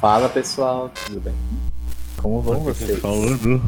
Fala 0.00 0.30
pessoal, 0.30 0.90
tudo 1.06 1.20
bem? 1.20 1.34
Como 2.16 2.40
vão 2.40 2.60
vocês? 2.60 2.98
Falando. 3.00 3.60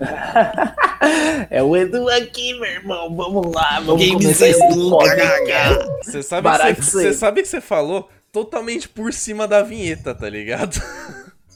é 1.48 1.62
o 1.62 1.76
Edu 1.76 2.08
aqui, 2.08 2.54
meu 2.54 2.64
irmão. 2.68 3.14
Vamos 3.14 3.54
lá, 3.54 3.78
vamos 3.80 4.04
Games 4.04 4.24
começar 4.24 4.48
esse. 4.48 4.60
Você 6.04 6.22
sabe, 6.22 6.42
Barack 6.42 6.80
que 6.80 6.84
você, 6.84 7.12
sabe 7.12 7.42
que 7.42 7.48
você 7.48 7.60
falou 7.60 8.08
totalmente 8.32 8.88
por 8.88 9.12
cima 9.12 9.46
da 9.46 9.62
vinheta, 9.62 10.12
tá 10.12 10.28
ligado? 10.28 10.82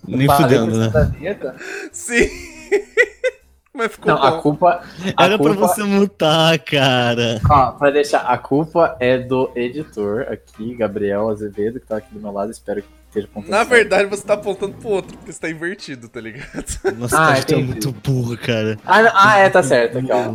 Nem 0.06 0.28
fudendo, 0.28 0.76
né? 0.78 0.86
cima 0.86 0.90
da 0.90 1.02
vinheta? 1.02 1.56
Sim. 1.90 2.28
Mas 3.74 3.92
ficou 3.92 4.14
Não, 4.14 4.22
a 4.22 4.30
bom. 4.30 4.40
culpa. 4.40 4.82
A 5.16 5.24
Era 5.24 5.36
pra 5.36 5.52
culpa, 5.52 5.68
você 5.68 5.82
mutar, 5.82 6.58
cara. 6.60 7.40
Ó, 7.48 7.72
pra 7.72 7.90
deixar, 7.90 8.20
a 8.20 8.38
culpa 8.38 8.96
é 9.00 9.18
do 9.18 9.50
editor 9.54 10.28
aqui, 10.30 10.76
Gabriel 10.76 11.28
Azevedo, 11.28 11.80
que 11.80 11.86
tá 11.86 11.96
aqui 11.98 12.14
do 12.14 12.20
meu 12.20 12.32
lado. 12.32 12.50
Espero 12.50 12.82
que 12.82 12.88
esteja 13.20 13.28
contando. 13.32 13.50
Na 13.50 13.64
verdade, 13.64 14.08
você 14.08 14.22
tá 14.24 14.34
apontando 14.34 14.74
pro 14.74 14.88
outro, 14.88 15.16
porque 15.16 15.32
você 15.32 15.40
tá 15.40 15.50
invertido, 15.50 16.08
tá 16.08 16.20
ligado? 16.20 16.64
Nossa, 16.98 17.16
Ah, 17.34 17.38
entendi. 17.38 17.62
muito 17.64 17.92
burro, 17.92 18.36
cara. 18.38 18.78
Ah, 18.84 19.02
não- 19.02 19.12
ah, 19.14 19.38
é, 19.38 19.48
tá 19.50 19.62
certo. 19.62 19.98
Aqui, 19.98 20.08
ó. 20.12 20.28
o 20.28 20.32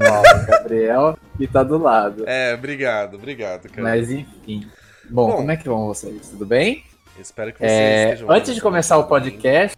Gabriel 0.48 1.18
que 1.38 1.48
tá 1.48 1.64
do 1.64 1.78
lado. 1.78 2.24
É, 2.28 2.54
obrigado, 2.54 3.16
obrigado, 3.16 3.70
cara. 3.70 3.82
Mas 3.84 4.12
enfim. 4.12 4.68
Bom, 5.10 5.28
Bom. 5.30 5.36
como 5.38 5.52
é 5.52 5.58
que 5.58 5.68
vão 5.68 5.88
vocês? 5.88 6.30
Tudo 6.30 6.46
bem? 6.46 6.84
Espero 7.20 7.52
que 7.52 7.60
vocês 7.60 7.72
É, 7.72 8.04
estejam 8.06 8.32
antes 8.32 8.48
bem. 8.50 8.56
de 8.56 8.62
começar 8.62 8.98
o 8.98 9.04
podcast, 9.06 9.78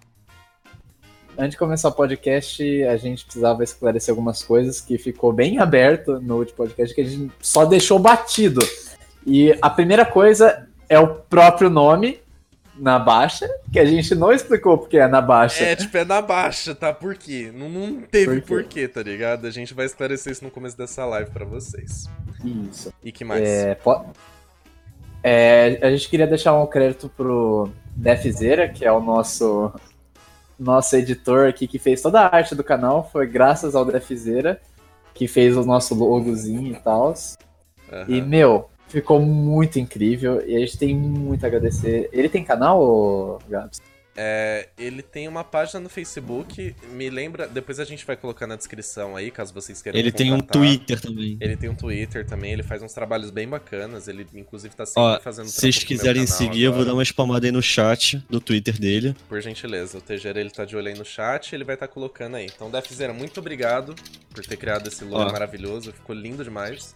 antes 1.38 1.52
de 1.52 1.58
começar 1.58 1.90
o 1.90 1.92
podcast, 1.94 2.84
a 2.84 2.96
gente 2.98 3.24
precisava 3.26 3.64
esclarecer 3.64 4.12
algumas 4.12 4.44
coisas 4.44 4.80
que 4.80 4.98
ficou 4.98 5.34
bem 5.34 5.58
aberto 5.60 6.20
no 6.22 6.38
último 6.38 6.58
podcast 6.58 6.94
que 6.94 7.02
a 7.02 7.06
gente 7.06 7.32
só 7.42 7.66
deixou 7.66 7.98
batido. 7.98 8.62
E 9.26 9.58
a 9.62 9.70
primeira 9.70 10.06
coisa 10.06 10.68
é 10.88 11.00
o 11.00 11.08
próprio 11.08 11.70
nome 11.70 12.20
na 12.76 12.98
baixa, 12.98 13.48
que 13.72 13.80
a 13.80 13.86
gente 13.86 14.16
não 14.16 14.32
explicou 14.32 14.78
porque 14.78 14.98
é 14.98 15.08
na 15.08 15.22
baixa. 15.22 15.64
É, 15.64 15.76
tipo, 15.76 15.96
é 15.98 16.04
na 16.04 16.22
baixa, 16.22 16.74
tá? 16.74 16.92
Por 16.92 17.16
quê? 17.16 17.52
Não, 17.54 17.70
não 17.70 18.02
teve 18.02 18.26
Por 18.26 18.42
quê? 18.42 18.48
porquê, 18.48 18.88
tá 18.88 19.04
ligado? 19.04 19.46
A 19.46 19.52
gente 19.52 19.74
vai 19.74 19.86
esclarecer 19.86 20.32
isso 20.34 20.44
no 20.44 20.50
começo 20.52 20.78
dessa 20.78 21.06
live 21.06 21.30
pra 21.32 21.46
vocês. 21.46 22.10
Isso. 22.44 22.92
E 23.04 23.12
que 23.12 23.24
mais? 23.24 23.48
É, 23.48 23.76
po- 23.76 24.06
é, 25.24 25.80
a 25.82 25.90
gente 25.92 26.10
queria 26.10 26.28
deixar 26.28 26.54
um 26.60 26.66
crédito 26.66 27.10
pro 27.16 27.70
Defzeira, 27.96 28.68
que 28.68 28.84
é 28.86 28.92
o 28.92 29.00
nosso 29.00 29.72
nosso 30.60 30.96
editor 30.96 31.48
aqui 31.48 31.68
que 31.68 31.80
fez 31.80 32.02
toda 32.02 32.22
a 32.22 32.36
arte 32.36 32.56
do 32.56 32.64
canal. 32.64 33.10
Foi 33.12 33.26
graças 33.28 33.76
ao 33.76 33.86
Defzeira 33.86 34.60
que 35.14 35.28
fez 35.28 35.56
o 35.56 35.64
nosso 35.64 35.94
logozinho 35.94 36.72
e 36.72 36.76
tal. 36.76 37.14
Aham. 37.92 38.06
E, 38.08 38.22
meu, 38.22 38.70
ficou 38.94 39.20
muito 39.20 39.80
incrível. 39.80 40.42
E 40.48 40.56
a 40.56 40.60
gente 40.60 40.78
tem 40.78 40.96
muito 40.96 41.44
a 41.44 41.48
agradecer. 41.48 42.10
Ele 42.14 42.30
tem 42.30 42.44
canal, 42.44 43.40
Gabs? 43.50 43.82
É, 44.16 44.70
ele 44.78 45.02
tem 45.02 45.28
uma 45.28 45.44
página 45.44 45.80
no 45.80 45.90
Facebook, 45.90 46.76
me 46.92 47.10
lembra, 47.10 47.48
depois 47.48 47.80
a 47.80 47.84
gente 47.84 48.06
vai 48.06 48.16
colocar 48.16 48.46
na 48.46 48.56
descrição 48.56 49.16
aí, 49.16 49.32
caso 49.32 49.52
vocês 49.52 49.82
queiram 49.82 49.98
Ele 49.98 50.12
tem 50.12 50.32
um. 50.32 50.40
Twitter 50.40 51.02
também. 51.02 51.36
Ele 51.42 51.58
tem 51.58 51.68
um 51.68 51.74
Twitter 51.74 52.24
também, 52.24 52.52
ele 52.54 52.62
faz 52.62 52.84
uns 52.84 52.94
trabalhos 52.94 53.32
bem 53.32 53.48
bacanas, 53.48 54.08
ele 54.08 54.28
inclusive 54.36 54.76
tá 54.76 54.86
sempre 54.86 55.02
Ó, 55.02 55.20
fazendo 55.20 55.48
se 55.48 55.60
vocês 55.60 55.84
quiserem 55.84 56.28
seguir, 56.28 56.62
eu 56.62 56.72
vou 56.72 56.82
agora. 56.82 56.92
dar 56.92 56.94
uma 56.94 57.04
spamada 57.04 57.48
aí 57.48 57.52
no 57.52 57.62
chat 57.62 58.24
do 58.30 58.40
Twitter 58.40 58.80
dele. 58.80 59.16
Por 59.28 59.42
gentileza, 59.42 59.98
o 59.98 60.02
Tejera 60.02 60.40
ele 60.40 60.52
tá 60.52 60.64
de 60.64 60.78
olho 60.78 60.90
aí 60.90 60.96
no 60.96 61.06
chat, 61.06 61.56
ele 61.56 61.64
vai 61.64 61.74
estar 61.74 61.88
colocando 61.88 62.36
aí. 62.36 62.46
Então, 62.46 62.70
Defzera, 62.70 63.14
muito 63.14 63.40
obrigado 63.40 63.96
por 64.30 64.46
ter 64.46 64.58
criado 64.58 64.86
esse 64.90 65.04
logo 65.04 65.32
maravilhoso, 65.32 65.92
ficou 65.92 66.16
lindo 66.16 66.44
demais. 66.44 66.96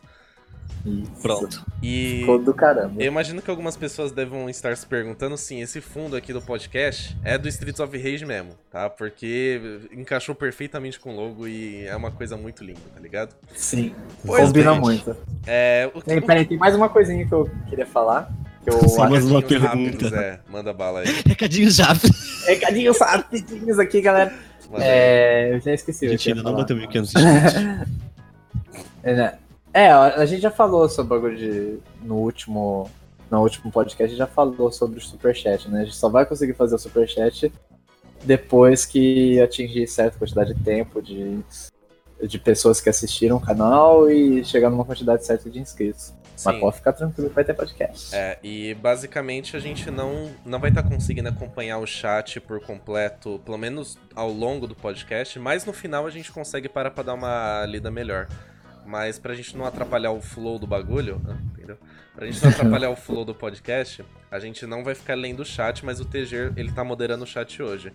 Isso. 0.86 1.12
Pronto. 1.22 1.66
E 1.84 2.20
Ficou 2.22 2.40
do 2.40 2.54
caramba. 2.54 3.02
eu 3.02 3.08
imagino 3.08 3.42
que 3.42 3.50
algumas 3.50 3.76
pessoas 3.76 4.12
devam 4.12 4.50
estar 4.50 4.76
se 4.78 4.86
perguntando, 4.86 5.36
sim, 5.38 5.62
esse 5.62 5.82
fundo 5.82 6.16
aqui 6.16 6.32
do 6.32 6.42
podcast 6.42 7.18
é 7.23 7.38
do 7.38 7.48
Streets 7.50 7.80
of 7.82 7.98
Rage 7.98 8.26
mesmo, 8.26 8.52
tá? 8.72 8.90
Porque 8.90 9.80
encaixou 9.92 10.34
perfeitamente 10.34 11.00
com 11.00 11.14
o 11.14 11.16
logo 11.16 11.48
e 11.48 11.86
é 11.86 11.95
uma 11.95 12.10
coisa 12.12 12.38
muito 12.38 12.64
linda, 12.64 12.80
tá 12.94 13.00
ligado? 13.02 13.36
Sim. 13.55 13.94
Pois 14.26 14.45
Combina 14.48 14.72
bem. 14.72 14.82
muito. 14.82 15.16
É, 15.45 15.89
o 15.94 16.02
Tem, 16.02 16.22
peraí, 16.22 16.45
tem 16.45 16.58
mais 16.58 16.73
uma 16.76 16.88
coisinha 16.89 17.26
que 17.28 17.34
eu 17.34 17.49
queria 17.70 17.86
falar. 17.86 18.32
Que 18.64 18.70
eu 18.70 18.80
Sim, 18.88 18.98
mais 19.10 19.26
uma 19.26 19.39
Recadinhos 19.42 19.48
pergunta. 19.48 19.67
rápidos, 20.05 20.14
É, 20.14 20.39
manda 20.49 20.73
bala 20.73 20.99
aí. 21.02 21.08
Recadinho 21.26 21.70
já. 21.72 21.88
Recadinhos 22.45 22.98
rapidinhos 22.99 23.80
aqui, 23.80 24.02
galera. 24.02 24.34
Manda 24.70 24.84
aí. 24.84 24.89
É, 24.89 25.54
eu 25.55 25.60
já 25.61 25.73
esqueci. 25.73 26.17
que 26.17 26.30
ainda 26.30 26.44
não 26.44 26.54
bateu 26.55 26.76
1500 26.78 27.14
inscritos. 27.16 27.98
É, 29.04 29.14
né? 29.16 29.34
É, 29.73 29.92
a 29.92 30.26
gente 30.26 30.42
já 30.42 30.52
falou 30.52 30.88
sobre 30.89 31.14
o 31.14 31.20
bagulho 31.20 31.38
de. 31.38 31.80
No 32.02 32.16
último. 32.16 32.89
No 33.30 33.42
último 33.42 33.70
podcast, 33.70 34.05
a 34.05 34.08
gente 34.08 34.17
já 34.17 34.28
falou 34.28 34.72
sobre 34.72 35.00
o 35.00 35.02
superchat, 35.02 35.70
né? 35.70 35.82
A 35.82 35.83
gente 35.83 35.98
só 35.98 36.08
vai 36.08 36.26
conseguir 36.26 36.54
fazer 36.54 36.76
o 36.76 36.80
superchat 36.80 37.52
depois 38.23 38.86
que 38.86 39.39
atingir 39.42 39.86
certa 39.88 40.17
quantidade 40.17 40.54
de 40.54 40.64
tempo 40.64 41.02
de, 41.02 41.39
de 42.22 42.39
pessoas 42.39 42.80
que 42.80 42.89
assistiram 42.89 43.38
o 43.38 43.42
canal 43.42 44.10
e 44.10 44.44
chegar 44.44 44.70
numa 44.70 44.86
quantidade 44.86 45.26
certa 45.26 45.50
de 45.50 45.60
inscritos. 45.60 46.14
Mas 46.45 46.55
Sim. 46.55 46.60
pode 46.61 46.76
ficar 46.76 46.94
tranquilo 46.94 47.30
que 47.30 47.36
vai 47.36 47.44
ter 47.44 47.54
podcast. 47.54 48.16
É, 48.16 48.38
e 48.44 48.76
basicamente 48.76 49.58
a 49.58 49.60
gente 49.60 49.89
não, 49.89 50.32
não 50.45 50.60
vai 50.60 50.70
estar 50.70 50.84
conseguindo 50.84 51.30
acompanhar 51.30 51.80
o 51.80 51.88
chat 51.88 52.39
por 52.39 52.60
completo, 52.61 53.42
pelo 53.44 53.58
menos 53.58 53.98
ao 54.16 54.32
longo 54.32 54.67
do 54.67 54.76
podcast, 54.76 55.39
mas 55.39 55.66
no 55.66 55.73
final 55.73 56.05
a 56.05 56.11
gente 56.11 56.32
consegue 56.32 56.70
parar 56.70 56.92
pra 56.92 57.04
dar 57.04 57.16
uma 57.16 57.66
lida 57.66 57.89
melhor. 57.89 58.28
Mas 58.87 59.20
pra 59.20 59.33
gente 59.36 59.55
não 59.58 59.65
atrapalhar 59.65 60.11
o 60.11 60.21
flow 60.21 60.58
do 60.58 60.65
bagulho, 60.65 61.21
né, 61.23 61.37
entendeu? 61.52 61.77
Pra 62.15 62.25
gente 62.25 62.42
não 62.42 62.49
atrapalhar 62.49 62.89
o 62.89 62.95
flow 62.95 63.25
do 63.25 63.36
podcast, 63.36 64.03
a 64.31 64.39
gente 64.39 64.65
não 64.65 64.81
vai 64.81 64.95
ficar 64.95 65.14
lendo 65.14 65.42
o 65.42 65.45
chat, 65.45 65.86
mas 65.86 65.99
o 65.99 66.05
TG, 66.05 66.53
ele 66.55 66.71
tá 66.71 66.86
moderando 66.86 67.25
o 67.25 67.27
chat 67.27 67.61
hoje. 67.61 67.92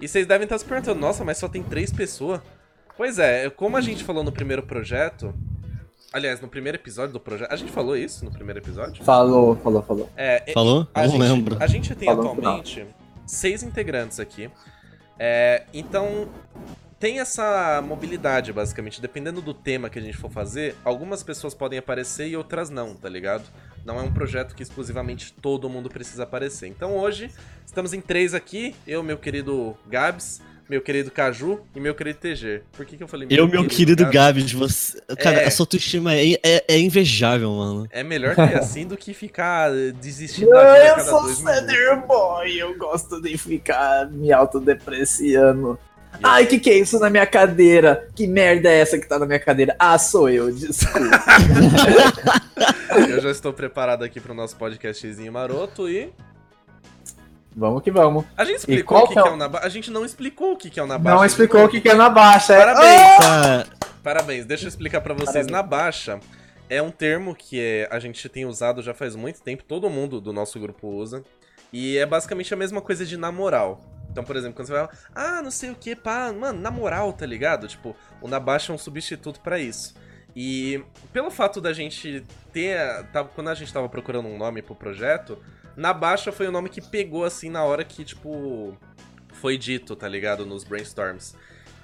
E 0.00 0.06
vocês 0.06 0.24
devem 0.24 0.44
estar 0.44 0.56
se 0.56 0.64
perguntando, 0.64 1.00
nossa, 1.00 1.24
mas 1.24 1.36
só 1.36 1.48
tem 1.48 1.64
três 1.64 1.92
pessoas? 1.92 2.40
Pois 2.96 3.18
é, 3.18 3.50
como 3.50 3.76
a 3.76 3.80
gente 3.80 4.04
falou 4.04 4.22
no 4.22 4.30
primeiro 4.30 4.62
projeto, 4.62 5.34
aliás, 6.12 6.40
no 6.40 6.46
primeiro 6.46 6.78
episódio 6.78 7.12
do 7.12 7.20
projeto, 7.20 7.52
a 7.52 7.56
gente 7.56 7.72
falou 7.72 7.96
isso 7.96 8.24
no 8.24 8.30
primeiro 8.30 8.60
episódio? 8.60 9.04
Falou, 9.04 9.56
falou, 9.56 9.82
falou. 9.82 10.10
É, 10.16 10.52
Falou? 10.54 10.86
a 10.94 11.02
Não 11.02 11.10
gente, 11.10 11.20
lembro. 11.20 11.56
A 11.58 11.66
gente 11.66 11.94
tem 11.96 12.06
Falou 12.06 12.32
atualmente 12.32 12.86
seis 13.26 13.64
integrantes 13.64 14.20
aqui. 14.20 14.48
É, 15.18 15.64
então, 15.74 16.28
tem 16.98 17.20
essa 17.20 17.82
mobilidade, 17.82 18.52
basicamente. 18.52 19.00
Dependendo 19.00 19.40
do 19.40 19.52
tema 19.52 19.90
que 19.90 19.98
a 19.98 20.02
gente 20.02 20.16
for 20.16 20.30
fazer, 20.30 20.74
algumas 20.84 21.22
pessoas 21.22 21.54
podem 21.54 21.78
aparecer 21.78 22.28
e 22.28 22.36
outras 22.36 22.70
não, 22.70 22.94
tá 22.94 23.08
ligado? 23.08 23.44
Não 23.84 23.98
é 23.98 24.02
um 24.02 24.12
projeto 24.12 24.54
que 24.54 24.62
exclusivamente 24.62 25.32
todo 25.32 25.68
mundo 25.68 25.88
precisa 25.88 26.24
aparecer. 26.24 26.66
Então 26.66 26.96
hoje, 26.96 27.30
estamos 27.64 27.92
em 27.92 28.00
três 28.00 28.34
aqui. 28.34 28.74
Eu, 28.86 29.02
meu 29.02 29.16
querido 29.16 29.76
Gabs, 29.86 30.40
meu 30.68 30.80
querido 30.80 31.10
Caju 31.12 31.60
e 31.74 31.78
meu 31.78 31.94
querido 31.94 32.18
TG. 32.18 32.62
Por 32.72 32.84
que, 32.84 32.96
que 32.96 33.02
eu 33.02 33.06
falei 33.06 33.28
Eu, 33.30 33.46
meu 33.46 33.68
querido 33.68 34.02
Gabs? 34.10 34.14
Gabs, 34.14 34.52
você. 34.52 35.00
Cara, 35.16 35.42
É. 35.42 35.46
a 35.46 35.50
sua 35.50 35.62
autoestima 35.64 36.14
é, 36.14 36.32
é, 36.42 36.64
é 36.66 36.78
invejável, 36.80 37.50
mano. 37.52 37.86
É 37.90 38.02
melhor 38.02 38.34
ter 38.34 38.56
assim 38.58 38.86
do 38.86 38.96
que 38.96 39.14
ficar 39.14 39.70
desistindo 40.00 40.50
da 40.50 40.74
vida 40.74 40.86
Eu 40.86 40.94
cada 40.96 41.04
sou 41.08 41.28
center 41.28 42.06
boy, 42.06 42.52
eu 42.52 42.76
gosto 42.76 43.20
de 43.20 43.38
ficar 43.38 44.10
me 44.10 44.32
autodepreciando. 44.32 45.78
Ai, 46.22 46.46
que 46.46 46.58
que 46.58 46.70
é 46.70 46.78
isso 46.78 46.98
na 46.98 47.10
minha 47.10 47.26
cadeira? 47.26 48.08
Que 48.14 48.26
merda 48.26 48.68
é 48.68 48.80
essa 48.80 48.98
que 48.98 49.06
tá 49.06 49.18
na 49.18 49.26
minha 49.26 49.38
cadeira? 49.40 49.74
Ah, 49.78 49.98
sou 49.98 50.28
eu, 50.28 50.50
desculpa. 50.52 51.08
Eu 53.08 53.20
já 53.20 53.30
estou 53.30 53.52
preparado 53.52 54.02
aqui 54.02 54.20
pro 54.20 54.32
nosso 54.32 54.56
podcastzinho 54.56 55.30
maroto 55.32 55.88
e. 55.88 56.10
vamos 57.54 57.82
que 57.82 57.90
vamos. 57.90 58.24
A 58.36 58.44
gente 58.44 58.58
explicou 58.58 58.98
o 58.98 59.06
que, 59.06 59.12
que 59.12 59.18
é 59.18 59.22
que 59.22 59.28
é 59.28 59.32
o- 59.32 59.36
Naba... 59.36 59.60
A 59.62 59.68
gente 59.68 59.90
não 59.90 60.04
explicou 60.04 60.52
o 60.52 60.56
que, 60.56 60.70
que 60.70 60.80
é 60.80 60.82
o 60.82 60.86
Nabaixa. 60.86 61.16
Não 61.16 61.24
explicou 61.24 61.64
o 61.64 61.68
que, 61.68 61.80
que 61.80 61.88
é 61.90 61.94
na 61.94 62.08
baixa. 62.08 62.54
é- 62.54 62.58
Parabéns! 62.58 63.16
Tá, 63.18 63.66
Parabéns, 64.02 64.46
deixa 64.46 64.64
eu 64.64 64.68
explicar 64.68 65.00
pra 65.02 65.12
vocês. 65.12 65.26
Parabéns. 65.46 65.52
Nabaixa 65.52 66.20
é 66.70 66.80
um 66.80 66.90
termo 66.90 67.34
que 67.34 67.60
é- 67.60 67.88
a 67.90 67.98
gente 67.98 68.26
tem 68.28 68.46
usado 68.46 68.82
já 68.82 68.94
faz 68.94 69.14
muito 69.14 69.42
tempo, 69.42 69.62
todo 69.62 69.90
mundo 69.90 70.20
do 70.20 70.32
nosso 70.32 70.58
grupo 70.58 70.88
usa. 70.88 71.22
E 71.72 71.98
é 71.98 72.06
basicamente 72.06 72.54
a 72.54 72.56
mesma 72.56 72.80
coisa 72.80 73.04
de 73.04 73.16
namoral. 73.18 73.80
Então, 74.16 74.24
por 74.24 74.34
exemplo, 74.34 74.56
quando 74.56 74.68
você 74.68 74.72
fala, 74.72 74.88
ah, 75.14 75.42
não 75.42 75.50
sei 75.50 75.70
o 75.70 75.74
que, 75.74 75.94
pá, 75.94 76.32
mano, 76.32 76.58
na 76.58 76.70
moral, 76.70 77.12
tá 77.12 77.26
ligado? 77.26 77.68
Tipo, 77.68 77.94
o 78.22 78.26
Nabaixa 78.26 78.72
é 78.72 78.74
um 78.74 78.78
substituto 78.78 79.40
pra 79.40 79.58
isso. 79.58 79.94
E 80.34 80.82
pelo 81.12 81.30
fato 81.30 81.60
da 81.60 81.74
gente 81.74 82.24
ter. 82.50 82.78
Tava, 83.12 83.28
quando 83.28 83.48
a 83.48 83.54
gente 83.54 83.70
tava 83.70 83.90
procurando 83.90 84.26
um 84.26 84.38
nome 84.38 84.62
pro 84.62 84.74
projeto, 84.74 85.36
Nabaixa 85.76 86.32
foi 86.32 86.48
o 86.48 86.50
nome 86.50 86.70
que 86.70 86.80
pegou 86.80 87.26
assim 87.26 87.50
na 87.50 87.62
hora 87.62 87.84
que, 87.84 88.06
tipo, 88.06 88.74
foi 89.34 89.58
dito, 89.58 89.94
tá 89.94 90.08
ligado? 90.08 90.46
Nos 90.46 90.64
brainstorms. 90.64 91.34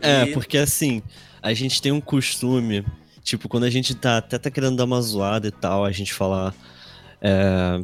É, 0.00 0.22
E- 0.22 0.32
porque 0.32 0.56
assim, 0.56 1.02
a 1.42 1.52
gente 1.52 1.82
tem 1.82 1.92
um 1.92 2.00
costume, 2.00 2.82
tipo, 3.22 3.46
quando 3.46 3.64
a 3.64 3.70
gente 3.70 3.94
tá 3.94 4.16
até 4.16 4.38
tá 4.38 4.50
querendo 4.50 4.76
dar 4.78 4.84
uma 4.84 5.02
zoada 5.02 5.48
e 5.48 5.52
tal, 5.52 5.84
a 5.84 5.92
gente 5.92 6.14
falar. 6.14 6.54
É, 7.20 7.78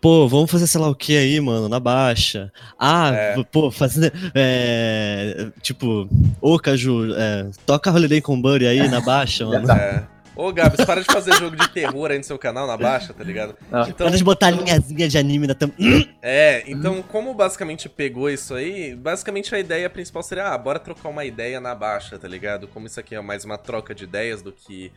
pô, 0.00 0.26
vamos 0.28 0.50
fazer 0.50 0.66
sei 0.66 0.80
lá 0.80 0.88
o 0.88 0.94
que 0.94 1.16
aí, 1.16 1.40
mano, 1.40 1.68
na 1.68 1.78
baixa. 1.80 2.52
Ah, 2.78 3.10
É. 3.12 3.44
pô, 3.44 3.70
fazendo. 3.70 4.10
É, 4.34 5.48
tipo, 5.62 6.08
ô 6.40 6.58
Caju, 6.58 7.14
é, 7.14 7.48
toca 7.66 7.90
Holiday 7.92 8.20
com 8.20 8.40
Buddy 8.40 8.66
aí 8.66 8.88
na 8.88 9.00
baixa, 9.00 9.46
mano. 9.46 9.66
É. 9.72 10.20
Ô, 10.36 10.50
Gabs, 10.52 10.82
para 10.86 11.02
de 11.02 11.06
fazer 11.12 11.34
jogo 11.34 11.54
de 11.54 11.68
terror 11.68 12.10
aí 12.10 12.16
no 12.16 12.24
seu 12.24 12.38
canal, 12.38 12.66
na 12.66 12.74
baixa, 12.74 13.12
tá 13.12 13.22
ligado? 13.22 13.54
Não. 13.70 13.82
Então, 13.82 14.06
Para 14.06 14.16
de 14.16 14.24
botar 14.24 14.46
a 14.46 14.50
linhazinha 14.50 15.06
de 15.06 15.18
anime 15.18 15.46
na 15.46 15.54
tampa. 15.54 15.74
é, 16.22 16.62
então, 16.66 17.02
como 17.02 17.34
basicamente 17.34 17.90
pegou 17.90 18.30
isso 18.30 18.54
aí, 18.54 18.94
basicamente 18.94 19.54
a 19.54 19.58
ideia 19.58 19.90
principal 19.90 20.22
seria, 20.22 20.48
ah, 20.48 20.56
bora 20.56 20.78
trocar 20.78 21.10
uma 21.10 21.26
ideia 21.26 21.60
na 21.60 21.74
baixa, 21.74 22.18
tá 22.18 22.26
ligado? 22.26 22.66
Como 22.68 22.86
isso 22.86 22.98
aqui 22.98 23.14
é 23.14 23.20
mais 23.20 23.44
uma 23.44 23.58
troca 23.58 23.94
de 23.94 24.04
ideias 24.04 24.40
do 24.40 24.50
que 24.50 24.90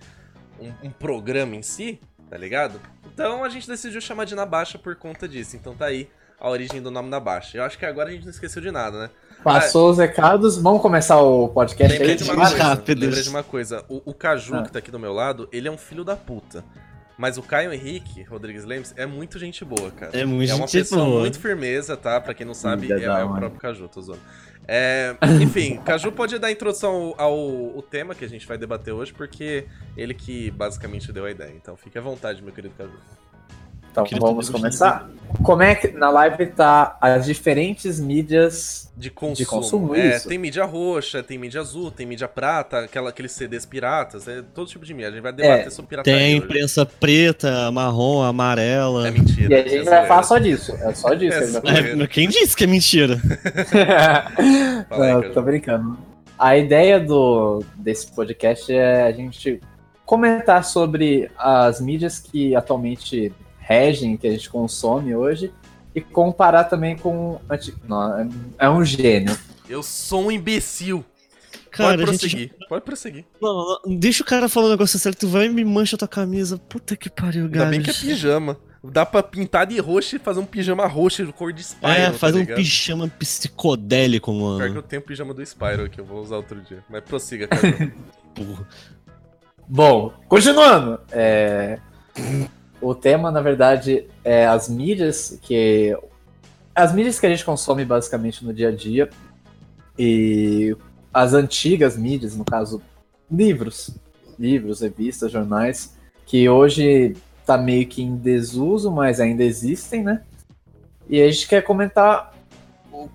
um, 0.61 0.71
um 0.88 0.89
programa 0.91 1.55
em 1.57 1.61
si, 1.61 2.00
tá 2.33 2.39
ligado? 2.39 2.81
Então 3.13 3.44
a 3.44 3.50
gente 3.50 3.68
decidiu 3.68 4.01
chamar 4.01 4.25
de 4.25 4.33
na 4.33 4.44
baixa 4.44 4.80
por 4.80 4.95
conta 4.95 5.27
disso. 5.27 5.56
Então 5.56 5.75
tá 5.75 5.85
aí 5.85 6.09
a 6.39 6.50
origem 6.50 6.81
do 6.81 6.89
nome 6.89 7.07
na 7.07 7.19
baixa. 7.19 7.57
Eu 7.59 7.63
acho 7.63 7.77
que 7.77 7.85
agora 7.85 8.09
a 8.09 8.12
gente 8.12 8.24
não 8.24 8.31
esqueceu 8.31 8.59
de 8.59 8.71
nada, 8.71 8.97
né? 9.03 9.09
Passou 9.44 9.91
os 9.91 10.00
recados, 10.00 10.57
vamos 10.57 10.81
começar 10.81 11.21
o 11.21 11.47
podcast 11.50 11.94
Lembrei 11.94 12.12
aí? 12.13 12.18
de 12.18 12.24
uma 12.24 12.33
mais 12.35 12.50
coisa. 12.50 12.63
rápidos. 12.63 13.03
Lembrei 13.03 13.21
de 13.24 13.30
uma 13.30 13.44
coisa. 13.44 13.85
O, 13.88 14.01
o 14.06 14.13
Caju, 14.15 14.56
Ah. 14.56 14.63
que 14.63 14.71
tá 14.71 14.80
aqui 14.80 14.89
do 14.89 14.97
meu 15.00 15.13
lado, 15.13 15.47
ele 15.51 15.68
é 15.68 15.71
um 15.71 15.77
filho 15.77 16.03
da 16.03 16.15
puta. 16.15 16.63
Mas 17.15 17.38
o 17.38 17.44
Caio 17.44 17.71
Henrique 17.71 18.24
Rodrigues 18.24 18.65
Lemes 18.65 18.94
é 18.97 19.06
muito 19.06 19.38
gente 19.38 19.63
boa, 19.63 19.91
cara. 19.91 20.18
É 20.19 20.25
muito 20.25 20.50
É 20.51 20.56
uma 20.56 20.65
gente 20.65 20.79
pessoa 20.79 21.06
boa. 21.06 21.19
muito 21.19 21.39
firmeza, 21.39 21.95
tá? 21.95 22.19
Pra 22.19 22.33
quem 22.33 22.47
não 22.47 22.56
sabe, 22.56 22.91
é, 22.91 23.03
é 23.03 23.24
o 23.24 23.36
próprio 23.36 23.62
Caju, 23.62 23.88
tô 23.88 24.01
zoando. 24.01 24.21
É, 24.68 25.15
enfim, 25.42 25.77
Caju 25.83 26.12
pode 26.12 26.38
dar 26.39 26.51
introdução 26.51 27.13
ao, 27.18 27.75
ao 27.75 27.81
tema 27.81 28.15
que 28.15 28.24
a 28.24 28.30
gente 28.30 28.48
vai 28.48 28.57
debater 28.57 28.94
hoje, 28.94 29.13
porque 29.13 29.68
ele 29.98 30.13
que 30.13 30.51
basicamente 30.51 31.12
deu 31.12 31.25
a 31.25 31.31
ideia. 31.31 31.54
Então 31.56 31.75
fique 31.75 31.98
à 31.98 32.01
vontade, 32.01 32.42
meu 32.42 32.54
querido 32.54 32.74
Caju. 32.77 32.94
Então 33.94 34.19
vamos 34.19 34.50
começar. 34.50 35.07
Como 35.42 35.63
é 35.63 35.74
que 35.74 35.88
na 35.88 36.10
live 36.10 36.48
tá 36.48 36.98
as 37.01 37.25
diferentes 37.25 38.00
mídias? 38.00 38.92
De 38.95 39.10
consumo. 39.10 39.36
De 39.36 39.45
consumo, 39.48 39.95
é, 39.95 40.18
isso. 40.18 40.30
tem 40.30 40.38
mídia 40.38 40.66
roxa, 40.66 41.24
tem 41.24 41.36
mídia 41.36 41.62
azul, 41.62 41.90
tem 41.90 42.06
mídia 42.06 42.28
prata, 42.28 42.81
aquela, 42.81 43.10
aqueles 43.10 43.31
CDs 43.31 43.66
piratas, 43.66 44.28
é 44.28 44.44
todo 44.54 44.68
tipo 44.68 44.86
de 44.86 44.94
mídia. 44.94 45.07
A 45.07 45.12
gente 45.12 45.22
vai 45.22 45.34
debater 45.34 45.72
sobre 45.72 45.90
pirataria 45.90 46.19
Tem 46.19 46.36
hoje. 46.36 46.45
imprensa 46.45 46.86
preta, 46.86 47.72
marrom, 47.72 48.22
amarela. 48.22 49.07
É 49.07 49.12
mentira. 49.12 49.51
E 49.51 49.56
a 49.60 49.68
gente 49.68 49.88
é 49.88 49.90
vai 49.90 50.06
falar 50.07 50.22
só 50.22 50.38
disso. 50.38 50.75
É 50.80 50.94
só 50.94 51.13
disso 51.16 51.60
É. 51.66 52.04
É, 52.04 52.07
quem 52.07 52.30
disse 52.30 52.56
que 52.56 52.66
é 52.66 52.68
mentira? 52.68 53.19
Aí, 54.92 55.13
Não, 55.13 55.22
Caju. 55.22 55.34
tô 55.34 55.42
brincando. 55.42 55.98
A 56.38 56.56
ideia 56.56 57.00
do, 57.00 57.63
desse 57.75 58.12
podcast 58.12 58.72
é 58.72 59.04
a 59.04 59.12
gente 59.12 59.60
comentar 60.06 60.63
sobre 60.63 61.31
as 61.36 61.81
mídias 61.81 62.19
que 62.19 62.56
atualmente 62.56 63.34
regem, 63.65 64.18
que 64.18 64.27
a 64.27 64.31
gente 64.31 64.50
consome 64.50 65.15
hoje, 65.15 65.51
e 65.95 66.01
comparar 66.01 66.65
também 66.65 66.98
com. 66.98 67.39
Não, 67.88 68.19
é- 68.19 68.27
é 68.60 68.69
um 68.69 68.83
gênio. 68.83 69.38
Eu 69.69 69.81
sou 69.81 70.25
um 70.25 70.31
imbecil. 70.31 71.04
Cara, 71.71 71.98
Pode 71.98 72.04
prosseguir. 72.04 72.51
Pode 72.69 72.86
prosseguir. 72.86 73.25
Não, 73.42 73.80
não, 73.86 73.98
deixa 73.98 74.21
o 74.21 74.25
cara 74.25 74.48
falar 74.48 74.68
um 74.68 74.71
negócio 74.71 75.00
sério, 75.00 75.18
tu 75.18 75.27
vai 75.27 75.45
e 75.45 75.50
me 75.50 75.65
mancha 75.65 75.95
a 75.95 76.00
tua 76.00 76.07
camisa. 76.07 76.57
Puta 76.57 76.95
que 76.95 77.10
pariu, 77.10 77.45
Ainda 77.45 77.65
bem 77.65 77.81
Gabs. 77.81 78.00
que 78.00 78.06
é 78.06 78.10
pijama. 78.13 78.57
Dá 78.83 79.06
pra 79.06 79.24
pintar 79.24 79.65
de 79.65 79.80
roxo 79.80 80.18
e 80.18 80.19
fazer 80.19 80.39
um 80.42 80.45
pijama 80.45 80.86
roxo 80.86 81.25
de 81.25 81.31
cor 81.31 81.54
de 81.54 81.63
Spyro. 81.63 81.92
É, 81.94 82.07
tá 82.12 82.13
faz 82.18 82.36
um 82.36 82.39
ligado? 82.39 82.57
pijama 82.57 83.07
psicodélico, 83.07 84.31
Pior 84.31 84.57
que 84.57 84.63
eu 84.65 84.69
mano. 84.74 84.81
tenho 84.83 85.01
o 85.01 85.06
pijama 85.06 85.33
do 85.33 85.42
Spyro 85.44 85.89
que 85.89 86.00
eu 86.01 86.06
vou 86.06 86.21
usar 86.21 86.36
outro 86.36 86.60
dia. 86.62 86.83
Mas 86.89 87.01
prossiga, 87.04 87.48
cara. 87.48 87.62
Porra. 88.36 88.68
Bom, 89.68 90.13
continuando. 90.27 91.00
é, 91.12 91.80
o 92.83 92.94
tema, 92.94 93.31
na 93.31 93.41
verdade, 93.41 94.06
é 94.24 94.45
as 94.45 94.68
mídias 94.68 95.39
que. 95.41 95.97
As 96.75 96.94
mídias 96.94 97.19
que 97.19 97.25
a 97.25 97.30
gente 97.30 97.45
consome 97.45 97.85
basicamente 97.85 98.44
no 98.44 98.53
dia 98.53 98.69
a 98.69 98.71
dia. 98.71 99.09
E 99.97 100.75
as 101.13 101.33
antigas 101.33 101.95
mídias, 101.95 102.35
no 102.35 102.44
caso, 102.44 102.81
livros. 103.31 103.91
Livros, 104.38 104.81
revistas, 104.81 105.31
jornais, 105.31 105.95
que 106.25 106.50
hoje 106.50 107.15
tá 107.45 107.57
meio 107.57 107.88
que 107.88 108.01
em 108.01 108.15
desuso, 108.15 108.91
mas 108.91 109.19
ainda 109.19 109.44
existem, 109.44 110.03
né? 110.03 110.24
E 111.07 111.21
a 111.21 111.31
gente 111.31 111.47
quer 111.47 111.62
comentar 111.62 112.33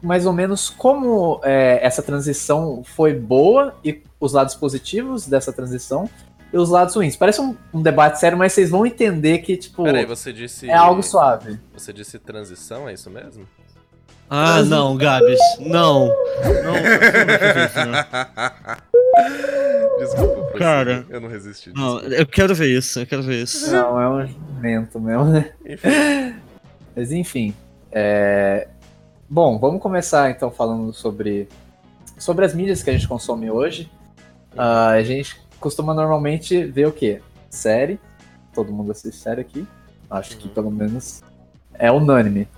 mais 0.02 0.26
ou 0.26 0.32
menos 0.32 0.68
como 0.70 1.40
é, 1.42 1.84
essa 1.84 2.02
transição 2.02 2.82
foi 2.84 3.14
boa 3.14 3.74
e 3.84 4.02
os 4.20 4.32
lados 4.32 4.54
positivos 4.54 5.26
dessa 5.26 5.52
transição 5.52 6.08
e 6.52 6.56
os 6.56 6.70
lados 6.70 6.94
ruins. 6.94 7.16
Parece 7.16 7.40
um, 7.40 7.56
um 7.72 7.82
debate 7.82 8.18
sério, 8.18 8.38
mas 8.38 8.52
vocês 8.52 8.70
vão 8.70 8.86
entender 8.86 9.38
que, 9.38 9.56
tipo, 9.56 9.84
Peraí, 9.84 10.06
você 10.06 10.32
disse. 10.32 10.68
é 10.68 10.74
algo 10.74 11.02
suave. 11.02 11.58
Você 11.74 11.92
disse 11.92 12.18
transição, 12.18 12.88
é 12.88 12.94
isso 12.94 13.10
mesmo? 13.10 13.46
Ah, 14.30 14.62
não, 14.62 14.96
Gabs. 14.96 15.38
Não. 15.58 16.08
Não, 16.08 16.62
não, 16.62 16.74
não, 16.74 17.92
não. 17.92 18.04
Desculpa, 19.98 20.34
prossiga. 20.34 20.58
Cara. 20.58 21.06
Eu 21.08 21.20
não 21.20 21.28
resisti. 21.28 21.72
Não, 21.74 21.94
desculpa. 21.94 22.14
eu 22.14 22.26
quero 22.26 22.54
ver 22.54 22.68
isso, 22.68 23.00
eu 23.00 23.06
quero 23.06 23.22
ver 23.22 23.42
isso. 23.42 23.70
Não, 23.72 24.00
é 24.00 24.08
um 24.08 24.26
jumento 24.26 25.00
mesmo, 25.00 25.24
né? 25.24 25.52
Enfim. 25.66 26.34
Mas 26.94 27.12
enfim. 27.12 27.54
é, 27.90 28.68
Bom, 29.28 29.58
vamos 29.58 29.82
começar 29.82 30.30
então 30.30 30.50
falando 30.50 30.92
sobre, 30.92 31.48
sobre 32.18 32.44
as 32.44 32.54
mídias 32.54 32.82
que 32.82 32.90
a 32.90 32.92
gente 32.92 33.08
consome 33.08 33.50
hoje. 33.50 33.90
Ah, 34.56 34.88
a 34.90 35.02
gente 35.02 35.40
costuma 35.60 35.92
normalmente 35.94 36.64
ver 36.64 36.86
o 36.86 36.92
quê? 36.92 37.20
Série. 37.50 37.98
Todo 38.54 38.72
mundo 38.72 38.90
assiste 38.92 39.16
série 39.18 39.40
aqui. 39.40 39.66
Acho 40.10 40.36
que 40.38 40.48
Uhum. 40.48 40.54
pelo 40.54 40.70
menos 40.70 41.22
é 41.74 41.90
unânime. 41.92 42.48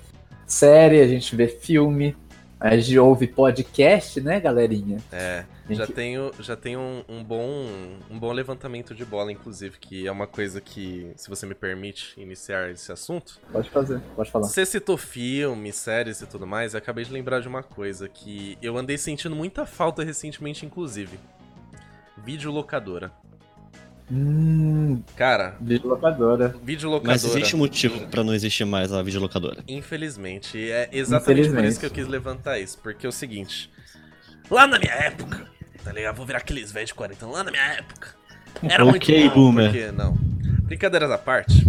Série, 0.46 1.00
a 1.00 1.06
gente 1.06 1.34
vê 1.36 1.46
filme, 1.48 2.16
a 2.58 2.76
gente 2.76 2.98
ouve 2.98 3.26
podcast, 3.26 4.20
né, 4.20 4.40
galerinha? 4.40 4.98
É, 5.12 5.44
A 5.68 5.72
já 5.72 5.84
gente- 5.86 5.94
tenho, 5.94 6.30
já 6.40 6.56
tenho 6.56 6.80
um, 6.80 7.04
um 7.08 7.24
bom, 7.24 7.66
um 8.10 8.18
bom 8.18 8.32
levantamento 8.32 8.94
de 8.94 9.04
bola, 9.04 9.30
inclusive, 9.30 9.78
que 9.78 10.06
é 10.06 10.12
uma 10.12 10.26
coisa 10.26 10.60
que, 10.60 11.12
se 11.16 11.28
você 11.28 11.46
me 11.46 11.54
permite 11.54 12.20
iniciar 12.20 12.68
esse 12.70 12.90
assunto. 12.90 13.40
Pode 13.52 13.70
fazer, 13.70 14.00
pode 14.16 14.30
falar. 14.30 14.46
Você 14.46 14.66
citou 14.66 14.96
filmes, 14.96 15.76
séries 15.76 16.20
e 16.20 16.26
tudo 16.26 16.46
mais, 16.46 16.74
eu 16.74 16.78
acabei 16.78 17.04
de 17.04 17.12
lembrar 17.12 17.40
de 17.40 17.48
uma 17.48 17.62
coisa 17.62 18.08
que 18.08 18.58
eu 18.60 18.76
andei 18.76 18.98
sentindo 18.98 19.34
muita 19.36 19.64
falta 19.64 20.02
recentemente, 20.02 20.66
inclusive. 20.66 21.18
Videolocadora. 22.24 23.12
Hum, 24.12 25.02
Cara, 25.14 25.56
videolocadora. 25.60 26.48
videolocadora. 26.64 27.12
Mas 27.12 27.24
existe 27.24 27.54
um 27.54 27.60
motivo 27.60 28.08
pra 28.08 28.24
não 28.24 28.34
existir 28.34 28.64
mais 28.64 28.92
a 28.92 29.00
videolocadora. 29.02 29.62
Infelizmente, 29.68 30.58
é 30.70 30.88
exatamente 30.92 31.42
por 31.42 31.50
Infelizmente. 31.50 31.70
isso 31.70 31.80
que 31.80 31.86
eu 31.86 31.90
quis 31.90 32.08
levantar 32.08 32.58
isso. 32.58 32.76
Porque 32.78 33.06
é 33.06 33.08
o 33.08 33.12
seguinte: 33.12 33.70
lá 34.50 34.66
na 34.66 34.80
minha 34.80 34.92
época, 34.94 35.46
tá 35.84 35.92
ligado? 35.92 36.16
Vou 36.16 36.26
virar 36.26 36.38
aqueles 36.38 36.72
velhos 36.72 36.88
de 36.88 36.94
40 36.94 37.24
anos, 37.24 37.36
lá 37.36 37.44
na 37.44 37.50
minha 37.52 37.62
época. 37.62 38.14
Era 38.64 38.84
Ok, 38.84 39.20
muito 39.20 39.34
bom, 39.34 39.40
boomer. 39.52 39.70
Porque, 39.70 39.92
não. 39.92 40.14
Brincadeiras 40.64 41.10
à 41.10 41.18
parte. 41.18 41.64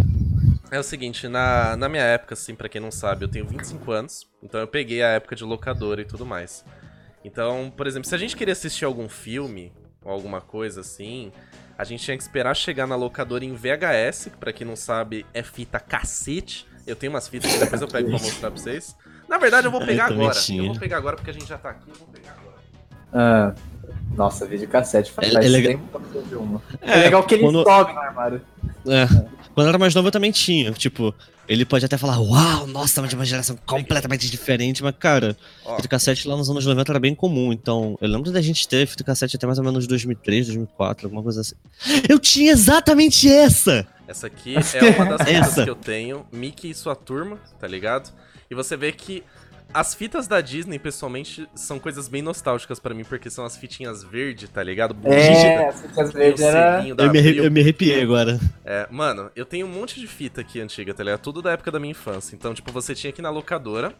É 0.68 0.78
o 0.80 0.82
seguinte, 0.82 1.28
na, 1.28 1.76
na 1.76 1.88
minha 1.88 2.02
época, 2.02 2.34
assim, 2.34 2.54
pra 2.56 2.68
quem 2.68 2.80
não 2.80 2.90
sabe, 2.90 3.24
eu 3.24 3.28
tenho 3.28 3.46
25 3.46 3.92
anos. 3.92 4.26
Então 4.42 4.58
eu 4.58 4.66
peguei 4.66 5.00
a 5.02 5.08
época 5.10 5.36
de 5.36 5.44
locadora 5.44 6.00
e 6.00 6.04
tudo 6.04 6.26
mais. 6.26 6.64
Então, 7.24 7.72
por 7.76 7.86
exemplo, 7.86 8.08
se 8.08 8.14
a 8.14 8.18
gente 8.18 8.34
queria 8.36 8.52
assistir 8.52 8.84
algum 8.84 9.08
filme 9.08 9.70
ou 10.04 10.12
alguma 10.12 10.40
coisa 10.40 10.80
assim, 10.80 11.30
a 11.78 11.84
gente 11.84 12.04
tinha 12.04 12.16
que 12.16 12.22
esperar 12.22 12.54
chegar 12.54 12.86
na 12.86 12.96
locadora 12.96 13.44
em 13.44 13.54
VHS, 13.54 14.24
que 14.30 14.36
pra 14.36 14.52
quem 14.52 14.66
não 14.66 14.76
sabe 14.76 15.24
é 15.32 15.42
fita 15.42 15.78
cacete. 15.80 16.66
Eu 16.86 16.96
tenho 16.96 17.12
umas 17.12 17.28
fitas 17.28 17.52
que 17.52 17.58
depois 17.58 17.80
eu 17.80 17.88
pego 17.88 18.08
pra 18.10 18.18
mostrar 18.18 18.50
pra 18.50 18.60
vocês. 18.60 18.96
Na 19.28 19.38
verdade, 19.38 19.66
eu 19.66 19.70
vou 19.70 19.80
Eu 19.82 19.86
pegar 19.86 20.08
também 20.08 20.26
agora. 20.26 20.40
tinha. 20.40 20.62
Eu 20.62 20.66
vou 20.72 20.78
pegar 20.80 20.96
agora 20.96 21.16
porque 21.16 21.30
a 21.30 21.34
gente 21.34 21.46
já 21.46 21.56
tá 21.58 21.70
aqui, 21.70 21.88
eu 21.88 21.94
vou 21.94 22.08
pegar 22.08 22.32
agora. 22.32 22.52
Ah, 23.14 23.54
nossa, 24.16 24.46
videocassete. 24.46 25.12
Faz 25.12 25.32
É- 25.34 25.36
é 25.44 25.48
legal- 25.48 25.72
tempo 25.72 26.00
que 26.00 26.14
eu 26.16 26.22
vi 26.24 26.34
uma. 26.34 26.62
É, 26.80 26.96
legal 26.96 27.22
que 27.24 27.34
ele 27.34 27.42
quando- 27.44 27.62
sobe 27.62 27.92
no 27.92 28.00
armário. 28.00 28.40
É. 28.86 29.06
Quando 29.54 29.66
eu 29.66 29.68
era 29.68 29.78
mais 29.78 29.94
novo 29.94 30.08
eu 30.08 30.12
também 30.12 30.32
tinha. 30.32 30.72
Tipo, 30.72 31.14
ele 31.48 31.64
pode 31.64 31.84
até 31.84 31.98
falar, 31.98 32.18
uau, 32.20 32.66
nossa, 32.66 33.00
mas 33.00 33.10
de 33.10 33.16
uma 33.16 33.24
geração 33.24 33.56
completamente 33.66 34.30
diferente, 34.30 34.82
mas, 34.82 34.94
cara, 34.98 35.36
Ó, 35.64 35.76
fita 35.76 35.88
cassete 35.88 36.26
lá 36.28 36.36
nos 36.36 36.48
anos 36.48 36.64
90 36.64 36.92
era 36.92 37.00
bem 37.00 37.14
comum, 37.14 37.52
então 37.52 37.98
eu 38.00 38.08
lembro 38.08 38.30
da 38.30 38.40
gente 38.40 38.66
ter 38.68 38.86
fita 38.86 39.04
cassete 39.04 39.36
até 39.36 39.46
mais 39.46 39.58
ou 39.58 39.64
menos 39.64 39.86
2003, 39.86 40.46
2004, 40.46 41.06
alguma 41.06 41.22
coisa 41.22 41.40
assim. 41.40 41.54
Eu 42.08 42.18
tinha 42.18 42.52
exatamente 42.52 43.28
essa! 43.28 43.86
essa 44.06 44.26
aqui 44.26 44.54
é 44.56 44.90
uma 44.96 45.16
das 45.16 45.26
fitas 45.28 45.64
que 45.64 45.70
eu 45.70 45.74
tenho. 45.74 46.26
Mickey 46.32 46.70
e 46.70 46.74
sua 46.74 46.94
turma, 46.94 47.38
tá 47.58 47.66
ligado? 47.66 48.12
E 48.50 48.54
você 48.54 48.76
vê 48.76 48.92
que 48.92 49.24
as 49.74 49.94
fitas 49.94 50.26
da 50.26 50.40
Disney, 50.40 50.78
pessoalmente, 50.78 51.48
são 51.54 51.78
coisas 51.78 52.08
bem 52.08 52.20
nostálgicas 52.22 52.78
pra 52.78 52.94
mim, 52.94 53.04
porque 53.04 53.30
são 53.30 53.44
as 53.44 53.56
fitinhas 53.56 54.02
verde, 54.04 54.48
tá 54.48 54.62
ligado? 54.62 54.96
É, 55.06 55.68
as 55.68 55.80
fitas 55.80 56.12
verdes 56.12 56.42
era. 56.42 56.86
Eu 56.86 57.10
me, 57.10 57.36
eu 57.38 57.50
me 57.50 57.60
arrepiei 57.60 58.02
agora. 58.02 58.38
É, 58.64 58.86
mano, 58.90 59.30
eu 59.34 59.44
tenho 59.46 59.66
um 59.66 59.70
monte 59.70 59.98
de 60.00 60.06
fita 60.06 60.40
aqui 60.42 60.60
antiga, 60.60 60.92
tá 60.92 61.02
ligado? 61.02 61.20
Tudo 61.20 61.40
da 61.42 61.52
época 61.52 61.70
da 61.70 61.78
minha 61.80 61.92
infância. 61.92 62.34
Então, 62.34 62.52
tipo, 62.54 62.70
você 62.72 62.94
tinha 62.94 63.12
que 63.12 63.20
ir 63.20 63.22
na 63.22 63.30
locadora, 63.30 63.94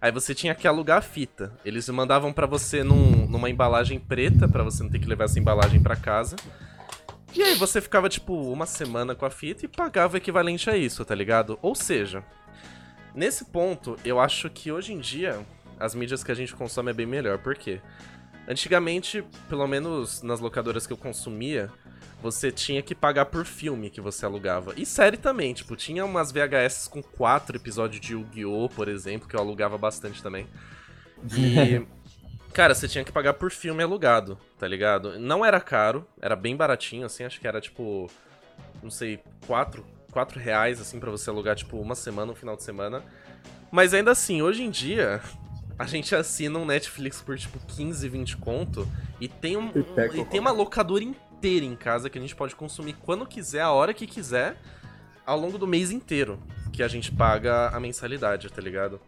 aí 0.00 0.10
você 0.10 0.34
tinha 0.34 0.54
que 0.54 0.66
alugar 0.66 0.98
a 0.98 1.02
fita. 1.02 1.52
Eles 1.64 1.88
mandavam 1.88 2.32
pra 2.32 2.46
você 2.46 2.82
num- 2.82 3.26
numa 3.28 3.48
embalagem 3.48 3.98
preta, 4.00 4.48
pra 4.48 4.62
você 4.64 4.82
não 4.82 4.90
ter 4.90 4.98
que 4.98 5.06
levar 5.08 5.24
essa 5.24 5.38
embalagem 5.38 5.80
pra 5.82 5.94
casa. 5.96 6.36
E 7.34 7.42
aí 7.42 7.54
você 7.54 7.80
ficava, 7.80 8.08
tipo, 8.10 8.34
uma 8.52 8.66
semana 8.66 9.14
com 9.14 9.24
a 9.24 9.30
fita 9.30 9.64
e 9.64 9.68
pagava 9.68 10.14
o 10.14 10.16
equivalente 10.18 10.68
a 10.68 10.76
isso, 10.76 11.02
tá 11.04 11.14
ligado? 11.14 11.58
Ou 11.62 11.74
seja, 11.74 12.22
nesse 13.14 13.44
ponto, 13.44 13.96
eu 14.04 14.20
acho 14.20 14.48
que 14.50 14.70
hoje 14.70 14.92
em 14.92 14.98
dia 14.98 15.40
as 15.78 15.94
mídias 15.94 16.22
que 16.22 16.30
a 16.30 16.34
gente 16.34 16.54
consome 16.54 16.90
é 16.90 16.94
bem 16.94 17.06
melhor. 17.06 17.38
Por 17.38 17.56
quê? 17.56 17.80
Antigamente, 18.48 19.24
pelo 19.48 19.66
menos 19.66 20.22
nas 20.22 20.40
locadoras 20.40 20.86
que 20.86 20.92
eu 20.92 20.96
consumia, 20.96 21.70
você 22.22 22.52
tinha 22.52 22.82
que 22.82 22.94
pagar 22.94 23.26
por 23.26 23.44
filme 23.44 23.90
que 23.90 24.00
você 24.00 24.24
alugava. 24.24 24.72
E 24.76 24.86
série 24.86 25.16
também, 25.16 25.52
tipo, 25.52 25.74
tinha 25.74 26.04
umas 26.04 26.30
VHS 26.30 26.86
com 26.88 27.02
quatro 27.02 27.56
episódios 27.56 28.00
de 28.00 28.12
Yu-Gi-Oh!, 28.12 28.68
por 28.68 28.88
exemplo, 28.88 29.28
que 29.28 29.34
eu 29.34 29.40
alugava 29.40 29.76
bastante 29.76 30.22
também. 30.22 30.46
E. 31.36 31.84
Cara, 32.52 32.74
você 32.74 32.86
tinha 32.86 33.02
que 33.02 33.10
pagar 33.10 33.32
por 33.34 33.50
filme 33.50 33.82
alugado, 33.82 34.38
tá 34.58 34.68
ligado? 34.68 35.18
Não 35.18 35.42
era 35.42 35.58
caro, 35.58 36.06
era 36.20 36.36
bem 36.36 36.54
baratinho, 36.54 37.06
assim, 37.06 37.24
acho 37.24 37.40
que 37.40 37.48
era 37.48 37.60
tipo. 37.60 38.10
Não 38.82 38.90
sei, 38.90 39.20
quatro, 39.46 39.84
quatro 40.12 40.38
reais, 40.38 40.80
assim, 40.80 41.00
pra 41.00 41.10
você 41.10 41.28
alugar, 41.30 41.56
tipo, 41.56 41.78
uma 41.78 41.96
semana, 41.96 42.30
um 42.30 42.34
final 42.34 42.54
de 42.54 42.62
semana. 42.62 43.02
Mas 43.70 43.94
ainda 43.94 44.12
assim, 44.12 44.42
hoje 44.42 44.62
em 44.62 44.70
dia, 44.70 45.20
a 45.78 45.86
gente 45.86 46.14
assina 46.14 46.58
um 46.58 46.66
Netflix 46.66 47.22
por 47.22 47.36
tipo 47.36 47.58
15, 47.58 48.08
20 48.08 48.36
conto 48.36 48.86
e 49.18 49.26
tem, 49.26 49.56
um, 49.56 49.72
E 49.74 49.82
pega 49.82 50.16
e 50.18 50.24
tem 50.26 50.38
uma 50.38 50.52
locadora 50.52 51.02
inteira 51.02 51.64
em 51.64 51.74
casa 51.74 52.10
que 52.10 52.18
a 52.18 52.20
gente 52.20 52.36
pode 52.36 52.54
consumir 52.54 52.92
quando 52.92 53.26
quiser, 53.26 53.62
a 53.62 53.72
hora 53.72 53.94
que 53.94 54.06
quiser, 54.06 54.56
ao 55.24 55.40
longo 55.40 55.56
do 55.56 55.66
mês 55.66 55.90
inteiro. 55.90 56.38
Que 56.72 56.82
a 56.82 56.88
gente 56.88 57.10
paga 57.10 57.68
a 57.68 57.80
mensalidade, 57.80 58.48
tá 58.50 58.60
ligado? 58.60 59.00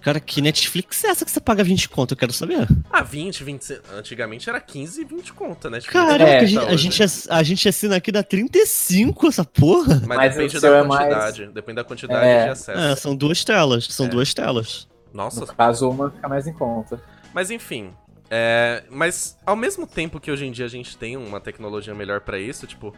Cara, 0.00 0.20
que 0.20 0.42
Netflix 0.42 1.02
é 1.04 1.08
essa 1.08 1.24
que 1.24 1.30
você 1.30 1.40
paga 1.40 1.64
20 1.64 1.88
conto? 1.88 2.12
Eu 2.12 2.16
quero 2.18 2.32
saber. 2.32 2.68
Ah, 2.90 3.02
20, 3.02 3.42
20. 3.42 3.80
Antigamente 3.96 4.50
era 4.50 4.60
15 4.60 5.00
e 5.00 5.04
20 5.04 5.32
conta, 5.32 5.70
né? 5.70 5.80
Caraca, 5.80 6.22
É, 6.24 6.40
a, 6.40 6.44
gente, 6.44 6.58
a, 6.58 6.76
gente, 6.76 7.02
a 7.30 7.42
gente 7.42 7.68
assina 7.68 7.96
aqui 7.96 8.12
da 8.12 8.22
35 8.22 9.26
essa 9.28 9.44
porra. 9.44 10.02
Mas, 10.06 10.18
Mas 10.18 10.34
depende 10.36 10.60
da 10.60 10.68
é 10.68 10.82
mais- 10.82 11.00
quantidade. 11.08 11.46
Depende 11.52 11.76
da 11.76 11.84
quantidade 11.84 12.26
É. 12.26 12.44
de 12.44 12.50
acesso. 12.50 12.78
É, 12.78 12.96
são 12.96 13.16
duas 13.16 13.42
telas. 13.44 13.86
São 13.86 14.06
É. 14.06 14.08
duas 14.10 14.34
telas. 14.34 14.86
Nossa, 15.12 15.40
No 15.40 15.46
caso, 15.46 15.88
uma 15.88 16.10
fica 16.10 16.28
mais 16.28 16.46
em 16.46 16.52
conta. 16.52 17.00
Mas 17.32 17.50
enfim. 17.50 17.90
é, 18.30 18.82
mas 18.90 19.36
ao 19.46 19.54
mesmo 19.56 19.86
tempo 19.86 20.18
que 20.20 20.30
hoje 20.30 20.44
em 20.44 20.50
dia 20.52 20.64
a 20.64 20.68
gente 20.68 20.96
tem 20.96 21.16
uma 21.16 21.40
tecnologia 21.40 21.94
melhor 21.94 22.20
pra 22.20 22.38
isso, 22.38 22.66
tipo. 22.66 22.94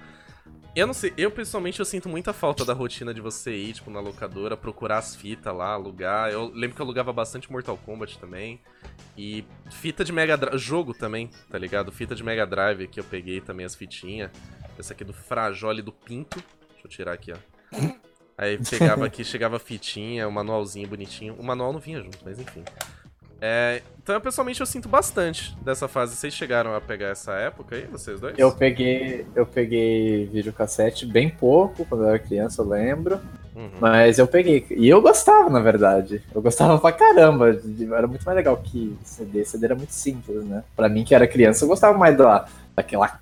Eu 0.77 0.87
não 0.87 0.93
sei, 0.93 1.11
eu 1.17 1.31
pessoalmente 1.31 1.81
eu 1.81 1.87
sinto 1.87 2.07
muita 2.07 2.35
falta 2.35 2.63
da 2.63 2.75
rotina 2.75 3.15
de 3.15 3.21
você 3.23 3.51
ir, 3.57 3.73
tipo, 3.73 3.91
na 3.91 3.99
locadora, 3.99 4.59
procurar 4.59 4.99
as 4.99 5.17
fitas 5.17 5.57
lá, 5.57 5.71
alugar. 5.71 6.31
Eu 6.31 6.53
lembro 6.53 6.77
que 6.77 6.83
eu 6.83 6.85
alugava 6.85 7.15
bastante 7.15 7.51
Mortal 7.51 7.79
Kombat 7.79 8.19
também. 8.19 8.61
E 9.17 9.43
fita 9.71 10.05
de 10.05 10.13
Mega 10.13 10.37
Drive. 10.37 10.59
Jogo 10.59 10.93
também, 10.93 11.31
tá 11.51 11.57
ligado? 11.57 11.91
Fita 11.91 12.15
de 12.15 12.23
Mega 12.23 12.47
Drive 12.47 12.89
que 12.89 13.01
eu 13.01 13.05
peguei 13.05 13.41
também 13.41 13.65
as 13.65 13.75
fitinhas. 13.75 14.31
Essa 14.79 14.93
aqui 14.93 15.03
do 15.03 15.15
Frajole 15.15 15.81
do 15.81 15.93
Pinto. 15.93 16.45
Deixa 16.73 16.87
eu 16.87 16.91
tirar 16.91 17.15
aqui, 17.15 17.33
ó. 17.33 17.37
Aí 18.37 18.59
pegava 18.59 19.07
aqui, 19.07 19.25
chegava 19.25 19.59
fitinha, 19.59 20.29
o 20.29 20.31
manualzinho 20.31 20.87
bonitinho. 20.87 21.37
O 21.37 21.43
manual 21.43 21.73
não 21.73 21.81
vinha 21.81 22.03
junto, 22.03 22.19
mas 22.23 22.39
enfim. 22.39 22.63
É, 23.41 23.83
então, 24.03 24.15
eu, 24.15 24.21
pessoalmente, 24.21 24.61
eu 24.61 24.67
sinto 24.67 24.89
bastante 24.89 25.57
dessa 25.63 25.87
fase. 25.89 26.17
Vocês 26.17 26.33
chegaram 26.33 26.75
a 26.75 26.81
pegar 26.81 27.09
essa 27.09 27.33
época 27.33 27.77
aí, 27.77 27.87
vocês 27.87 28.21
dois? 28.21 28.39
Eu 28.39 28.53
peguei, 28.53 29.27
eu 29.35 29.45
peguei 29.45 30.27
videocassete 30.27 31.05
bem 31.05 31.29
pouco 31.29 31.85
quando 31.85 32.05
eu 32.05 32.09
era 32.11 32.19
criança, 32.19 32.63
eu 32.63 32.69
lembro. 32.69 33.21
Uhum. 33.55 33.71
Mas 33.81 34.19
eu 34.19 34.27
peguei. 34.27 34.65
E 34.71 34.89
eu 34.89 35.01
gostava, 35.03 35.49
na 35.51 35.61
verdade. 35.61 36.23
Eu 36.35 36.41
gostava 36.43 36.79
pra 36.79 36.93
caramba. 36.93 37.53
de- 37.55 37.93
Era 37.93 38.07
muito 38.07 38.25
mais 38.25 38.37
legal 38.37 38.57
que 38.59 38.97
CD. 39.03 39.45
CD 39.45 39.67
era 39.67 39.75
muito 39.75 39.93
simples, 39.93 40.45
né? 40.45 40.63
Pra 40.77 40.89
mim, 40.89 41.05
que 41.05 41.15
era 41.15 41.27
criança, 41.27 41.65
eu 41.65 41.69
gostava 41.69 41.97
mais 41.97 42.17
da, 42.17 42.47
daquela. 42.75 43.19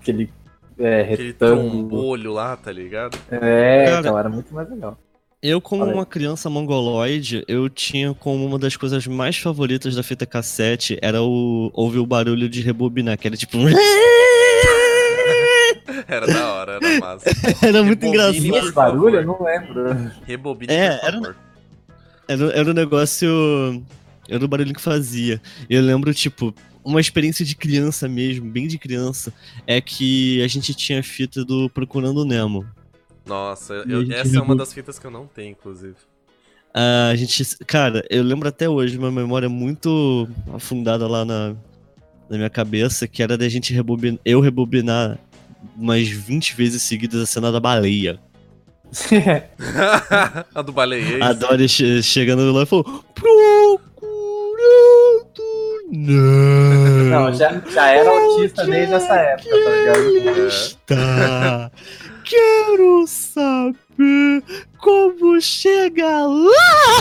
Aquele. 0.00 0.30
É, 0.76 1.02
Aquele 1.02 1.28
retângulo. 1.28 1.70
trombolho 1.70 2.32
lá, 2.32 2.56
tá 2.56 2.72
ligado? 2.72 3.16
É, 3.30 3.84
Cara, 3.86 4.00
então 4.00 4.18
era 4.18 4.28
muito 4.28 4.52
mais 4.52 4.68
legal. 4.68 4.98
Eu, 5.46 5.60
como 5.60 5.84
uma 5.84 6.06
criança 6.06 6.48
mongoloide, 6.48 7.44
eu 7.46 7.68
tinha 7.68 8.14
como 8.14 8.46
uma 8.46 8.58
das 8.58 8.76
coisas 8.78 9.06
mais 9.06 9.36
favoritas 9.36 9.94
da 9.94 10.02
fita 10.02 10.24
cassete 10.24 10.98
era 11.02 11.22
o 11.22 11.70
ouvir 11.74 11.98
o 11.98 12.06
barulho 12.06 12.48
de 12.48 12.62
rebobinar, 12.62 13.18
que 13.18 13.26
era 13.26 13.36
tipo. 13.36 13.58
Era 16.08 16.26
da 16.26 16.52
hora, 16.54 16.78
era 16.82 17.00
massa. 17.00 17.24
era 17.66 17.82
muito 17.82 18.02
Rebobine, 18.06 18.38
E 18.38 18.48
engraçado. 18.48 18.64
esse 18.66 18.74
barulho 18.74 19.16
eu 19.16 19.26
não 19.26 19.42
lembro. 19.42 20.10
Rebobine, 20.26 20.72
É, 20.72 20.96
por 20.96 21.06
era- 21.06 21.12
favor. 21.18 21.36
Era, 22.28 22.44
era 22.60 22.70
um 22.70 22.74
negócio. 22.74 23.82
Era 24.28 24.44
o 24.44 24.48
barulho 24.48 24.74
que 24.74 24.80
fazia. 24.80 25.40
Eu 25.68 25.82
lembro, 25.82 26.12
tipo, 26.14 26.54
uma 26.84 27.00
experiência 27.00 27.44
de 27.44 27.54
criança 27.54 28.08
mesmo, 28.08 28.50
bem 28.50 28.66
de 28.66 28.78
criança, 28.78 29.32
é 29.66 29.80
que 29.80 30.42
a 30.42 30.48
gente 30.48 30.74
tinha 30.74 31.02
fita 31.02 31.44
do 31.44 31.68
Procurando 31.70 32.24
Nemo. 32.24 32.64
Nossa, 33.26 33.74
eu- 33.88 34.10
essa 34.12 34.36
é 34.38 34.40
uma 34.40 34.54
das 34.56 34.72
fitas 34.72 34.98
que 34.98 35.06
eu 35.06 35.10
não 35.10 35.26
tenho, 35.26 35.50
inclusive. 35.52 35.94
Ah, 36.74 37.08
A 37.12 37.16
gente. 37.16 37.44
Cara, 37.66 38.04
eu 38.10 38.22
lembro 38.22 38.48
até 38.48 38.68
hoje, 38.68 38.98
uma 38.98 39.10
memória 39.10 39.48
muito 39.48 40.28
afundada 40.52 41.06
lá 41.06 41.24
na, 41.24 41.54
na 42.28 42.36
minha 42.36 42.50
cabeça, 42.50 43.06
que 43.08 43.22
era 43.22 43.38
da 43.38 43.48
gente 43.48 43.72
rebobinar. 43.72 44.18
Eu 44.24 44.40
rebobinar 44.40 45.18
umas 45.76 46.06
20 46.08 46.54
vezes 46.54 46.82
seguidas 46.82 47.22
a 47.22 47.26
cena 47.26 47.50
da 47.52 47.60
baleia. 47.60 48.18
a 50.54 50.62
do 50.62 50.72
baleia. 50.72 51.24
A 51.24 51.32
Dory 51.32 51.68
che- 51.68 52.02
chegando 52.02 52.52
lá 52.52 52.62
e 52.62 52.66
falou: 52.66 52.84
Procurando 53.14 53.80
Nemo. 55.90 57.10
Não, 57.10 57.32
já, 57.32 57.60
já 57.72 57.88
era 57.88 58.10
autista 58.10 58.64
desde 58.66 58.94
essa 58.94 59.14
época, 59.14 59.50
tá 59.50 59.70
ligado? 59.70 60.46
Está. 60.48 61.70
Quero 62.24 63.06
saber 63.06 64.42
como 64.78 65.40
chega 65.40 66.26
lá. 66.26 66.98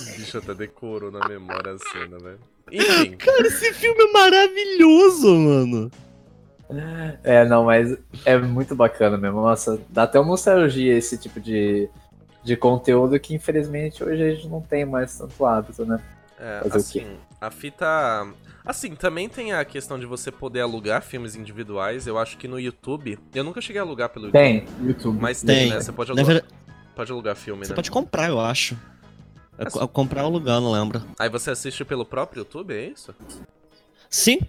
O 0.00 0.16
bicho 0.16 0.38
até 0.38 0.54
decorou 0.54 1.10
na 1.10 1.28
memória 1.28 1.74
a 1.74 1.78
cena, 1.78 2.18
velho. 2.18 2.38
Enfim, 2.70 3.16
Cara, 3.16 3.46
esse 3.46 3.72
filme 3.74 4.02
é 4.02 4.12
maravilhoso, 4.12 5.34
mano. 5.34 5.90
É, 7.22 7.44
não, 7.44 7.64
mas 7.64 7.96
é 8.24 8.38
muito 8.38 8.74
bacana 8.74 9.18
mesmo. 9.18 9.42
Nossa, 9.42 9.78
dá 9.90 10.04
até 10.04 10.18
uma 10.18 10.30
nostalgia 10.30 10.96
esse 10.96 11.18
tipo 11.18 11.38
de, 11.38 11.88
de 12.42 12.56
conteúdo 12.56 13.18
que 13.20 13.34
infelizmente 13.34 14.02
hoje 14.02 14.22
a 14.22 14.34
gente 14.34 14.48
não 14.48 14.62
tem 14.62 14.86
mais 14.86 15.18
tanto 15.18 15.44
hábito, 15.44 15.84
né? 15.84 16.00
é, 16.42 16.60
Fazer 16.62 16.74
o 16.74 16.76
assim, 16.78 17.16
a 17.40 17.50
fita. 17.50 18.26
Assim, 18.64 18.94
também 18.94 19.28
tem 19.28 19.52
a 19.52 19.64
questão 19.64 19.98
de 19.98 20.06
você 20.06 20.30
poder 20.30 20.60
alugar 20.60 21.02
filmes 21.02 21.34
individuais. 21.34 22.06
Eu 22.06 22.16
acho 22.18 22.36
que 22.38 22.46
no 22.46 22.60
YouTube. 22.60 23.18
Eu 23.34 23.42
nunca 23.42 23.60
cheguei 23.60 23.80
a 23.80 23.84
alugar 23.84 24.08
pelo 24.10 24.26
YouTube. 24.26 24.40
Tem, 24.40 24.64
YouTube. 24.86 25.20
Mas 25.20 25.42
tem, 25.42 25.56
Tem. 25.56 25.70
né? 25.70 25.80
Você 25.80 25.90
pode 25.92 26.10
alugar, 26.12 26.42
pode 26.94 27.10
alugar 27.12 27.34
filme, 27.36 27.64
você 27.64 27.70
né? 27.72 27.74
pode 27.76 27.90
comprar, 27.90 28.28
eu 28.28 28.40
acho. 28.40 28.76
É, 29.58 29.64
co- 29.68 29.86
comprar 29.88 30.22
ou 30.22 30.28
alugar, 30.28 30.60
não 30.60 30.72
lembro. 30.72 31.02
Aí 31.18 31.28
você 31.28 31.50
assiste 31.50 31.84
pelo 31.84 32.04
próprio 32.04 32.40
YouTube, 32.40 32.72
é 32.72 32.86
isso? 32.88 33.14
Sim, 34.08 34.40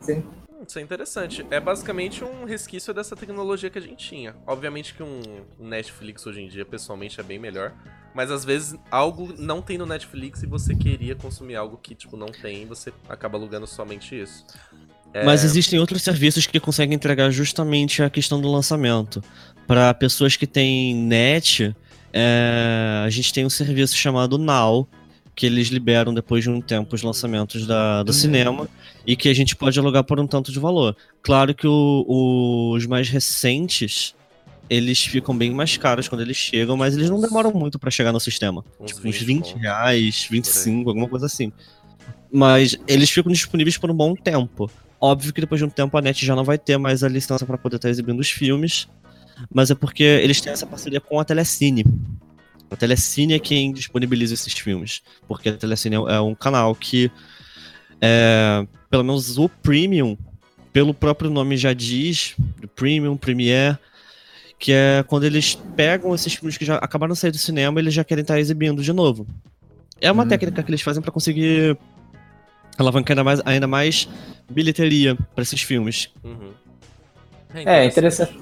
Sim. 0.00 0.22
Hum, 0.50 0.64
Isso 0.66 0.78
é 0.78 0.82
interessante. 0.82 1.44
É 1.50 1.58
basicamente 1.58 2.22
um 2.24 2.44
resquício 2.44 2.92
dessa 2.94 3.16
tecnologia 3.16 3.68
que 3.70 3.78
a 3.78 3.82
gente 3.82 4.06
tinha. 4.08 4.34
Obviamente 4.46 4.94
que 4.94 5.02
um 5.02 5.20
Netflix 5.58 6.24
hoje 6.26 6.40
em 6.42 6.48
dia, 6.48 6.64
pessoalmente, 6.64 7.18
é 7.18 7.22
bem 7.22 7.38
melhor. 7.38 7.72
Mas 8.14 8.30
às 8.30 8.44
vezes 8.44 8.74
algo 8.90 9.34
não 9.38 9.62
tem 9.62 9.78
no 9.78 9.86
Netflix 9.86 10.42
e 10.42 10.46
você 10.46 10.74
queria 10.74 11.14
consumir 11.14 11.56
algo 11.56 11.78
que, 11.82 11.94
tipo, 11.94 12.16
não 12.16 12.26
tem 12.28 12.66
você 12.66 12.92
acaba 13.08 13.38
alugando 13.38 13.66
somente 13.66 14.14
isso. 14.20 14.44
É, 15.14 15.24
Mas 15.24 15.44
existem 15.44 15.78
outros 15.78 16.02
serviços 16.02 16.46
que 16.46 16.58
conseguem 16.60 16.94
entregar 16.94 17.30
justamente 17.30 18.02
a 18.02 18.08
questão 18.10 18.40
do 18.40 18.50
lançamento. 18.50 19.22
Para 19.66 19.92
pessoas 19.94 20.36
que 20.36 20.46
têm 20.46 20.94
net, 20.94 21.74
é, 22.12 23.02
a 23.04 23.10
gente 23.10 23.32
tem 23.32 23.44
um 23.46 23.50
serviço 23.50 23.96
chamado 23.96 24.36
Now, 24.38 24.86
que 25.34 25.46
eles 25.46 25.68
liberam 25.68 26.12
depois 26.12 26.44
de 26.44 26.50
um 26.50 26.60
tempo 26.60 26.94
os 26.94 27.02
lançamentos 27.02 27.66
da, 27.66 28.02
do 28.02 28.12
cinema 28.12 28.68
e 29.06 29.16
que 29.16 29.28
a 29.30 29.34
gente 29.34 29.56
pode 29.56 29.78
alugar 29.78 30.04
por 30.04 30.20
um 30.20 30.26
tanto 30.26 30.52
de 30.52 30.58
valor. 30.58 30.94
Claro 31.22 31.54
que 31.54 31.66
o- 31.66 32.72
os 32.74 32.86
mais 32.86 33.08
recentes 33.08 34.14
eles 34.68 35.04
ficam 35.04 35.36
bem 35.36 35.50
mais 35.52 35.76
caros 35.76 36.08
quando 36.08 36.22
eles 36.22 36.36
chegam, 36.36 36.76
mas 36.76 36.96
eles 36.96 37.10
não 37.10 37.20
demoram 37.20 37.52
muito 37.52 37.78
para 37.78 37.90
chegar 37.90 38.12
no 38.12 38.20
sistema. 38.20 38.64
Uns 38.80 38.92
tipo, 38.92 39.06
uns 39.06 39.16
20 39.16 39.24
20 39.24 39.52
conto. 39.52 39.58
reais, 39.58 40.28
25, 40.30 40.88
alguma 40.88 41.08
coisa 41.08 41.26
assim. 41.26 41.52
Mas 42.32 42.76
eles 42.86 43.10
ficam 43.10 43.30
disponíveis 43.30 43.76
por 43.76 43.90
um 43.90 43.94
bom 43.94 44.14
tempo. 44.14 44.70
Óbvio 45.00 45.32
que 45.32 45.40
depois 45.40 45.58
de 45.58 45.64
um 45.64 45.68
tempo 45.68 45.96
a 45.98 46.00
net 46.00 46.24
já 46.24 46.34
não 46.34 46.44
vai 46.44 46.56
ter 46.56 46.78
mais 46.78 47.02
a 47.02 47.08
licença 47.08 47.44
para 47.44 47.58
poder 47.58 47.76
estar 47.76 47.90
exibindo 47.90 48.20
os 48.20 48.30
filmes, 48.30 48.88
mas 49.52 49.70
é 49.70 49.74
porque 49.74 50.02
eles 50.02 50.40
têm 50.40 50.52
essa 50.52 50.66
parceria 50.66 51.00
com 51.00 51.18
a 51.18 51.24
Telecine. 51.24 51.84
A 52.70 52.76
Telecine 52.76 53.34
é 53.34 53.38
quem 53.38 53.72
disponibiliza 53.72 54.32
esses 54.32 54.54
filmes, 54.54 55.02
porque 55.28 55.50
a 55.50 55.56
Telecine 55.56 55.96
é 55.96 56.20
um 56.20 56.34
canal 56.34 56.74
que, 56.74 57.10
é, 58.00 58.66
pelo 58.88 59.04
menos 59.04 59.36
o 59.36 59.48
Premium, 59.48 60.16
pelo 60.72 60.94
próprio 60.94 61.30
nome 61.30 61.56
já 61.56 61.74
diz, 61.74 62.34
Premium, 62.74 63.16
Premiere, 63.16 63.76
que 64.62 64.70
é 64.72 65.02
quando 65.08 65.24
eles 65.24 65.56
pegam 65.74 66.14
esses 66.14 66.34
filmes 66.34 66.56
que 66.56 66.64
já 66.64 66.76
acabaram 66.76 67.14
de 67.14 67.18
sair 67.18 67.32
do 67.32 67.36
cinema 67.36 67.80
e 67.80 67.82
eles 67.82 67.92
já 67.92 68.04
querem 68.04 68.22
estar 68.22 68.38
exibindo 68.38 68.80
de 68.80 68.92
novo. 68.92 69.26
É 70.00 70.10
uma 70.10 70.22
Uhum. 70.22 70.28
técnica 70.28 70.62
que 70.62 70.70
eles 70.70 70.82
fazem 70.82 71.02
para 71.02 71.10
conseguir 71.10 71.76
alavancar 72.78 73.10
ainda 73.18 73.24
mais, 73.24 73.42
ainda 73.44 73.66
mais 73.66 74.08
bilheteria 74.48 75.18
para 75.34 75.42
esses 75.42 75.60
filmes. 75.62 76.10
Uhum. 76.22 76.52
É, 77.56 77.84
interessante. 77.84 78.38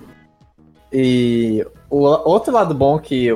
E 0.92 1.66
o 1.88 2.00
outro 2.00 2.52
lado 2.52 2.74
bom 2.74 2.98
que, 2.98 3.34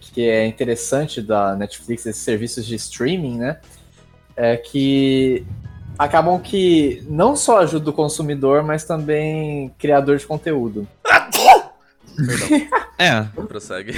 que 0.00 0.28
é 0.28 0.46
interessante 0.46 1.20
da 1.20 1.56
Netflix, 1.56 2.06
esses 2.06 2.22
serviços 2.22 2.64
de 2.64 2.76
streaming, 2.76 3.38
né? 3.38 3.58
É 4.36 4.56
que 4.56 5.44
acabam 5.98 6.38
que 6.40 7.02
não 7.08 7.34
só 7.34 7.58
ajuda 7.58 7.90
o 7.90 7.92
consumidor, 7.92 8.62
mas 8.62 8.84
também 8.84 9.74
criador 9.76 10.18
de 10.18 10.26
conteúdo. 10.26 10.86
É, 12.98 13.22
Prossegue. 13.46 13.92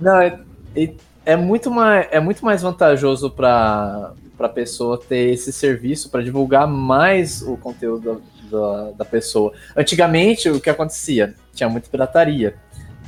Não, 0.00 0.20
é, 0.20 0.40
é- 0.74 0.94
é 1.24 1.36
muito 1.36 1.70
mais, 1.70 2.06
é 2.10 2.20
muito 2.20 2.44
mais 2.44 2.62
vantajoso 2.62 3.30
para 3.30 4.12
a 4.38 4.48
pessoa 4.48 4.98
ter 4.98 5.32
esse 5.32 5.52
serviço 5.52 6.08
para 6.10 6.22
divulgar 6.22 6.66
mais 6.66 7.42
o 7.42 7.56
conteúdo 7.56 8.20
da, 8.50 8.58
da, 8.58 8.90
da 8.98 9.04
pessoa. 9.04 9.52
Antigamente, 9.76 10.48
o 10.48 10.60
que 10.60 10.70
acontecia? 10.70 11.34
Tinha 11.52 11.68
muita 11.68 11.88
pirataria. 11.90 12.54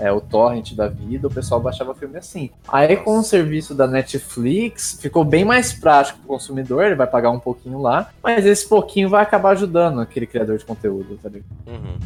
É, 0.01 0.13
o 0.13 0.21
torrent 0.21 0.75
da 0.75 0.87
vida, 0.87 1.27
o 1.27 1.31
pessoal 1.31 1.61
baixava 1.61 1.93
filme 1.93 2.17
assim. 2.19 2.51
Aí, 2.69 2.97
com 2.97 3.19
o 3.19 3.23
serviço 3.25 3.75
da 3.75 3.85
Netflix, 3.89 4.97
ficou 5.01 5.25
bem 5.25 5.45
mais 5.45 5.73
prático 5.73 6.19
para 6.21 6.25
o 6.25 6.29
consumidor, 6.29 6.85
ele 6.85 6.95
vai 6.95 7.07
pagar 7.09 7.31
um 7.31 7.41
pouquinho 7.41 7.81
lá, 7.83 8.11
mas 8.23 8.47
esse 8.47 8.69
pouquinho 8.69 9.09
vai 9.09 9.23
acabar 9.25 9.51
ajudando 9.51 10.01
aquele 10.01 10.25
criador 10.25 10.57
de 10.57 10.65
conteúdo, 10.65 11.19
tá 11.21 11.29
ligado? 11.29 11.49
Uhum. 11.67 11.97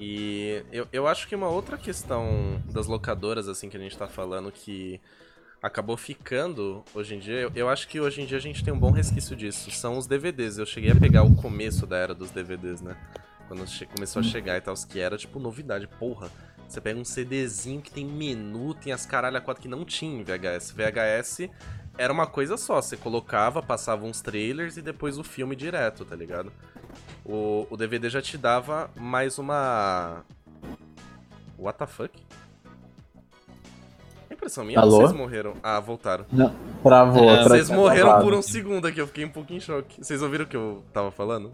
E 0.00 0.64
eu, 0.72 0.88
eu 0.90 1.06
acho 1.06 1.28
que 1.28 1.34
uma 1.34 1.48
outra 1.48 1.76
questão 1.76 2.62
das 2.72 2.86
locadoras, 2.86 3.48
assim, 3.48 3.68
que 3.68 3.76
a 3.76 3.80
gente 3.80 3.98
tá 3.98 4.08
falando, 4.08 4.50
que 4.50 4.98
acabou 5.62 5.94
ficando 5.94 6.82
hoje 6.94 7.16
em 7.16 7.18
dia, 7.18 7.34
eu, 7.34 7.52
eu 7.54 7.68
acho 7.68 7.86
que 7.86 8.00
hoje 8.00 8.22
em 8.22 8.24
dia 8.24 8.38
a 8.38 8.40
gente 8.40 8.64
tem 8.64 8.72
um 8.72 8.78
bom 8.78 8.90
resquício 8.90 9.36
disso, 9.36 9.70
são 9.70 9.98
os 9.98 10.06
DVDs. 10.06 10.56
Eu 10.56 10.64
cheguei 10.64 10.90
a 10.90 10.96
pegar 10.96 11.22
o 11.22 11.36
começo 11.36 11.86
da 11.86 11.98
era 11.98 12.14
dos 12.14 12.30
DVDs, 12.30 12.80
né? 12.80 12.96
Quando 13.46 13.62
começou 13.92 14.20
a 14.20 14.22
chegar 14.22 14.56
e 14.56 14.60
tal, 14.62 14.74
que 14.88 14.98
era 14.98 15.18
tipo 15.18 15.38
novidade, 15.38 15.86
porra. 15.86 16.30
Você 16.66 16.80
pega 16.80 16.98
um 16.98 17.04
CDzinho 17.04 17.82
que 17.82 17.90
tem 17.90 18.06
menu, 18.06 18.72
tem 18.72 18.94
as 18.94 19.04
caralho 19.04 19.36
a 19.36 19.40
quatro 19.40 19.60
que 19.60 19.68
não 19.68 19.84
tinha 19.84 20.18
em 20.18 20.24
VHS. 20.24 20.70
VHS 20.70 21.50
era 21.98 22.12
uma 22.12 22.26
coisa 22.26 22.56
só, 22.56 22.80
você 22.80 22.96
colocava, 22.96 23.62
passava 23.62 24.06
uns 24.06 24.22
trailers 24.22 24.78
e 24.78 24.82
depois 24.82 25.18
o 25.18 25.24
filme 25.24 25.54
direto, 25.54 26.06
tá 26.06 26.16
ligado? 26.16 26.50
O, 27.24 27.66
o 27.70 27.76
DVD 27.76 28.08
já 28.08 28.22
te 28.22 28.36
dava 28.38 28.90
mais 28.96 29.38
uma. 29.38 30.24
What 31.58 31.78
the 31.78 31.86
fuck? 31.86 32.18
É 34.40 34.46
impressão 34.46 34.64
minha 34.64 34.78
ou 34.80 34.84
Alô? 34.86 34.96
vocês 35.02 35.12
morreram? 35.12 35.52
Ah, 35.62 35.78
voltaram. 35.80 36.24
Travou. 36.82 37.30
É, 37.30 37.36
tra- 37.44 37.48
Vocês 37.56 37.68
morreram 37.68 38.20
por 38.22 38.32
um 38.32 38.40
segundo 38.40 38.86
aqui, 38.86 38.98
eu 38.98 39.06
fiquei 39.06 39.24
um 39.24 39.28
pouco 39.28 39.52
em 39.52 39.60
choque. 39.60 40.02
Vocês 40.02 40.22
ouviram 40.22 40.46
o 40.46 40.48
que 40.48 40.56
eu 40.56 40.82
tava 40.94 41.10
falando? 41.10 41.52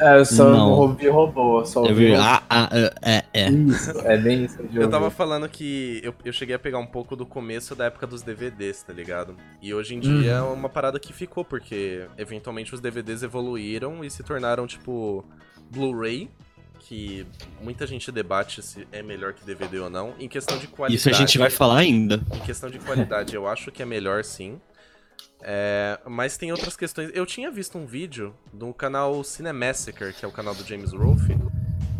É, 0.00 0.18
eu 0.20 0.24
só 0.24 0.48
Não. 0.48 0.70
ouvi 0.70 1.08
robô, 1.08 1.64
só 1.64 1.80
eu 1.80 1.88
ouvi 1.90 2.06
vi. 2.06 2.10
robô. 2.12 2.22
Ah, 2.22 2.42
ah, 2.48 2.68
é, 3.02 3.24
é. 3.32 3.50
Isso, 3.50 3.90
é 4.04 4.16
bem 4.16 4.44
isso 4.44 4.56
Eu 4.60 4.82
ouvi. 4.82 4.88
tava 4.90 5.10
falando 5.10 5.48
que 5.48 6.00
eu, 6.04 6.14
eu 6.24 6.32
cheguei 6.32 6.54
a 6.54 6.58
pegar 6.60 6.78
um 6.78 6.86
pouco 6.86 7.16
do 7.16 7.26
começo 7.26 7.74
da 7.74 7.86
época 7.86 8.06
dos 8.06 8.22
DVDs, 8.22 8.82
tá 8.84 8.92
ligado? 8.92 9.34
E 9.60 9.74
hoje 9.74 9.96
em 9.96 10.00
dia 10.00 10.32
é 10.34 10.40
uma 10.40 10.68
parada 10.68 11.00
que 11.00 11.12
ficou, 11.12 11.44
porque 11.44 12.06
eventualmente 12.16 12.72
os 12.72 12.80
DVDs 12.80 13.24
evoluíram 13.24 14.04
e 14.04 14.10
se 14.10 14.22
tornaram, 14.22 14.64
tipo, 14.66 15.24
Blu-ray, 15.72 16.30
que 16.88 17.26
muita 17.60 17.86
gente 17.86 18.10
debate 18.10 18.62
se 18.62 18.88
é 18.90 19.02
melhor 19.02 19.34
que 19.34 19.44
DVD 19.44 19.78
ou 19.78 19.90
não, 19.90 20.14
em 20.18 20.26
questão 20.26 20.56
de 20.56 20.66
qualidade. 20.66 20.98
Isso 20.98 21.10
a 21.10 21.12
gente 21.12 21.36
vai 21.36 21.50
falar 21.50 21.80
ainda. 21.80 22.18
Em 22.34 22.40
questão 22.40 22.70
de 22.70 22.78
qualidade, 22.78 23.34
eu 23.34 23.46
acho 23.46 23.70
que 23.70 23.82
é 23.82 23.84
melhor 23.84 24.24
sim. 24.24 24.58
É, 25.42 26.00
mas 26.06 26.38
tem 26.38 26.50
outras 26.50 26.76
questões. 26.76 27.10
Eu 27.12 27.26
tinha 27.26 27.50
visto 27.50 27.76
um 27.76 27.84
vídeo 27.84 28.34
do 28.54 28.72
canal 28.72 29.22
Cinemassacre, 29.22 30.14
que 30.14 30.24
é 30.24 30.28
o 30.28 30.32
canal 30.32 30.54
do 30.54 30.64
James 30.64 30.92
Rolfe, 30.94 31.36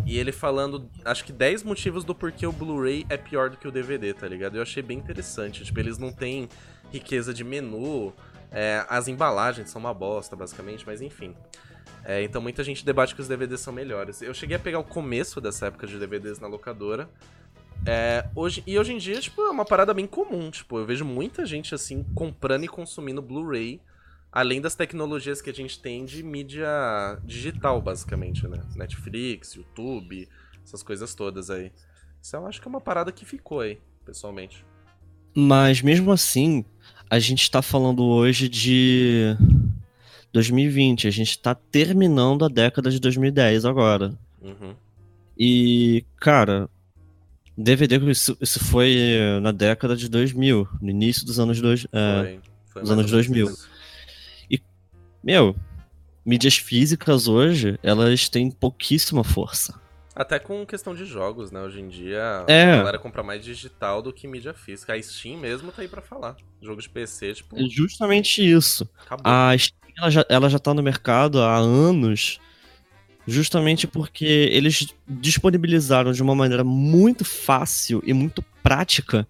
e 0.06 0.16
ele 0.16 0.32
falando, 0.32 0.88
acho 1.04 1.22
que 1.22 1.32
10 1.32 1.64
motivos 1.64 2.02
do 2.02 2.14
porquê 2.14 2.46
o 2.46 2.52
Blu-ray 2.52 3.04
é 3.10 3.18
pior 3.18 3.50
do 3.50 3.58
que 3.58 3.68
o 3.68 3.70
DVD, 3.70 4.14
tá 4.14 4.26
ligado? 4.26 4.56
Eu 4.56 4.62
achei 4.62 4.82
bem 4.82 4.96
interessante. 4.96 5.64
Tipo, 5.64 5.80
eles 5.80 5.98
não 5.98 6.10
têm 6.10 6.48
riqueza 6.90 7.34
de 7.34 7.44
menu, 7.44 8.14
é, 8.50 8.86
as 8.88 9.06
embalagens 9.06 9.68
são 9.68 9.80
uma 9.80 9.92
bosta, 9.92 10.34
basicamente, 10.34 10.84
mas 10.86 11.02
enfim. 11.02 11.34
É, 12.08 12.22
então 12.22 12.40
muita 12.40 12.64
gente 12.64 12.86
debate 12.86 13.14
que 13.14 13.20
os 13.20 13.28
DVDs 13.28 13.60
são 13.60 13.70
melhores. 13.70 14.22
Eu 14.22 14.32
cheguei 14.32 14.56
a 14.56 14.58
pegar 14.58 14.78
o 14.78 14.84
começo 14.84 15.42
dessa 15.42 15.66
época 15.66 15.86
de 15.86 15.98
DVDs 15.98 16.40
na 16.40 16.46
locadora. 16.46 17.06
É, 17.86 18.26
hoje, 18.34 18.62
e 18.66 18.78
hoje 18.78 18.94
em 18.94 18.96
dia, 18.96 19.20
tipo, 19.20 19.42
é 19.42 19.50
uma 19.50 19.66
parada 19.66 19.92
bem 19.92 20.06
comum. 20.06 20.50
Tipo, 20.50 20.78
eu 20.78 20.86
vejo 20.86 21.04
muita 21.04 21.44
gente, 21.44 21.74
assim, 21.74 22.02
comprando 22.14 22.64
e 22.64 22.66
consumindo 22.66 23.20
Blu-ray. 23.20 23.82
Além 24.32 24.58
das 24.58 24.74
tecnologias 24.74 25.42
que 25.42 25.50
a 25.50 25.52
gente 25.52 25.78
tem 25.82 26.06
de 26.06 26.22
mídia 26.22 26.66
digital, 27.24 27.82
basicamente, 27.82 28.48
né? 28.48 28.58
Netflix, 28.74 29.52
YouTube, 29.52 30.26
essas 30.64 30.82
coisas 30.82 31.14
todas 31.14 31.50
aí. 31.50 31.70
Isso 32.22 32.34
eu 32.34 32.46
acho 32.46 32.58
que 32.58 32.66
é 32.66 32.70
uma 32.70 32.80
parada 32.80 33.12
que 33.12 33.26
ficou 33.26 33.60
aí, 33.60 33.78
pessoalmente. 34.06 34.64
Mas 35.36 35.82
mesmo 35.82 36.10
assim, 36.10 36.64
a 37.10 37.18
gente 37.18 37.50
tá 37.50 37.60
falando 37.60 38.02
hoje 38.02 38.48
de 38.48 39.36
2020. 40.32 41.06
A 41.08 41.10
gente 41.10 41.38
tá 41.38 41.54
terminando 41.54 42.44
a 42.44 42.48
década 42.48 42.90
de 42.90 42.98
2010 43.00 43.64
agora. 43.64 44.12
Uhum. 44.40 44.74
E, 45.38 46.04
cara, 46.20 46.68
DVD, 47.56 47.98
isso, 48.10 48.36
isso 48.40 48.62
foi 48.64 48.96
na 49.42 49.52
década 49.52 49.96
de 49.96 50.08
2000, 50.08 50.68
no 50.80 50.90
início 50.90 51.24
dos 51.26 51.38
anos 51.40 51.60
dois, 51.60 51.86
é, 51.92 52.22
Foi, 52.22 52.40
foi 52.72 52.80
anos 52.82 52.90
ou 52.90 52.96
menos 52.96 53.10
2000. 53.10 53.46
isso. 53.50 53.68
Meu, 55.22 55.54
mídias 56.24 56.56
físicas 56.56 57.26
hoje, 57.26 57.78
elas 57.82 58.28
têm 58.28 58.50
pouquíssima 58.50 59.24
força. 59.24 59.78
Até 60.14 60.38
com 60.38 60.64
questão 60.66 60.94
de 60.94 61.04
jogos, 61.04 61.50
né? 61.52 61.60
Hoje 61.60 61.80
em 61.80 61.88
dia, 61.88 62.44
É. 62.48 62.72
a 62.72 62.76
galera 62.78 62.98
compra 62.98 63.22
mais 63.22 63.44
digital 63.44 64.00
do 64.02 64.12
que 64.12 64.26
mídia 64.26 64.54
física. 64.54 64.92
A 64.94 65.02
Steam 65.02 65.38
mesmo 65.38 65.70
tá 65.70 65.82
aí 65.82 65.88
pra 65.88 66.00
falar. 66.02 66.36
Jogo 66.62 66.80
de 66.80 66.88
PC, 66.88 67.34
tipo, 67.34 67.56
É 67.56 67.68
justamente 67.68 68.40
isso. 68.48 68.88
acabou. 69.00 69.22
A 69.30 69.56
Steam 69.58 69.87
ela 69.98 70.10
já, 70.10 70.26
ela 70.28 70.48
já 70.48 70.58
tá 70.58 70.72
no 70.72 70.82
mercado 70.82 71.42
há 71.42 71.56
anos, 71.56 72.38
justamente 73.26 73.86
porque 73.86 74.24
eles 74.24 74.94
disponibilizaram 75.06 76.12
de 76.12 76.22
uma 76.22 76.34
maneira 76.34 76.64
muito 76.64 77.24
fácil 77.24 78.02
e 78.06 78.12
muito 78.12 78.42
prática 78.62 79.26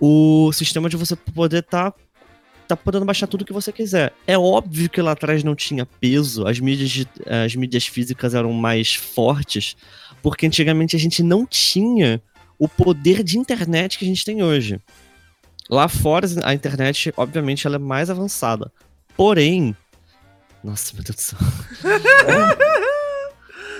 o 0.00 0.50
sistema 0.52 0.88
de 0.88 0.96
você 0.96 1.16
poder 1.16 1.62
tá, 1.62 1.92
tá 2.66 2.76
podendo 2.76 3.04
baixar 3.04 3.26
tudo 3.26 3.44
que 3.44 3.52
você 3.52 3.72
quiser. 3.72 4.12
É 4.26 4.36
óbvio 4.36 4.88
que 4.90 5.00
lá 5.00 5.12
atrás 5.12 5.42
não 5.44 5.54
tinha 5.54 5.86
peso, 5.86 6.46
as 6.46 6.58
mídias, 6.58 7.06
as 7.44 7.54
mídias 7.54 7.86
físicas 7.86 8.34
eram 8.34 8.52
mais 8.52 8.94
fortes, 8.94 9.76
porque 10.22 10.46
antigamente 10.46 10.96
a 10.96 10.98
gente 10.98 11.22
não 11.22 11.46
tinha 11.46 12.20
o 12.58 12.68
poder 12.68 13.22
de 13.22 13.38
internet 13.38 13.98
que 13.98 14.04
a 14.04 14.08
gente 14.08 14.24
tem 14.24 14.42
hoje. 14.42 14.80
Lá 15.68 15.88
fora, 15.88 16.26
a 16.44 16.54
internet, 16.54 17.12
obviamente, 17.16 17.66
ela 17.66 17.76
é 17.76 17.78
mais 17.78 18.08
avançada. 18.08 18.72
Porém. 19.16 19.74
Nossa, 20.62 20.92
meu 20.94 21.02
Deus 21.04 21.16
do 21.16 21.20
céu. 21.22 21.38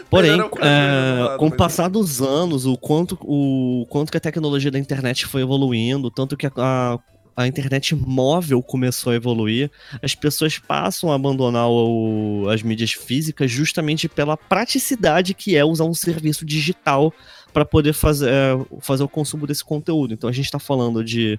Porém, 0.08 0.40
é, 0.40 1.36
com 1.36 1.46
o 1.46 1.50
mas- 1.50 1.58
passar 1.58 1.88
dos 1.88 2.22
anos, 2.22 2.64
o 2.64 2.76
quanto, 2.76 3.18
o 3.22 3.84
quanto 3.90 4.10
que 4.12 4.16
a 4.16 4.20
tecnologia 4.20 4.70
da 4.70 4.78
internet 4.78 5.26
foi 5.26 5.42
evoluindo, 5.42 6.10
tanto 6.12 6.36
que 6.36 6.46
a, 6.46 6.52
a, 6.56 6.98
a 7.36 7.46
internet 7.48 7.92
móvel 7.96 8.62
começou 8.62 9.12
a 9.12 9.16
evoluir, 9.16 9.68
as 10.00 10.14
pessoas 10.14 10.58
passam 10.60 11.10
a 11.10 11.16
abandonar 11.16 11.68
o- 11.68 12.46
as 12.48 12.62
mídias 12.62 12.92
físicas 12.92 13.50
justamente 13.50 14.08
pela 14.08 14.36
praticidade 14.36 15.34
que 15.34 15.56
é 15.56 15.64
usar 15.64 15.84
um 15.84 15.94
serviço 15.94 16.44
digital 16.46 17.12
para 17.52 17.64
poder 17.64 17.92
fazer, 17.92 18.30
é, 18.30 18.56
fazer 18.80 19.02
o 19.02 19.08
consumo 19.08 19.44
desse 19.44 19.64
conteúdo. 19.64 20.14
Então 20.14 20.30
a 20.30 20.32
gente 20.32 20.44
está 20.44 20.60
falando 20.60 21.02
de 21.02 21.36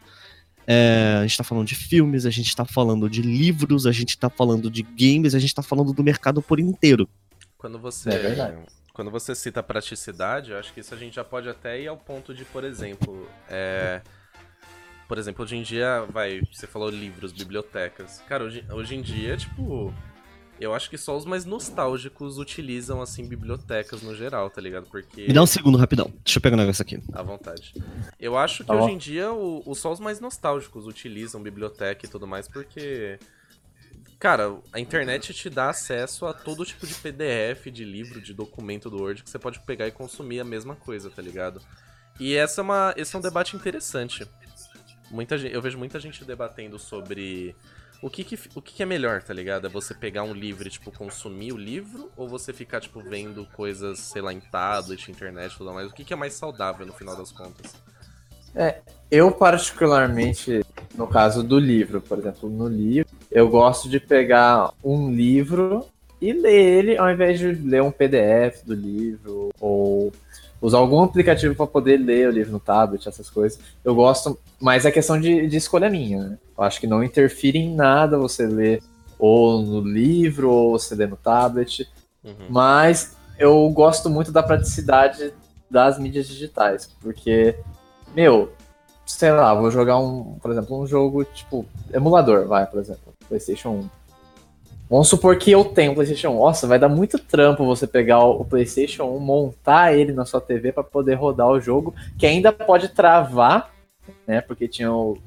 é, 0.67 1.15
a 1.19 1.21
gente 1.21 1.31
está 1.31 1.43
falando 1.45 1.65
de 1.65 1.75
filmes, 1.75 2.25
a 2.25 2.29
gente 2.29 2.47
está 2.47 2.65
falando 2.65 3.09
de 3.09 3.21
livros, 3.21 3.87
a 3.87 3.91
gente 3.91 4.09
está 4.09 4.29
falando 4.29 4.69
de 4.69 4.83
games, 4.83 5.33
a 5.33 5.39
gente 5.39 5.49
está 5.49 5.63
falando 5.63 5.93
do 5.93 6.03
mercado 6.03 6.41
por 6.41 6.59
inteiro. 6.59 7.07
Quando 7.57 7.79
você. 7.79 8.09
É 8.09 8.19
verdade. 8.19 8.57
Quando 8.93 9.09
você 9.09 9.33
cita 9.33 9.63
praticidade, 9.63 10.51
eu 10.51 10.57
acho 10.59 10.73
que 10.73 10.81
isso 10.81 10.93
a 10.93 10.97
gente 10.97 11.15
já 11.15 11.23
pode 11.23 11.47
até 11.47 11.79
ir 11.79 11.87
ao 11.87 11.95
ponto 11.95 12.33
de, 12.33 12.43
por 12.45 12.63
exemplo, 12.63 13.29
é, 13.47 14.01
Por 15.07 15.17
exemplo, 15.17 15.43
hoje 15.45 15.55
em 15.55 15.61
dia, 15.61 16.05
vai, 16.09 16.41
você 16.51 16.67
falou 16.67 16.89
livros, 16.89 17.31
bibliotecas. 17.31 18.21
Cara, 18.27 18.43
hoje, 18.43 18.65
hoje 18.69 18.95
em 18.95 19.01
dia, 19.01 19.37
tipo. 19.37 19.93
Eu 20.59 20.73
acho 20.73 20.89
que 20.89 20.97
só 20.97 21.15
os 21.15 21.23
mais 21.25 21.45
nostálgicos 21.45 22.37
utilizam, 22.37 23.01
assim, 23.01 23.27
bibliotecas 23.27 24.01
no 24.01 24.15
geral, 24.15 24.49
tá 24.49 24.59
ligado? 24.59 24.87
Porque. 24.89 25.27
Me 25.27 25.33
dá 25.33 25.41
um 25.43 25.45
segundo, 25.47 25.77
rapidão. 25.77 26.11
Deixa 26.23 26.37
eu 26.39 26.41
pegar 26.41 26.55
um 26.55 26.59
negócio 26.59 26.81
aqui. 26.81 26.99
À 27.13 27.21
vontade. 27.21 27.73
Eu 28.19 28.37
acho 28.37 28.63
que 28.63 28.67
Tá 28.67 28.75
hoje 28.75 28.93
em 28.93 28.97
dia 28.97 29.31
o, 29.31 29.61
o- 29.65 29.75
só 29.75 29.91
os 29.91 29.99
mais 29.99 30.19
nostálgicos 30.19 30.87
utilizam 30.87 31.41
biblioteca 31.41 32.05
e 32.05 32.09
tudo 32.09 32.25
mais, 32.25 32.47
porque. 32.47 33.19
Cara, 34.19 34.57
a 34.73 34.79
internet 34.79 35.31
te 35.31 35.47
dá 35.47 35.69
acesso 35.69 36.25
a 36.25 36.33
todo 36.33 36.65
tipo 36.65 36.87
de 36.87 36.93
PDF, 36.95 37.67
de 37.71 37.85
livro, 37.85 38.19
de 38.19 38.33
documento 38.33 38.89
do 38.89 38.97
Word 38.97 39.21
que 39.23 39.29
você 39.29 39.37
pode 39.37 39.59
pegar 39.59 39.87
e 39.87 39.91
consumir 39.91 40.39
a 40.39 40.43
mesma 40.43 40.75
coisa, 40.75 41.07
tá 41.11 41.21
ligado? 41.21 41.61
E 42.19 42.33
essa 42.33 42.61
é 42.61 42.63
uma, 42.63 42.93
esse 42.97 43.15
é 43.15 43.19
um 43.19 43.21
debate 43.21 43.55
interessante. 43.55 44.27
Muita 45.11 45.37
gente, 45.37 45.53
eu 45.53 45.61
vejo 45.61 45.77
muita 45.77 45.99
gente 45.99 46.25
debatendo 46.25 46.79
sobre 46.79 47.55
o 48.01 48.09
que, 48.09 48.23
que, 48.23 48.35
o 48.55 48.61
que, 48.61 48.73
que 48.75 48.83
é 48.83 48.85
melhor, 48.85 49.23
tá 49.23 49.33
ligado? 49.33 49.67
É 49.67 49.69
você 49.69 49.93
pegar 49.93 50.23
um 50.23 50.33
livro 50.33 50.67
e, 50.67 50.71
tipo, 50.71 50.91
consumir 50.91 51.53
o 51.53 51.57
livro, 51.57 52.11
ou 52.15 52.27
você 52.27 52.53
ficar, 52.53 52.79
tipo, 52.79 53.01
vendo 53.01 53.45
coisas, 53.53 53.99
sei 53.99 54.21
lá, 54.21 54.31
em 54.31 54.39
tablet, 54.39 55.11
internet 55.11 55.53
e 55.53 55.57
tudo 55.57 55.73
mais? 55.73 55.89
O 55.89 55.93
que, 55.93 56.03
que 56.03 56.13
é 56.13 56.15
mais 56.15 56.33
saudável 56.33 56.85
no 56.85 56.93
final 56.93 57.15
das 57.15 57.31
contas? 57.31 57.75
Eu, 59.09 59.31
particularmente, 59.31 60.65
no 60.95 61.07
caso 61.07 61.43
do 61.43 61.59
livro, 61.59 62.01
por 62.01 62.19
exemplo, 62.19 62.49
no 62.49 62.67
livro, 62.67 63.09
eu 63.31 63.47
gosto 63.47 63.87
de 63.87 63.99
pegar 63.99 64.73
um 64.83 65.11
livro 65.11 65.85
e 66.19 66.33
ler 66.33 66.79
ele 66.79 66.97
ao 66.97 67.09
invés 67.09 67.39
de 67.39 67.51
ler 67.51 67.83
um 67.83 67.91
PDF 67.91 68.63
do 68.65 68.73
livro 68.73 69.49
ou 69.59 70.11
usar 70.61 70.77
algum 70.77 71.01
aplicativo 71.01 71.55
para 71.55 71.67
poder 71.67 71.97
ler 71.97 72.27
o 72.27 72.31
livro 72.31 72.51
no 72.51 72.59
tablet, 72.59 73.07
essas 73.07 73.29
coisas. 73.29 73.59
Eu 73.83 73.95
gosto, 73.95 74.37
mas 74.59 74.85
é 74.85 74.91
questão 74.91 75.19
de, 75.19 75.47
de 75.47 75.57
escolha 75.57 75.89
minha. 75.89 76.23
Né? 76.23 76.37
Eu 76.57 76.63
acho 76.63 76.79
que 76.79 76.87
não 76.87 77.03
interfere 77.03 77.59
em 77.59 77.75
nada 77.75 78.17
você 78.17 78.45
ler 78.45 78.81
ou 79.19 79.61
no 79.61 79.81
livro 79.81 80.49
ou 80.49 80.71
você 80.71 80.95
ler 80.95 81.07
no 81.07 81.17
tablet. 81.17 81.87
Uhum. 82.23 82.47
Mas 82.49 83.15
eu 83.37 83.69
gosto 83.69 84.09
muito 84.09 84.31
da 84.31 84.43
praticidade 84.43 85.33
das 85.69 85.99
mídias 85.99 86.27
digitais, 86.27 86.89
porque, 87.01 87.55
meu, 88.15 88.51
sei 89.05 89.31
lá, 89.31 89.53
vou 89.53 89.69
jogar 89.69 89.97
um, 89.99 90.37
por 90.41 90.51
exemplo, 90.51 90.79
um 90.81 90.87
jogo 90.87 91.23
tipo 91.25 91.65
emulador, 91.93 92.47
vai, 92.47 92.65
por 92.65 92.79
exemplo, 92.79 93.13
PlayStation 93.27 93.69
1. 93.69 93.89
Vamos 94.89 95.09
supor 95.09 95.37
que 95.37 95.51
eu 95.51 95.65
tenho 95.65 95.91
um 95.91 95.95
PlayStation 95.95 96.29
1. 96.29 96.39
Nossa, 96.39 96.67
vai 96.67 96.79
dar 96.79 96.87
muito 96.87 97.19
trampo 97.19 97.65
você 97.65 97.85
pegar 97.85 98.23
o 98.23 98.45
PlayStation 98.45 99.03
1, 99.03 99.19
montar 99.19 99.93
ele 99.93 100.13
na 100.13 100.25
sua 100.25 100.39
TV 100.39 100.71
para 100.71 100.83
poder 100.83 101.15
rodar 101.15 101.47
o 101.47 101.59
jogo, 101.59 101.93
que 102.17 102.25
ainda 102.25 102.53
pode 102.53 102.89
travar, 102.89 103.73
né? 104.25 104.39
Porque 104.39 104.67
tinha 104.67 104.91
o, 104.91 105.17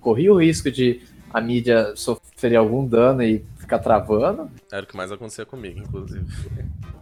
corria 0.00 0.32
o 0.32 0.40
risco 0.40 0.70
de 0.70 1.02
a 1.32 1.40
mídia 1.40 1.94
sofrer 1.96 2.56
algum 2.56 2.86
dano 2.86 3.22
e 3.22 3.44
ficar 3.58 3.78
travando. 3.78 4.48
Era 4.72 4.84
o 4.84 4.86
que 4.86 4.96
mais 4.96 5.10
acontecia 5.10 5.44
comigo, 5.44 5.80
inclusive. 5.80 6.24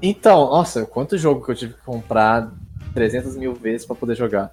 Então, 0.01 0.51
nossa, 0.51 0.87
quanto 0.87 1.19
jogo 1.19 1.45
que 1.45 1.53
eu 1.53 1.55
tive 1.55 1.75
que 1.75 1.83
comprar 1.83 2.51
300 2.95 3.37
mil 3.37 3.55
vezes 3.55 3.87
para 3.87 3.95
poder 3.95 4.17
jogar. 4.17 4.53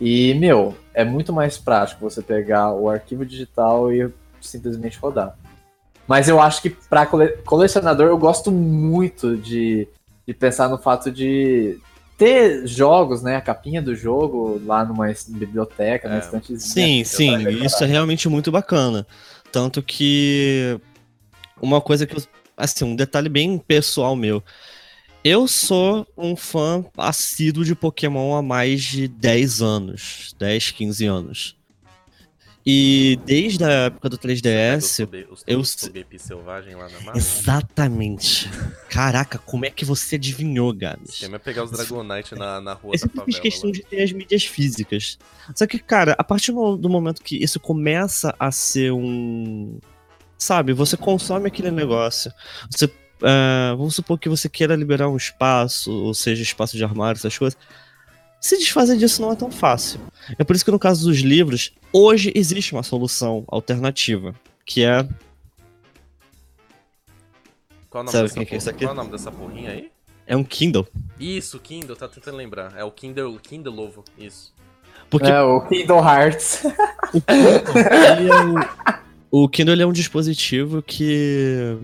E, 0.00 0.34
meu, 0.34 0.74
é 0.92 1.04
muito 1.04 1.32
mais 1.32 1.56
prático 1.56 2.00
você 2.00 2.20
pegar 2.20 2.72
o 2.72 2.90
arquivo 2.90 3.24
digital 3.24 3.92
e 3.92 4.10
simplesmente 4.40 4.98
rodar. 4.98 5.38
Mas 6.06 6.28
eu 6.28 6.40
acho 6.40 6.62
que 6.62 6.70
para 6.70 7.06
cole 7.06 7.28
colecionador 7.44 8.06
eu 8.06 8.18
gosto 8.18 8.50
muito 8.50 9.36
de, 9.36 9.86
de 10.26 10.34
pensar 10.34 10.68
no 10.68 10.78
fato 10.78 11.10
de 11.10 11.78
ter 12.18 12.66
jogos, 12.66 13.22
né? 13.22 13.36
A 13.36 13.40
capinha 13.40 13.80
do 13.80 13.94
jogo 13.94 14.60
lá 14.64 14.84
numa 14.84 15.06
biblioteca, 15.28 16.08
é. 16.08 16.10
na 16.10 16.18
estante. 16.18 16.60
Sim, 16.60 17.04
sim, 17.04 17.48
isso 17.64 17.82
é 17.82 17.86
realmente 17.86 18.28
muito 18.28 18.50
bacana. 18.50 19.06
Tanto 19.50 19.82
que 19.82 20.78
uma 21.60 21.80
coisa 21.80 22.06
que 22.06 22.16
eu, 22.16 22.22
assim, 22.56 22.84
um 22.84 22.96
detalhe 22.96 23.28
bem 23.28 23.58
pessoal 23.58 24.16
meu. 24.16 24.42
Eu 25.24 25.46
sou 25.46 26.06
um 26.18 26.34
fã 26.34 26.84
assíduo 26.96 27.64
de 27.64 27.76
Pokémon 27.76 28.34
há 28.34 28.42
mais 28.42 28.82
de 28.82 29.06
10 29.06 29.62
anos, 29.62 30.34
10, 30.36 30.72
15 30.72 31.06
anos. 31.06 31.56
E 32.64 33.18
desde 33.24 33.64
a 33.64 33.70
época 33.70 34.08
do 34.08 34.16
3DS, 34.16 35.08
eu 35.46 35.64
selvagem 36.18 36.76
lá 36.76 36.88
na 36.88 37.16
Exatamente. 37.16 38.48
Caraca, 38.88 39.38
como 39.38 39.66
é 39.66 39.70
que 39.70 39.84
você 39.84 40.14
adivinhou, 40.14 40.72
Gabs? 40.72 41.18
Você 41.18 41.28
vai 41.28 41.40
pegar 41.40 41.64
os 41.64 41.72
Dragonite 41.72 42.36
na, 42.36 42.60
na 42.60 42.74
rua 42.74 42.94
eu 42.94 43.00
da 43.00 43.08
favela. 43.08 43.26
fiz 43.26 43.40
questão 43.40 43.70
lá. 43.70 43.74
de 43.74 43.82
ter 43.82 44.02
as 44.02 44.12
mídias 44.12 44.44
físicas. 44.44 45.18
Só 45.56 45.66
que, 45.66 45.78
cara, 45.78 46.14
a 46.16 46.22
partir 46.22 46.52
do 46.52 46.88
momento 46.88 47.20
que 47.20 47.42
isso 47.42 47.58
começa 47.58 48.34
a 48.38 48.52
ser 48.52 48.92
um 48.92 49.80
sabe, 50.38 50.72
você 50.72 50.96
consome 50.96 51.48
aquele 51.48 51.70
negócio. 51.70 52.32
Você, 52.70 52.86
uh, 52.86 53.76
vamos 53.76 53.94
supor 53.94 54.18
que 54.18 54.28
você 54.28 54.48
queira 54.48 54.76
liberar 54.76 55.08
um 55.08 55.16
espaço, 55.16 55.90
ou 55.90 56.14
seja, 56.14 56.42
espaço 56.42 56.76
de 56.76 56.84
armário, 56.84 57.18
essas 57.18 57.36
coisas 57.36 57.58
se 58.42 58.58
desfazer 58.58 58.96
disso 58.96 59.22
não 59.22 59.30
é 59.30 59.36
tão 59.36 59.52
fácil. 59.52 60.00
É 60.36 60.42
por 60.42 60.56
isso 60.56 60.64
que 60.64 60.70
no 60.72 60.78
caso 60.78 61.08
dos 61.08 61.20
livros, 61.20 61.72
hoje 61.92 62.32
existe 62.34 62.72
uma 62.72 62.82
solução 62.82 63.44
alternativa, 63.46 64.34
que 64.66 64.84
é. 64.84 65.08
Qual 67.88 68.02
o 68.02 68.04
nome, 68.04 68.10
Sabe 68.10 68.44
dessa, 68.44 68.70
é 68.70 68.72
Qual 68.72 68.90
é 68.90 68.92
o 68.92 68.94
nome 68.94 69.10
dessa 69.12 69.30
porrinha 69.30 69.70
aí? 69.70 69.92
É 70.26 70.36
um 70.36 70.42
Kindle. 70.42 70.88
Isso, 71.20 71.56
Kindle, 71.60 71.94
tá 71.94 72.08
tentando 72.08 72.36
lembrar. 72.36 72.76
É 72.76 72.82
o 72.82 72.90
Kindle, 72.90 73.38
Kindle 73.38 73.72
Lovo, 73.72 74.04
isso. 74.18 74.52
Porque... 75.08 75.30
É, 75.30 75.40
o 75.40 75.60
Kindle 75.68 75.98
Hearts. 75.98 76.64
o 77.14 77.20
Kindle, 77.20 77.52
é 77.94 78.44
um, 78.44 78.54
o 79.30 79.48
Kindle 79.48 79.80
é 79.80 79.86
um 79.86 79.92
dispositivo 79.92 80.82
que. 80.82 81.78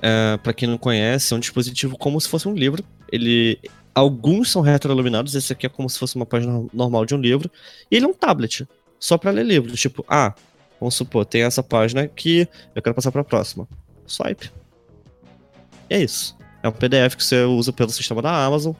É, 0.00 0.38
para 0.42 0.54
quem 0.54 0.66
não 0.66 0.78
conhece, 0.78 1.34
é 1.34 1.36
um 1.36 1.40
dispositivo 1.40 1.98
como 1.98 2.18
se 2.18 2.28
fosse 2.28 2.48
um 2.48 2.54
livro. 2.54 2.82
Ele 3.12 3.60
Alguns 3.96 4.50
são 4.50 4.60
retroiluminados, 4.60 5.34
esse 5.34 5.54
aqui 5.54 5.64
é 5.64 5.70
como 5.70 5.88
se 5.88 5.98
fosse 5.98 6.16
uma 6.16 6.26
página 6.26 6.66
normal 6.70 7.06
de 7.06 7.14
um 7.14 7.18
livro. 7.18 7.50
E 7.90 7.96
ele 7.96 8.04
é 8.04 8.08
um 8.08 8.12
tablet, 8.12 8.68
só 9.00 9.16
para 9.16 9.30
ler 9.30 9.46
livros. 9.46 9.80
Tipo, 9.80 10.04
ah, 10.06 10.34
vamos 10.78 10.94
supor, 10.94 11.24
tem 11.24 11.44
essa 11.44 11.62
página 11.62 12.06
que 12.06 12.46
eu 12.74 12.82
quero 12.82 12.94
passar 12.94 13.10
para 13.10 13.22
a 13.22 13.24
próxima. 13.24 13.66
Swipe. 14.06 14.50
E 15.88 15.94
é 15.94 16.02
isso. 16.02 16.36
É 16.62 16.68
um 16.68 16.72
PDF 16.72 17.16
que 17.16 17.24
você 17.24 17.42
usa 17.44 17.72
pelo 17.72 17.88
sistema 17.88 18.20
da 18.20 18.44
Amazon 18.44 18.74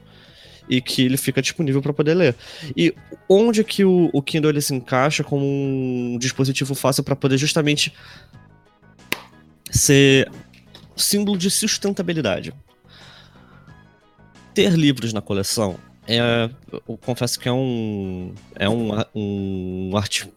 e 0.69 0.79
que 0.79 1.05
ele 1.05 1.17
fica 1.17 1.41
disponível 1.41 1.81
para 1.81 1.93
poder 1.93 2.13
ler. 2.13 2.35
E 2.75 2.93
onde 3.27 3.63
que 3.63 3.83
o, 3.83 4.11
o 4.13 4.21
Kindle 4.21 4.51
ele 4.51 4.61
se 4.61 4.75
encaixa 4.75 5.23
como 5.23 5.43
um 5.43 6.19
dispositivo 6.19 6.75
fácil 6.75 7.03
para 7.03 7.15
poder 7.15 7.39
justamente 7.39 7.91
ser 9.71 10.29
símbolo 10.95 11.39
de 11.39 11.49
sustentabilidade 11.49 12.53
ter 14.57 14.73
livros 14.73 15.13
na 15.13 15.21
coleção 15.21 15.77
é, 16.07 16.49
eu 16.71 16.97
confesso 16.97 17.37
que 17.37 17.47
é 17.49 17.51
um 17.51 18.33
é 18.55 18.67
um, 18.67 18.91
um 19.13 19.91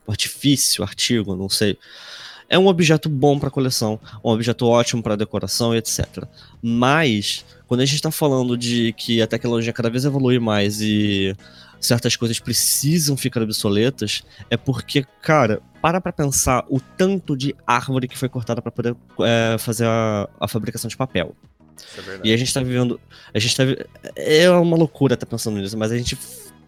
artifício, 0.08 0.82
artigo, 0.82 1.36
não 1.36 1.48
sei. 1.48 1.78
É 2.48 2.58
um 2.58 2.66
objeto 2.66 3.08
bom 3.08 3.38
para 3.38 3.48
coleção, 3.50 4.00
um 4.24 4.30
objeto 4.30 4.66
ótimo 4.66 5.00
para 5.00 5.14
decoração 5.14 5.72
e 5.72 5.78
etc. 5.78 6.24
Mas 6.60 7.44
quando 7.68 7.82
a 7.82 7.84
gente 7.84 7.94
está 7.94 8.10
falando 8.10 8.58
de 8.58 8.92
que 8.94 9.22
a 9.22 9.28
tecnologia 9.28 9.72
cada 9.72 9.88
vez 9.88 10.04
evolui 10.04 10.40
mais 10.40 10.80
e 10.80 11.36
certas 11.80 12.16
coisas 12.16 12.40
precisam 12.40 13.16
ficar 13.16 13.40
obsoletas, 13.40 14.24
é 14.50 14.56
porque, 14.56 15.06
cara, 15.22 15.62
para 15.80 16.00
pra 16.00 16.12
pensar 16.12 16.66
o 16.68 16.80
tanto 16.80 17.36
de 17.36 17.54
árvore 17.64 18.08
que 18.08 18.18
foi 18.18 18.28
cortada 18.28 18.60
para 18.60 18.72
poder 18.72 18.96
é, 19.20 19.56
fazer 19.56 19.86
a, 19.86 20.28
a 20.40 20.48
fabricação 20.48 20.88
de 20.88 20.96
papel. 20.96 21.36
É 21.96 22.20
e 22.24 22.32
a 22.32 22.36
gente 22.36 22.52
tá 22.52 22.60
vivendo. 22.60 23.00
A 23.32 23.38
gente 23.38 23.56
tá. 23.56 23.62
É 24.16 24.50
uma 24.50 24.76
loucura 24.76 25.14
estar 25.14 25.26
tá 25.26 25.30
pensando 25.30 25.58
nisso, 25.58 25.76
mas 25.76 25.92
a 25.92 25.96
gente 25.96 26.16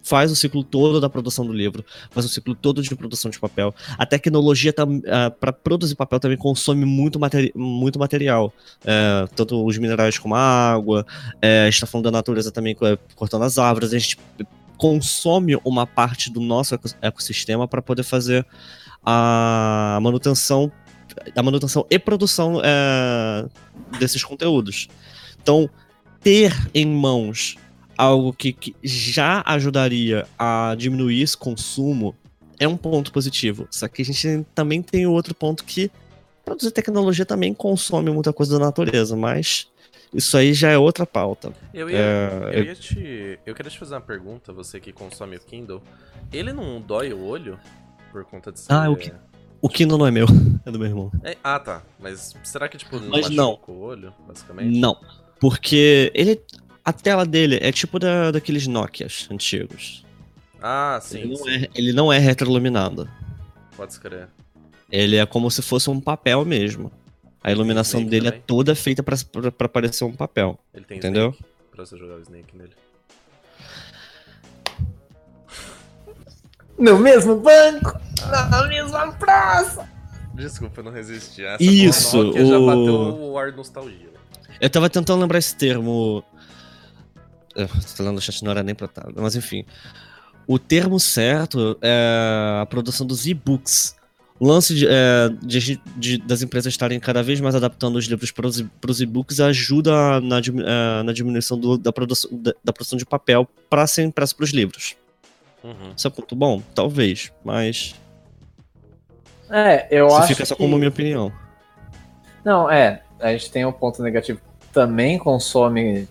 faz 0.03 0.31
o 0.31 0.37
ciclo 0.37 0.65
todo 0.65 1.01
da 1.01 1.09
produção 1.09 1.47
do 1.47 1.53
livro, 1.53 1.85
faz 2.11 2.27
o 2.27 2.29
ciclo 2.29 2.55
todo 2.55 2.83
de 2.83 2.95
produção 2.95 3.31
de 3.31 3.39
papel. 3.39 3.75
A 3.97 4.05
tecnologia 4.05 4.73
tá, 4.73 4.85
uh, 4.85 5.03
ah, 5.09 5.31
para 5.31 5.53
produzir 5.53 5.95
papel 5.95 6.19
também 6.19 6.37
consome 6.37 6.85
muito, 6.85 7.19
materi 7.21 7.53
muito 7.55 7.99
material, 7.99 8.53
uh, 8.81 9.29
tanto 9.35 9.65
os 9.65 9.79
minerais 9.79 10.19
como 10.19 10.35
a 10.35 10.41
água. 10.73 11.07
Uh, 11.37 11.63
a 11.63 11.65
gente 11.67 11.75
está 11.75 11.87
falando 11.87 12.05
da 12.05 12.11
natureza 12.11 12.51
também, 12.51 12.77
cortando 13.15 13.45
as 13.45 13.59
árvores. 13.59 13.93
A 13.95 13.99
gente 13.99 14.19
consome 14.77 15.57
uma 15.65 15.87
parte 15.87 16.31
do 16.31 16.41
nosso 16.41 16.77
ecossistema 17.01 17.69
para 17.69 17.81
poder 17.81 18.03
fazer 18.03 18.45
a 19.05 19.99
manutenção 20.03 20.71
a 21.35 21.43
manutenção 21.43 21.87
e 21.91 21.99
produção 21.99 22.61
é, 22.63 23.47
desses 23.99 24.23
conteúdos. 24.25 24.89
Então, 25.43 25.69
ter 26.21 26.55
em 26.75 26.87
mãos 26.87 27.57
algo 27.97 28.33
que, 28.33 28.53
que, 28.53 28.75
já 28.83 29.43
ajudaria 29.47 30.27
a 30.39 30.75
diminuir 30.77 31.23
esse 31.23 31.37
consumo 31.37 32.15
é 32.59 32.67
um 32.67 32.77
ponto 32.77 33.13
positivo. 33.13 33.67
Só 33.71 33.89
que 33.89 34.03
a 34.03 34.05
gente 34.05 34.47
também 34.55 34.83
tem 34.83 35.07
outro 35.07 35.35
ponto 35.35 35.65
que 35.65 35.91
produzir 36.45 36.71
tecnologia 36.71 37.27
também 37.27 37.53
consome 37.55 38.11
muita 38.11 38.33
coisa 38.33 38.59
da 38.59 38.65
natureza, 38.65 39.17
mas 39.17 39.69
isso 40.13 40.37
aí 40.37 40.53
já 40.53 40.71
é 40.71 40.79
outra 40.79 41.07
pauta. 41.07 41.53
Eu 41.73 41.89
ia, 41.89 41.99
é, 41.99 42.51
eu 42.53 42.65
ia 42.65 42.75
te. 42.75 43.39
Eu 43.47 43.55
queria 43.55 43.71
te 43.71 43.79
fazer 43.79 43.95
uma 43.95 44.01
pergunta, 44.01 44.53
você 44.53 44.79
que 44.79 44.93
consome 44.93 45.37
o 45.37 45.41
Kindle. 45.41 45.83
Ele 46.33 46.53
não 46.53 46.81
dói 46.81 47.13
o 47.13 47.25
olho 47.25 47.59
por 48.11 48.25
conta 48.25 48.53
de 48.53 48.61
ser. 48.61 48.73
Ah, 48.73 48.91
o, 48.91 48.97
que, 48.97 49.13
o 49.63 49.69
Kindle 49.69 49.97
não 49.97 50.07
é 50.07 50.11
meu, 50.11 50.27
é 50.67 50.71
do 50.71 50.79
meu 50.79 50.89
irmão. 50.89 51.13
É, 51.23 51.37
ah, 51.43 51.59
tá. 51.61 51.83
Mas 52.01 52.35
será 52.43 52.69
que, 52.69 52.77
tipo, 52.77 52.99
não 52.99 53.11
Mas 53.11 53.31
não. 53.31 53.59
o 53.69 53.81
olho, 53.81 54.13
basicamente? 54.27 54.77
Não. 54.79 54.99
Porque 55.41 56.11
ele. 56.15 56.41
A 56.85 56.93
tela 56.93 57.25
dele 57.25 57.61
é 57.63 57.71
tipo 57.71 57.97
da, 58.01 58.33
daqueles 58.33 58.67
Nokias 58.67 59.29
antigos. 59.31 60.05
Ah, 60.61 60.99
sim. 61.01 61.21
Ele 61.21 61.29
não, 61.29 61.37
sim. 61.37 61.51
É, 61.51 61.71
ele 61.77 61.93
não 61.93 62.13
é 62.13 62.19
retroiluminado. 62.19 63.09
Pode 63.77 63.93
escrever. 63.93 64.27
Ele 64.91 65.17
é 65.17 65.25
como 65.25 65.49
se 65.49 65.63
fosse 65.63 65.89
um 65.89 66.01
papel 66.01 66.45
mesmo. 66.45 66.91
A 67.43 67.53
iluminação 67.53 68.05
dele 68.05 68.29
é 68.29 68.31
também? 68.31 68.41
é 68.41 68.47
toda 68.47 68.75
feita 68.75 69.03
pra, 69.03 69.17
pra, 69.17 69.53
pra, 69.53 69.69
parecer 69.69 70.05
um 70.05 70.13
papel. 70.13 70.59
Ele 70.75 70.85
tem 70.85 70.99
entendeu? 70.99 71.31
Snake 71.31 71.45
pra 71.71 71.87
você 71.87 71.97
jogar 71.97 72.17
o 72.17 72.21
Snake 72.21 72.57
nele. 72.57 72.73
No 76.79 76.99
mesmo 76.99 77.37
banco, 77.37 77.99
na 78.31 78.67
mesma 78.69 79.13
praça. 79.13 79.89
Desculpa, 80.35 80.81
eu 80.81 80.85
não 80.85 80.93
resisti. 80.93 81.45
Essa 81.45 81.63
Isso, 81.63 82.19
o... 82.19 82.33
já 82.33 82.59
bateu 82.59 83.19
o 83.21 83.39
ar 83.39 83.53
nostalgia. 83.53 84.11
Eu 84.61 84.71
tava 84.71 84.89
tentando 84.89 85.21
lembrar 85.21 85.39
esse 85.39 85.55
termo. 85.57 86.25
Tô 87.97 88.03
lendo 88.03 88.17
o 88.19 88.21
chat 88.21 88.43
não 88.43 88.51
era 88.53 88.63
nem 88.63 88.75
pra 88.75 88.89
tá, 88.89 89.07
mas 89.15 89.37
enfim. 89.37 89.65
O 90.47 90.59
termo 90.59 90.99
certo 90.99 91.77
é 91.83 92.59
a 92.63 92.67
produção 92.67 93.07
dos 93.07 93.27
e-books. 93.27 93.95
O 94.41 94.47
lance 94.47 94.75
de, 94.75 94.87
é, 94.89 95.29
de- 95.41 95.81
de- 95.97 96.19
das 96.19 96.43
empresas 96.43 96.73
estarem 96.73 96.99
cada 96.99 97.23
vez 97.23 97.41
mais 97.41 97.55
adaptando 97.55 97.97
os 97.97 98.07
livros 98.07 98.33
para 98.33 98.47
os 98.91 99.01
e-books 99.01 99.39
ajuda 99.39 100.21
na, 100.21 100.39
é, 100.39 101.03
na 101.05 101.13
diminuição 101.13 101.57
do- 101.59 101.79
da, 101.79 101.93
produção, 101.93 102.29
da, 102.33 102.53
da 102.65 102.73
produção 102.73 102.99
de 102.99 103.05
papel 103.05 103.49
para 103.71 103.87
ser 103.87 104.03
impresso 104.03 104.35
para 104.35 104.45
os 104.45 104.51
livros. 104.51 104.97
Uhum. 105.63 105.93
Isso 105.97 106.07
é 106.09 106.11
ponto 106.11 106.35
bom? 106.35 106.61
Talvez, 106.75 107.31
mas 107.45 107.95
É, 109.53 109.87
eu 109.91 110.07
isso 110.07 110.17
acho 110.17 110.29
fica 110.29 110.47
só 110.47 110.55
que... 110.55 110.63
como 110.63 110.77
minha 110.77 110.89
opinião. 110.89 111.31
Não, 112.45 112.71
é. 112.71 113.03
A 113.21 113.31
gente 113.33 113.51
tem 113.53 113.65
um 113.65 113.73
ponto 113.73 114.03
negativo. 114.03 114.41
Também 114.73 115.19
consome 115.19 116.09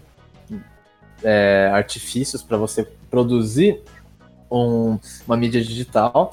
é, 1.24 1.70
artifícios 1.74 2.42
para 2.44 2.56
você 2.58 2.88
produzir 3.10 3.82
um- 4.50 4.98
uma 5.26 5.36
mídia 5.36 5.62
digital, 5.62 6.32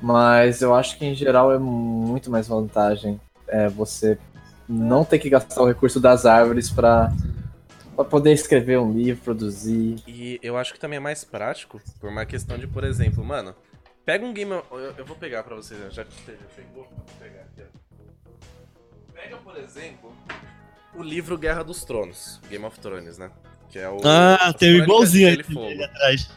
mas 0.00 0.62
eu 0.62 0.74
acho 0.74 0.96
que 0.98 1.04
em 1.04 1.14
geral 1.14 1.52
é 1.52 1.58
muito 1.58 2.30
mais 2.30 2.46
vantagem 2.48 3.20
é, 3.48 3.68
você 3.68 4.18
não 4.68 5.04
ter 5.04 5.18
que 5.18 5.28
gastar 5.28 5.60
o 5.62 5.66
recurso 5.66 6.00
das 6.00 6.24
árvores 6.24 6.70
para 6.70 7.12
poder 8.10 8.32
escrever 8.32 8.78
um 8.78 8.90
livro, 8.92 9.22
produzir. 9.22 9.96
E 10.06 10.38
eu 10.42 10.56
acho 10.56 10.72
que 10.72 10.80
também 10.80 10.96
é 10.96 11.00
mais 11.00 11.22
prático, 11.24 11.80
por 12.00 12.08
uma 12.10 12.24
questão 12.24 12.56
de, 12.56 12.66
por 12.66 12.82
exemplo, 12.84 13.22
mano, 13.24 13.54
pega 14.04 14.24
um 14.24 14.32
game. 14.32 14.50
Eu, 14.50 14.94
eu 14.98 15.04
vou 15.04 15.16
pegar 15.16 15.42
pra 15.42 15.56
vocês, 15.56 15.92
já 15.92 16.04
que 16.04 16.12
você 16.14 16.32
já 16.32 16.46
pegou, 16.54 16.84
vou 16.84 17.04
pegar 17.18 17.42
aqui, 17.42 17.62
ó. 17.62 19.12
Pega, 19.12 19.36
por 19.38 19.56
exemplo, 19.56 20.12
o 20.94 21.02
livro 21.02 21.38
Guerra 21.38 21.62
dos 21.62 21.84
Tronos, 21.84 22.40
Game 22.48 22.64
of 22.64 22.78
Thrones, 22.80 23.18
né? 23.18 23.30
Que 23.68 23.78
é 23.78 23.88
o. 23.88 24.00
Ah, 24.04 24.52
tem 24.52 24.80
um 24.80 24.84
igualzinho 24.84 25.28
e 25.28 25.32
ali, 25.32 25.84
atrás. 25.84 26.30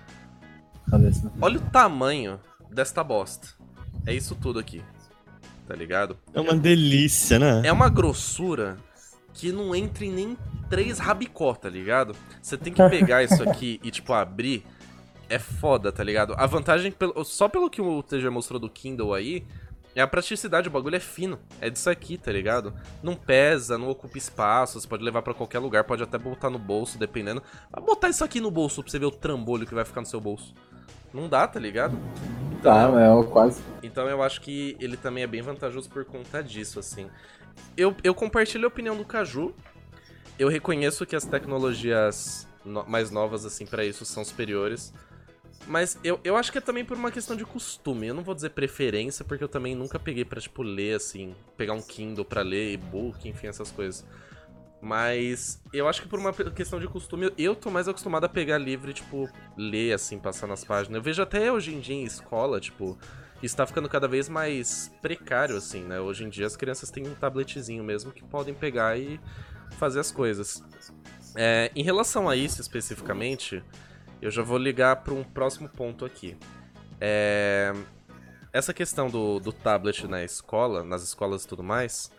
Olha 1.42 1.58
o 1.58 1.62
tamanho 1.70 2.40
desta 2.70 3.04
bosta. 3.04 3.50
É 4.06 4.14
isso 4.14 4.36
tudo 4.36 4.60
aqui. 4.60 4.84
Tá 5.68 5.76
ligado? 5.76 6.18
É 6.34 6.40
uma 6.40 6.56
delícia, 6.56 7.38
né? 7.38 7.62
É 7.66 7.72
uma 7.72 7.90
grossura 7.90 8.78
que 9.34 9.52
não 9.52 9.76
entra 9.76 10.06
em 10.06 10.12
nem 10.12 10.38
três 10.70 10.98
rabicó, 10.98 11.54
tá 11.54 11.70
ligado? 11.70 12.16
Você 12.42 12.58
tem 12.58 12.72
que 12.72 12.90
pegar 12.90 13.22
isso 13.22 13.44
aqui 13.48 13.80
e, 13.84 13.92
tipo, 13.92 14.14
abrir. 14.14 14.66
É 15.30 15.38
foda, 15.40 15.92
tá 15.92 16.04
ligado? 16.04 16.34
A 16.38 16.46
vantagem, 16.46 16.94
só 17.26 17.50
pelo 17.50 17.70
que 17.70 17.82
o 17.82 18.02
TG 18.02 18.30
mostrou 18.30 18.60
do 18.60 18.70
Kindle 18.70 19.14
aí, 19.14 19.46
é 19.94 20.02
a 20.02 20.08
praticidade. 20.08 20.68
O 20.70 20.72
bagulho 20.72 20.96
é 20.96 21.00
fino. 21.02 21.38
É 21.60 21.70
disso 21.70 21.90
aqui, 21.90 22.18
tá 22.18 22.32
ligado? 22.32 22.74
Não 23.04 23.14
pesa, 23.16 23.78
não 23.78 23.90
ocupa 23.90 24.18
espaço. 24.18 24.80
Você 24.80 24.88
pode 24.88 25.04
levar 25.04 25.22
pra 25.22 25.34
qualquer 25.34 25.60
lugar, 25.60 25.84
pode 25.84 26.02
até 26.04 26.18
botar 26.18 26.50
no 26.50 26.58
bolso, 26.60 26.98
dependendo. 26.98 27.44
Mas 27.72 27.84
botar 27.84 28.10
isso 28.10 28.24
aqui 28.24 28.40
no 28.40 28.50
bolso 28.50 28.82
pra 28.82 28.90
você 28.92 29.00
ver 29.00 29.06
o 29.08 29.12
trambolho 29.12 29.66
que 29.68 29.76
vai 29.76 29.84
ficar 29.84 30.00
no 30.02 30.08
seu 30.08 30.22
bolso. 30.22 30.54
Não 31.14 31.28
dá, 31.28 31.46
tá 31.48 31.60
ligado? 31.60 31.98
Tá, 32.62 32.90
é 32.90 33.24
quase. 33.30 33.62
Então 33.84 34.08
eu 34.08 34.22
acho 34.24 34.40
que 34.42 34.78
ele 34.80 34.96
também 34.98 35.24
é 35.24 35.28
bem 35.28 35.42
vantajoso 35.42 35.90
por 35.90 36.06
conta 36.06 36.42
disso, 36.44 36.80
assim. 36.80 37.10
Eu, 37.76 37.96
eu 38.04 38.14
compartilho 38.16 38.66
a 38.66 38.68
opinião 38.68 38.96
do 38.96 39.04
Caju. 39.06 39.54
Eu 40.40 40.48
reconheço 40.48 41.06
que 41.06 41.16
as 41.16 41.26
tecnologias 41.26 42.48
no- 42.64 42.86
mais 42.88 43.10
novas, 43.10 43.46
assim, 43.46 43.66
pra 43.66 43.84
isso 43.84 44.06
são 44.06 44.24
superiores. 44.24 44.94
Mas 45.66 45.98
eu, 46.04 46.20
eu 46.24 46.38
acho 46.38 46.52
que 46.52 46.58
é 46.58 46.62
também 46.62 46.86
por 46.86 46.98
uma 46.98 47.12
questão 47.12 47.36
de 47.36 47.46
costume. 47.46 48.08
Eu 48.08 48.14
não 48.14 48.24
vou 48.24 48.36
dizer 48.36 48.52
preferência, 48.52 49.26
porque 49.26 49.44
eu 49.44 49.50
também 49.50 49.76
nunca 49.76 50.00
peguei 50.00 50.24
pra, 50.24 50.40
tipo, 50.40 50.62
ler, 50.62 50.96
assim, 50.96 51.36
pegar 51.58 51.74
um 51.74 51.82
Kindle 51.82 52.24
pra 52.24 52.42
ler, 52.42 52.74
e-book, 52.74 53.28
enfim, 53.28 53.48
essas 53.48 53.72
coisas. 53.72 54.06
Mas 54.82 55.62
eu 55.74 55.88
acho 55.88 56.02
que 56.02 56.08
por 56.08 56.20
uma 56.20 56.32
questão 56.32 56.80
de 56.80 56.88
costume, 56.88 57.32
eu 57.38 57.56
tô 57.56 57.72
mais 57.72 57.88
acostumado 57.88 58.26
a 58.26 58.30
pegar 58.30 58.58
livro 58.58 58.92
e, 58.92 58.94
tipo, 58.94 59.30
ler, 59.58 59.94
assim, 59.94 60.20
passar 60.20 60.48
nas 60.48 60.64
páginas. 60.64 60.98
Eu 60.98 61.02
vejo 61.02 61.22
até 61.22 61.52
hoje 61.52 61.74
em 61.74 61.80
dia 61.80 61.96
em 61.96 62.04
escola, 62.04 62.60
tipo, 62.60 62.98
isso 63.42 63.56
tá 63.56 63.66
ficando 63.66 63.90
cada 63.90 64.08
vez 64.08 64.30
mais 64.30 64.92
precário, 65.02 65.58
assim, 65.58 65.84
né? 65.84 66.00
Hoje 66.00 66.24
em 66.24 66.30
dia 66.30 66.46
as 66.46 66.56
crianças 66.56 66.90
têm 66.90 67.08
um 67.08 67.16
tabletzinho 67.16 67.84
mesmo 67.84 68.12
que 68.12 68.24
podem 68.24 68.54
pegar 68.54 68.98
e 68.98 69.20
fazer 69.78 70.00
as 70.00 70.12
coisas. 70.12 70.64
É, 71.36 71.72
em 71.76 71.84
relação 71.84 72.28
a 72.28 72.36
isso 72.36 72.62
especificamente, 72.62 73.64
eu 74.22 74.32
já 74.32 74.42
vou 74.42 74.58
ligar 74.58 74.98
para 74.98 75.14
um 75.14 75.24
próximo 75.24 75.70
ponto 75.70 76.06
aqui. 76.06 76.38
É, 77.00 77.74
essa 78.52 78.74
questão 78.74 79.10
do, 79.10 79.40
do 79.40 79.52
tablet 79.52 80.08
na 80.08 80.24
escola, 80.24 80.84
nas 80.84 81.04
escolas 81.04 81.44
e 81.44 81.48
tudo 81.48 81.64
mais, 81.64 82.12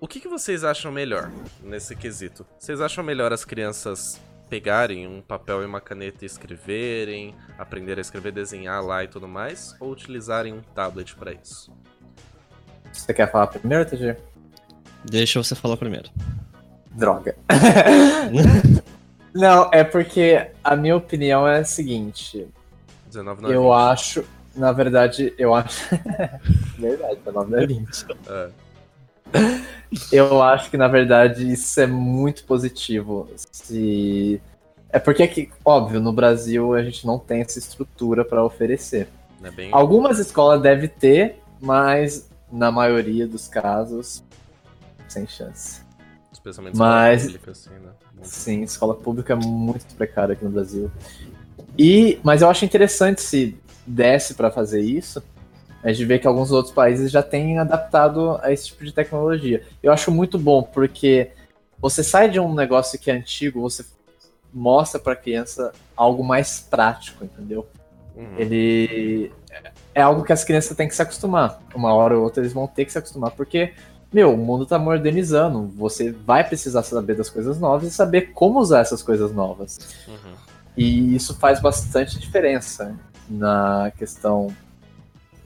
o 0.00 0.06
que, 0.06 0.20
que 0.20 0.28
vocês 0.28 0.62
acham 0.62 0.92
melhor 0.92 1.30
nesse 1.62 1.96
quesito? 1.96 2.46
Vocês 2.58 2.80
acham 2.80 3.02
melhor 3.02 3.32
as 3.32 3.44
crianças 3.44 4.20
pegarem 4.48 5.06
um 5.06 5.20
papel 5.20 5.62
e 5.62 5.66
uma 5.66 5.80
caneta 5.80 6.24
e 6.24 6.26
escreverem, 6.26 7.34
aprender 7.58 7.98
a 7.98 8.00
escrever, 8.00 8.32
desenhar 8.32 8.82
lá 8.82 9.04
e 9.04 9.08
tudo 9.08 9.28
mais, 9.28 9.74
ou 9.80 9.90
utilizarem 9.90 10.52
um 10.52 10.60
tablet 10.60 11.14
para 11.16 11.32
isso? 11.32 11.72
Você 12.92 13.12
quer 13.12 13.30
falar 13.30 13.48
primeiro, 13.48 13.84
TG? 13.84 14.16
Deixa 15.04 15.42
você 15.42 15.54
falar 15.54 15.76
primeiro. 15.76 16.08
Droga. 16.92 17.36
Não, 19.34 19.70
é 19.72 19.84
porque 19.84 20.50
a 20.62 20.76
minha 20.76 20.96
opinião 20.96 21.46
é 21.46 21.58
a 21.58 21.64
seguinte. 21.64 22.46
19 23.06 23.42
não 23.42 23.50
é 23.50 23.54
Eu 23.54 23.62
20. 23.62 23.72
acho, 23.72 24.24
na 24.54 24.72
verdade, 24.72 25.34
eu 25.38 25.54
acho. 25.54 25.88
verdade, 26.78 27.18
meu 27.24 27.32
nome 27.32 27.50
não 27.52 27.58
é 27.58 27.66
20. 27.66 28.06
É. 28.28 28.48
Eu 30.12 30.42
acho 30.42 30.70
que, 30.70 30.76
na 30.76 30.88
verdade, 30.88 31.50
isso 31.50 31.80
é 31.80 31.86
muito 31.86 32.44
positivo. 32.44 33.28
Se... 33.52 34.40
É 34.90 34.98
porque, 34.98 35.22
aqui, 35.22 35.50
óbvio, 35.64 36.00
no 36.00 36.12
Brasil 36.12 36.74
a 36.74 36.82
gente 36.82 37.06
não 37.06 37.18
tem 37.18 37.42
essa 37.42 37.58
estrutura 37.58 38.24
para 38.24 38.44
oferecer. 38.44 39.08
É 39.42 39.50
bem... 39.50 39.68
Algumas 39.72 40.18
escolas 40.18 40.60
devem 40.60 40.88
ter, 40.88 41.40
mas 41.60 42.28
na 42.50 42.70
maioria 42.70 43.26
dos 43.26 43.48
casos, 43.48 44.24
sem 45.08 45.26
chance. 45.26 45.82
Especialmente 46.50 46.76
Mas- 46.76 47.24
pública, 47.24 47.50
assim, 47.50 47.70
né? 47.70 47.90
Muito. 48.14 48.28
Sim, 48.28 48.62
escola 48.62 48.94
pública 48.94 49.34
é 49.34 49.36
muito 49.36 49.94
precária 49.94 50.32
aqui 50.32 50.44
no 50.44 50.50
Brasil. 50.50 50.90
E, 51.78 52.18
mas 52.22 52.42
eu 52.42 52.48
acho 52.48 52.64
interessante 52.64 53.20
se 53.20 53.56
desse 53.86 54.34
para 54.34 54.50
fazer 54.50 54.80
isso, 54.80 55.22
a 55.82 55.92
gente 55.92 56.04
vê 56.04 56.18
que 56.18 56.26
alguns 56.26 56.50
outros 56.50 56.74
países 56.74 57.10
já 57.10 57.22
têm 57.22 57.58
adaptado 57.58 58.38
a 58.42 58.52
esse 58.52 58.66
tipo 58.66 58.84
de 58.84 58.92
tecnologia. 58.92 59.62
Eu 59.82 59.92
acho 59.92 60.10
muito 60.10 60.38
bom, 60.38 60.62
porque 60.62 61.30
você 61.78 62.02
sai 62.02 62.28
de 62.28 62.40
um 62.40 62.54
negócio 62.54 62.98
que 62.98 63.10
é 63.10 63.14
antigo, 63.14 63.60
você 63.60 63.84
mostra 64.52 64.98
para 64.98 65.12
a 65.12 65.16
criança 65.16 65.72
algo 65.96 66.24
mais 66.24 66.60
prático, 66.60 67.24
entendeu? 67.24 67.66
Uhum. 68.16 68.34
Ele 68.36 69.32
é 69.94 70.02
algo 70.02 70.24
que 70.24 70.32
as 70.32 70.42
crianças 70.42 70.76
têm 70.76 70.88
que 70.88 70.96
se 70.96 71.02
acostumar. 71.02 71.60
Uma 71.74 71.94
hora 71.94 72.16
ou 72.16 72.24
outra 72.24 72.42
eles 72.42 72.52
vão 72.52 72.66
ter 72.66 72.84
que 72.84 72.92
se 72.92 72.98
acostumar, 72.98 73.30
porque, 73.30 73.72
meu, 74.12 74.32
o 74.34 74.36
mundo 74.36 74.64
tá 74.66 74.78
modernizando. 74.78 75.66
Você 75.76 76.12
vai 76.12 76.42
precisar 76.46 76.82
saber 76.82 77.14
das 77.16 77.28
coisas 77.30 77.58
novas 77.58 77.88
e 77.88 77.90
saber 77.94 78.32
como 78.32 78.58
usar 78.58 78.80
essas 78.80 79.02
coisas 79.02 79.32
novas. 79.32 79.78
Uhum. 80.06 80.34
E 80.76 81.14
isso 81.14 81.34
faz 81.34 81.60
bastante 81.60 82.18
diferença 82.18 82.94
na 83.28 83.92
questão 83.96 84.48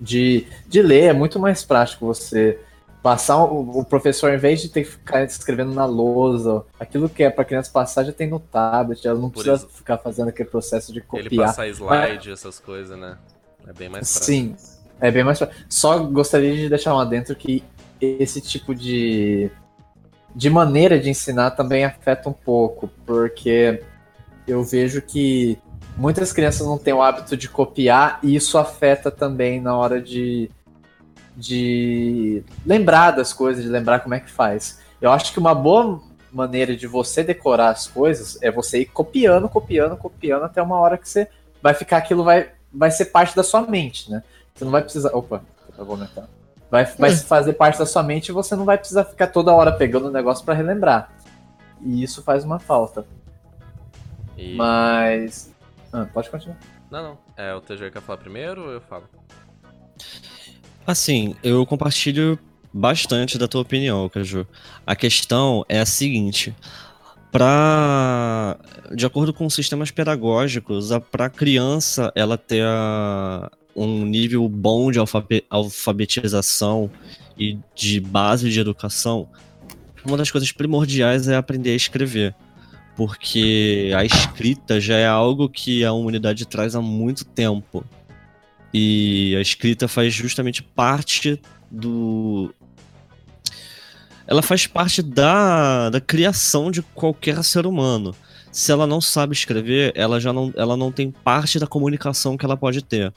de, 0.01 0.47
de 0.69 0.83
ler. 0.83 1.05
É 1.05 1.13
muito 1.13 1.39
mais 1.39 1.65
prático 1.65 2.07
você 2.07 2.59
passar 3.03 3.43
o, 3.45 3.81
o 3.81 3.85
professor, 3.85 4.33
em 4.33 4.37
vez 4.37 4.61
de 4.61 4.69
ter 4.69 4.85
que 4.85 4.91
ficar 4.91 5.25
escrevendo 5.25 5.75
na 5.75 5.85
lousa, 5.85 6.65
aquilo 6.79 7.09
que 7.09 7.25
é 7.25 7.31
para 7.31 7.45
criança 7.45 7.69
passar 7.73 8.05
já 8.05 8.13
tem 8.13 8.29
no 8.29 8.39
tablet, 8.39 9.05
ela 9.09 9.19
não 9.19 9.29
Por 9.29 9.43
precisa 9.43 9.67
isso- 9.67 9.77
ficar 9.77 9.99
fazendo 9.99 10.29
aquele 10.29 10.49
processo 10.49 10.93
de 10.93 10.99
Ele 11.01 11.07
copiar. 11.07 11.47
passar 11.49 11.67
slide, 11.69 12.31
essas 12.31 12.61
coisas, 12.61 12.97
né? 12.97 13.17
É 13.67 13.73
bem 13.73 13.89
mais 13.89 14.09
prático. 14.09 14.25
Sim, 14.25 14.57
é 15.01 15.11
bem 15.11 15.25
mais. 15.25 15.41
Só 15.69 15.99
gostaria 15.99 16.55
de 16.55 16.69
deixar 16.69 16.95
um 16.95 16.99
adentro 17.01 17.35
que 17.35 17.65
esse 18.03 18.41
tipo 18.41 18.75
de, 18.75 19.51
de 20.35 20.51
maneira 20.51 20.99
de 20.99 21.09
ensinar 21.09 21.53
também 21.53 21.85
afeta 21.85 22.29
um 22.29 22.33
pouco, 22.33 22.89
porque 23.07 23.83
eu 24.47 24.63
vejo 24.63 25.01
que 25.01 25.59
muitas 25.97 26.33
crianças 26.33 26.67
não 26.67 26.79
têm 26.79 26.93
o 26.93 27.03
hábito 27.03 27.37
de 27.37 27.49
copiar 27.49 28.19
e 28.23 28.35
isso 28.35 28.59
afeta 28.59 29.11
também 29.11 29.61
na 29.61 29.77
hora 29.77 30.01
de, 30.01 30.51
de 31.37 32.43
lembrar 32.67 33.13
das 33.13 33.33
coisas, 33.33 33.63
de 33.63 33.71
lembrar 33.71 34.01
como 34.01 34.15
é 34.15 34.21
que 34.21 34.31
faz. 34.31 34.81
Eu 35.01 35.13
acho 35.13 35.33
que 35.33 35.39
uma 35.39 35.55
boa 35.55 36.01
maneira 36.33 36.75
de 36.75 36.87
você 36.87 37.23
decorar 37.23 37.71
as 37.71 37.87
coisas 37.87 38.39
é 38.43 38.51
você 38.51 38.81
ir 38.81 38.87
copiando, 38.87 39.49
copiando, 39.49 39.97
copiando 39.97 40.45
até 40.45 40.63
uma 40.63 40.79
hora 40.79 40.97
que 40.97 41.09
você 41.09 41.29
vai 41.63 41.75
ficar 41.75 41.99
aquilo 41.99 42.25
vai 42.25 42.51
vai 42.73 42.91
ser 42.91 43.07
parte 43.07 43.37
da 43.37 43.43
sua 43.43 43.63
mente, 43.63 44.11
né? 44.11 44.23
Você 44.55 44.65
não 44.65 44.73
vai 44.73 44.83
precisar. 44.83 45.11
Opa, 45.11 45.43
eu 45.77 45.85
vou 45.85 45.95
aumentar. 45.95 46.27
Vai, 46.73 46.87
vai 46.87 47.15
fazer 47.15 47.53
parte 47.53 47.79
da 47.79 47.85
sua 47.85 48.03
mente 48.03 48.31
e 48.31 48.33
você 48.33 48.57
não 48.57 48.65
vai 48.65 48.79
precisar 48.79 49.05
ficar 49.05 49.27
toda 49.27 49.53
hora 49.53 49.71
pegando 49.71 50.09
o 50.09 50.11
negócio 50.11 50.43
para 50.43 50.55
relembrar. 50.55 51.13
E 51.83 52.03
isso 52.03 52.23
faz 52.23 52.45
uma 52.45 52.59
falta. 52.59 53.05
E... 54.39 54.55
Mas. 54.57 55.53
Ah, 55.93 56.07
pode 56.11 56.31
continuar. 56.31 56.57
Não, 56.91 57.03
não. 57.03 57.19
É, 57.37 57.55
o 57.55 57.61
TG 57.61 57.91
quer 57.91 58.01
falar 58.01 58.17
primeiro 58.17 58.63
ou 58.63 58.71
eu 58.71 58.81
falo? 58.81 59.05
Assim, 60.87 61.37
eu 61.43 61.67
compartilho 61.67 62.39
bastante 62.73 63.37
da 63.37 63.47
tua 63.47 63.61
opinião, 63.61 64.09
Caju. 64.09 64.47
A 64.87 64.97
questão 64.97 65.67
é 65.69 65.79
a 65.79 65.85
seguinte: 65.85 66.57
para 67.31 68.57
de 68.95 69.05
acordo 69.05 69.35
com 69.35 69.51
sistemas 69.51 69.91
pedagógicos, 69.91 70.89
para 71.11 71.27
a 71.27 71.31
criança 71.31 72.11
ela 72.15 72.39
ter 72.39 72.65
a, 72.65 73.51
um 73.75 74.05
nível 74.05 74.49
bom 74.49 74.91
de 74.91 74.99
alfabe 74.99 75.45
alfabetização 75.49 76.91
e 77.39 77.59
de 77.75 78.01
base 78.01 78.51
de 78.51 78.61
educação, 78.61 79.29
uma 80.05 80.17
das 80.17 80.31
coisas 80.31 80.51
primordiais 80.53 81.29
é 81.29 81.37
aprender 81.37 81.71
a 81.71 81.77
escrever. 81.77 82.35
Porque 82.97 83.91
a 83.97 84.05
escrita 84.05 84.81
já 84.81 84.97
é 84.97 85.07
algo 85.07 85.49
que 85.49 85.85
a 85.85 85.93
humanidade 85.93 86.45
traz 86.47 86.75
há 86.75 86.81
muito 86.81 87.25
tempo. 87.25 87.85
E 88.75 89.35
a 89.37 89.41
escrita 89.41 89.89
faz 89.89 90.13
justamente 90.13 90.63
parte 90.63 91.41
do. 91.71 92.55
Ela 94.27 94.43
faz 94.43 94.67
parte 94.67 95.03
da, 95.03 95.91
da 95.91 96.01
criação 96.01 96.71
de 96.71 96.83
qualquer 96.83 97.43
ser 97.45 97.67
humano. 97.67 98.15
Se 98.51 98.71
ela 98.71 98.87
não 98.87 99.01
sabe 99.01 99.35
escrever, 99.35 99.93
ela 99.95 100.21
já 100.21 100.33
não, 100.33 100.53
ela 100.57 100.77
não 100.77 100.93
tem 100.93 101.11
parte 101.11 101.59
da 101.59 101.67
comunicação 101.67 102.37
que 102.37 102.45
ela 102.45 102.57
pode 102.57 102.83
ter. 102.83 103.13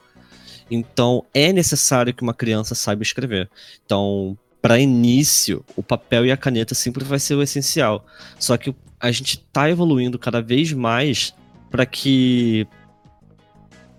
Então, 0.70 1.24
é 1.32 1.52
necessário 1.52 2.12
que 2.12 2.22
uma 2.22 2.34
criança 2.34 2.74
saiba 2.74 3.02
escrever. 3.02 3.48
Então, 3.84 4.36
para 4.60 4.78
início, 4.78 5.64
o 5.76 5.82
papel 5.82 6.26
e 6.26 6.32
a 6.32 6.36
caneta 6.36 6.74
sempre 6.74 7.04
vai 7.04 7.18
ser 7.18 7.34
o 7.34 7.42
essencial. 7.42 8.04
Só 8.38 8.56
que 8.56 8.74
a 8.98 9.10
gente 9.12 9.34
está 9.34 9.70
evoluindo 9.70 10.18
cada 10.18 10.40
vez 10.40 10.72
mais 10.72 11.34
para 11.70 11.86
que 11.86 12.66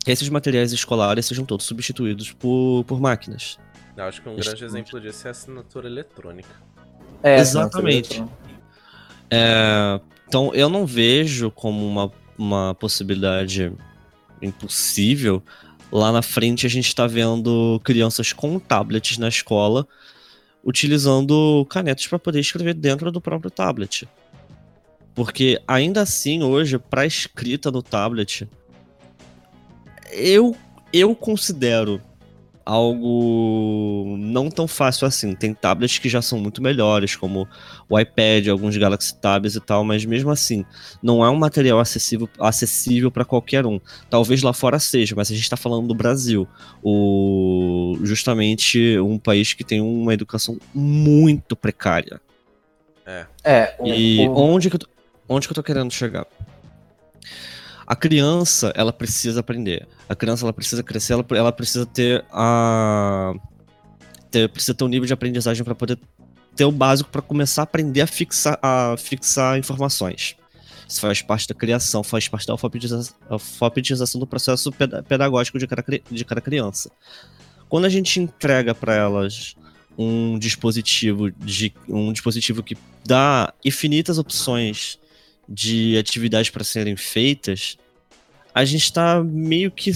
esses 0.06 0.28
materiais 0.30 0.72
escolares 0.72 1.26
sejam 1.26 1.46
todos 1.46 1.66
substituídos 1.66 2.32
por, 2.32 2.84
por 2.86 3.00
máquinas. 3.00 3.58
Eu 3.96 4.04
acho 4.04 4.22
que 4.22 4.30
um 4.30 4.36
grande 4.36 4.64
exemplo 4.64 5.00
disso 5.00 5.28
é 5.28 5.30
a 5.30 5.32
assinatura 5.32 5.88
eletrônica. 5.88 6.50
É, 7.24 7.40
Exatamente. 7.40 8.24
É, 9.30 10.00
então, 10.28 10.54
eu 10.54 10.70
não 10.70 10.86
vejo 10.86 11.50
como 11.52 11.86
uma, 11.86 12.12
uma 12.38 12.76
possibilidade 12.76 13.72
impossível. 14.42 15.42
Lá 15.92 16.12
na 16.12 16.22
frente, 16.22 16.66
a 16.66 16.70
gente 16.70 16.88
está 16.88 17.08
vendo 17.08 17.80
crianças 17.84 18.34
com 18.34 18.60
tablets 18.60 19.18
na 19.18 19.28
escola 19.28 19.88
utilizando 20.64 21.66
canetas 21.70 22.08
para 22.08 22.20
poder 22.20 22.42
escrever 22.42 22.74
dentro 22.74 23.10
do 23.10 23.22
próprio 23.22 23.50
tablet. 23.50 24.08
Porque 25.16 25.62
ainda 25.66 26.02
assim, 26.02 26.44
hoje, 26.44 26.78
para 26.78 27.06
escrita 27.06 27.72
no 27.72 27.82
tablet, 27.82 28.48
eu, 30.12 30.56
eu 30.92 31.16
considero 31.16 32.02
algo 32.68 34.18
não 34.20 34.50
tão 34.50 34.68
fácil 34.68 35.08
assim. 35.08 35.34
Tem 35.34 35.54
tablets 35.54 35.98
que 36.00 36.10
já 36.10 36.22
são 36.22 36.38
muito 36.40 36.62
melhores, 36.62 37.16
como 37.16 37.48
o 37.90 37.98
iPad, 38.00 38.48
alguns 38.50 38.76
Galaxy 38.76 39.16
Tabs 39.20 39.56
e 39.56 39.62
tal, 39.62 39.84
mas 39.84 40.04
mesmo 40.06 40.30
assim, 40.30 40.66
não 41.02 41.24
é 41.24 41.30
um 41.30 41.36
material 41.38 41.80
acessível 41.80 42.30
acessível 42.40 43.10
para 43.10 43.24
qualquer 43.24 43.66
um. 43.66 43.80
Talvez 44.10 44.42
lá 44.42 44.52
fora 44.54 44.80
seja, 44.80 45.16
mas 45.16 45.32
a 45.32 45.34
gente 45.34 45.44
está 45.44 45.56
falando 45.58 45.88
do 45.88 45.96
Brasil, 45.96 46.48
o 46.84 47.98
justamente 48.04 49.00
um 49.00 49.18
país 49.18 49.54
que 49.54 49.64
tem 49.64 49.80
uma 49.82 50.14
educação 50.14 50.58
muito 50.74 51.56
precária. 51.56 52.20
É. 53.06 53.26
É, 53.44 53.76
o, 53.80 53.88
E 53.88 54.28
o- 54.28 54.36
onde 54.36 54.70
que 54.70 54.76
eu 54.76 54.80
tô, 54.80 54.88
onde 55.30 55.48
que 55.48 55.52
eu 55.52 55.56
tô 55.56 55.64
querendo 55.64 55.92
chegar? 55.94 56.26
A 57.88 57.96
criança, 57.96 58.74
ela 58.76 58.92
precisa 58.92 59.40
aprender. 59.40 59.88
A 60.10 60.16
criança, 60.16 60.44
ela 60.44 60.52
precisa 60.52 60.84
crescer, 60.84 61.14
ela, 61.14 61.26
ela 61.32 61.52
precisa 61.54 61.86
ter 61.86 62.26
a 62.32 63.34
ter, 64.30 64.50
precisa 64.50 64.74
ter 64.74 64.84
um 64.84 64.90
nível 64.90 65.08
de 65.08 65.14
aprendizagem 65.14 65.64
para 65.64 65.74
poder 65.74 65.98
ter 66.54 66.66
o 66.66 66.72
básico 66.72 67.10
para 67.10 67.22
começar 67.22 67.62
a 67.62 67.64
aprender 67.64 68.02
a 68.02 68.08
fixar, 68.08 68.60
a 68.62 68.96
fixar 68.98 69.58
informações. 69.58 70.36
Isso 70.86 71.00
faz 71.00 71.22
parte 71.22 71.48
da 71.48 71.56
criação, 71.56 72.04
faz 72.04 72.28
parte 72.28 72.46
da 72.46 72.54
alfabetiza- 72.54 73.14
alfabetização 73.30 74.20
do 74.20 74.28
processo 74.28 74.72
peda- 74.72 75.02
pedagógico 75.04 75.58
de 75.58 75.66
cada, 75.66 75.84
de 76.12 76.26
cada 76.26 76.42
criança. 76.42 76.92
Quando 77.70 77.86
a 77.86 77.90
gente 77.90 78.20
entrega 78.20 78.76
para 78.76 78.96
elas 78.96 79.56
um 79.98 80.38
dispositivo 80.38 81.32
de 81.32 81.74
um 81.88 82.12
dispositivo 82.12 82.62
que 82.62 82.78
dá 83.06 83.54
infinitas 83.64 84.18
opções 84.18 85.00
de 85.48 85.98
atividades 85.98 86.50
para 86.50 86.64
serem 86.64 86.96
feitas, 86.96 87.78
a 88.54 88.66
gente 88.66 88.84
está 88.84 89.24
meio 89.24 89.72
que 89.72 89.96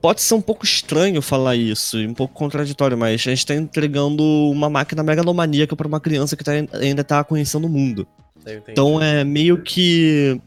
pode 0.00 0.20
ser 0.20 0.34
um 0.34 0.40
pouco 0.40 0.64
estranho 0.64 1.22
falar 1.22 1.54
isso, 1.54 1.96
um 1.98 2.14
pouco 2.14 2.34
contraditório, 2.34 2.98
mas 2.98 3.12
a 3.12 3.16
gente 3.30 3.38
está 3.38 3.54
entregando 3.54 4.24
uma 4.50 4.68
máquina 4.68 5.02
megalomaníaca 5.02 5.76
para 5.76 5.86
uma 5.86 6.00
criança 6.00 6.36
que 6.36 6.42
tá, 6.42 6.52
ainda 6.52 7.02
está 7.02 7.22
conhecendo 7.22 7.66
o 7.66 7.70
mundo. 7.70 8.06
Então 8.68 9.00
é 9.00 9.22
meio 9.22 9.62
que 9.62 10.40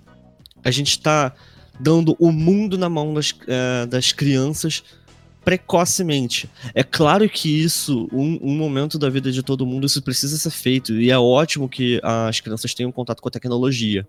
a 0.61 0.71
gente 0.71 0.89
está 0.89 1.33
dando 1.79 2.15
o 2.19 2.31
mundo 2.31 2.77
na 2.77 2.89
mão 2.89 3.13
das, 3.13 3.33
eh, 3.47 3.85
das 3.85 4.11
crianças 4.11 4.83
precocemente. 5.45 6.49
É 6.73 6.84
claro 6.84 7.29
que 7.29 7.62
isso, 7.63 8.10
um, 8.12 8.39
um 8.41 8.58
momento 8.58 8.97
da 8.97 9.08
vida 9.12 9.31
de 9.31 9.43
todo 9.43 9.65
mundo, 9.65 9.86
isso 9.86 10.01
precisa 10.01 10.36
ser 10.38 10.49
feito. 10.49 10.99
E 10.99 11.12
é 11.12 11.17
ótimo 11.17 11.69
que 11.69 12.01
as 12.03 12.39
crianças 12.39 12.73
tenham 12.73 12.91
contato 12.91 13.21
com 13.21 13.29
a 13.29 13.31
tecnologia. 13.31 14.08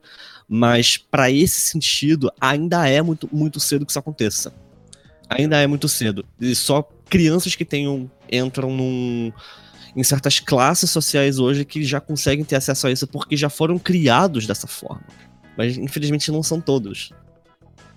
Mas 0.49 0.97
para 0.97 1.31
esse 1.31 1.61
sentido, 1.61 2.33
ainda 2.41 2.89
é 2.89 3.03
muito, 3.03 3.29
muito 3.31 3.61
cedo 3.61 3.85
que 3.85 3.93
isso 3.93 3.99
aconteça. 3.99 4.55
Ainda 5.29 5.61
é 5.61 5.67
muito 5.67 5.89
cedo. 5.89 6.25
E 6.41 6.55
só 6.55 6.89
crianças 7.11 7.55
que 7.55 7.67
tenham 7.67 8.11
entram 8.33 8.75
num, 8.75 9.31
em 9.95 10.03
certas 10.03 10.41
classes 10.41 10.91
sociais 10.91 11.39
hoje 11.39 11.67
que 11.67 11.85
já 11.85 12.01
conseguem 12.01 12.47
ter 12.47 12.57
acesso 12.57 12.87
a 12.87 12.91
isso 12.91 13.07
porque 13.07 13.37
já 13.37 13.51
foram 13.51 13.79
criados 13.79 14.47
dessa 14.47 14.67
forma. 14.67 15.05
Mas 15.55 15.77
infelizmente 15.77 16.33
não 16.33 16.43
são 16.43 16.63
todos. 16.63 17.11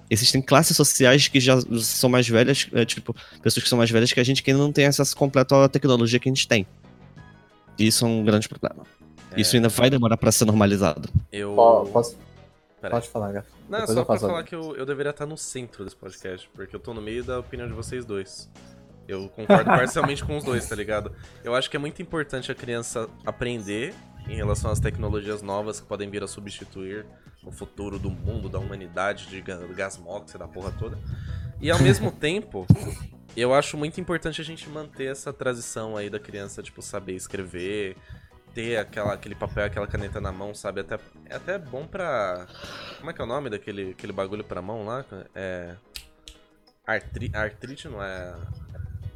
Existem 0.10 0.41
classes 0.41 0.76
sociais 0.76 1.28
que 1.28 1.39
já 1.39 1.60
são 1.82 2.10
mais 2.10 2.28
velhas, 2.28 2.67
é, 2.74 2.84
tipo, 2.84 3.15
pessoas 3.41 3.63
que 3.63 3.69
são 3.69 3.78
mais 3.78 3.91
velhas 3.91 4.12
que 4.12 4.19
a 4.19 4.24
gente 4.24 4.41
que 4.41 4.50
ainda 4.50 4.63
não 4.63 4.72
tem 4.72 4.86
acesso 4.86 5.15
completo 5.15 5.56
à 5.56 5.69
tecnologia 5.69 6.19
que 6.19 6.28
a 6.28 6.32
gente 6.32 6.48
tem. 6.48 6.65
E 7.78 7.88
isso 7.88 8.06
é 8.06 8.08
um 8.08 8.24
grande 8.26 8.50
problema. 8.50 8.84
É, 9.32 9.39
Isso 9.39 9.56
ainda 9.56 9.69
vai 9.69 9.89
demorar 9.89 10.17
pra 10.17 10.32
ser 10.32 10.45
normalizado. 10.45 11.10
eu... 11.32 11.56
Posso, 11.93 12.17
Pera 12.82 12.95
aí. 12.95 13.02
pode 13.02 13.12
falar, 13.12 13.32
Gaf. 13.32 13.48
Não, 13.69 13.80
Depois 13.80 13.93
só 13.93 14.00
eu 14.02 14.06
pra 14.06 14.17
falar 14.17 14.43
que 14.43 14.56
eu, 14.56 14.76
eu 14.76 14.86
deveria 14.86 15.12
estar 15.12 15.26
no 15.26 15.38
centro 15.38 15.84
desse 15.84 15.95
podcast, 15.95 16.50
porque 16.54 16.76
eu 16.76 16.80
tô 16.80 16.93
no 16.93 17.02
meio 17.02 17.24
da 17.24 17.39
opinião 17.39 17.67
de 17.67 17.74
vocês 17.74 18.06
dois. 18.06 18.50
Eu 19.08 19.28
concordo 19.30 19.65
parcialmente 19.65 20.24
com 20.24 20.38
os 20.38 20.43
dois, 20.43 20.67
tá 20.67 20.76
ligado? 20.76 21.12
Eu 21.43 21.56
acho 21.56 21.69
que 21.69 21.76
é 21.76 21.80
muito 21.80 22.02
importante 22.02 22.52
a 22.52 22.56
criança 22.56 23.10
aprender 23.26 23.93
em 24.29 24.35
relação 24.35 24.71
às 24.71 24.79
tecnologias 24.79 25.41
novas 25.41 25.79
que 25.79 25.87
podem 25.87 26.09
vir 26.09 26.23
a 26.23 26.27
substituir 26.27 27.05
o 27.43 27.51
futuro 27.51 27.97
do 27.97 28.09
mundo, 28.09 28.47
da 28.49 28.59
humanidade, 28.59 29.27
de 29.27 29.41
ga- 29.41 29.57
gasmox, 29.75 30.33
da 30.33 30.47
porra 30.47 30.71
toda. 30.71 30.97
E 31.59 31.71
ao 31.71 31.79
mesmo 31.79 32.11
tempo, 32.13 32.65
eu 33.35 33.53
acho 33.53 33.77
muito 33.77 33.99
importante 33.99 34.39
a 34.41 34.43
gente 34.43 34.69
manter 34.69 35.05
essa 35.11 35.31
tradição 35.33 35.97
aí 35.97 36.09
da 36.09 36.19
criança, 36.19 36.61
tipo, 36.61 36.81
saber 36.81 37.15
escrever, 37.15 37.95
ter 38.53 38.77
aquela, 38.77 39.13
aquele 39.13 39.35
papel, 39.35 39.65
aquela 39.65 39.87
caneta 39.87 40.19
na 40.21 40.31
mão, 40.31 40.53
sabe? 40.53 40.81
Até, 40.81 40.99
é 41.25 41.35
até 41.35 41.57
bom 41.57 41.85
pra. 41.85 42.47
Como 42.97 43.09
é 43.09 43.13
que 43.13 43.21
é 43.21 43.23
o 43.23 43.27
nome 43.27 43.49
daquele 43.49 43.91
aquele 43.91 44.11
bagulho 44.13 44.43
pra 44.43 44.61
mão 44.61 44.85
lá? 44.85 45.05
É. 45.33 45.75
Artri, 46.85 47.31
artrite 47.33 47.87
não 47.87 48.03
é. 48.03 48.35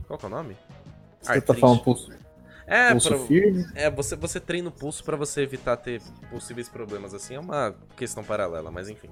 Qual 0.07 0.17
que 0.19 0.25
é 0.25 0.27
o 0.27 0.31
nome? 0.31 0.55
Você 1.21 1.41
tá 1.41 1.53
falando 1.53 1.81
pulso, 1.81 2.11
É, 2.65 2.91
pulso 2.91 3.09
pra- 3.09 3.19
firme? 3.19 3.65
é, 3.75 3.89
você, 3.91 4.15
você 4.15 4.39
treina 4.39 4.69
o 4.69 4.71
pulso 4.71 5.03
pra 5.03 5.15
você 5.17 5.41
evitar 5.41 5.77
ter 5.77 6.01
possíveis 6.29 6.69
problemas 6.69 7.13
assim. 7.13 7.35
É 7.35 7.39
uma 7.39 7.75
questão 7.95 8.23
paralela, 8.23 8.71
mas 8.71 8.89
enfim. 8.89 9.09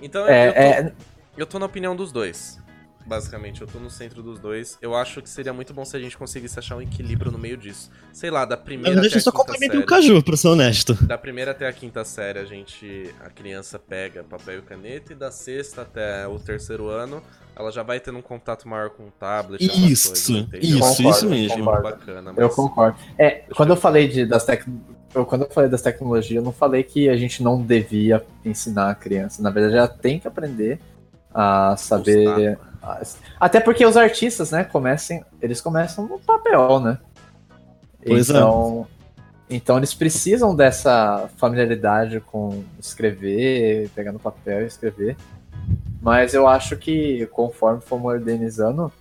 Então 0.00 0.22
eu, 0.22 0.26
tô, 0.26 0.32
É, 0.32 0.68
é, 0.80 0.92
eu 1.36 1.46
tô 1.46 1.58
na 1.58 1.66
opinião 1.66 1.94
dos 1.94 2.10
dois. 2.12 2.58
Basicamente, 3.04 3.60
eu 3.60 3.66
tô 3.66 3.80
no 3.80 3.90
centro 3.90 4.22
dos 4.22 4.38
dois. 4.38 4.78
Eu 4.80 4.94
acho 4.94 5.20
que 5.20 5.28
seria 5.28 5.52
muito 5.52 5.74
bom 5.74 5.84
se 5.84 5.96
a 5.96 6.00
gente 6.00 6.16
conseguisse 6.16 6.56
achar 6.56 6.76
um 6.76 6.80
equilíbrio 6.82 7.32
no 7.32 7.38
meio 7.38 7.56
disso. 7.56 7.90
Sei 8.12 8.30
lá, 8.30 8.44
da 8.44 8.56
primeira 8.56 9.00
até 9.00 9.08
eu 9.12 9.18
a 9.18 9.20
só 9.20 9.32
série. 9.58 9.76
o 9.78 9.84
Caju, 9.86 10.22
pra 10.22 10.36
ser 10.36 10.46
honesto. 10.48 10.94
Da 11.04 11.18
primeira 11.18 11.50
até 11.50 11.66
a 11.66 11.72
quinta 11.72 12.04
série, 12.04 12.38
a 12.38 12.44
gente. 12.44 13.12
A 13.20 13.28
criança 13.28 13.76
pega 13.76 14.22
papel 14.22 14.60
e 14.60 14.62
caneta, 14.62 15.12
e 15.12 15.16
da 15.16 15.32
sexta 15.32 15.82
até 15.82 16.28
o 16.28 16.38
terceiro 16.38 16.88
ano, 16.88 17.20
ela 17.54 17.70
já 17.70 17.82
vai 17.82 18.00
tendo 18.00 18.18
um 18.18 18.22
contato 18.22 18.66
maior 18.68 18.90
com 18.90 19.04
o 19.04 19.10
tablet. 19.10 19.62
Isso, 19.62 20.08
coisas, 20.08 20.28
isso, 20.62 20.78
Concordo, 20.78 21.10
isso 21.10 21.28
mesmo. 21.28 21.58
concordo. 21.58 21.82
Bacana, 21.82 22.34
Eu 22.36 22.46
mas- 22.46 22.54
concordo. 22.54 22.98
É, 23.18 23.44
quando 23.54 23.70
eu 23.70 23.76
falei 23.76 24.08
de, 24.08 24.24
das 24.24 24.44
tec... 24.44 24.64
eu, 25.14 25.26
quando 25.26 25.42
eu 25.42 25.50
falei 25.50 25.68
das 25.68 25.82
tecnologias, 25.82 26.36
eu 26.36 26.42
não 26.42 26.52
falei 26.52 26.82
que 26.82 27.08
a 27.08 27.16
gente 27.16 27.42
não 27.42 27.60
devia 27.62 28.24
ensinar 28.44 28.90
a 28.90 28.94
criança. 28.94 29.42
Na 29.42 29.50
verdade, 29.50 29.76
ela 29.76 29.88
tem 29.88 30.18
que 30.18 30.26
aprender 30.26 30.80
a 31.34 31.76
saber. 31.76 32.58
Até 33.38 33.60
porque 33.60 33.84
os 33.86 33.96
artistas, 33.96 34.50
né, 34.50 34.64
comecem, 34.64 35.24
eles 35.40 35.60
começam 35.60 36.06
no 36.06 36.18
papel, 36.18 36.80
né? 36.80 36.98
Pois 38.04 38.28
é. 38.28 38.32
então, 38.32 38.86
então 39.48 39.76
eles 39.76 39.94
precisam 39.94 40.56
dessa 40.56 41.28
familiaridade 41.36 42.18
com 42.20 42.64
escrever, 42.80 43.88
pegar 43.94 44.10
no 44.10 44.18
papel 44.18 44.62
e 44.62 44.66
escrever. 44.66 45.16
Mas 46.00 46.34
eu 46.34 46.48
acho 46.48 46.76
que 46.76 47.26
conforme 47.26 47.80
for 47.80 47.98
modernizando, 47.98 48.92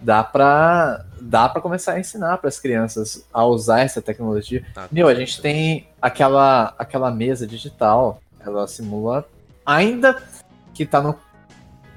dá 0.00 0.22
pra, 0.22 1.04
dá 1.20 1.48
pra 1.48 1.60
começar 1.60 1.92
a 1.92 2.00
ensinar 2.00 2.38
para 2.38 2.48
as 2.48 2.58
crianças 2.58 3.24
a 3.32 3.44
usar 3.44 3.80
essa 3.80 4.02
tecnologia. 4.02 4.64
Ah, 4.76 4.88
Meu, 4.90 5.08
a 5.08 5.14
gente 5.14 5.40
tem 5.40 5.88
aquela, 6.00 6.74
aquela 6.78 7.10
mesa 7.10 7.46
digital, 7.46 8.20
ela 8.40 8.66
simula, 8.66 9.26
ainda 9.64 10.22
que 10.74 10.84
tá 10.84 11.00
no 11.00 11.16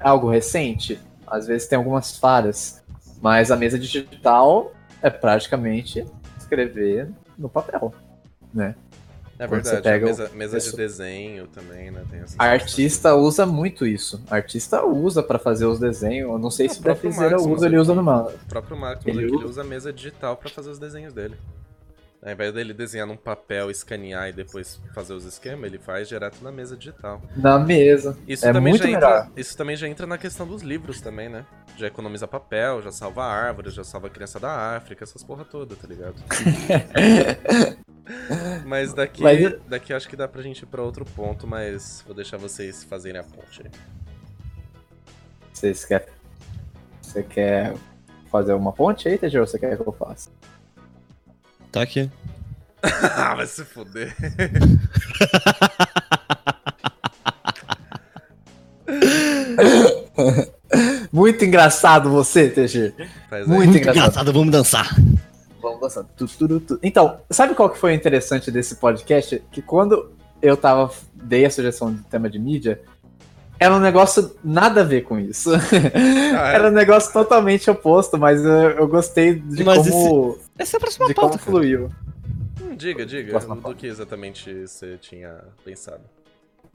algo 0.00 0.30
recente, 0.30 0.98
às 1.26 1.46
vezes 1.46 1.68
tem 1.68 1.76
algumas 1.76 2.16
falhas, 2.16 2.82
mas 3.20 3.50
a 3.50 3.56
mesa 3.56 3.78
digital 3.78 4.72
é 5.02 5.10
praticamente 5.10 6.04
escrever 6.38 7.08
no 7.38 7.48
papel, 7.48 7.94
né? 8.52 8.74
É 9.42 9.48
Quando 9.48 9.64
você 9.64 9.70
verdade, 9.76 9.82
pega 10.00 10.04
a 10.04 10.08
o- 10.14 10.18
mesa, 10.18 10.30
mesa 10.34 10.60
de 10.60 10.76
desenho 10.76 11.46
também, 11.46 11.90
né? 11.90 12.02
Tem 12.10 12.20
A 12.38 12.44
artista 12.44 13.14
usa 13.14 13.46
muito 13.46 13.86
isso. 13.86 14.22
A 14.30 14.34
artista 14.36 14.84
usa 14.84 15.22
pra 15.22 15.38
fazer 15.38 15.64
os 15.64 15.80
desenhos. 15.80 16.30
Eu 16.30 16.38
não 16.38 16.50
sei 16.50 16.66
Ah, 16.66 16.68
se 16.68 16.78
o 16.78 16.84
Marx 16.84 17.02
usa, 17.40 17.48
usa 17.48 17.66
ele 17.66 17.78
usa 17.78 17.94
no 17.94 18.02
manga. 18.02 18.34
O 18.34 18.48
próprio 18.50 18.76
Marcos 18.76 19.06
Ele 19.06 19.22
ele, 19.24 19.34
usa- 19.34 19.46
usa 19.46 19.60
a 19.62 19.64
mesa 19.64 19.90
digital 19.90 20.36
pra 20.36 20.50
fazer 20.50 20.68
os 20.68 20.78
desenhos 20.78 21.14
dele. 21.14 21.36
Ao 22.22 22.30
invés 22.30 22.52
dele 22.52 22.74
desenhar 22.74 23.06
num 23.06 23.16
papel, 23.16 23.70
escanear 23.70 24.28
e 24.28 24.32
depois 24.32 24.78
fazer 24.94 25.14
os 25.14 25.24
esquemas, 25.24 25.64
ele 25.64 25.78
faz 25.78 26.06
direto 26.06 26.44
na 26.44 26.52
mesa 26.52 26.76
digital. 26.76 27.22
Na 27.34 27.58
mesa. 27.58 28.14
Isso, 28.28 28.46
é 28.46 28.52
também 28.52 28.76
já 28.76 28.84
melhor. 28.84 28.96
entra, 28.98 29.30
isso 29.36 29.56
também 29.56 29.74
já 29.74 29.88
entra 29.88 30.06
na 30.06 30.18
questão 30.18 30.46
dos 30.46 30.60
livros 30.60 31.00
também, 31.00 31.30
né? 31.30 31.46
Já 31.78 31.86
economiza 31.86 32.28
papel, 32.28 32.82
já 32.82 32.92
salva 32.92 33.24
árvores, 33.24 33.72
já 33.72 33.82
salva 33.82 34.10
criança 34.10 34.38
da 34.38 34.76
África, 34.76 35.02
essas 35.02 35.24
porra 35.24 35.46
toda, 35.46 35.74
tá 35.74 35.88
ligado? 35.88 36.16
mas 38.66 38.92
daqui, 38.92 39.22
Mas- 39.22 39.54
daqui 39.66 39.94
acho 39.94 40.06
que 40.06 40.16
dá 40.16 40.28
pra 40.28 40.42
gente 40.42 40.62
ir 40.62 40.66
pra 40.66 40.82
outro 40.82 41.06
ponto, 41.06 41.46
mas 41.46 42.02
vou 42.06 42.14
deixar 42.14 42.36
vocês 42.36 42.84
fazerem 42.84 43.18
a 43.18 43.24
ponte 43.24 43.62
aí. 43.64 43.70
Vocês 45.54 45.86
querem. 45.86 46.06
Você 47.00 47.22
quer 47.22 47.74
fazer 48.30 48.52
uma 48.52 48.72
ponte 48.72 49.08
aí? 49.08 49.18
Ou 49.38 49.46
você 49.46 49.58
quer 49.58 49.74
que 49.76 49.88
eu 49.88 49.92
faça? 49.92 50.30
Tá 51.70 51.82
aqui. 51.82 52.10
ah, 52.82 53.34
vai 53.34 53.46
se 53.46 53.64
fuder. 53.64 54.14
Muito 61.12 61.44
engraçado 61.44 62.10
você, 62.10 62.48
TG. 62.48 62.94
Muito 63.30 63.48
Muito 63.48 63.76
engraçado. 63.76 63.96
engraçado, 63.96 64.32
vamos 64.32 64.50
dançar. 64.50 64.96
Vamos 65.60 65.80
dançando. 65.80 66.08
Tu, 66.16 66.26
tu, 66.26 66.48
tu, 66.48 66.60
tu. 66.60 66.78
Então, 66.82 67.18
sabe 67.28 67.54
qual 67.54 67.68
que 67.70 67.78
foi 67.78 67.92
o 67.92 67.94
interessante 67.94 68.50
desse 68.50 68.76
podcast? 68.76 69.42
Que 69.52 69.60
quando 69.60 70.10
eu 70.40 70.56
tava. 70.56 70.90
dei 71.14 71.44
a 71.44 71.50
sugestão 71.50 71.92
de 71.92 72.02
tema 72.04 72.30
de 72.30 72.38
mídia, 72.38 72.80
era 73.58 73.74
um 73.74 73.80
negócio 73.80 74.34
nada 74.42 74.80
a 74.80 74.84
ver 74.84 75.02
com 75.02 75.18
isso. 75.18 75.50
Ah, 75.54 76.52
é? 76.52 76.54
Era 76.56 76.68
um 76.68 76.72
negócio 76.72 77.12
totalmente 77.12 77.70
oposto, 77.70 78.16
mas 78.16 78.42
eu, 78.42 78.50
eu 78.70 78.88
gostei 78.88 79.34
de 79.34 79.62
Mas 79.62 79.86
como. 79.86 80.38
Essa 80.60 80.76
é 80.76 80.78
a 80.78 80.80
próxima 80.80 81.06
de 81.08 81.14
como 81.14 81.28
pauta, 81.28 81.38
cara. 81.44 81.50
fluiu. 81.50 81.90
Hum, 82.60 82.76
diga, 82.76 83.06
diga. 83.06 83.30
Próxima 83.30 83.56
Do 83.56 83.62
pauta. 83.62 83.76
que 83.78 83.86
exatamente 83.86 84.66
você 84.66 84.96
tinha 84.98 85.38
pensado? 85.64 86.02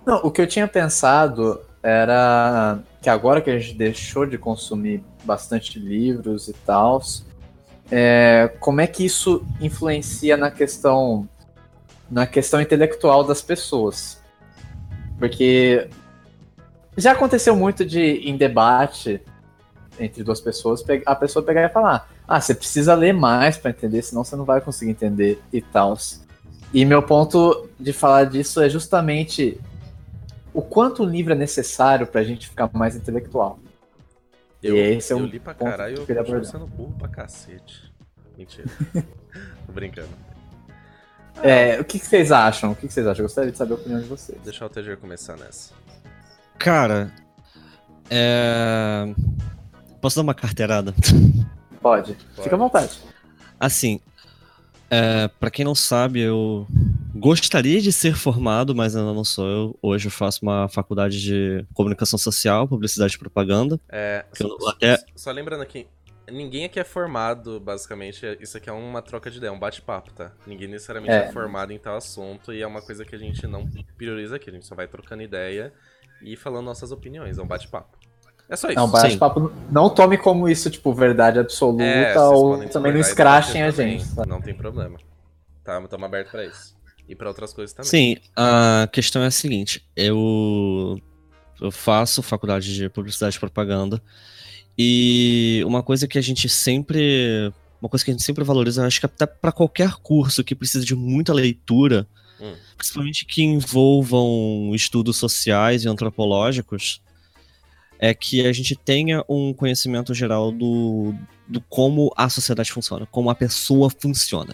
Não, 0.06 0.18
o 0.18 0.32
que 0.32 0.42
eu 0.42 0.48
tinha 0.48 0.68
pensado 0.68 1.62
era 1.82 2.80
que 3.02 3.10
agora 3.10 3.42
que 3.42 3.50
a 3.50 3.58
gente 3.60 3.74
deixou 3.76 4.26
de 4.26 4.38
consumir 4.38 5.04
bastante 5.24 5.80
livros 5.80 6.48
e 6.48 6.54
tal, 6.54 7.02
é, 7.92 8.52
como 8.60 8.82
é 8.82 8.88
que 8.88 9.06
isso 9.06 9.46
influencia 9.62 10.36
na 10.38 10.50
questão 10.52 11.28
na 12.10 12.26
questão 12.28 12.62
intelectual 12.62 13.24
das 13.24 13.42
pessoas? 13.42 14.22
Porque 15.18 15.88
já 16.98 17.12
aconteceu 17.14 17.56
muito 17.56 17.86
de 17.86 18.00
em 18.00 18.38
debate 18.38 19.22
entre 20.00 20.24
duas 20.24 20.42
pessoas 20.42 20.84
pe- 20.84 21.04
a 21.06 21.16
pessoa 21.16 21.44
pegar 21.44 21.64
e 21.64 21.70
falar: 21.70 22.10
"Ah, 22.28 22.42
você 22.42 22.54
precisa 22.56 22.94
ler 22.96 23.14
mais 23.14 23.58
para 23.58 23.72
entender, 23.72 24.02
senão 24.02 24.24
você 24.24 24.36
não 24.36 24.46
vai 24.46 24.62
conseguir 24.62 24.92
entender" 24.92 25.42
e 25.52 25.62
tal. 25.62 25.98
E 26.74 26.84
meu 26.86 27.02
ponto 27.04 27.70
de 27.80 27.94
falar 27.94 28.26
disso 28.26 28.62
é 28.62 28.70
justamente 28.70 29.60
o 30.54 30.62
quanto 30.62 31.04
um 31.04 31.06
livro 31.06 31.34
é 31.34 31.36
necessário 31.36 32.08
pra 32.08 32.24
gente 32.24 32.48
ficar 32.50 32.70
mais 32.74 32.96
intelectual. 32.96 33.60
Eu, 34.64 34.76
E 34.76 34.80
esse 34.80 35.14
é 35.14 35.16
eu 35.16 35.20
um 35.20 35.26
li 35.26 35.40
pra 35.40 35.54
ponto 35.54 35.70
caralho 35.70 35.96
e 35.96 36.00
eu 36.00 36.16
eu 36.16 36.22
abordar. 36.22 36.46
sendo 36.46 36.66
burro 36.66 36.96
pra 36.98 37.08
cacete. 37.08 37.94
Mentira. 38.38 38.68
Tô 39.68 39.72
brincando. 39.74 40.10
É, 41.44 41.80
o 41.80 41.84
que, 41.86 42.00
que 42.00 42.06
vocês 42.06 42.32
acham? 42.32 42.72
O 42.72 42.76
que, 42.76 42.88
que 42.88 42.94
vocês 42.94 43.06
acham? 43.06 43.24
Eu 43.24 43.28
gostaria 43.28 43.52
de 43.52 43.58
saber 43.58 43.74
a 43.74 43.76
opinião 43.76 44.00
de 44.02 44.08
vocês. 44.08 44.38
Deixar 44.44 44.66
o 44.66 44.70
TG 44.70 44.96
começar 44.98 45.38
nessa. 45.38 45.74
Cara, 46.58 47.12
é... 48.10 49.14
Posso 50.02 50.16
dar 50.16 50.22
uma 50.24 50.34
carteirada? 50.34 50.94
Pode. 51.86 52.16
Pode. 52.16 52.42
Fica 52.42 52.56
à 52.56 52.58
vontade. 52.58 53.00
Assim, 53.60 54.00
é, 54.90 55.28
para 55.28 55.52
quem 55.52 55.64
não 55.64 55.76
sabe, 55.76 56.20
eu 56.20 56.66
gostaria 57.14 57.80
de 57.80 57.94
ser 57.94 58.16
formado, 58.16 58.74
mas 58.74 58.96
ainda 58.96 59.14
não 59.14 59.24
sou. 59.24 59.48
Eu, 59.48 59.80
hoje 59.84 60.08
eu 60.08 60.12
faço 60.12 60.40
uma 60.42 60.68
faculdade 60.68 61.22
de 61.22 61.64
comunicação 61.76 62.18
social, 62.18 62.68
publicidade 62.68 63.14
e 63.16 63.20
propaganda. 63.20 63.80
É, 63.88 64.26
eu 64.32 64.48
só, 64.48 64.58
não- 64.58 64.68
até- 64.70 64.98
só- 65.16 65.32
lembrando 65.32 65.62
aqui, 65.62 65.86
ninguém 66.28 66.66
aqui 66.66 66.80
é 66.80 66.84
formado, 66.84 67.60
basicamente. 67.60 68.26
é- 68.26 68.36
Isso 68.42 68.58
aqui 68.58 68.68
é 68.68 68.74
uma 68.74 69.04
troca 69.04 69.30
de 69.30 69.38
ideia, 69.38 69.54
um 69.54 69.60
bate-papo, 69.60 70.12
tá? 70.12 70.32
Ninguém 70.48 70.68
necessariamente 70.68 71.14
é. 71.14 71.26
É. 71.28 71.32
formado 71.32 71.72
em 71.72 71.78
tal 71.78 71.98
assunto 71.98 72.52
e 72.52 72.64
é 72.64 72.68
uma 72.68 72.82
coisa 72.82 73.06
que 73.06 73.16
a 73.16 73.20
gente 73.20 73.46
não 73.46 73.70
prioriza 73.96 74.38
aqui. 74.38 74.50
A 74.50 74.54
gente 74.54 74.66
só 74.66 74.74
vai 74.74 74.88
trocando 74.88 75.22
ideia 75.22 75.72
e 76.22 76.36
falando 76.36 76.66
nossas 76.66 76.92
opiniões. 76.92 77.38
É 77.38 77.44
um 77.44 77.48
bate-papo. 77.48 77.96
É 78.50 78.56
só 78.56 78.68
isso. 78.68 78.76
Não, 78.76 78.86
um 78.86 78.92
bate-papo. 78.92 79.52
Não 79.72 79.90
tome 79.90 80.18
como 80.18 80.48
isso, 80.48 80.70
tipo, 80.70 80.94
verdade 80.94 81.40
absoluta 81.40 81.84
É, 81.84 82.20
ou 82.20 82.68
também 82.70 82.94
não 82.94 83.00
escrachem 83.00 83.64
a 83.64 83.72
gente. 83.72 84.06
sabe? 84.06 84.30
Não 84.30 84.42
tem 84.42 84.54
problema. 84.54 84.98
Tá, 85.64 85.82
estamos 85.82 86.06
abertos 86.06 86.32
pra 86.32 86.46
isso. 86.46 86.76
E 87.08 87.16
pra 87.16 87.28
outras 87.28 87.54
coisas 87.54 87.74
também. 87.74 87.90
Sim, 87.90 88.18
a 88.36 88.88
questão 88.92 89.22
é 89.24 89.28
a 89.28 89.32
seguinte: 89.32 89.84
eu, 89.96 91.00
eu 91.62 91.72
faço 91.72 92.22
faculdade 92.22 92.74
de 92.76 92.90
publicidade 92.90 93.36
e 93.38 93.40
propaganda, 93.40 94.02
e 94.78 95.64
uma 95.66 95.82
coisa 95.84 96.08
que 96.08 96.18
a 96.18 96.22
gente 96.22 96.48
sempre. 96.50 97.52
Uma 97.82 97.90
coisa 97.90 98.04
que 98.04 98.10
a 98.10 98.14
gente 98.14 98.24
sempre 98.24 98.44
valoriza, 98.44 98.82
eu 98.82 98.88
acho 98.88 99.00
que 99.00 99.06
até 99.06 99.26
para 99.28 99.52
qualquer 99.52 99.94
curso 100.02 100.44
que 100.44 100.56
precisa 100.56 100.84
de 100.84 100.96
muita 100.96 101.34
leitura, 101.34 102.08
Hum. 102.42 102.54
principalmente 102.78 103.26
que 103.26 103.44
envolvam 103.44 104.72
estudos 104.74 105.18
sociais 105.18 105.84
e 105.84 105.88
antropológicos, 105.88 107.02
é 108.00 108.14
que 108.14 108.46
a 108.46 108.52
gente 108.54 108.76
tenha 108.76 109.24
um 109.30 109.54
conhecimento 109.54 110.14
geral 110.14 110.52
do, 110.52 111.14
do 111.48 111.62
como 111.62 112.12
a 112.18 112.30
sociedade 112.30 112.72
funciona, 112.72 113.06
como 113.06 113.30
a 113.30 113.36
pessoa 113.36 113.90
funciona. 113.90 114.54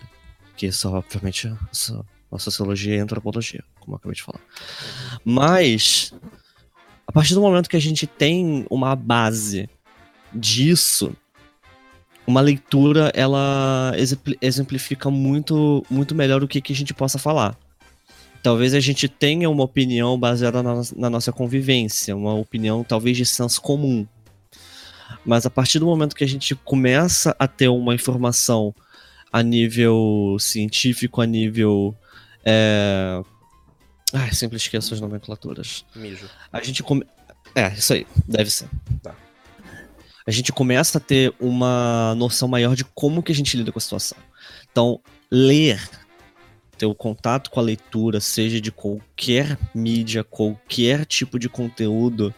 Que 0.56 0.68
isso, 0.68 0.90
obviamente, 0.90 1.52
só- 1.72 2.04
a 2.32 2.40
sociologia 2.40 2.96
e 2.96 3.00
a 3.00 3.04
antropologia, 3.04 3.64
como 3.80 3.94
eu 3.94 3.98
acabei 3.98 4.16
de 4.16 4.24
falar. 4.24 4.40
Mas, 5.26 6.14
a 7.06 7.12
partir 7.12 7.34
do 7.34 7.42
momento 7.42 7.70
que 7.70 7.76
a 7.76 7.82
gente 7.82 8.08
tem 8.08 8.66
uma 8.70 8.96
base 8.96 9.70
disso, 10.34 11.14
uma 12.26 12.40
leitura, 12.40 13.12
ela 13.14 13.92
exempli- 13.98 14.38
exemplifica 14.42 15.10
muito, 15.10 15.86
muito 15.90 16.16
melhor 16.16 16.42
o 16.42 16.48
que, 16.48 16.62
que 16.62 16.72
a 16.72 16.76
gente 16.76 16.94
possa 16.94 17.20
falar. 17.20 17.58
Talvez 18.44 18.74
a 18.74 18.80
gente 18.80 19.08
tenha 19.08 19.50
uma 19.50 19.64
opinião 19.64 20.20
baseada 20.20 20.64
na, 20.64 20.82
na 20.96 21.10
nossa 21.10 21.32
convivência, 21.32 22.16
uma 22.16 22.34
opinião 22.34 22.84
talvez 22.84 23.16
de 23.16 23.26
senso 23.26 23.62
comum. 23.62 24.08
Mas 25.26 25.46
a 25.46 25.50
partir 25.50 25.80
do 25.80 25.86
momento 25.86 26.16
que 26.16 26.24
a 26.24 26.28
gente 26.28 26.56
começa 26.56 27.36
a 27.38 27.48
ter 27.48 27.68
uma 27.68 27.94
informação 27.94 28.74
a 29.32 29.42
nível 29.42 30.36
científico, 30.40 31.22
a 31.22 31.26
nível. 31.26 31.96
É... 32.44 33.22
Ai, 34.14 34.34
sempre 34.34 34.58
esqueço 34.58 34.94
as 34.94 35.00
nomenclaturas. 35.00 35.86
Mijo. 35.96 36.30
A 36.52 36.62
gente 36.62 36.84
come... 36.84 37.06
É, 37.56 37.72
isso 37.74 37.94
aí, 37.94 38.06
deve 38.28 38.50
ser. 38.50 38.68
Tá. 39.02 39.16
A 40.26 40.32
gente 40.32 40.52
começa 40.52 40.98
a 40.98 41.02
ter 41.02 41.34
uma 41.40 42.14
noção 42.16 42.48
maior 42.48 42.76
de 42.76 42.84
como 42.84 43.24
que 43.24 43.32
a 43.32 43.36
gente 43.36 43.56
lida 43.56 43.72
com 43.72 43.80
a 43.80 43.82
situação. 43.82 44.18
Então, 44.70 45.00
ler, 45.32 45.82
ter 46.82 46.88
o 46.88 46.96
contato 46.96 47.52
com 47.52 47.60
a 47.60 47.64
leitura, 47.64 48.20
seja 48.20 48.60
de 48.60 48.72
qualquer 48.72 49.56
mídia, 49.74 50.24
qualquer 50.24 51.06
tipo 51.06 51.38
de 51.38 51.48
conteúdo, 51.48 52.34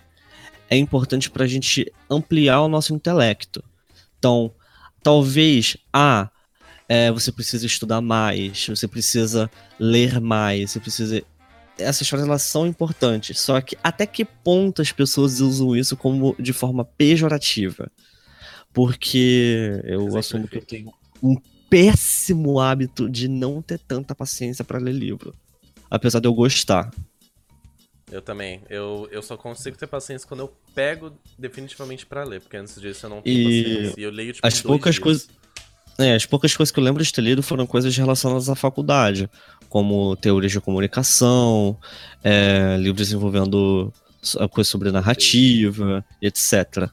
é 0.70 0.76
importante 0.76 1.32
para 1.32 1.46
a 1.46 1.48
gente 1.48 1.90
ampliar 2.10 2.60
o 2.62 2.68
nosso 2.68 2.94
intelecto. 2.94 3.64
Então, 4.20 4.52
talvez, 5.02 5.78
ah, 5.94 6.30
é, 6.90 7.10
você 7.10 7.32
precisa 7.32 7.66
estudar 7.66 8.02
mais, 8.02 8.68
você 8.68 8.86
precisa 8.86 9.50
ler 9.80 10.20
mais, 10.20 10.72
você 10.72 10.80
precisa 10.82 11.24
essas 11.78 12.02
histórias 12.02 12.28
elas 12.28 12.44
são 12.44 12.68
importantes, 12.68 13.40
só 13.40 13.60
que 13.60 13.76
até 13.82 14.06
que 14.06 14.24
ponto 14.24 14.82
as 14.82 14.92
pessoas 14.92 15.40
usam 15.40 15.76
isso 15.76 15.96
como 15.96 16.36
de 16.38 16.54
forma 16.54 16.84
pejorativa? 16.84 17.90
Porque 18.74 19.82
eu 19.86 20.16
assumo 20.18 20.48
que 20.48 20.58
eu 20.58 20.66
tenho 20.66 20.94
um 21.22 21.36
péssimo 21.74 22.60
hábito 22.60 23.10
de 23.10 23.28
não 23.28 23.60
ter 23.60 23.80
tanta 23.80 24.14
paciência 24.14 24.64
para 24.64 24.78
ler 24.78 24.92
livro, 24.94 25.34
apesar 25.90 26.20
de 26.20 26.28
eu 26.28 26.34
gostar. 26.34 26.92
Eu 28.12 28.22
também. 28.22 28.62
Eu, 28.70 29.08
eu 29.12 29.24
só 29.24 29.36
consigo 29.36 29.76
ter 29.76 29.88
paciência 29.88 30.28
quando 30.28 30.42
eu 30.42 30.54
pego 30.76 31.12
definitivamente 31.38 32.06
pra 32.06 32.24
ler, 32.24 32.42
porque 32.42 32.58
antes 32.58 32.80
disso 32.80 33.08
eu 33.08 33.10
não 33.10 33.22
tenho 33.24 33.50
E 33.50 33.64
paciência. 33.64 34.00
E 34.00 34.04
eu 34.04 34.12
leio 34.12 34.34
tipo 34.34 34.46
as 34.46 34.62
poucas 34.62 35.00
coisas- 35.00 35.28
É, 35.98 36.14
as 36.14 36.28
poucas 36.28 36.56
coisas 36.56 36.72
que 36.72 36.80
eu 36.80 36.84
lembro 36.84 37.04
de 37.04 37.12
ter 37.12 37.22
lido 37.22 37.42
foram 37.42 37.66
coisas 37.66 37.96
relacionadas 37.98 38.50
à 38.50 38.56
faculdade, 38.56 39.28
como 39.68 40.16
teorias 40.16 40.52
de 40.52 40.62
comunicação, 40.62 41.76
é, 42.24 42.78
livros 42.80 43.12
envolvendo 43.12 43.92
a 44.40 44.48
coisa 44.48 44.70
sobre 44.70 44.92
narrativa, 44.92 46.06
etc. 46.22 46.88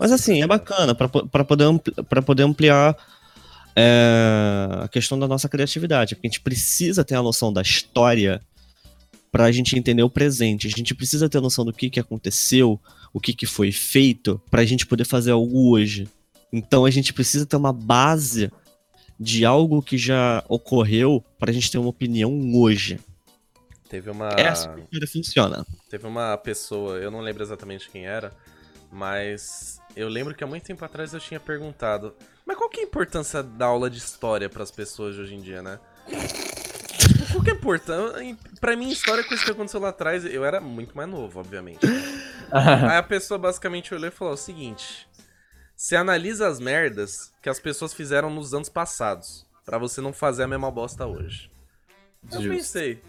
Mas 0.00 0.10
assim, 0.10 0.42
é 0.42 0.46
bacana 0.48 0.94
para 0.96 1.44
poder, 1.44 1.64
ampli- 1.64 1.94
pra 2.08 2.20
poder 2.20 2.42
ampliar 2.42 2.96
é, 3.76 4.68
a 4.82 4.88
questão 4.88 5.18
da 5.18 5.26
nossa 5.26 5.48
criatividade. 5.48 6.14
Porque 6.14 6.26
a 6.26 6.30
gente 6.30 6.40
precisa 6.40 7.04
ter 7.04 7.14
a 7.14 7.22
noção 7.22 7.52
da 7.52 7.62
história 7.62 8.40
pra 9.30 9.50
gente 9.50 9.78
entender 9.78 10.02
o 10.02 10.10
presente. 10.10 10.66
A 10.66 10.70
gente 10.70 10.94
precisa 10.94 11.28
ter 11.28 11.38
a 11.38 11.40
noção 11.40 11.64
do 11.64 11.72
que, 11.72 11.90
que 11.90 12.00
aconteceu, 12.00 12.80
o 13.12 13.20
que, 13.20 13.32
que 13.32 13.46
foi 13.46 13.72
feito, 13.72 14.40
pra 14.50 14.64
gente 14.64 14.86
poder 14.86 15.04
fazer 15.04 15.32
algo 15.32 15.70
hoje. 15.70 16.08
Então 16.52 16.84
a 16.84 16.90
gente 16.90 17.12
precisa 17.12 17.44
ter 17.44 17.56
uma 17.56 17.72
base 17.72 18.50
de 19.18 19.44
algo 19.44 19.82
que 19.82 19.98
já 19.98 20.44
ocorreu 20.48 21.24
pra 21.38 21.52
gente 21.52 21.70
ter 21.70 21.78
uma 21.78 21.88
opinião 21.88 22.32
hoje. 22.54 23.00
Teve 23.88 24.10
uma. 24.10 24.28
É 24.30 24.48
assim 24.48 24.68
a 24.68 24.78
história 24.78 25.08
funciona. 25.08 25.66
Teve 25.88 26.06
uma 26.06 26.36
pessoa, 26.36 26.98
eu 26.98 27.10
não 27.10 27.20
lembro 27.20 27.42
exatamente 27.42 27.88
quem 27.90 28.06
era, 28.06 28.32
mas 28.90 29.80
eu 29.96 30.08
lembro 30.08 30.34
que 30.34 30.42
há 30.42 30.46
muito 30.46 30.64
tempo 30.64 30.84
atrás 30.84 31.12
eu 31.12 31.20
tinha 31.20 31.38
perguntado, 31.38 32.14
mas 32.46 32.56
qual 32.56 32.68
que 32.68 32.80
é 32.80 32.82
a 32.84 32.86
importância 32.86 33.42
da 33.42 33.66
aula 33.66 33.88
de 33.88 33.98
história 33.98 34.48
pras 34.48 34.70
pessoas 34.70 35.14
de 35.14 35.20
hoje 35.22 35.34
em 35.34 35.40
dia, 35.40 35.62
né? 35.62 35.78
Tipo, 36.06 37.32
Qual 37.32 37.42
que 37.42 37.50
é 37.50 37.52
a 37.52 37.56
importância? 37.56 38.38
Pra 38.60 38.76
mim, 38.76 38.88
história 38.88 39.20
é 39.22 39.24
coisa 39.24 39.44
que 39.44 39.50
aconteceu 39.50 39.80
lá 39.80 39.88
atrás. 39.88 40.24
Eu 40.24 40.44
era 40.44 40.60
muito 40.60 40.96
mais 40.96 41.08
novo, 41.08 41.40
obviamente. 41.40 41.80
Aí 42.50 42.96
a 42.96 43.02
pessoa 43.02 43.38
basicamente 43.38 43.94
olhou 43.94 44.08
e 44.08 44.12
falou 44.12 44.34
o 44.34 44.36
seguinte: 44.38 45.08
Você 45.74 45.96
analisa 45.96 46.46
as 46.46 46.60
merdas 46.60 47.32
que 47.42 47.48
as 47.48 47.58
pessoas 47.58 47.92
fizeram 47.92 48.30
nos 48.30 48.54
anos 48.54 48.68
passados, 48.68 49.46
pra 49.64 49.78
você 49.78 50.00
não 50.00 50.12
fazer 50.12 50.44
a 50.44 50.48
mesma 50.48 50.70
bosta 50.70 51.06
hoje. 51.06 51.50
Eu 52.30 52.40
Justo. 52.42 52.48
pensei, 52.48 53.02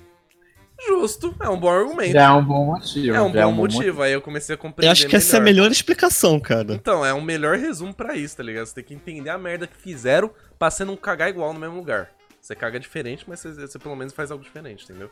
justo, 0.88 1.36
é 1.41 1.49
um 1.49 1.59
bom 1.59 1.69
argumento. 1.69 2.11
Já 2.13 2.23
é 2.23 2.32
um 2.32 2.43
bom 2.43 2.65
motivo. 2.65 3.15
É 3.15 3.21
um 3.21 3.32
já 3.34 3.45
bom 3.45 3.51
motivo. 3.51 4.01
Aí 4.01 4.13
eu 4.13 4.21
comecei 4.21 4.55
a 4.55 4.57
compreender 4.57 4.88
Eu 4.88 4.91
acho 4.91 5.07
que 5.07 5.15
essa 5.15 5.38
é 5.38 5.39
a 5.39 5.41
melhor. 5.41 5.63
melhor 5.63 5.71
explicação, 5.71 6.39
cara. 6.39 6.73
Então, 6.73 7.05
é 7.05 7.13
um 7.13 7.21
melhor 7.21 7.57
resumo 7.57 7.93
pra 7.93 8.15
isso, 8.15 8.38
tá 8.38 8.43
ligado? 8.43 8.65
Você 8.65 8.76
tem 8.76 8.84
que 8.84 8.93
entender 8.93 9.30
a 9.30 9.38
merda 9.38 9.67
que 9.67 9.78
fizeram 9.78 10.30
pra 10.59 10.69
você 10.69 10.84
não 10.84 10.95
cagar 10.95 11.30
igual 11.30 11.53
no 11.53 11.59
mesmo 11.59 11.76
lugar. 11.76 12.09
Você 12.41 12.55
caga 12.55 12.80
diferente, 12.80 13.26
mas 13.28 13.39
você, 13.39 13.53
você 13.53 13.80
pelo 13.80 13.95
menos 13.95 14.13
faz 14.13 14.30
algo 14.32 14.43
diferente, 14.43 14.84
entendeu? 14.84 15.09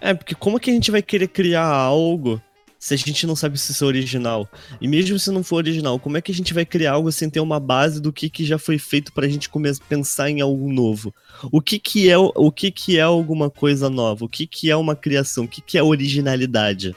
É, 0.00 0.12
porque 0.14 0.34
como 0.34 0.58
que 0.58 0.70
a 0.70 0.74
gente 0.74 0.90
vai 0.90 1.00
querer 1.00 1.28
criar 1.28 1.64
algo 1.66 2.42
se 2.82 2.94
a 2.94 2.96
gente 2.96 3.28
não 3.28 3.36
sabe 3.36 3.56
se 3.56 3.70
isso 3.70 3.84
é 3.84 3.86
original? 3.86 4.50
E 4.80 4.88
mesmo 4.88 5.16
se 5.16 5.30
não 5.30 5.44
for 5.44 5.58
original, 5.58 6.00
como 6.00 6.16
é 6.16 6.20
que 6.20 6.32
a 6.32 6.34
gente 6.34 6.52
vai 6.52 6.66
criar 6.66 6.94
algo 6.94 7.12
sem 7.12 7.30
ter 7.30 7.38
uma 7.38 7.60
base 7.60 8.02
do 8.02 8.12
que, 8.12 8.28
que 8.28 8.44
já 8.44 8.58
foi 8.58 8.76
feito 8.76 9.12
pra 9.12 9.28
gente 9.28 9.48
começar 9.48 9.84
a 9.84 9.86
pensar 9.86 10.28
em 10.28 10.40
algo 10.40 10.68
novo? 10.68 11.14
O 11.52 11.60
que 11.60 11.78
que 11.78 12.10
é, 12.10 12.18
o 12.18 12.50
que 12.50 12.72
que 12.72 12.98
é 12.98 13.02
alguma 13.02 13.48
coisa 13.48 13.88
nova? 13.88 14.24
O 14.24 14.28
que 14.28 14.48
que 14.48 14.68
é 14.68 14.74
uma 14.74 14.96
criação? 14.96 15.44
O 15.44 15.48
que 15.48 15.60
que 15.60 15.78
é 15.78 15.82
originalidade? 15.82 16.88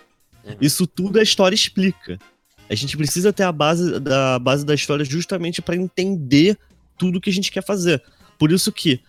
Uhum. 0.44 0.56
Isso 0.60 0.88
tudo 0.88 1.20
a 1.20 1.24
história 1.24 1.54
explica. 1.54 2.18
A 2.68 2.74
gente 2.74 2.98
precisa 2.98 3.32
ter 3.32 3.44
a 3.44 3.52
base 3.52 4.00
da, 4.00 4.40
base 4.40 4.66
da 4.66 4.74
história 4.74 5.06
justamente 5.06 5.62
pra 5.62 5.76
entender 5.76 6.58
tudo 6.98 7.22
que 7.22 7.30
a 7.30 7.34
gente 7.34 7.52
quer 7.52 7.64
fazer. 7.64 8.02
Por 8.40 8.52
isso 8.52 8.72
que, 8.72 9.02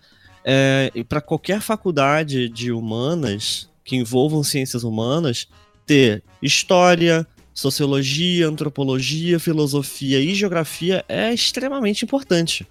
é, 0.45 0.91
para 1.09 1.21
qualquer 1.21 1.59
faculdade 1.59 2.47
de 2.49 2.71
humanas 2.71 3.67
que 3.83 3.95
envolvam 3.95 4.43
ciências 4.43 4.83
humanas, 4.83 5.47
ter 5.87 6.21
história, 6.41 7.25
sociologia, 7.53 8.47
antropologia, 8.47 9.39
filosofia 9.39 10.19
e 10.19 10.35
geografia 10.35 11.03
é 11.09 11.33
extremamente 11.33 12.05
importante. 12.05 12.67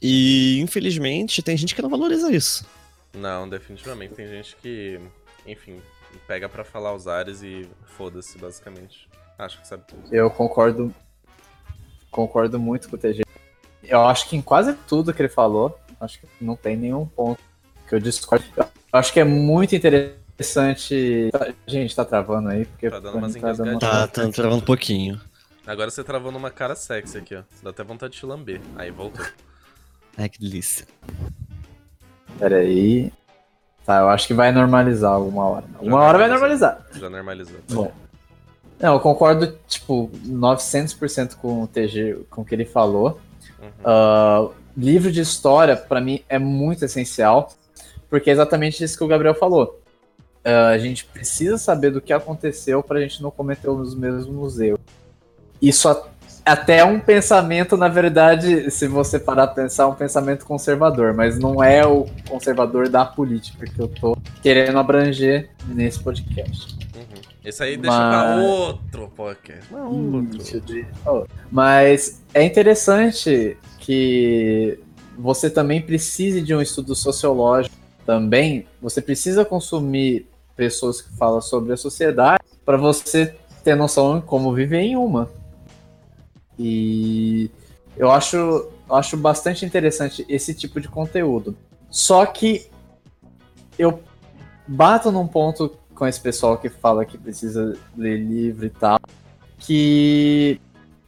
E, 0.00 0.60
infelizmente, 0.60 1.42
tem 1.42 1.56
gente 1.56 1.74
que 1.74 1.82
não 1.82 1.90
valoriza 1.90 2.30
isso. 2.30 2.64
Não, 3.12 3.48
definitivamente. 3.48 4.14
Tem 4.14 4.28
gente 4.28 4.54
que, 4.62 5.00
enfim, 5.44 5.80
pega 6.26 6.48
pra 6.48 6.62
falar 6.62 6.94
os 6.94 7.08
ares 7.08 7.42
e 7.42 7.68
foda-se, 7.96 8.38
basicamente. 8.38 9.08
Acho 9.36 9.60
que 9.60 9.66
sabe 9.66 9.82
tudo. 9.88 10.14
Eu 10.14 10.30
concordo. 10.30 10.94
Concordo 12.10 12.60
muito 12.60 12.88
com 12.88 12.96
o 12.96 12.98
TG. 12.98 13.22
Eu 13.82 14.02
acho 14.02 14.28
que 14.28 14.36
em 14.36 14.42
quase 14.42 14.74
tudo 14.86 15.12
que 15.12 15.20
ele 15.20 15.28
falou, 15.28 15.76
acho 16.00 16.20
que 16.20 16.26
não 16.40 16.54
tem 16.54 16.76
nenhum 16.76 17.06
ponto 17.06 17.40
que 17.88 17.94
eu 17.94 17.98
discordo. 17.98 18.44
Eu 18.56 18.66
acho 18.92 19.12
que 19.12 19.18
é 19.18 19.24
muito 19.24 19.74
interessante. 19.74 20.27
Tá- 21.30 21.52
Gente, 21.66 21.94
tá 21.94 22.04
travando 22.04 22.48
aí, 22.48 22.64
porque. 22.64 22.88
Tá 22.88 23.00
dando 23.00 23.18
umas 23.18 23.32
tá 23.32 23.38
engasgadinhas. 23.38 23.80
Tá, 23.80 24.06
tá 24.06 24.28
travando 24.28 24.62
um 24.62 24.66
pouquinho. 24.66 25.20
Agora 25.66 25.90
você 25.90 26.02
travou 26.02 26.32
numa 26.32 26.50
cara 26.50 26.74
sexy 26.74 27.18
aqui, 27.18 27.34
ó. 27.34 27.42
Dá 27.62 27.70
até 27.70 27.84
vontade 27.84 28.14
de 28.14 28.20
te 28.20 28.26
lamber. 28.26 28.60
Aí 28.76 28.90
voltou. 28.90 29.26
Ai, 30.16 30.28
que 30.28 30.40
delícia. 30.40 30.86
Pera 32.38 32.56
aí. 32.56 33.12
Tá, 33.84 34.00
eu 34.00 34.08
acho 34.08 34.26
que 34.26 34.34
vai 34.34 34.52
normalizar 34.52 35.12
alguma 35.12 35.44
hora. 35.44 35.64
Uma 35.80 36.00
hora 36.00 36.18
vai 36.18 36.28
normalizar. 36.28 36.86
Já 36.94 37.10
normalizou. 37.10 37.58
Bom. 37.70 37.92
Não, 38.80 38.94
eu 38.94 39.00
concordo, 39.00 39.58
tipo, 39.66 40.10
900% 40.24 41.34
com 41.36 41.62
o 41.62 41.66
TG, 41.66 42.26
com 42.30 42.42
o 42.42 42.44
que 42.44 42.54
ele 42.54 42.64
falou. 42.64 43.20
Uhum. 43.60 43.68
Ah, 43.84 44.48
livro 44.76 45.10
de 45.10 45.20
história, 45.20 45.76
pra 45.76 46.00
mim, 46.00 46.22
é 46.28 46.38
muito 46.38 46.84
essencial, 46.84 47.52
porque 48.08 48.30
é 48.30 48.32
exatamente 48.32 48.84
isso 48.84 48.96
que 48.96 49.02
o 49.02 49.08
Gabriel 49.08 49.34
falou. 49.34 49.80
Ah, 50.44 50.68
a 50.68 50.78
gente 50.78 51.04
precisa 51.04 51.58
saber 51.58 51.90
do 51.90 52.00
que 52.00 52.12
aconteceu 52.12 52.82
pra 52.82 53.00
gente 53.00 53.22
não 53.22 53.30
cometer 53.30 53.68
os 53.68 53.94
mesmos 53.94 54.58
erros. 54.60 54.80
Isso 55.60 55.88
a- 55.88 56.08
até 56.44 56.78
é 56.78 56.84
um 56.84 56.98
pensamento, 56.98 57.76
na 57.76 57.88
verdade, 57.88 58.70
se 58.70 58.86
você 58.88 59.18
parar 59.18 59.48
pra 59.48 59.64
pensar, 59.64 59.82
é 59.82 59.86
um 59.86 59.94
pensamento 59.94 60.46
conservador, 60.46 61.12
mas 61.12 61.38
não 61.38 61.62
é 61.62 61.86
o 61.86 62.06
conservador 62.28 62.88
da 62.88 63.04
política 63.04 63.66
que 63.66 63.78
eu 63.78 63.88
tô 63.88 64.16
querendo 64.42 64.78
abranger 64.78 65.50
nesse 65.66 66.00
podcast. 66.02 66.74
Uhum. 66.96 67.02
Esse 67.44 67.62
aí 67.62 67.76
deixa 67.76 67.96
Mas- 67.98 68.34
pra 68.36 68.42
outro 68.46 69.08
podcast. 69.14 69.74
Outro. 69.74 70.38
Isso 70.38 70.60
de- 70.62 70.86
oh. 71.06 71.26
Mas 71.50 72.22
é 72.32 72.42
interessante 72.42 73.56
que 73.78 74.78
você 75.18 75.50
também 75.50 75.82
precise 75.82 76.40
de 76.40 76.54
um 76.54 76.62
estudo 76.62 76.94
sociológico 76.94 77.74
também. 78.08 78.66
Você 78.80 79.02
precisa 79.02 79.44
consumir 79.44 80.26
pessoas 80.56 81.02
que 81.02 81.14
falam 81.18 81.42
sobre 81.42 81.74
a 81.74 81.76
sociedade 81.76 82.42
para 82.64 82.78
você 82.78 83.34
ter 83.62 83.74
noção 83.74 84.18
de 84.18 84.24
como 84.24 84.54
viver 84.54 84.80
em 84.80 84.96
uma. 84.96 85.30
E 86.58 87.50
eu 87.98 88.10
acho, 88.10 88.70
acho 88.88 89.14
bastante 89.18 89.66
interessante 89.66 90.24
esse 90.26 90.54
tipo 90.54 90.80
de 90.80 90.88
conteúdo. 90.88 91.54
Só 91.90 92.24
que 92.24 92.70
eu 93.78 94.02
bato 94.66 95.12
num 95.12 95.26
ponto 95.26 95.76
com 95.94 96.06
esse 96.06 96.18
pessoal 96.18 96.56
que 96.56 96.70
fala 96.70 97.04
que 97.04 97.18
precisa 97.18 97.76
ler 97.94 98.16
livro 98.16 98.64
e 98.64 98.70
tal 98.70 98.98
que, 99.58 100.58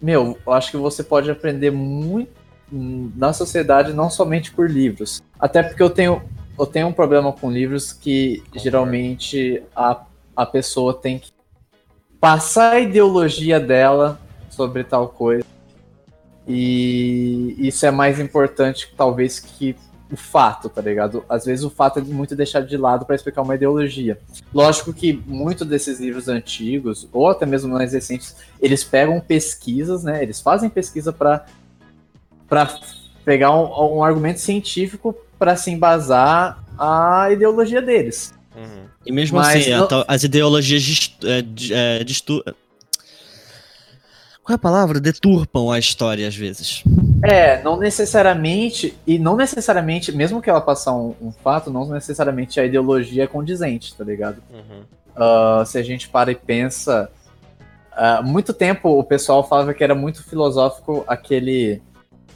meu, 0.03 0.37
eu 0.47 0.53
acho 0.53 0.71
que 0.71 0.77
você 0.77 1.03
pode 1.03 1.31
aprender 1.31 1.71
muito 1.71 2.31
na 2.71 3.33
sociedade 3.33 3.95
não 3.95 4.11
somente 4.11 4.53
por 4.53 4.71
livros. 4.71 5.23
Até 5.39 5.63
porque 5.63 5.83
eu 5.83 5.89
tenho, 5.89 6.23
eu 6.61 6.67
tenho 6.67 6.89
um 6.89 6.93
problema 6.93 7.33
com 7.33 7.51
livros 7.51 7.91
que 7.91 8.37
Concordo. 8.37 8.59
geralmente 8.59 9.63
a, 9.75 10.03
a 10.37 10.45
pessoa 10.45 10.93
tem 10.93 11.19
que 11.19 11.33
passar 12.21 12.75
a 12.75 12.81
ideologia 12.81 13.59
dela 13.59 14.21
sobre 14.51 14.85
tal 14.85 15.09
coisa. 15.09 15.45
E 16.47 17.57
isso 17.59 17.87
é 17.87 17.91
mais 17.91 18.21
importante, 18.21 18.93
talvez, 18.95 19.41
que 19.41 19.75
o 20.13 20.17
fato, 20.17 20.69
tá 20.69 20.83
ligado? 20.83 21.25
Às 21.29 21.45
vezes 21.47 21.65
o 21.65 21.71
fato 21.71 22.01
é 22.01 22.03
muito 22.03 22.37
deixado 22.37 22.67
de 22.67 22.77
lado 22.77 23.07
para 23.07 23.15
explicar 23.15 23.41
uma 23.41 23.55
ideologia. 23.55 24.19
Lógico 24.53 24.93
que 24.93 25.13
muitos 25.27 25.67
desses 25.67 25.99
livros 25.99 26.29
antigos, 26.29 27.09
ou 27.13 27.29
até 27.29 27.47
mesmo 27.47 27.73
mais 27.73 27.93
recentes, 27.93 28.37
eles 28.61 28.85
pegam 28.85 29.19
pesquisas, 29.21 30.05
né? 30.05 30.23
Eles 30.23 30.41
fazem 30.41 30.69
pesquisa 30.69 31.13
para 31.13 31.47
para 32.49 32.81
pegar 33.25 33.53
um, 33.53 33.99
um 33.99 34.03
argumento 34.03 34.41
científico 34.41 35.15
para 35.41 35.57
se 35.57 35.71
embasar 35.71 36.63
a 36.79 37.29
ideologia 37.33 37.81
deles. 37.81 38.35
Uhum. 38.55 38.85
E 39.07 39.11
mesmo 39.11 39.39
Mas 39.39 39.57
assim, 39.63 39.71
não- 39.71 39.89
tal- 39.89 40.05
as 40.07 40.23
ideologias 40.23 41.17
é, 41.25 41.99
é, 42.01 42.05
distu- 42.05 42.45
Qual 44.45 44.53
é 44.53 44.57
a 44.57 44.59
palavra? 44.59 45.01
Deturpam 45.01 45.71
a 45.71 45.79
história 45.79 46.29
às 46.29 46.37
vezes. 46.37 46.83
É, 47.25 47.63
não 47.63 47.79
necessariamente, 47.79 48.95
e 49.07 49.19
não 49.19 49.35
necessariamente, 49.37 50.13
mesmo 50.13 50.43
que 50.43 50.51
ela 50.51 50.61
passar 50.61 50.93
um, 50.93 51.15
um 51.23 51.33
fato, 51.33 51.71
não 51.71 51.89
necessariamente 51.89 52.61
a 52.61 52.65
ideologia 52.67 53.25
é 53.25 53.27
condizente, 53.27 53.95
tá 53.95 54.05
ligado? 54.05 54.43
Uhum. 54.53 54.83
Ah, 55.17 55.63
se 55.67 55.79
a 55.79 55.83
gente 55.83 56.09
para 56.09 56.31
e 56.31 56.35
pensa. 56.35 57.11
há 57.93 58.21
muito 58.23 58.53
tempo 58.53 58.89
o 58.99 59.05
pessoal 59.05 59.47
falava 59.47 59.73
que 59.73 59.83
era 59.83 59.95
muito 59.95 60.23
filosófico 60.23 61.03
aquele 61.07 61.81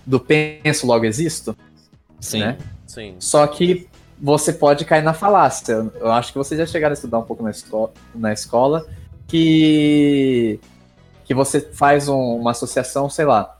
do 0.06 0.18
penso, 0.18 0.86
logo 0.86 1.04
existo. 1.04 1.54
Sim. 2.20 2.40
Né? 2.40 2.56
Sim. 2.94 3.16
Só 3.18 3.46
que 3.46 3.88
você 4.20 4.52
pode 4.52 4.84
cair 4.84 5.02
na 5.02 5.12
falácia. 5.12 5.90
Eu 5.96 6.10
acho 6.12 6.32
que 6.32 6.38
vocês 6.38 6.58
já 6.58 6.66
chegaram 6.66 6.92
a 6.92 6.94
estudar 6.94 7.18
um 7.18 7.22
pouco 7.24 7.42
na, 7.42 7.50
esco- 7.50 7.90
na 8.14 8.32
escola 8.32 8.86
que, 9.26 10.58
que 11.24 11.34
você 11.34 11.60
faz 11.60 12.08
um- 12.08 12.36
uma 12.36 12.52
associação, 12.52 13.10
sei 13.10 13.24
lá, 13.24 13.58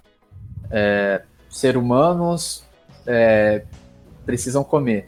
é, 0.70 1.22
ser 1.50 1.76
humanos 1.76 2.62
é, 3.06 3.64
precisam 4.24 4.62
comer. 4.64 5.04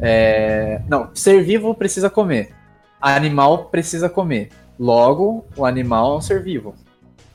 É, 0.00 0.80
não, 0.88 1.10
ser 1.14 1.42
vivo 1.44 1.74
precisa 1.74 2.08
comer. 2.08 2.54
Animal 3.00 3.64
precisa 3.66 4.08
comer. 4.08 4.50
Logo, 4.78 5.44
o 5.56 5.64
animal 5.66 6.14
é 6.14 6.16
um 6.18 6.20
ser 6.20 6.42
vivo. 6.42 6.74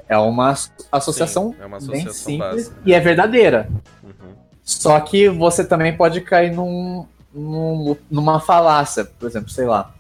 É 0.09 0.17
uma 0.17 0.55
associação, 0.91 1.51
Sim, 1.51 1.57
é 1.61 1.65
uma 1.65 1.77
bem 1.79 1.87
associação 2.01 2.13
simples 2.13 2.39
básica. 2.69 2.81
e 2.85 2.93
é 2.93 2.99
verdadeira. 2.99 3.69
Uhum. 4.03 4.33
Só 4.67 4.99
que 4.99 5.29
você 5.29 5.63
também 5.63 5.95
pode 5.95 6.19
cair 6.19 6.51
num, 6.53 7.05
num- 7.33 7.95
numa 8.11 8.41
falácia, 8.41 9.05
por 9.05 9.25
exemplo, 9.25 9.49
sei 9.49 9.65
lá. 9.65 9.93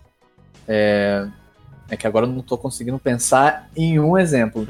É, 0.67 1.25
é 1.89 1.95
que 1.95 2.05
agora 2.05 2.25
eu 2.25 2.29
não 2.29 2.41
tô 2.41 2.57
conseguindo 2.57 2.99
pensar 2.99 3.69
em 3.77 3.97
um 3.97 4.17
exemplo. 4.17 4.67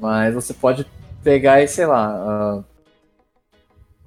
Mas 0.00 0.32
você 0.32 0.54
pode 0.54 0.86
pegar 1.22 1.60
e, 1.62 1.68
sei 1.68 1.84
lá. 1.84 2.64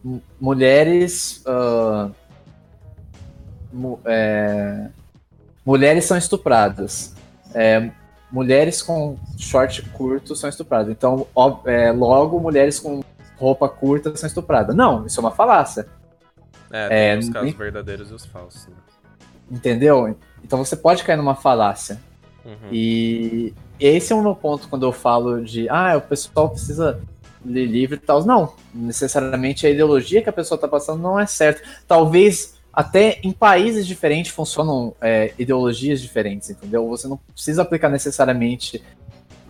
mu- 0.03 0.23
mulheres. 0.39 1.43
ah, 1.45 2.09
mu- 3.71 3.99
é, 4.05 4.89
mulheres 5.63 6.05
são 6.05 6.17
estupradas. 6.17 7.13
É, 7.53 7.91
mulheres 8.31 8.81
com 8.81 9.17
short 9.37 9.83
curto 9.89 10.35
são 10.35 10.49
estupradas. 10.49 10.89
Então, 10.91 11.27
ó- 11.35 11.59
é, 11.65 11.91
logo, 11.91 12.39
mulheres 12.39 12.79
com 12.79 13.03
roupa 13.41 13.67
curta 13.67 14.15
são 14.15 14.27
estupradas. 14.27 14.75
Não, 14.75 15.05
isso 15.05 15.19
é 15.19 15.21
uma 15.21 15.31
falácia. 15.31 15.87
É, 16.71 16.87
tem 16.87 16.97
É, 16.97 17.17
os 17.17 17.29
casos 17.29 17.53
verdadeiros 17.53 18.11
e 18.11 18.13
os 18.13 18.25
falsos. 18.25 18.67
Né? 18.67 18.75
Entendeu? 19.49 20.15
Então 20.43 20.63
você 20.63 20.75
pode 20.75 21.03
cair 21.03 21.17
numa 21.17 21.35
falácia. 21.35 21.99
Uhum. 22.45 22.69
E 22.71 23.53
esse 23.79 24.13
é 24.13 24.15
o 24.15 24.21
meu 24.21 24.35
ponto 24.35 24.69
quando 24.69 24.85
eu 24.85 24.91
falo 24.91 25.43
de 25.43 25.67
ah, 25.69 25.97
o 25.97 26.01
pessoal 26.01 26.49
precisa 26.49 27.01
ler 27.43 27.65
livro 27.65 27.95
e 27.95 27.99
tal. 27.99 28.23
Não, 28.23 28.53
necessariamente 28.73 29.65
a 29.65 29.69
ideologia 29.69 30.21
que 30.21 30.29
a 30.29 30.33
pessoa 30.33 30.55
está 30.55 30.67
passando 30.67 31.01
não 31.01 31.19
é 31.19 31.25
certa. 31.25 31.61
Talvez 31.87 32.59
até 32.71 33.19
em 33.21 33.31
países 33.31 33.85
diferentes 33.85 34.31
funcionam 34.31 34.95
é, 35.01 35.33
ideologias 35.37 36.01
diferentes, 36.01 36.49
entendeu? 36.49 36.87
Você 36.87 37.07
não 37.07 37.17
precisa 37.17 37.63
aplicar 37.63 37.89
necessariamente 37.89 38.81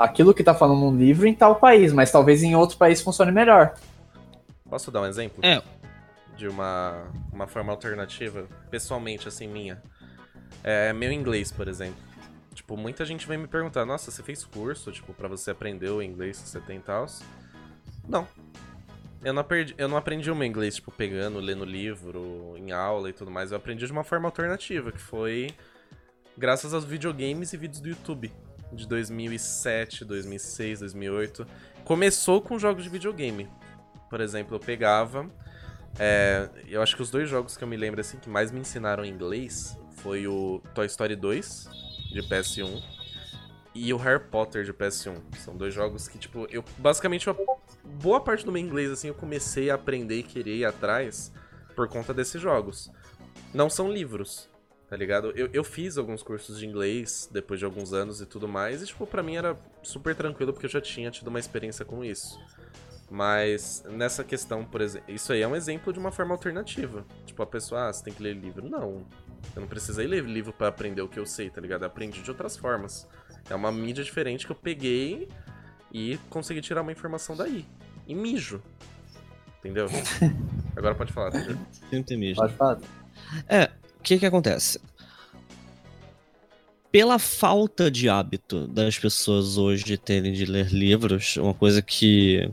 aquilo 0.04 0.34
que 0.34 0.42
está 0.42 0.54
falando 0.54 0.80
num 0.80 0.98
livro 0.98 1.28
em 1.28 1.34
tal 1.34 1.56
país, 1.56 1.94
mas 1.94 2.12
talvez 2.12 2.44
em 2.44 2.56
outro 2.56 2.78
país 2.78 3.02
funcione 3.02 3.32
melhor. 3.32 3.76
Posso 4.70 4.92
dar 4.92 5.02
um 5.02 5.06
exemplo? 5.06 5.44
É. 5.44 5.62
De 6.36 6.48
uma, 6.48 7.04
uma 7.32 7.48
forma 7.48 7.72
alternativa, 7.72 8.48
pessoalmente, 8.70 9.28
assim, 9.28 9.48
minha. 9.48 9.82
É 10.64 10.94
meu 10.94 11.12
inglês, 11.12 11.52
por 11.52 11.68
exemplo. 11.68 12.02
Tipo, 12.54 12.76
muita 12.76 13.06
gente 13.06 13.28
vem 13.28 13.38
me 13.38 13.48
perguntar, 13.48 13.86
nossa, 13.86 14.12
você 14.12 14.22
fez 14.22 14.44
curso, 14.44 14.92
tipo, 14.92 15.14
pra 15.14 15.28
você 15.28 15.52
aprender 15.52 15.90
o 15.90 16.02
inglês 16.02 16.40
que 16.40 16.50
você 16.50 16.60
tem 16.60 16.78
e 16.78 16.82
tal? 16.82 17.06
Não. 18.08 18.28
Eu 19.24 19.34
não, 19.34 19.42
aprendi, 19.42 19.76
eu 19.78 19.88
não 19.88 19.98
aprendi 19.98 20.32
o 20.32 20.36
meu 20.36 20.48
inglês, 20.48 20.76
tipo, 20.76 20.92
pegando, 20.92 21.40
lendo 21.40 21.64
livro, 21.64 22.56
em 22.58 22.72
aula 22.72 23.10
e 23.10 23.14
tudo 23.14 23.30
mais. 23.30 23.52
Eu 23.52 23.58
aprendi 23.58 23.86
de 23.86 23.92
uma 23.92 24.04
forma 24.04 24.28
alternativa, 24.28 24.92
que 24.92 25.00
foi 25.00 25.52
graças 26.38 26.74
aos 26.74 26.84
videogames 26.84 27.54
e 27.54 27.58
vídeos 27.58 27.80
do 27.80 27.90
YouTube. 27.90 28.34
De 28.72 28.88
2007, 28.88 30.06
2006, 30.06 30.80
2008. 30.80 31.46
Começou 31.84 32.42
com 32.42 32.58
jogos 32.58 32.84
de 32.84 32.90
videogame. 32.90 33.50
Por 34.10 34.22
exemplo, 34.22 34.56
eu 34.56 34.60
pegava... 34.60 35.30
é, 36.00 36.50
eu 36.68 36.82
acho 36.82 36.96
que 36.96 37.02
os 37.02 37.10
dois 37.10 37.30
jogos 37.30 37.58
que 37.58 37.64
eu 37.64 37.68
me 37.68 37.76
lembro, 37.78 38.00
assim, 38.00 38.18
que 38.18 38.30
mais 38.30 38.52
me 38.52 38.60
ensinaram 38.60 39.04
inglês 39.06 39.78
foi 39.98 40.26
o 40.28 40.62
Toy 40.74 40.86
Story 40.88 41.16
2, 41.16 41.70
de 42.14 42.22
PS1, 42.24 42.82
e 43.76 43.94
o 43.94 43.98
Harry 43.98 44.24
Potter 44.24 44.64
de 44.64 44.74
PS1. 44.74 45.18
São 45.38 45.56
dois 45.56 45.74
jogos 45.74 46.08
que, 46.08 46.18
tipo, 46.18 46.48
eu 46.50 46.64
basicamente 46.78 47.28
eu- 47.28 47.38
boa 47.84 48.20
parte 48.22 48.46
do 48.46 48.52
meu 48.52 48.62
inglês 48.62 48.92
assim 48.92 49.08
eu 49.10 49.14
comecei 49.14 49.70
a 49.70 49.76
aprender 49.76 50.20
e 50.20 50.24
querer 50.24 50.56
ir 50.58 50.66
atrás 50.66 51.32
por 51.76 51.88
conta 51.88 52.14
desses 52.14 52.42
jogos. 52.42 52.92
Não 53.54 53.70
são 53.70 53.92
livros, 53.92 54.50
tá 54.92 54.98
ligado? 54.98 55.32
Eu, 55.38 55.50
eu 55.54 55.64
fiz 55.64 55.98
alguns 55.98 56.22
cursos 56.22 56.60
de 56.60 56.68
inglês 56.68 57.30
depois 57.32 57.58
de 57.58 57.66
alguns 57.66 57.94
anos 57.94 58.20
e 58.20 58.26
tudo 58.26 58.46
mais, 58.46 58.84
e 58.84 58.86
tipo, 58.86 59.08
pra 59.08 59.24
mim 59.24 59.38
era 59.38 59.58
super 59.82 60.14
tranquilo 60.14 60.52
porque 60.52 60.66
eu 60.66 60.70
já 60.70 60.82
tinha 60.82 61.10
tido 61.10 61.30
uma 61.30 61.40
experiência 61.40 61.86
com 61.86 62.04
isso. 62.04 62.38
Mas 63.10 63.86
nessa 63.88 64.22
questão, 64.22 64.66
por 64.66 64.82
exemplo, 64.82 65.10
isso 65.14 65.32
aí 65.32 65.42
é 65.42 65.48
um 65.48 65.56
exemplo 65.56 65.94
de 65.94 66.00
uma 66.00 66.12
forma 66.12 66.34
alternativa. 66.34 67.06
Tipo, 67.26 67.42
a 67.42 67.46
pessoa, 67.46 67.88
ah, 67.88 67.94
você 67.94 68.04
tem 68.04 68.14
que 68.14 68.22
ler 68.22 68.36
livro. 68.36 68.70
Não, 68.70 69.06
eu 69.56 69.62
não 69.62 69.68
precisei 69.68 70.06
ler 70.06 70.26
livro 70.26 70.52
pra 70.52 70.68
aprender 70.68 71.02
o 71.02 71.08
que 71.08 71.18
eu 71.18 71.26
sei, 71.26 71.50
tá 71.50 71.62
ligado? 71.62 71.84
Eu 71.84 71.88
aprendi 71.88 72.22
de 72.22 72.30
outras 72.30 72.58
formas. 72.58 73.08
É 73.50 73.56
uma 73.56 73.72
mídia 73.72 74.04
diferente 74.04 74.46
que 74.46 74.52
eu 74.52 74.58
peguei 74.58 75.30
e 75.90 76.20
consegui 76.30 76.60
tirar 76.60 76.82
uma 76.82 76.92
informação 76.92 77.34
daí. 77.34 77.66
E 78.06 78.14
mijo. 78.14 78.62
Entendeu? 79.60 79.88
Agora 80.76 80.96
pode 80.96 81.14
falar, 81.14 81.32
Pedro. 81.32 81.58
Sempre 81.90 82.18
mesmo. 82.18 82.42
Pode 82.42 82.56
falar. 82.56 82.80
O 84.02 84.04
que 84.04 84.18
que 84.18 84.26
acontece? 84.26 84.80
Pela 86.92 87.20
falta 87.20 87.90
de 87.90 88.10
hábito 88.10 88.68
das 88.68 88.98
pessoas 88.98 89.60
hoje 89.60 89.96
terem 89.96 90.34
de 90.34 90.44
ler 90.44 90.74
livros, 90.74 91.38
uma 91.38 91.54
coisa 91.54 91.84
que 91.84 92.52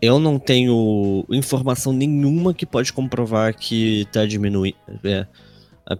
eu 0.00 0.18
não 0.18 0.38
tenho 0.38 1.22
informação 1.30 1.92
nenhuma 1.92 2.54
que 2.54 2.64
pode 2.64 2.94
comprovar 2.94 3.54
que 3.54 4.08
tá 4.10 4.24
diminuindo. 4.24 4.74
É, 5.04 5.26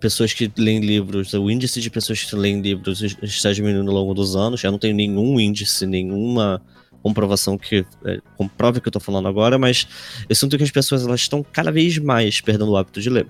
pessoas 0.00 0.32
que 0.32 0.50
leem 0.56 0.80
livros, 0.80 1.34
o 1.34 1.50
índice 1.50 1.78
de 1.78 1.90
pessoas 1.90 2.24
que 2.24 2.34
leem 2.34 2.62
livros 2.62 3.02
está 3.22 3.52
diminuindo 3.52 3.90
ao 3.90 3.96
longo 3.98 4.14
dos 4.14 4.34
anos. 4.34 4.64
Eu 4.64 4.72
não 4.72 4.78
tenho 4.78 4.96
nenhum 4.96 5.38
índice, 5.38 5.86
nenhuma 5.86 6.62
comprovação 7.02 7.58
que 7.58 7.84
é, 8.06 8.18
comprove 8.38 8.78
o 8.78 8.80
que 8.80 8.88
eu 8.88 8.92
tô 8.92 8.98
falando 8.98 9.28
agora, 9.28 9.58
mas 9.58 9.86
eu 10.26 10.34
sinto 10.34 10.56
que 10.56 10.64
as 10.64 10.70
pessoas 10.70 11.06
elas 11.06 11.20
estão 11.20 11.42
cada 11.42 11.70
vez 11.70 11.98
mais 11.98 12.40
perdendo 12.40 12.70
o 12.70 12.76
hábito 12.78 12.98
de 12.98 13.10
ler. 13.10 13.26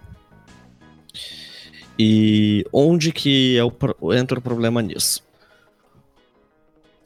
E 1.99 2.65
onde 2.73 3.13
que 3.13 3.57
é 3.57 3.65
o, 3.65 3.73
entra 4.15 4.39
o 4.39 4.43
problema 4.43 4.83
nisso? 4.83 5.23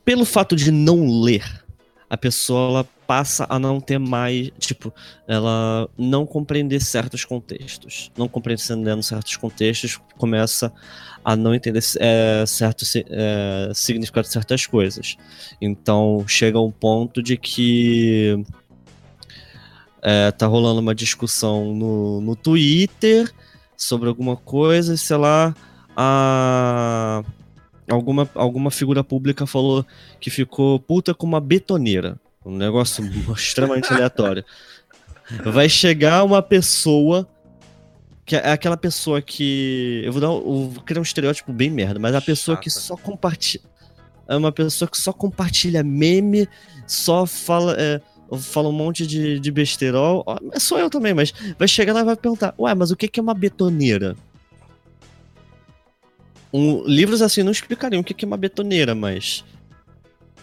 Pelo 0.04 0.24
fato 0.24 0.56
de 0.56 0.70
não 0.70 1.22
ler, 1.22 1.64
a 2.08 2.16
pessoa 2.16 2.70
ela 2.70 2.84
passa 3.06 3.46
a 3.48 3.58
não 3.58 3.80
ter 3.80 3.98
mais, 3.98 4.50
tipo, 4.58 4.92
ela 5.28 5.88
não 5.96 6.26
compreender 6.26 6.80
certos 6.80 7.24
contextos. 7.24 8.10
Não 8.16 8.28
compreendendo 8.28 9.02
certos 9.02 9.36
contextos, 9.36 10.00
começa 10.18 10.72
a 11.24 11.36
não 11.36 11.54
entender 11.54 11.80
é, 11.98 12.44
certo 12.46 12.84
é, 12.96 13.70
significado 13.74 14.26
de 14.26 14.32
certas 14.32 14.66
coisas. 14.66 15.16
Então 15.60 16.24
chega 16.26 16.58
um 16.58 16.70
ponto 16.70 17.22
de 17.22 17.36
que 17.36 18.44
é, 20.02 20.30
tá 20.32 20.46
rolando 20.46 20.80
uma 20.80 20.94
discussão 20.94 21.74
no, 21.74 22.20
no 22.20 22.34
Twitter 22.34 23.32
sobre 23.82 24.08
alguma 24.08 24.36
coisa, 24.36 24.94
e, 24.94 24.98
sei 24.98 25.16
lá, 25.16 25.54
a 25.96 27.22
alguma, 27.88 28.28
alguma 28.34 28.70
figura 28.70 29.02
pública 29.02 29.46
falou 29.46 29.84
que 30.20 30.30
ficou 30.30 30.78
puta 30.78 31.14
com 31.14 31.26
uma 31.26 31.40
betoneira. 31.40 32.18
Um 32.44 32.56
negócio 32.56 33.04
extremamente 33.34 33.92
aleatório. 33.92 34.44
Vai 35.44 35.68
chegar 35.68 36.24
uma 36.24 36.42
pessoa 36.42 37.28
que 38.24 38.36
é 38.36 38.52
aquela 38.52 38.76
pessoa 38.76 39.20
que 39.20 40.02
eu 40.04 40.12
vou 40.12 40.20
dar 40.20 40.28
eu 40.28 40.70
vou 40.70 40.82
criar 40.84 41.00
um 41.00 41.02
estereótipo 41.02 41.52
bem 41.52 41.68
merda, 41.68 41.98
mas 41.98 42.14
a 42.14 42.20
pessoa 42.20 42.56
que 42.56 42.70
Chata. 42.70 42.82
só 42.82 42.96
compartilha 42.96 43.64
é 44.28 44.36
uma 44.36 44.52
pessoa 44.52 44.88
que 44.88 44.96
só 44.96 45.12
compartilha 45.12 45.82
meme, 45.82 46.48
só 46.86 47.26
fala 47.26 47.74
é, 47.76 48.00
fala 48.38 48.68
um 48.68 48.72
monte 48.72 49.06
de, 49.06 49.40
de 49.40 49.50
besterol. 49.50 50.22
Ó, 50.26 50.38
Sou 50.58 50.78
eu 50.78 50.90
também, 50.90 51.14
mas 51.14 51.32
vai 51.58 51.66
chegar 51.66 51.92
lá 51.92 52.00
e 52.00 52.04
vai 52.04 52.16
perguntar: 52.16 52.54
Ué, 52.58 52.74
mas 52.74 52.90
o 52.90 52.96
que 52.96 53.18
é 53.18 53.22
uma 53.22 53.34
betoneira? 53.34 54.16
Um, 56.52 56.84
livros 56.84 57.22
assim 57.22 57.42
não 57.42 57.52
explicariam 57.52 58.00
o 58.00 58.04
que 58.04 58.12
que 58.12 58.24
é 58.24 58.28
uma 58.28 58.36
betoneira, 58.36 58.94
mas 58.94 59.44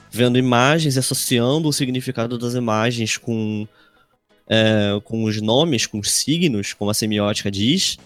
vendo 0.09 0.37
imagens 0.37 0.95
e 0.95 0.99
associando 0.99 1.67
o 1.67 1.73
significado 1.73 2.37
das 2.37 2.53
imagens 2.53 3.17
com, 3.17 3.67
é, 4.47 4.99
com 5.03 5.25
os 5.25 5.41
nomes, 5.41 5.85
com 5.85 5.99
os 5.99 6.11
signos, 6.11 6.73
como 6.73 6.89
a 6.89 6.93
semiótica 6.93 7.51
diz, 7.51 7.97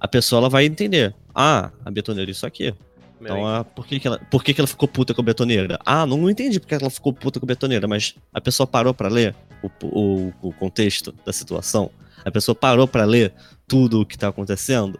a 0.00 0.08
pessoa 0.08 0.40
ela 0.40 0.48
vai 0.48 0.64
entender. 0.64 1.14
Ah, 1.34 1.70
a 1.84 1.90
betoneira 1.90 2.30
é 2.30 2.32
isso 2.32 2.46
aqui. 2.46 2.74
Então, 3.20 3.46
ah, 3.46 3.64
por, 3.64 3.86
que, 3.86 3.98
que, 3.98 4.06
ela, 4.06 4.18
por 4.30 4.44
que, 4.44 4.52
que 4.52 4.60
ela 4.60 4.68
ficou 4.68 4.88
puta 4.88 5.14
com 5.14 5.22
a 5.22 5.24
betoneira? 5.24 5.78
Ah, 5.84 6.04
não 6.04 6.28
entendi 6.28 6.60
porque 6.60 6.74
ela 6.74 6.90
ficou 6.90 7.12
puta 7.12 7.40
com 7.40 7.46
a 7.46 7.48
betoneira, 7.48 7.88
mas 7.88 8.14
a 8.32 8.40
pessoa 8.40 8.66
parou 8.66 8.92
pra 8.92 9.08
ler 9.08 9.34
o, 9.62 9.70
o, 9.86 10.32
o 10.42 10.52
contexto 10.52 11.14
da 11.24 11.32
situação? 11.32 11.90
A 12.24 12.30
pessoa 12.30 12.54
parou 12.54 12.86
pra 12.86 13.04
ler 13.04 13.32
tudo 13.66 14.00
o 14.00 14.06
que 14.06 14.18
tá 14.18 14.28
acontecendo? 14.28 14.98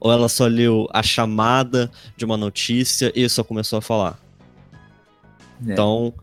Ou 0.00 0.12
ela 0.12 0.28
só 0.28 0.46
leu 0.46 0.88
a 0.92 1.02
chamada 1.02 1.90
de 2.16 2.24
uma 2.24 2.36
notícia 2.36 3.12
e 3.14 3.28
só 3.28 3.42
começou 3.42 3.78
a 3.78 3.82
falar? 3.82 4.18
É. 5.66 5.72
Então, 5.72 6.14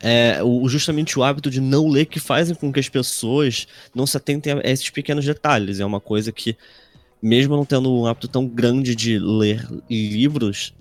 é 0.00 0.42
o, 0.42 0.66
justamente 0.68 1.18
o 1.18 1.22
hábito 1.22 1.50
de 1.50 1.60
não 1.60 1.86
ler 1.86 2.06
que 2.06 2.18
fazem 2.18 2.54
com 2.54 2.72
que 2.72 2.80
as 2.80 2.88
pessoas 2.88 3.68
não 3.94 4.06
se 4.06 4.16
atentem 4.16 4.54
a 4.54 4.60
esses 4.64 4.88
pequenos 4.88 5.24
detalhes. 5.24 5.78
É 5.78 5.84
uma 5.84 6.00
coisa 6.00 6.32
que, 6.32 6.56
mesmo 7.22 7.56
não 7.56 7.64
tendo 7.64 7.92
um 7.92 8.06
hábito 8.06 8.28
tão 8.28 8.46
grande 8.46 8.94
de 8.94 9.18
ler 9.18 9.66
livros, 9.88 10.74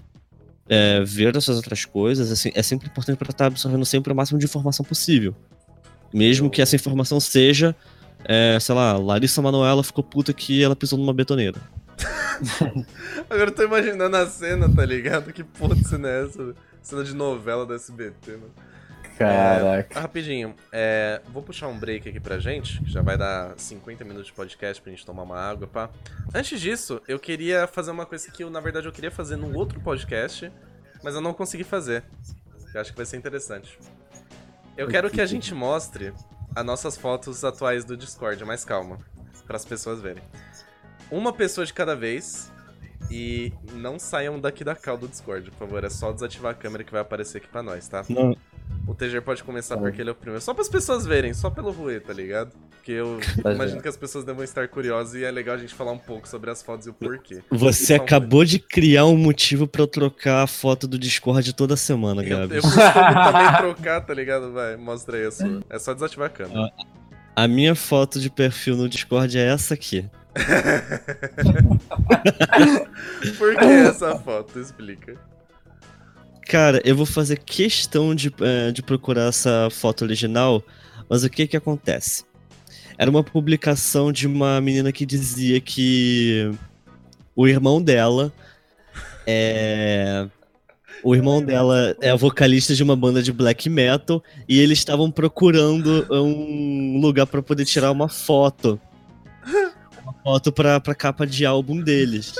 é, 0.68 1.04
ver 1.04 1.36
essas 1.36 1.58
outras 1.58 1.84
coisas, 1.86 2.32
assim, 2.32 2.52
é 2.54 2.62
sempre 2.62 2.88
importante 2.88 3.18
para 3.18 3.32
estar 3.32 3.48
absorvendo 3.48 3.86
sempre 3.86 4.14
o 4.14 4.16
máximo 4.16 4.40
de 4.40 4.46
informação 4.46 4.86
possível. 4.86 5.36
Mesmo 6.14 6.50
que 6.50 6.62
essa 6.62 6.76
informação 6.76 7.20
seja, 7.20 7.76
é, 8.24 8.58
sei 8.60 8.76
lá, 8.76 8.98
Larissa 8.98 9.42
Manoela 9.42 9.84
ficou 9.84 10.04
puta 10.04 10.34
que 10.34 10.64
ela 10.64 10.76
pisou 10.76 10.98
numa 10.98 11.14
betoneira. 11.14 11.60
Agora 13.30 13.50
eu 13.50 13.56
tô 13.56 13.64
imaginando 13.64 14.16
a 14.16 14.26
cena, 14.28 14.74
tá 14.74 14.86
ligado? 14.86 15.34
Que 15.34 15.44
de 15.44 15.88
cena 15.88 16.08
é 16.08 16.26
essa? 16.26 16.56
Cena 16.82 17.04
de 17.04 17.14
novela 17.14 17.66
da 17.66 17.76
SBT, 17.76 18.32
mano. 18.32 18.54
Caraca. 19.20 20.00
É, 20.00 20.02
rapidinho, 20.02 20.56
é, 20.72 21.22
vou 21.28 21.44
puxar 21.44 21.68
um 21.68 21.78
break 21.78 22.08
aqui 22.08 22.22
pra 22.22 22.40
gente, 22.40 22.82
que 22.82 22.90
já 22.90 23.02
vai 23.02 23.18
dar 23.18 23.54
50 23.58 24.06
minutos 24.06 24.28
de 24.28 24.34
podcast 24.34 24.82
pra 24.82 24.92
gente 24.92 25.06
tomar 25.06 25.24
uma 25.24 25.38
água, 25.38 25.68
pá. 25.68 25.90
Antes 26.34 26.62
disso, 26.62 27.02
eu 27.06 27.20
queria 27.20 27.68
fazer 27.68 27.92
uma 27.92 28.06
coisa 28.06 28.32
que 28.32 28.46
eu, 28.46 28.50
na 28.50 28.62
verdade, 28.62 28.88
eu 28.88 28.94
queria 28.94 29.12
fazer 29.12 29.36
num 29.36 29.54
outro 29.58 29.82
podcast, 29.82 30.50
mas 31.04 31.16
eu 31.16 31.22
não 31.22 31.34
consegui 31.34 31.66
fazer. 31.66 32.06
Eu 32.74 32.80
acho 32.80 32.92
que 32.92 32.98
vai 32.98 33.06
ser 33.06 33.18
interessante. 33.18 33.78
Eu 34.78 34.88
quero 34.88 35.10
que 35.10 35.20
a 35.20 35.26
gente 35.26 35.54
mostre 35.54 36.14
as 36.56 36.66
nossas 36.66 36.96
fotos 36.96 37.44
atuais 37.44 37.84
do 37.84 37.98
Discord, 37.98 38.46
mas 38.46 38.64
calma, 38.64 39.00
para 39.46 39.58
as 39.58 39.66
pessoas 39.66 40.00
verem. 40.00 40.24
Uma 41.12 41.34
pessoa 41.34 41.66
de 41.66 41.74
cada 41.74 41.94
vez 41.94 42.50
e 43.12 43.52
não 43.74 44.00
saiam 44.00 44.40
daqui 44.40 44.64
da 44.64 44.76
cal 44.76 44.98
do 44.98 45.10
Discord, 45.10 45.52
por 45.52 45.58
favor. 45.58 45.84
É 45.84 45.90
só 45.90 46.14
desativar 46.14 46.54
a 46.54 46.56
câmera 46.56 46.86
que 46.86 46.92
vai 46.94 47.02
aparecer 47.02 47.40
aqui 47.40 47.48
pra 47.50 47.62
nós, 47.62 47.86
tá? 47.90 48.06
Não, 48.08 48.38
O 48.90 48.96
TG 48.96 49.22
pode 49.22 49.44
começar 49.44 49.76
Tá. 49.76 49.82
porque 49.82 50.02
ele 50.02 50.10
é 50.10 50.12
o 50.12 50.16
primeiro. 50.16 50.42
Só 50.42 50.54
para 50.54 50.64
as 50.64 50.70
pessoas 50.70 51.06
verem, 51.06 51.34
só 51.34 51.50
pelo 51.50 51.72
ruê, 51.72 52.00
tá 52.00 52.12
ligado? 52.12 52.52
Porque 52.72 52.92
eu 52.92 53.20
Tá 53.44 53.54
imagino 53.54 53.78
já. 53.78 53.84
que 53.84 53.88
as 53.88 53.96
pessoas 53.98 54.26
devem 54.26 54.44
estar 54.44 54.68
curiosas 54.68 55.14
e 55.16 55.24
é 55.24 55.30
legal 55.32 55.56
a 55.56 55.58
gente 55.58 55.74
falar 55.76 55.92
um 55.92 55.98
pouco 55.98 56.28
sobre 56.28 56.50
as 56.50 56.62
fotos 56.64 56.88
e 56.88 56.90
o 56.90 56.94
porquê. 56.94 57.42
Você 57.52 57.94
um 57.94 57.98
acabou 57.98 58.44
de 58.44 58.58
criar 58.60 59.06
um 59.06 59.16
motivo 59.18 59.68
pra 59.68 59.84
eu 59.84 59.88
trocar 59.88 60.44
a 60.44 60.48
foto 60.48 60.88
do 60.88 60.98
Discord 60.98 61.54
toda 61.54 61.78
semana, 61.78 62.24
Eu, 62.24 62.40
Gabi. 62.40 62.56
eu 62.56 62.62
costumo 62.62 62.84
também 62.84 63.58
trocar, 63.58 64.02
tá 64.02 64.14
ligado? 64.14 64.52
Vai, 64.54 64.76
mostra 64.76 65.18
aí 65.18 65.26
a 65.26 65.32
sua. 65.32 65.62
É 65.70 65.78
só 65.80 65.94
desativar 65.94 66.28
a 66.28 66.32
câmera. 66.32 66.72
A 67.36 67.48
minha 67.48 67.76
foto 67.76 68.20
de 68.20 68.30
perfil 68.30 68.76
no 68.76 68.90
Discord 68.90 69.38
é 69.38 69.46
essa 69.54 69.74
aqui. 69.76 70.06
Por 73.38 73.56
que 73.56 73.64
essa 73.66 74.18
foto? 74.20 74.60
Explica. 74.60 75.16
Cara, 76.50 76.82
eu 76.84 76.96
vou 76.96 77.06
fazer 77.06 77.38
questão 77.38 78.16
de, 78.16 78.34
eh, 78.42 78.72
de 78.72 78.82
procurar 78.82 79.28
essa 79.30 79.70
foto 79.70 80.04
original, 80.04 80.64
mas 81.08 81.24
o 81.24 81.30
que 81.30 81.46
que 81.46 81.56
acontece? 81.56 82.24
Era 82.98 83.08
uma 83.08 83.24
publicação 83.24 84.12
de 84.12 84.26
uma 84.26 84.60
menina 84.60 84.92
que 84.92 85.06
dizia 85.06 85.62
que 85.62 86.52
o 87.36 87.48
irmão 87.48 87.80
dela 87.80 88.34
é. 89.28 90.28
O 91.04 91.14
irmão 91.14 91.40
dela 91.40 91.96
é 92.02 92.18
vocalista 92.18 92.74
de 92.74 92.82
uma 92.82 92.96
banda 92.96 93.22
de 93.22 93.32
black 93.32 93.70
metal 93.70 94.24
e 94.48 94.60
eles 94.60 94.80
estavam 94.80 95.12
procurando 95.12 96.08
um 96.10 97.00
lugar 97.00 97.28
pra 97.28 97.44
poder 97.44 97.66
tirar 97.66 97.92
uma 97.92 98.10
foto. 98.10 98.82
Uma 100.02 100.16
foto 100.24 100.52
pra, 100.52 100.80
pra 100.80 100.96
capa 100.96 101.28
de 101.28 101.46
álbum 101.46 101.80
deles. 101.80 102.34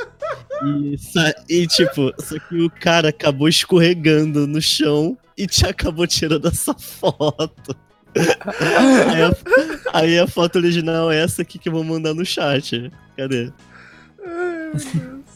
E, 0.64 1.62
e, 1.62 1.68
tipo, 1.68 2.14
só 2.20 2.38
que 2.40 2.62
o 2.62 2.70
cara 2.70 3.10
acabou 3.10 3.48
escorregando 3.48 4.46
no 4.46 4.62
chão 4.62 5.18
e 5.38 5.48
te 5.48 5.66
acabou 5.66 6.06
tirando 6.06 6.48
essa 6.48 6.74
foto. 6.74 7.76
aí, 8.16 9.22
a, 9.24 10.00
aí 10.00 10.20
a 10.20 10.28
foto 10.28 10.58
original 10.58 11.12
é 11.12 11.22
essa 11.22 11.44
aqui 11.44 11.58
que 11.58 11.70
eu 11.70 11.74
vou 11.74 11.84
mandar 11.84 12.14
no 12.14 12.26
chat. 12.26 12.92
Cadê? 13.16 13.52
Ai, 14.26 14.58
meu 14.58 14.74
Deus. 14.74 15.30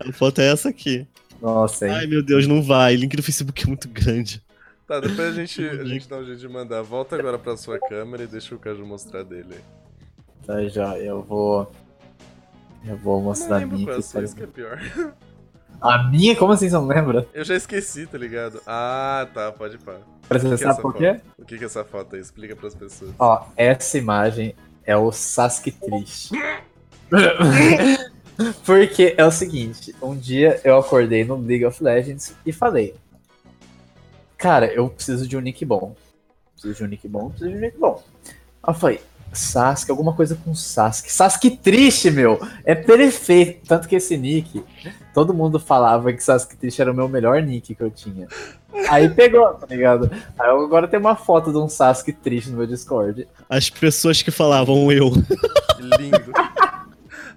A 0.00 0.12
foto 0.12 0.40
é 0.40 0.52
essa 0.52 0.68
aqui. 0.68 1.06
Nossa, 1.40 1.86
hein? 1.86 1.94
Ai 1.94 2.06
meu 2.06 2.22
Deus, 2.22 2.46
não 2.46 2.62
vai. 2.62 2.94
Link 2.96 3.16
do 3.16 3.22
Facebook 3.22 3.64
é 3.64 3.66
muito 3.66 3.88
grande. 3.88 4.42
Tá, 4.86 5.00
depois 5.00 5.28
a 5.28 5.32
gente, 5.32 5.60
a 5.66 5.84
gente 5.84 6.08
dá 6.08 6.18
um 6.18 6.24
jeito 6.24 6.38
de 6.38 6.48
mandar. 6.48 6.82
Volta 6.82 7.16
agora 7.16 7.38
pra 7.38 7.56
sua 7.56 7.78
câmera 7.78 8.22
e 8.22 8.26
deixa 8.26 8.54
o 8.54 8.58
Caju 8.58 8.86
mostrar 8.86 9.24
dele 9.24 9.54
aí. 9.54 9.60
Tá, 10.46 10.68
já, 10.68 10.96
eu 10.98 11.22
vou. 11.22 11.70
Eu 12.86 12.96
vou 12.96 13.14
Eu 13.14 13.18
não 13.18 13.24
mostrar 13.24 13.56
a 13.56 13.66
minha 13.66 13.86
qual 13.86 13.96
é 13.96 13.98
aqui. 14.00 14.24
isso 14.24 14.36
que 14.36 14.42
é 14.42 14.46
pior. 14.46 14.80
A 15.80 16.04
minha? 16.04 16.36
Como 16.36 16.52
assim 16.52 16.68
você 16.68 16.74
não 16.74 16.86
lembra? 16.86 17.26
Eu 17.34 17.44
já 17.44 17.54
esqueci, 17.54 18.06
tá 18.06 18.16
ligado? 18.16 18.62
Ah, 18.66 19.28
tá, 19.34 19.52
pode 19.52 19.76
pá. 19.78 19.96
Pra 20.28 20.38
você 20.38 20.54
é 20.54 20.56
sabe 20.56 20.80
por 20.80 20.94
quê? 20.94 21.20
O 21.38 21.44
que 21.44 21.58
que 21.58 21.64
é 21.64 21.66
essa 21.66 21.84
foto 21.84 22.16
aí? 22.16 22.22
Explica 22.22 22.56
pras 22.56 22.74
pessoas. 22.74 23.12
Ó, 23.18 23.46
essa 23.56 23.98
imagem 23.98 24.54
é 24.84 24.96
o 24.96 25.12
Sasuke 25.12 25.70
triste. 25.70 26.34
Porque 28.64 29.14
é 29.16 29.24
o 29.24 29.30
seguinte, 29.30 29.94
um 30.02 30.14
dia 30.14 30.60
eu 30.62 30.76
acordei 30.76 31.24
no 31.24 31.36
League 31.36 31.64
of 31.64 31.82
Legends 31.82 32.34
e 32.44 32.52
falei: 32.52 32.94
Cara, 34.36 34.66
eu 34.72 34.88
preciso 34.90 35.26
de 35.26 35.36
um 35.36 35.40
nick 35.40 35.64
bom. 35.64 35.94
Preciso 36.52 36.74
de 36.74 36.84
um 36.84 36.86
nick 36.86 37.08
bom, 37.08 37.30
preciso 37.30 37.50
de 37.50 37.56
um 37.56 37.60
nick 37.60 37.78
bom. 37.78 38.02
Aí 38.62 38.74
eu 38.74 38.74
falei, 38.74 39.00
Sasuke, 39.32 39.90
alguma 39.90 40.12
coisa 40.14 40.36
com 40.36 40.54
Sasuke. 40.54 41.12
Sasuke 41.12 41.50
triste, 41.50 42.10
meu! 42.10 42.40
É 42.64 42.74
perfeito. 42.74 43.66
Tanto 43.66 43.88
que 43.88 43.96
esse 43.96 44.16
nick, 44.16 44.64
todo 45.12 45.34
mundo 45.34 45.58
falava 45.58 46.12
que 46.12 46.22
Sasuke 46.22 46.56
triste 46.56 46.80
era 46.80 46.92
o 46.92 46.94
meu 46.94 47.08
melhor 47.08 47.42
nick 47.42 47.74
que 47.74 47.82
eu 47.82 47.90
tinha. 47.90 48.28
Aí 48.88 49.08
pegou, 49.08 49.46
tá 49.54 49.66
ligado? 49.66 50.10
Aí 50.38 50.48
agora 50.48 50.88
tem 50.88 50.98
uma 50.98 51.16
foto 51.16 51.50
de 51.50 51.58
um 51.58 51.68
Sasuke 51.68 52.12
triste 52.12 52.50
no 52.50 52.58
meu 52.58 52.66
Discord. 52.66 53.26
As 53.48 53.68
pessoas 53.70 54.22
que 54.22 54.30
falavam 54.30 54.90
eu. 54.90 55.10
Que 55.10 55.82
lindo. 55.82 56.32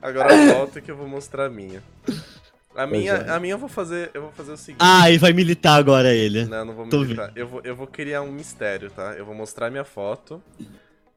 Agora 0.01 0.53
volta 0.53 0.79
que 0.79 0.89
eu 0.89 0.95
vou 0.95 1.07
mostrar 1.07 1.45
a 1.45 1.49
minha. 1.49 1.83
A 2.75 2.87
minha, 2.87 3.13
é. 3.13 3.31
a 3.31 3.39
minha 3.39 3.55
eu 3.55 3.57
vou 3.57 3.67
fazer, 3.67 4.09
eu 4.13 4.21
vou 4.21 4.31
fazer 4.31 4.53
o 4.53 4.57
seguinte. 4.57 4.79
Ah, 4.79 5.11
e 5.11 5.17
vai 5.17 5.33
militar 5.33 5.77
agora 5.77 6.13
ele. 6.13 6.45
Não, 6.45 6.63
não 6.63 6.73
vou 6.73 6.85
militar. 6.85 7.31
Eu 7.35 7.47
vou, 7.47 7.61
eu 7.63 7.75
vou 7.75 7.85
criar 7.85 8.21
um 8.21 8.31
mistério, 8.31 8.89
tá? 8.89 9.15
Eu 9.17 9.25
vou 9.25 9.35
mostrar 9.35 9.69
minha 9.69 9.83
foto 9.83 10.41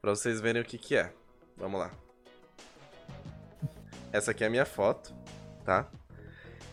pra 0.03 0.11
vocês 0.13 0.41
verem 0.41 0.61
o 0.61 0.65
que 0.65 0.77
que 0.77 0.97
é. 0.97 1.09
Vamos 1.55 1.79
lá. 1.79 1.89
Essa 4.11 4.31
aqui 4.31 4.43
é 4.43 4.47
a 4.47 4.49
minha 4.49 4.65
foto, 4.65 5.13
tá? 5.63 5.87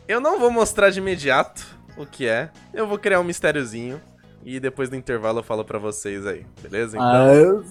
Eu 0.09 0.21
não 0.21 0.41
vou 0.41 0.51
mostrar 0.51 0.91
de 0.91 0.99
imediato 0.99 1.65
o 1.97 2.05
que 2.05 2.27
é. 2.27 2.51
Eu 2.75 2.89
vou 2.89 2.99
criar 2.99 3.21
um 3.21 3.25
mistériozinho 3.25 4.03
e 4.45 4.59
depois 4.59 4.91
do 4.91 4.97
intervalo 4.97 5.39
eu 5.39 5.43
falo 5.45 5.65
pra 5.65 5.79
vocês 5.79 6.27
aí, 6.27 6.45
beleza? 6.61 6.97
Então, 6.97 7.65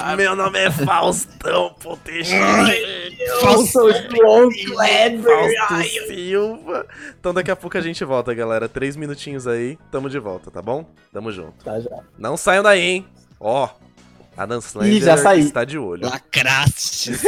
Ah, 0.00 0.12
eu 0.12 0.16
meu 0.16 0.34
nome 0.34 0.58
é 0.58 0.70
Faustão 0.70 1.74
sou 3.66 3.92
João 3.92 4.48
Kleber. 4.48 5.58
Fausto 5.68 6.06
Silva. 6.06 6.86
Então 7.20 7.34
daqui 7.34 7.50
a 7.50 7.56
pouco 7.56 7.76
a 7.76 7.82
gente 7.82 8.02
volta, 8.02 8.32
galera. 8.32 8.66
Três 8.66 8.96
minutinhos 8.96 9.46
aí, 9.46 9.78
tamo 9.90 10.08
de 10.08 10.18
volta, 10.18 10.50
tá 10.50 10.62
bom? 10.62 10.86
Tamo 11.12 11.30
junto. 11.30 11.62
Tá 11.62 11.78
já. 11.78 12.02
Não 12.16 12.34
saiam 12.34 12.62
daí, 12.62 12.80
hein? 12.80 13.06
Ó, 13.38 13.68
a 14.36 14.46
Ih, 14.86 15.00
já 15.00 15.16
saí. 15.16 15.40
está 15.40 15.64
de 15.64 15.78
olho. 15.78 16.06
Lacraste. 16.08 17.12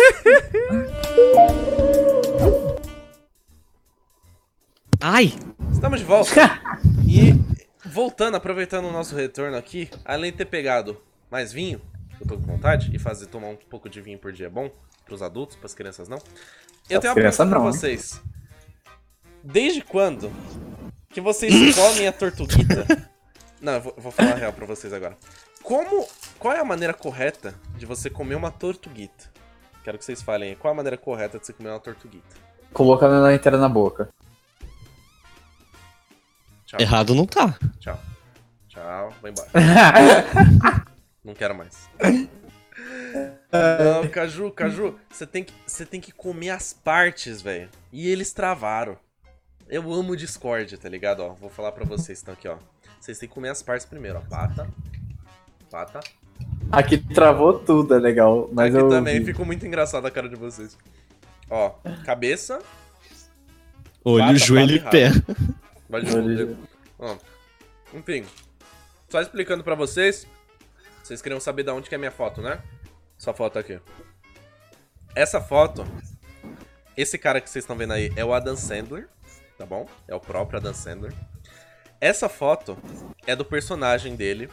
Ai! 5.00 5.32
Estamos 5.72 6.00
de 6.00 6.06
volta. 6.06 6.32
e 7.06 7.34
voltando, 7.84 8.36
aproveitando 8.36 8.86
o 8.86 8.92
nosso 8.92 9.14
retorno 9.14 9.56
aqui, 9.56 9.88
além 10.04 10.32
de 10.32 10.38
ter 10.38 10.46
pegado 10.46 11.00
mais 11.30 11.52
vinho, 11.52 11.80
que 12.16 12.24
eu 12.24 12.28
tô 12.28 12.36
com 12.36 12.42
vontade, 12.42 12.90
e 12.94 12.98
fazer 12.98 13.26
tomar 13.26 13.48
um 13.48 13.56
pouco 13.56 13.88
de 13.88 14.00
vinho 14.00 14.18
por 14.18 14.32
dia 14.32 14.46
é 14.46 14.50
bom, 14.50 14.70
pros 15.04 15.22
adultos, 15.22 15.56
pras 15.56 15.74
crianças 15.74 16.08
não. 16.08 16.18
Eu 16.18 17.00
Pras 17.00 17.00
tenho 17.00 17.10
uma 17.10 17.14
pergunta 17.14 17.14
crianças 17.14 17.48
pra 17.48 17.58
não, 17.58 17.66
hein? 17.66 17.72
vocês. 17.72 18.20
Desde 19.44 19.80
quando 19.82 20.32
que 21.10 21.20
vocês 21.20 21.52
comem 21.76 22.08
a 22.08 22.12
tortuguita? 22.12 22.86
Não, 23.60 23.74
eu 23.74 23.80
vou, 23.80 23.94
eu 23.96 24.02
vou 24.02 24.12
falar 24.12 24.32
a 24.32 24.36
real 24.36 24.52
pra 24.52 24.66
vocês 24.66 24.92
agora. 24.92 25.16
Como. 25.66 26.06
Qual 26.38 26.54
é 26.54 26.60
a 26.60 26.64
maneira 26.64 26.94
correta 26.94 27.52
de 27.76 27.84
você 27.84 28.08
comer 28.08 28.36
uma 28.36 28.52
tortuguita? 28.52 29.32
Quero 29.82 29.98
que 29.98 30.04
vocês 30.04 30.22
falem 30.22 30.50
aí. 30.50 30.56
Qual 30.56 30.70
é 30.70 30.72
a 30.72 30.76
maneira 30.76 30.96
correta 30.96 31.40
de 31.40 31.46
você 31.46 31.52
comer 31.52 31.70
uma 31.70 31.80
tortuguita? 31.80 32.36
Colocando 32.72 33.16
ela 33.16 33.34
inteira 33.34 33.58
na 33.58 33.68
boca. 33.68 34.08
Tchau. 36.64 36.80
Errado 36.80 37.16
não 37.16 37.26
tá. 37.26 37.58
Tchau. 37.80 37.98
Tchau. 38.68 39.12
Vou 39.20 39.28
embora. 39.28 39.50
Não 41.24 41.34
quero 41.34 41.56
mais. 41.56 41.90
Não, 43.50 44.08
Caju, 44.08 44.52
Caju, 44.52 44.96
você 45.10 45.26
tem 45.26 45.42
que, 45.42 45.52
você 45.66 45.84
tem 45.84 46.00
que 46.00 46.12
comer 46.12 46.50
as 46.50 46.72
partes, 46.72 47.42
velho. 47.42 47.68
E 47.90 48.08
eles 48.08 48.32
travaram. 48.32 48.96
Eu 49.68 49.92
amo 49.92 50.12
o 50.12 50.16
Discord, 50.16 50.78
tá 50.78 50.88
ligado? 50.88 51.24
Ó, 51.24 51.34
vou 51.34 51.50
falar 51.50 51.72
pra 51.72 51.84
vocês 51.84 52.22
então 52.22 52.34
aqui, 52.34 52.46
ó. 52.46 52.58
Vocês 53.00 53.18
têm 53.18 53.28
que 53.28 53.34
comer 53.34 53.48
as 53.48 53.60
partes 53.60 53.84
primeiro, 53.84 54.18
ó. 54.18 54.28
Pata. 54.28 54.68
Pata. 55.70 56.00
Aqui 56.70 56.98
travou 56.98 57.58
tudo, 57.58 57.94
é 57.94 57.98
legal. 57.98 58.48
Mas 58.52 58.74
Aqui 58.74 58.84
eu 58.84 58.88
também 58.88 59.18
vi. 59.20 59.26
ficou 59.26 59.46
muito 59.46 59.64
engraçado 59.66 60.06
a 60.06 60.10
cara 60.10 60.28
de 60.28 60.36
vocês. 60.36 60.76
Ó, 61.48 61.70
cabeça. 62.04 62.58
Olho, 64.04 64.24
Pata, 64.24 64.38
joelho 64.38 64.82
pata 64.82 64.96
e 64.96 65.00
e 65.00 65.10
pé. 65.12 65.34
Vai 65.88 66.02
de. 66.02 66.56
Ó, 66.98 67.16
enfim. 67.94 68.24
Só 69.08 69.20
explicando 69.20 69.62
pra 69.62 69.74
vocês. 69.74 70.26
Vocês 71.02 71.22
queriam 71.22 71.38
saber 71.40 71.62
de 71.62 71.70
onde 71.70 71.88
que 71.88 71.94
é 71.94 71.98
minha 71.98 72.10
foto, 72.10 72.42
né? 72.42 72.60
Essa 73.18 73.32
foto 73.32 73.58
aqui. 73.58 73.78
Essa 75.14 75.40
foto. 75.40 75.86
Esse 76.96 77.16
cara 77.18 77.40
que 77.40 77.48
vocês 77.48 77.62
estão 77.62 77.76
vendo 77.76 77.92
aí 77.92 78.12
é 78.16 78.24
o 78.24 78.32
Adam 78.32 78.56
Sandler, 78.56 79.08
tá 79.56 79.64
bom? 79.66 79.86
É 80.08 80.14
o 80.14 80.20
próprio 80.20 80.58
Adam 80.58 80.74
Sandler. 80.74 81.12
Essa 82.00 82.28
foto 82.28 82.76
é 83.26 83.36
do 83.36 83.44
personagem 83.44 84.16
dele, 84.16 84.48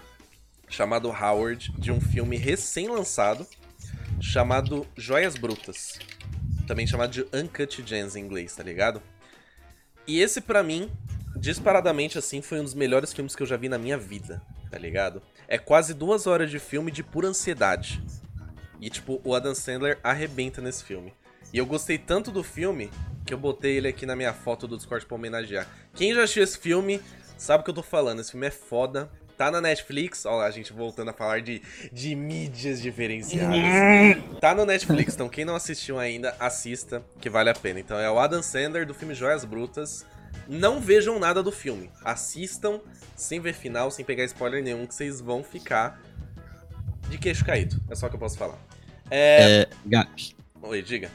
chamado 0.73 1.09
Howard, 1.09 1.71
de 1.77 1.91
um 1.91 2.01
filme 2.01 2.35
recém-lançado, 2.35 3.45
chamado 4.19 4.87
Joias 4.97 5.35
Brutas. 5.35 5.99
Também 6.65 6.87
chamado 6.87 7.11
de 7.11 7.21
Uncut 7.31 7.83
Gems 7.85 8.15
em 8.15 8.21
inglês, 8.21 8.55
tá 8.55 8.63
ligado? 8.63 8.99
E 10.07 10.19
esse, 10.19 10.41
pra 10.41 10.63
mim, 10.63 10.89
disparadamente 11.35 12.17
assim, 12.17 12.41
foi 12.41 12.59
um 12.59 12.63
dos 12.63 12.73
melhores 12.73 13.13
filmes 13.13 13.35
que 13.35 13.43
eu 13.43 13.47
já 13.47 13.55
vi 13.55 13.69
na 13.69 13.77
minha 13.77 13.99
vida, 13.99 14.41
tá 14.71 14.79
ligado? 14.79 15.21
É 15.47 15.59
quase 15.59 15.93
duas 15.93 16.25
horas 16.25 16.49
de 16.49 16.57
filme 16.57 16.91
de 16.91 17.03
pura 17.03 17.27
ansiedade. 17.27 18.03
E, 18.81 18.89
tipo, 18.89 19.21
o 19.23 19.35
Adam 19.35 19.53
Sandler 19.53 19.99
arrebenta 20.03 20.59
nesse 20.59 20.83
filme. 20.83 21.13
E 21.53 21.57
eu 21.59 21.67
gostei 21.67 21.99
tanto 21.99 22.31
do 22.31 22.43
filme 22.43 22.89
que 23.27 23.33
eu 23.33 23.37
botei 23.37 23.77
ele 23.77 23.87
aqui 23.87 24.07
na 24.07 24.15
minha 24.15 24.33
foto 24.33 24.67
do 24.67 24.75
Discord 24.75 25.05
pra 25.05 25.15
homenagear. 25.15 25.67
Quem 25.93 26.15
já 26.15 26.23
assistiu 26.23 26.43
esse 26.43 26.57
filme 26.57 26.99
sabe 27.37 27.61
o 27.61 27.63
que 27.63 27.69
eu 27.69 27.75
tô 27.75 27.83
falando. 27.83 28.21
Esse 28.21 28.31
filme 28.31 28.47
é 28.47 28.51
foda. 28.51 29.11
Tá 29.37 29.49
na 29.49 29.59
Netflix, 29.59 30.25
ó, 30.25 30.41
a 30.41 30.51
gente 30.51 30.71
voltando 30.71 31.09
a 31.09 31.13
falar 31.13 31.41
de, 31.41 31.61
de 31.91 32.15
mídias 32.15 32.81
diferenciadas. 32.81 33.57
tá 34.39 34.53
no 34.53 34.65
Netflix, 34.65 35.13
então 35.15 35.27
quem 35.27 35.43
não 35.43 35.55
assistiu 35.55 35.97
ainda, 35.99 36.35
assista, 36.39 37.03
que 37.19 37.29
vale 37.29 37.49
a 37.49 37.53
pena. 37.53 37.79
Então 37.79 37.97
é 37.99 38.09
o 38.09 38.19
Adam 38.19 38.41
Sandler 38.43 38.85
do 38.85 38.93
filme 38.93 39.13
Joias 39.15 39.43
Brutas. 39.43 40.05
Não 40.47 40.79
vejam 40.79 41.19
nada 41.19 41.41
do 41.41 41.51
filme. 41.51 41.89
Assistam 42.03 42.79
sem 43.15 43.39
ver 43.39 43.53
final, 43.53 43.89
sem 43.91 44.03
pegar 44.03 44.23
spoiler 44.25 44.61
nenhum, 44.63 44.85
que 44.85 44.93
vocês 44.93 45.19
vão 45.21 45.43
ficar 45.43 46.01
de 47.09 47.17
queixo 47.17 47.45
caído. 47.45 47.79
É 47.89 47.95
só 47.95 48.07
o 48.07 48.09
que 48.09 48.15
eu 48.15 48.19
posso 48.19 48.37
falar. 48.37 48.57
É. 49.09 49.67
É, 49.91 50.05
Oi, 50.61 50.81
diga. 50.81 51.09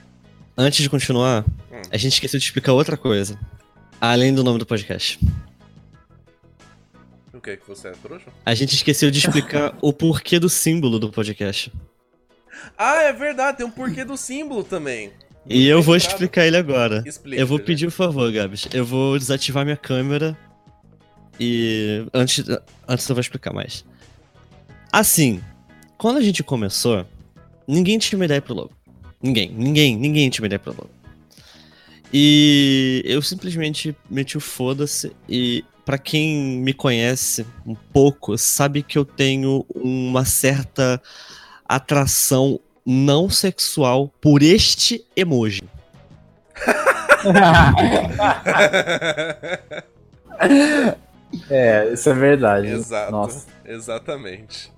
antes 0.57 0.83
de 0.83 0.89
continuar, 0.91 1.45
Hum. 1.71 1.83
a 1.91 1.97
gente 1.97 2.15
esqueceu 2.15 2.39
de 2.39 2.45
explicar 2.47 2.73
outra 2.73 2.97
coisa. 2.97 3.39
Além 4.01 4.33
do 4.35 4.43
nome 4.45 4.59
do 4.59 4.65
podcast. 4.67 5.19
O 7.39 7.41
que? 7.41 7.57
Que 7.57 7.69
você 7.69 7.87
é 7.87 7.93
trouxa? 7.93 8.27
A 8.45 8.53
gente 8.53 8.75
esqueceu 8.75 9.13
de 9.13 9.19
explicar 9.19 9.73
o 9.81 9.93
porquê 9.93 10.41
do 10.41 10.49
símbolo 10.49 10.99
do 10.99 11.09
podcast. 11.09 11.73
Ah, 12.77 13.03
é 13.05 13.13
verdade, 13.13 13.59
tem 13.59 13.67
um 13.67 13.71
porquê 13.71 14.05
do 14.05 14.17
símbolo 14.17 14.65
também. 14.65 15.13
E 15.47 15.69
eu 15.69 15.81
vou 15.81 15.95
explicar 15.95 16.45
ele 16.49 16.57
agora. 16.57 17.05
Explica. 17.07 17.41
Eu 17.41 17.47
vou 17.47 17.59
gente. 17.59 17.67
pedir 17.67 17.87
um 17.87 17.93
favor, 17.93 18.31
Gabs. 18.33 18.67
Eu 18.75 18.85
vou 18.85 19.17
desativar 19.17 19.65
minha 19.65 19.77
câmera 19.77 20.37
e 21.39 22.05
antes, 22.13 22.45
antes 22.89 23.09
eu 23.09 23.15
vou 23.15 23.21
explicar 23.21 23.53
mais. 23.53 23.85
Assim, 24.93 25.41
quando 25.97 26.17
a 26.17 26.23
gente 26.23 26.43
começou, 26.43 27.07
ninguém 27.69 27.99
tinha 27.99 28.19
uma 28.19 28.25
ideia 28.25 28.43
pro 28.43 28.53
logo. 28.53 28.73
Ninguém, 29.23 29.53
ninguém, 29.53 29.97
ninguém 29.97 30.29
tinha 30.29 30.43
uma 30.43 30.49
ideia 30.49 30.59
pro 30.59 30.73
logo. 30.73 30.91
E 32.13 33.01
eu 33.05 33.23
simplesmente 33.23 33.95
meti 34.11 34.37
o 34.37 34.41
foda-se 34.41 35.13
e 35.29 35.65
pra 35.89 35.97
quem 35.97 36.61
me 36.61 36.75
conhece 36.75 37.47
um 37.67 37.75
pouco, 37.75 38.37
sabe 38.37 38.83
que 38.83 38.99
eu 38.99 39.07
tenho 39.07 39.65
uma 39.75 40.23
certa 40.27 41.01
atração 41.67 42.61
não 42.85 43.31
sexual 43.31 44.13
por 44.21 44.43
este 44.43 45.03
emoji. 45.17 45.63
É, 51.51 51.93
isso 51.93 52.09
é 52.09 52.15
verdade. 52.15 52.69
Exato. 52.69 53.13
Nossa. 53.13 53.47
Exatamente. 53.65 54.73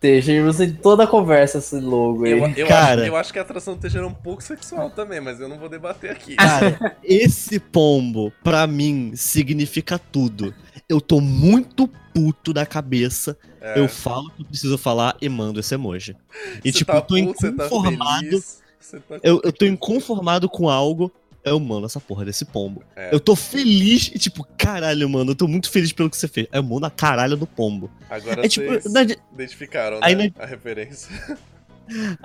Tejamos 0.00 0.60
em 0.60 0.72
toda 0.72 1.02
a 1.04 1.06
conversa 1.06 1.58
esse 1.58 1.80
logo 1.80 2.24
aí. 2.24 2.30
Eu, 2.32 2.46
eu, 2.56 2.66
Cara. 2.68 3.00
acho, 3.02 3.10
eu 3.10 3.16
acho 3.16 3.32
que 3.32 3.38
a 3.38 3.42
atração 3.42 3.74
do 3.74 3.80
Teixeira 3.80 4.06
é 4.06 4.08
um 4.08 4.14
pouco 4.14 4.42
sexual 4.42 4.90
também, 4.90 5.20
mas 5.20 5.40
eu 5.40 5.48
não 5.48 5.58
vou 5.58 5.68
debater 5.68 6.10
aqui. 6.12 6.36
Cara, 6.36 6.96
esse 7.02 7.58
pombo, 7.58 8.32
pra 8.44 8.66
mim, 8.66 9.12
significa 9.16 9.98
tudo. 9.98 10.54
Eu 10.88 11.00
tô 11.00 11.20
muito 11.20 11.88
puto 12.14 12.52
da 12.52 12.64
cabeça. 12.64 13.36
É. 13.60 13.78
Eu 13.78 13.88
falo 13.88 14.28
o 14.28 14.30
que 14.30 14.42
eu 14.42 14.46
preciso 14.46 14.78
falar 14.78 15.16
e 15.20 15.28
mando 15.28 15.58
esse 15.58 15.74
emoji. 15.74 16.16
E, 16.64 16.70
Você 16.70 16.78
tipo, 16.78 16.92
tá 16.92 16.98
eu 16.98 17.02
tô 17.02 17.14
puto, 17.16 17.40
você 17.40 17.52
tá 17.52 17.66
inconformado. 17.66 18.42
você 18.78 19.00
tá- 19.00 19.18
eu, 19.22 19.40
eu 19.42 19.52
tô 19.52 19.64
inconformado 19.66 20.48
com 20.48 20.68
algo. 20.68 21.12
Eu 21.48 21.58
mando 21.60 21.86
essa 21.86 22.00
porra 22.00 22.24
desse 22.24 22.44
pombo. 22.44 22.82
É. 22.96 23.14
Eu 23.14 23.18
tô 23.20 23.34
feliz 23.36 24.10
e, 24.14 24.18
tipo, 24.18 24.46
caralho, 24.56 25.08
mano, 25.08 25.30
eu 25.32 25.34
tô 25.34 25.46
muito 25.48 25.70
feliz 25.70 25.92
pelo 25.92 26.08
que 26.10 26.16
você 26.16 26.28
fez. 26.28 26.46
Eu 26.52 26.62
mando 26.62 26.86
a 26.86 26.90
caralho 26.90 27.36
do 27.36 27.46
pombo. 27.46 27.90
Agora 28.10 28.44
É 28.44 28.48
tipo, 28.48 28.66
na, 28.90 29.02
identificaram, 29.32 29.98
aí 30.02 30.14
né? 30.14 30.32
na- 30.36 30.44
A 30.44 30.46
referência. 30.46 31.10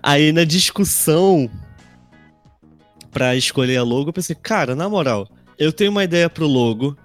Aí 0.03 0.33
na 0.33 0.43
discussão 0.43 1.49
pra 3.11 3.33
escolher 3.35 3.77
a 3.77 3.83
logo, 3.83 4.09
eu 4.09 4.13
pensei, 4.13 4.35
cara, 4.35 4.75
na 4.75 4.89
moral, 4.89 5.25
eu 5.57 5.71
tenho 5.71 5.89
uma 5.91 6.03
ideia 6.03 6.29
pro 6.29 6.45
logo 6.45 6.97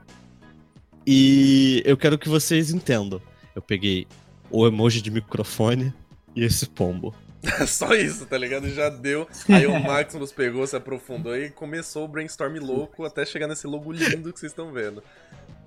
e 1.06 1.82
eu 1.86 1.96
quero 1.96 2.18
que 2.18 2.28
vocês 2.28 2.70
entendam. 2.72 3.20
Eu 3.54 3.62
peguei 3.62 4.06
o 4.50 4.66
emoji 4.66 5.00
de 5.00 5.10
microfone 5.10 5.92
e 6.34 6.42
esse 6.42 6.66
pombo. 6.66 7.14
Só 7.66 7.94
isso, 7.94 8.26
tá 8.26 8.36
ligado? 8.36 8.68
Já 8.68 8.88
deu. 8.88 9.26
Aí 9.48 9.66
o 9.66 9.78
Maximus 9.80 10.32
pegou, 10.32 10.66
se 10.66 10.76
aprofundou 10.76 11.36
e 11.36 11.50
começou 11.50 12.04
o 12.04 12.08
brainstorm 12.08 12.58
louco 12.58 13.04
até 13.04 13.24
chegar 13.24 13.46
nesse 13.46 13.66
logo 13.66 13.92
lindo 13.92 14.32
que 14.32 14.40
vocês 14.40 14.50
estão 14.52 14.72
vendo. 14.72 15.02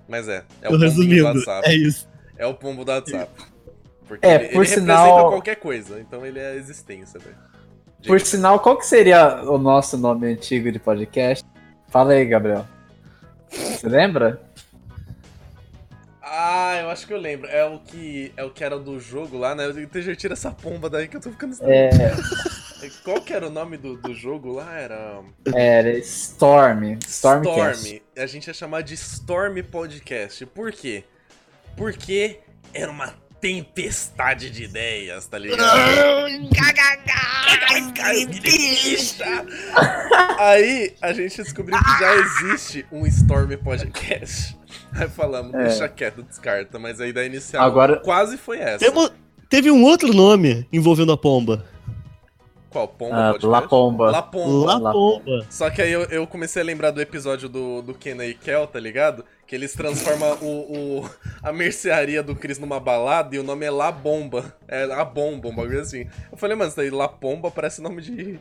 Mas 0.08 0.28
é, 0.28 0.44
é 0.60 0.68
o 0.68 0.72
pombo 0.78 1.04
do 1.16 1.24
WhatsApp. 1.24 1.68
é 1.68 1.74
isso. 1.74 2.08
É 2.36 2.46
o 2.46 2.54
pombo 2.54 2.84
do 2.84 2.90
WhatsApp. 2.90 3.30
Porque 4.06 4.26
É, 4.26 4.34
ele, 4.34 4.48
por 4.48 4.64
ele 4.64 4.66
sinal- 4.66 5.04
representa 5.06 5.30
qualquer 5.30 5.56
coisa, 5.56 6.00
então 6.00 6.26
ele 6.26 6.38
é 6.38 6.48
a 6.50 6.54
existência, 6.56 7.18
velho. 7.18 7.36
Por 8.06 8.18
Diga. 8.18 8.28
sinal, 8.28 8.58
qual 8.60 8.76
que 8.76 8.84
seria 8.84 9.42
o 9.44 9.56
nosso 9.56 9.96
nome 9.96 10.26
antigo 10.26 10.70
de 10.72 10.78
podcast? 10.78 11.46
Fala 11.88 12.12
aí, 12.12 12.24
Gabriel. 12.26 12.66
Você 13.48 13.88
lembra? 13.88 14.40
Ah, 16.34 16.78
eu 16.80 16.88
acho 16.88 17.06
que 17.06 17.12
eu 17.12 17.18
lembro. 17.18 17.46
É 17.46 17.62
o 17.62 17.78
que 17.78 18.32
é 18.34 18.42
o 18.42 18.50
que 18.50 18.64
era 18.64 18.78
do 18.78 18.98
jogo 18.98 19.36
lá, 19.36 19.54
né? 19.54 19.66
Eu 19.66 19.86
TG, 19.86 20.16
tira 20.16 20.32
essa 20.32 20.50
pomba 20.50 20.88
daí 20.88 21.06
que 21.06 21.18
eu 21.18 21.20
tô 21.20 21.30
ficando. 21.30 21.54
É, 21.60 21.90
Qual 23.04 23.20
que 23.20 23.34
era 23.34 23.46
o 23.46 23.50
nome 23.50 23.76
do, 23.76 23.98
do 23.98 24.14
jogo 24.14 24.50
lá? 24.54 24.74
Era. 24.74 25.22
era 25.54 25.90
Storm. 25.98 26.98
Stormcast. 27.06 27.86
Storm. 27.86 28.02
A 28.16 28.26
gente 28.26 28.46
ia 28.46 28.54
chamar 28.54 28.82
de 28.82 28.94
Storm 28.94 29.62
Podcast. 29.62 30.46
Por 30.46 30.72
quê? 30.72 31.04
Porque 31.76 32.40
era 32.72 32.90
uma 32.90 33.14
tempestade 33.42 34.48
de 34.50 34.62
ideias, 34.64 35.26
tá 35.26 35.36
ligado? 35.36 35.60
Aí 40.38 40.94
a 41.02 41.12
gente 41.12 41.42
descobriu 41.42 41.76
que 41.76 41.98
já 41.98 42.14
existe 42.16 42.86
um 42.92 43.04
Storm 43.06 43.56
Podcast. 43.58 44.56
Aí 44.94 45.08
falamos, 45.08 45.52
É. 45.54 45.64
deixa 45.64 45.88
quieto, 45.88 46.22
descarta. 46.22 46.78
Mas 46.78 47.00
a 47.00 47.06
ideia 47.06 47.26
inicial 47.26 47.64
Agora- 47.66 47.96
quase 47.98 48.36
foi 48.38 48.58
essa. 48.58 48.84
Teve 49.48 49.70
um 49.70 49.82
outro 49.82 50.14
nome 50.14 50.66
envolvendo 50.72 51.12
a 51.12 51.16
pomba. 51.16 51.66
Qual? 52.72 52.88
Pomba 52.88 53.14
Ah, 53.16 53.26
Podcast? 53.32 53.46
La 53.46 53.62
Pomba. 53.62 54.10
La 54.10 54.22
Pomba. 54.22 54.78
La 54.78 54.92
pomba. 54.92 55.46
Só 55.50 55.70
que 55.70 55.82
aí 55.82 55.92
eu, 55.92 56.02
eu 56.04 56.26
comecei 56.26 56.62
a 56.62 56.64
lembrar 56.64 56.90
do 56.90 57.00
episódio 57.00 57.48
do, 57.48 57.82
do 57.82 57.94
Kenna 57.94 58.24
e 58.24 58.34
Kel, 58.34 58.66
tá 58.66 58.80
ligado? 58.80 59.24
Que 59.46 59.54
eles 59.54 59.74
transformam 59.74 60.38
o, 60.40 61.00
o- 61.02 61.10
a 61.42 61.52
mercearia 61.52 62.22
do 62.22 62.34
Chris 62.34 62.58
numa 62.58 62.80
balada 62.80 63.36
e 63.36 63.38
o 63.38 63.42
nome 63.42 63.66
é 63.66 63.70
La 63.70 63.92
Bomba. 63.92 64.54
É 64.66 64.84
a 64.84 65.04
Bomba, 65.04 65.48
um 65.48 65.54
bagulho 65.54 65.80
assim. 65.80 66.06
Eu 66.30 66.38
falei, 66.38 66.56
mano, 66.56 66.68
isso 66.68 66.76
daí 66.78 66.88
La 66.90 67.08
Pomba 67.08 67.50
parece 67.50 67.82
nome 67.82 68.00
de, 68.00 68.38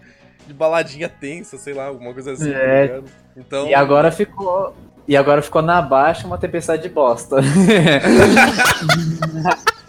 de 0.47 0.53
baladinha 0.53 1.09
tensa, 1.09 1.57
sei 1.57 1.73
lá, 1.73 1.87
alguma 1.87 2.13
coisa 2.13 2.31
assim, 2.31 2.51
É. 2.51 2.87
tá 2.87 2.93
ligado? 2.95 3.11
Então. 3.35 3.67
E 3.67 3.73
agora 3.75 4.11
ficou. 4.11 4.73
E 5.07 5.17
agora 5.17 5.41
ficou 5.41 5.61
na 5.61 5.81
baixa 5.81 6.25
uma 6.25 6.37
tempestade 6.37 6.83
de 6.83 6.89
bosta. 6.89 7.37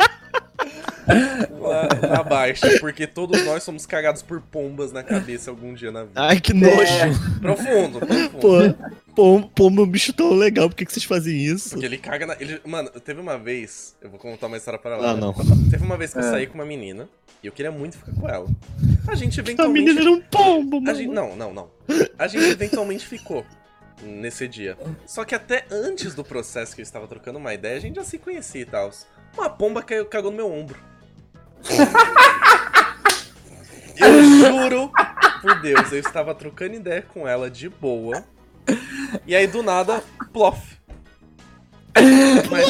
lá, 1.61 1.89
na 2.09 2.23
baixa, 2.23 2.79
porque 2.81 3.07
todos 3.07 3.45
nós 3.45 3.63
somos 3.63 3.87
cagados 3.87 4.23
por 4.23 4.41
pombas 4.41 4.93
na 4.93 5.03
cabeça 5.03 5.51
algum 5.51 5.75
dia 5.75 5.91
na 5.91 6.05
vida. 6.05 6.21
Ai, 6.21 6.41
que 6.41 6.53
nojo. 6.53 6.75
Profundo, 7.41 7.99
profundo. 8.01 8.77
Pô, 9.15 9.43
pombo 9.55 9.83
é 9.83 9.85
um 9.85 9.89
bicho 9.89 10.13
tão 10.13 10.33
legal, 10.33 10.69
por 10.71 10.77
que, 10.77 10.87
que 10.87 10.93
vocês 10.93 11.05
fazem 11.05 11.37
isso? 11.37 11.71
Porque 11.71 11.85
ele 11.87 11.99
caga 11.99 12.27
na. 12.27 12.35
Ele, 12.41 12.61
mano, 12.65 12.89
teve 12.91 13.21
uma 13.21 13.37
vez. 13.39 13.95
Eu 14.01 14.09
vou 14.11 14.19
contar 14.19 14.47
uma 14.47 14.57
história 14.57 14.79
para 14.79 14.97
lá. 14.97 15.11
Ah, 15.11 15.17
não. 15.17 15.35
Teve 15.71 15.85
uma 15.85 15.97
vez 15.97 16.13
que 16.13 16.19
eu 16.19 16.23
É. 16.25 16.31
saí 16.31 16.47
com 16.47 16.55
uma 16.55 16.65
menina 16.65 17.09
e 17.43 17.47
eu 17.47 17.53
queria 17.53 17.71
muito 17.71 17.99
ficar 17.99 18.13
com 18.13 18.29
ela. 18.29 18.47
A 19.07 19.15
gente 19.15 19.39
A 19.39 19.43
eventualmente. 19.43 19.85
menina 19.85 20.01
era 20.01 20.11
um 20.11 20.21
pombo, 20.21 20.79
a 20.79 20.81
mano. 20.81 20.97
gente, 20.97 21.11
não, 21.13 21.37
não, 21.37 21.53
não. 21.53 21.71
A 22.19 22.27
gente 22.27 22.45
eventualmente 22.47 23.05
ficou 23.07 23.45
nesse 24.03 24.49
dia. 24.49 24.77
Só 25.07 25.25
que 25.25 25.35
até 25.35 25.65
antes 25.71 26.15
do 26.15 26.25
processo 26.25 26.75
que 26.75 26.81
eu 26.81 26.85
estava 26.85 27.07
trocando 27.07 27.39
uma 27.39 27.53
ideia, 27.53 27.77
a 27.77 27.81
gente 27.81 27.97
já 27.97 28.05
se 28.05 28.17
conhecia 28.19 28.63
e 28.63 28.67
tal. 28.67 28.91
Uma 29.37 29.51
pomba 29.51 29.83
caiu, 29.83 30.07
cagou 30.07 30.31
no 30.31 30.37
meu 30.37 30.51
ombro. 30.51 30.79
Eu 33.97 34.25
juro 34.25 34.91
por 35.41 35.61
Deus, 35.61 35.93
eu 35.93 35.99
estava 35.99 36.35
trocando 36.35 36.75
ideia 36.75 37.03
com 37.03 37.27
ela 37.27 37.51
de 37.51 37.69
boa. 37.69 38.25
E 39.27 39.35
aí 39.35 39.47
do 39.47 39.63
nada, 39.63 40.03
plof. 40.33 40.59
Mas, 42.51 42.67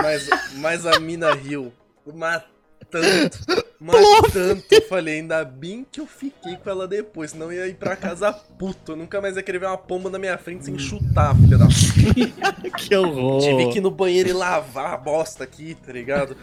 mas, 0.00 0.28
mas 0.54 0.86
a 0.86 0.98
mina 0.98 1.34
riu. 1.34 1.72
Mas 2.14 2.42
tanto. 2.90 3.38
Eu 4.70 4.82
falei, 4.88 5.20
ainda 5.20 5.44
bem 5.44 5.86
que 5.90 6.00
eu 6.00 6.06
fiquei 6.06 6.56
com 6.56 6.68
ela 6.70 6.88
depois, 6.88 7.32
senão 7.32 7.52
eu 7.52 7.64
ia 7.64 7.68
ir 7.68 7.74
pra 7.74 7.94
casa 7.94 8.32
puto. 8.32 8.92
Eu 8.92 8.96
nunca 8.96 9.20
mais 9.20 9.36
ia 9.36 9.42
querer 9.42 9.58
ver 9.58 9.66
uma 9.66 9.78
pomba 9.78 10.10
na 10.10 10.18
minha 10.18 10.36
frente 10.38 10.64
sem 10.64 10.78
chutar, 10.78 11.36
filha 11.36 11.58
da 11.58 11.66
Que 12.76 12.96
horror. 12.96 13.40
Tive 13.40 13.72
que 13.72 13.78
ir 13.78 13.80
no 13.80 13.90
banheiro 13.90 14.28
e 14.28 14.32
lavar 14.32 14.94
a 14.94 14.96
bosta 14.96 15.44
aqui, 15.44 15.74
tá 15.74 15.92
ligado? 15.92 16.36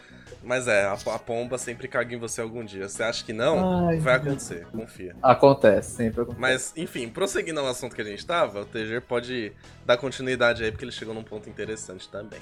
Mas 0.45 0.67
é, 0.67 0.83
a, 0.85 0.93
a 0.93 1.19
pomba 1.19 1.57
sempre 1.57 1.87
caga 1.87 2.13
em 2.13 2.19
você 2.19 2.39
algum 2.39 2.63
dia. 2.63 2.87
Você 2.87 3.01
acha 3.03 3.25
que 3.25 3.33
não? 3.33 3.87
Ai, 3.87 3.97
vai 3.99 4.15
acontecer, 4.15 4.65
confia. 4.71 5.15
Acontece, 5.21 5.95
sempre 5.95 6.21
acontece. 6.21 6.39
Mas, 6.41 6.73
enfim, 6.77 7.09
prosseguindo 7.09 7.59
ao 7.59 7.67
assunto 7.67 7.95
que 7.95 8.01
a 8.01 8.05
gente 8.05 8.25
tava, 8.25 8.61
o 8.61 8.65
TG 8.65 9.01
pode 9.01 9.51
dar 9.85 9.97
continuidade 9.97 10.63
aí, 10.63 10.71
porque 10.71 10.85
ele 10.85 10.91
chegou 10.91 11.13
num 11.13 11.23
ponto 11.23 11.49
interessante 11.49 12.07
também. 12.09 12.39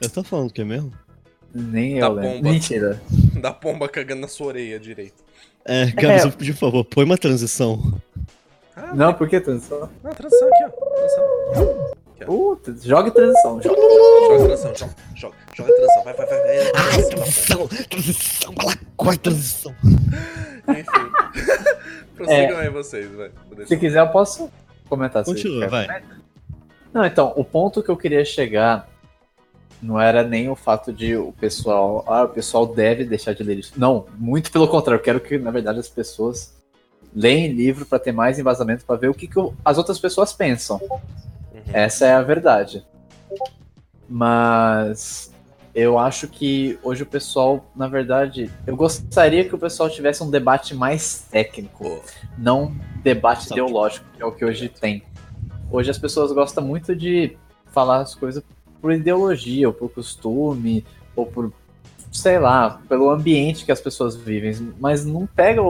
Eu 0.00 0.08
tô 0.10 0.24
falando 0.24 0.52
que 0.52 0.62
é 0.62 0.64
mesmo? 0.64 0.92
Nem 1.54 2.00
Tá 2.00 2.06
eu 2.06 2.12
lembro. 2.14 2.30
bomba. 2.38 2.50
Mentira. 2.50 3.00
Da 3.40 3.52
pomba 3.52 3.88
cagando 3.88 4.22
na 4.22 4.28
sua 4.28 4.46
orelha 4.48 4.80
direito. 4.80 5.22
É, 5.66 5.86
Gabs, 5.92 6.34
por 6.34 6.44
favor, 6.54 6.84
põe 6.84 7.04
uma 7.04 7.18
transição. 7.18 8.00
Ah, 8.74 8.94
Não, 8.94 9.12
por 9.14 9.28
que 9.28 9.38
transição? 9.40 9.88
não, 10.02 10.10
transição 10.12 10.48
aqui, 10.48 10.64
ó. 10.64 10.94
Transição. 10.94 11.94
Puta, 12.24 12.74
joga 12.82 13.10
transição. 13.10 13.60
Joga. 13.60 13.80
Joga 13.80 14.46
transição, 14.46 14.74
joga, 14.74 14.94
joga, 15.14 15.36
joga 15.54 15.74
transição, 15.74 16.04
vai, 16.04 16.14
vai, 16.14 16.26
vai. 16.26 16.38
vai. 16.38 16.72
Ai, 16.74 17.02
transição, 17.02 17.68
transição, 17.88 18.54
qual 18.96 19.12
é 19.12 19.16
transição? 19.16 19.74
Enfim. 20.68 21.74
Prossigam 22.14 22.58
aí 22.58 22.70
vocês, 22.70 23.10
vai. 23.10 23.30
Se 23.66 23.76
quiser, 23.76 24.00
eu 24.00 24.08
posso 24.08 24.50
comentar. 24.88 25.24
Continua, 25.24 25.68
vai. 25.68 26.02
Não, 26.92 27.04
então, 27.04 27.32
o 27.36 27.44
ponto 27.44 27.82
que 27.82 27.90
eu 27.90 27.96
queria 27.96 28.24
chegar 28.24 28.88
não 29.82 30.00
era 30.00 30.22
nem 30.22 30.48
o 30.48 30.54
fato 30.54 30.92
de 30.92 31.16
o 31.16 31.32
pessoal. 31.32 32.04
Ah, 32.06 32.22
o 32.22 32.28
pessoal 32.28 32.66
deve 32.66 33.04
deixar 33.04 33.34
de 33.34 33.42
ler 33.42 33.58
isso. 33.58 33.72
Não, 33.76 34.06
muito 34.16 34.50
pelo 34.50 34.68
contrário. 34.68 35.00
Eu 35.00 35.04
quero 35.04 35.20
que, 35.20 35.36
na 35.36 35.50
verdade, 35.50 35.80
as 35.80 35.88
pessoas 35.88 36.54
leem 37.14 37.52
livro 37.52 37.84
para 37.84 37.98
ter 37.98 38.12
mais 38.12 38.38
embasamento, 38.38 38.84
para 38.84 38.96
ver 38.96 39.08
o 39.08 39.14
que, 39.14 39.26
que 39.26 39.38
as 39.64 39.76
outras 39.76 39.98
pessoas 39.98 40.32
pensam. 40.32 40.80
Essa 41.72 42.06
é 42.06 42.14
a 42.14 42.22
verdade. 42.22 42.84
Mas 44.08 45.32
eu 45.74 45.98
acho 45.98 46.28
que 46.28 46.78
hoje 46.82 47.02
o 47.02 47.06
pessoal, 47.06 47.64
na 47.74 47.88
verdade, 47.88 48.50
eu 48.66 48.76
gostaria 48.76 49.44
que 49.44 49.54
o 49.54 49.58
pessoal 49.58 49.90
tivesse 49.90 50.22
um 50.22 50.30
debate 50.30 50.74
mais 50.74 51.26
técnico, 51.30 52.00
não 52.38 52.72
debate 53.02 53.48
Sabe. 53.48 53.60
ideológico, 53.60 54.06
que 54.14 54.22
é 54.22 54.24
o 54.24 54.30
que 54.30 54.44
hoje 54.44 54.68
tem. 54.68 55.02
Hoje 55.70 55.90
as 55.90 55.98
pessoas 55.98 56.30
gostam 56.30 56.64
muito 56.64 56.94
de 56.94 57.36
falar 57.72 58.02
as 58.02 58.14
coisas 58.14 58.42
por 58.80 58.92
ideologia, 58.92 59.66
ou 59.66 59.74
por 59.74 59.90
costume, 59.90 60.84
ou 61.16 61.26
por, 61.26 61.52
sei 62.12 62.38
lá, 62.38 62.80
pelo 62.88 63.10
ambiente 63.10 63.64
que 63.64 63.72
as 63.72 63.80
pessoas 63.80 64.14
vivem, 64.14 64.72
mas 64.78 65.04
não 65.04 65.26
pega 65.26 65.60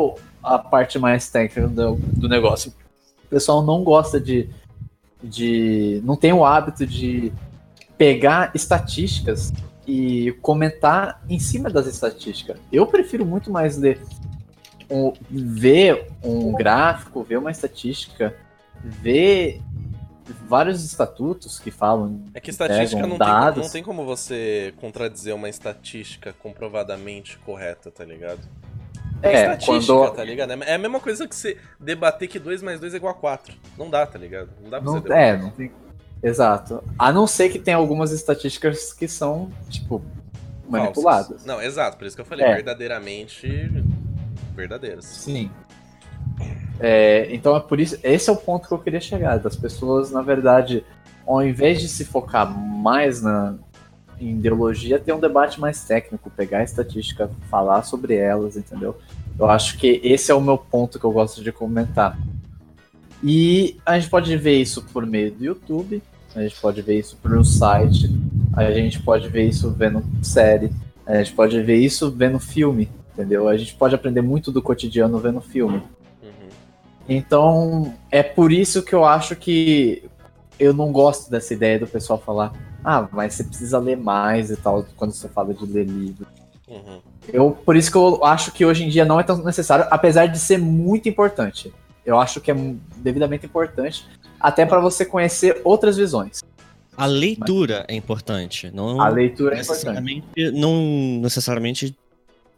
a 0.43 0.59
parte 0.59 0.99
mais 0.99 1.31
técnica 1.31 1.67
do, 1.67 1.95
do 1.95 2.29
negócio. 2.29 2.75
O 3.25 3.29
pessoal 3.29 3.63
não 3.63 3.83
gosta 3.83 4.21
de, 4.21 4.51
de. 5.25 6.01
não 6.05 6.17
tem 6.17 6.33
o 6.33 6.45
hábito 6.45 6.87
de 6.87 7.33
pegar 7.97 8.51
estatísticas 8.55 9.53
e 9.87 10.33
comentar 10.43 11.23
em 11.29 11.39
cima 11.39 11.69
das 11.71 11.87
estatísticas. 11.87 12.59
Eu 12.73 12.87
prefiro 12.87 13.25
muito 13.25 13.51
mais 13.51 13.77
ler 13.77 14.01
um- 14.91 15.13
ver 15.31 16.09
um 16.23 16.53
gráfico, 16.53 17.23
ver 17.23 17.39
uma 17.39 17.51
estatística, 17.51 18.35
ver 18.83 19.61
vários 20.49 20.85
estatutos 20.85 21.59
que 21.59 21.71
falam. 21.71 22.23
É 22.33 22.41
que 22.41 22.51
estatística 22.51 23.03
não 23.03 23.11
tem, 23.11 23.19
dados. 23.19 23.65
não 23.65 23.71
tem 23.71 23.83
como 23.83 24.05
você 24.05 24.73
contradizer 24.81 25.35
uma 25.35 25.49
estatística 25.49 26.33
comprovadamente 26.43 27.39
correta, 27.39 27.91
tá 27.91 28.05
ligado? 28.05 28.41
É, 29.29 29.53
estatística, 29.53 29.93
quando. 29.95 30.15
tá 30.17 30.25
ligado? 30.25 30.53
É 30.65 30.75
a 30.75 30.79
mesma 30.79 31.01
coisa 31.01 31.27
que 31.29 31.35
você 31.35 31.57
debater 31.81 32.29
que 32.29 32.39
2 32.39 32.63
mais 32.63 32.81
2 32.81 32.95
é 32.95 32.97
igual 32.97 33.13
a 33.13 33.17
4. 33.17 33.55
Não 33.79 33.89
dá, 33.91 34.07
tá 34.07 34.19
ligado? 34.19 34.49
Não 34.63 34.71
dá 34.71 34.79
pra 34.81 34.87
Não, 34.87 34.93
você 34.95 35.03
debater. 35.03 35.25
é, 35.25 35.37
não 35.37 35.51
tem. 35.51 35.73
Exato. 36.23 36.83
A 36.99 37.13
não 37.13 37.27
ser 37.27 37.51
que 37.51 37.59
tem 37.59 37.75
algumas 37.75 38.11
estatísticas 38.13 38.93
que 38.93 39.07
são, 39.07 39.51
tipo, 39.69 40.03
manipuladas. 40.69 41.27
Falsas. 41.29 41.47
Não, 41.47 41.61
exato, 41.61 41.97
por 41.99 42.07
isso 42.07 42.17
que 42.17 42.23
eu 42.23 42.27
falei, 42.27 42.47
É. 42.47 42.55
verdadeiramente 42.55 43.71
verdadeiras. 44.55 45.05
Sim. 45.05 45.51
É, 46.81 47.29
então 47.35 47.55
é 47.57 47.61
por 47.61 47.79
isso. 47.79 47.99
Esse 48.03 48.31
é 48.31 48.33
o 48.33 48.37
ponto 48.37 48.67
que 48.69 48.75
eu 48.75 48.79
queria 48.79 49.01
chegar. 49.01 49.39
Das 49.39 49.57
pessoas, 49.57 50.11
na 50.11 50.23
verdade, 50.23 50.85
ao 51.27 51.43
invés 51.43 51.81
de 51.81 51.89
se 51.89 52.05
focar 52.05 52.49
mais 52.51 53.23
na 53.23 53.55
em 54.25 54.31
ideologia, 54.31 54.99
ter 54.99 55.13
um 55.13 55.21
debate 55.21 55.61
mais 55.61 55.85
técnico, 55.85 56.31
pegar 56.31 56.59
a 56.59 56.65
estatística, 56.65 57.31
falar 57.51 57.83
sobre 57.83 58.15
elas, 58.15 58.57
entendeu? 58.57 58.97
Eu 59.39 59.51
acho 59.51 59.77
que 59.79 60.01
esse 60.03 60.31
é 60.31 60.35
o 60.35 60.41
meu 60.41 60.57
ponto 60.57 60.99
que 60.99 61.05
eu 61.05 61.13
gosto 61.13 61.43
de 61.43 61.53
comentar. 61.53 62.19
E 63.23 63.77
a 63.85 63.99
gente 63.99 64.11
pode 64.11 64.37
ver 64.37 64.61
isso 64.61 64.83
por 64.83 65.07
meio 65.07 65.33
do 65.33 65.45
YouTube, 65.45 66.03
a 66.35 66.43
gente 66.43 66.61
pode 66.61 66.83
ver 66.83 66.99
isso 66.99 67.17
por 67.23 67.37
um 67.37 67.45
site, 67.45 68.11
a 68.53 68.71
gente 68.73 69.01
pode 69.03 69.29
ver 69.29 69.49
isso 69.49 69.71
vendo 69.71 70.05
série, 70.23 70.71
a 71.07 71.17
gente 71.17 71.33
pode 71.33 71.61
ver 71.63 71.77
isso 71.77 72.11
vendo 72.11 72.39
filme, 72.39 72.89
entendeu? 73.13 73.49
A 73.49 73.57
gente 73.57 73.75
pode 73.75 73.95
aprender 73.95 74.23
muito 74.23 74.51
do 74.51 74.63
cotidiano 74.63 75.19
vendo 75.19 75.41
filme. 75.41 75.83
Uhum. 76.23 76.49
Então, 77.09 77.95
é 78.11 78.23
por 78.23 78.53
isso 78.53 78.83
que 78.83 78.95
eu 78.95 79.05
acho 79.05 79.37
que 79.37 80.03
eu 80.59 80.73
não 80.73 80.93
gosto 80.93 81.31
dessa 81.31 81.53
ideia 81.53 81.79
do 81.79 81.87
pessoal 81.87 82.19
falar, 82.19 82.53
ah, 82.85 83.09
mas 83.11 83.35
você 83.35 83.45
precisa 83.45 83.79
ler 83.79 83.97
mais 83.97 84.51
e 84.51 84.57
tal, 84.57 84.85
quando 84.97 85.13
você 85.13 85.29
fala 85.29 85.55
de 85.55 85.65
ler 85.65 85.87
livro. 85.87 86.27
Uhum. 86.69 87.01
Eu, 87.33 87.51
por 87.53 87.77
isso 87.77 87.91
que 87.91 87.97
eu 87.97 88.25
acho 88.25 88.53
que 88.53 88.65
hoje 88.65 88.85
em 88.85 88.89
dia 88.89 89.05
não 89.05 89.19
é 89.19 89.23
tão 89.23 89.43
necessário, 89.43 89.87
apesar 89.91 90.27
de 90.27 90.39
ser 90.39 90.59
muito 90.59 91.09
importante. 91.09 91.73
Eu 92.05 92.21
acho 92.21 92.41
que 92.41 92.51
é 92.51 92.55
devidamente 92.97 93.47
importante, 93.47 94.07
até 94.39 94.67
para 94.67 94.81
você 94.81 95.07
conhecer 95.07 95.63
outras 95.65 95.97
visões. 95.97 96.41
A 96.97 97.07
leitura 97.07 97.85
é 97.89 97.95
importante, 97.95 98.71
não 98.73 99.01
A 99.01 99.09
leitura 99.09 99.57
é 99.57 99.63
importante. 99.63 99.87
necessariamente, 99.87 100.51
não 100.53 101.21
necessariamente 101.23 101.97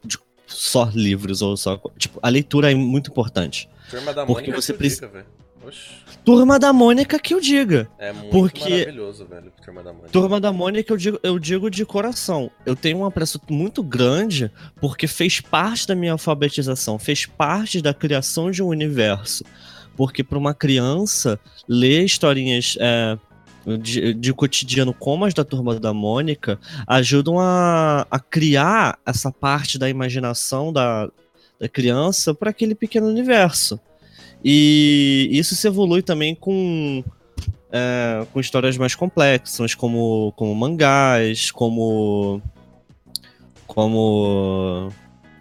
de 0.05 0.19
só 0.47 0.91
livros 0.93 1.41
ou 1.41 1.57
só. 1.57 1.81
Tipo, 1.97 2.19
a 2.21 2.29
leitura 2.29 2.71
é 2.71 2.75
muito 2.75 3.11
importante. 3.11 3.69
Turma 3.89 4.13
da 4.13 4.27
Porque 4.27 4.51
você 4.51 4.73
que 4.73 4.77
eu 4.77 4.79
precisa-. 4.79 5.27
Oxi, 5.67 5.91
Turma 6.25 6.59
da 6.59 6.73
Mônica 6.73 7.19
que 7.19 7.35
eu 7.35 7.41
diga. 7.41 7.89
é 7.99 8.13
muito 8.13 8.31
Porque- 8.31 8.69
maravilhoso, 8.69 9.27
velho, 9.27 9.53
Turma 9.65 9.83
da 9.83 9.93
Mônica. 9.93 10.11
Turma 10.13 10.41
da 10.41 10.53
Mônica 10.53 10.93
eu 10.93 10.97
digo, 10.97 11.21
eu 11.23 11.39
digo 11.39 11.71
de 11.71 11.85
coração. 11.85 12.51
Eu 12.65 12.77
tenho 12.77 12.99
um 12.99 13.05
apreço 13.05 13.41
muito 13.51 13.83
grande 13.83 14.51
porque 14.81 15.07
fez 15.07 15.41
parte 15.41 15.87
da 15.87 15.95
minha 15.95 16.13
alfabetização, 16.13 16.99
fez 16.99 17.27
parte 17.27 17.81
da 17.81 17.93
criação 17.95 18.51
de 18.51 18.63
um 18.63 18.69
universo. 18.69 19.45
Porque 19.97 20.23
para 20.23 20.39
uma 20.39 20.53
criança, 20.53 21.41
ler 21.67 22.05
historinhas 22.05 22.77
é, 22.79 23.19
de, 23.79 24.13
de 24.15 24.33
cotidiano 24.33 24.93
como 24.93 25.25
as 25.25 25.33
da 25.35 25.45
Turma 25.45 25.81
da 25.81 25.93
Mônica 25.95 26.59
ajudam 26.87 27.39
a, 27.41 28.07
a 28.11 28.19
criar 28.21 28.99
essa 29.07 29.33
parte 29.33 29.79
da 29.79 29.89
imaginação 29.89 30.73
da, 30.73 31.11
da 31.59 31.69
criança 31.69 32.35
para 32.35 32.51
aquele 32.51 32.75
pequeno 32.75 33.07
universo. 33.07 33.81
E 34.49 35.29
isso 35.33 35.57
se 35.57 35.67
evolui 35.67 36.03
também 36.03 36.33
com 36.33 37.03
é, 37.73 38.25
com 38.33 38.39
histórias 38.39 38.77
mais 38.79 38.95
complexas, 38.95 39.75
como, 39.75 40.33
como 40.37 40.55
mangás, 40.55 41.51
como. 41.51 42.41
como. 43.67 44.93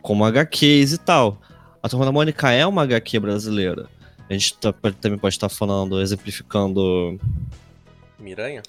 como 0.01 0.25
HQs 0.25 0.93
e 0.93 0.97
tal. 0.97 1.39
A 1.83 1.87
Turma 1.87 2.03
da 2.05 2.11
Mônica 2.11 2.49
é 2.51 2.65
uma 2.65 2.81
HQ 2.81 3.19
brasileira. 3.19 3.87
A 4.27 4.33
gente 4.33 4.55
tá- 4.57 4.73
pode- 4.73 4.95
também 4.95 5.19
pode 5.19 5.35
estar 5.35 5.49
falando, 5.49 6.01
exemplificando. 6.01 7.19
Miranha? 8.19 8.63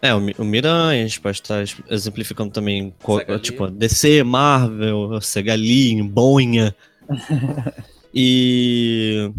É, 0.00 0.14
o, 0.14 0.20
Mi- 0.20 0.34
o 0.38 0.44
Miranha, 0.44 1.02
a 1.02 1.08
gente 1.08 1.20
pode 1.20 1.38
estar 1.38 1.60
es- 1.64 1.74
exemplificando 1.90 2.52
também, 2.52 2.94
tipo, 3.42 3.66
DC, 3.68 4.22
Marvel, 4.22 5.20
Segalin, 5.20 6.04
Bonha. 6.06 6.72
e 8.14 9.30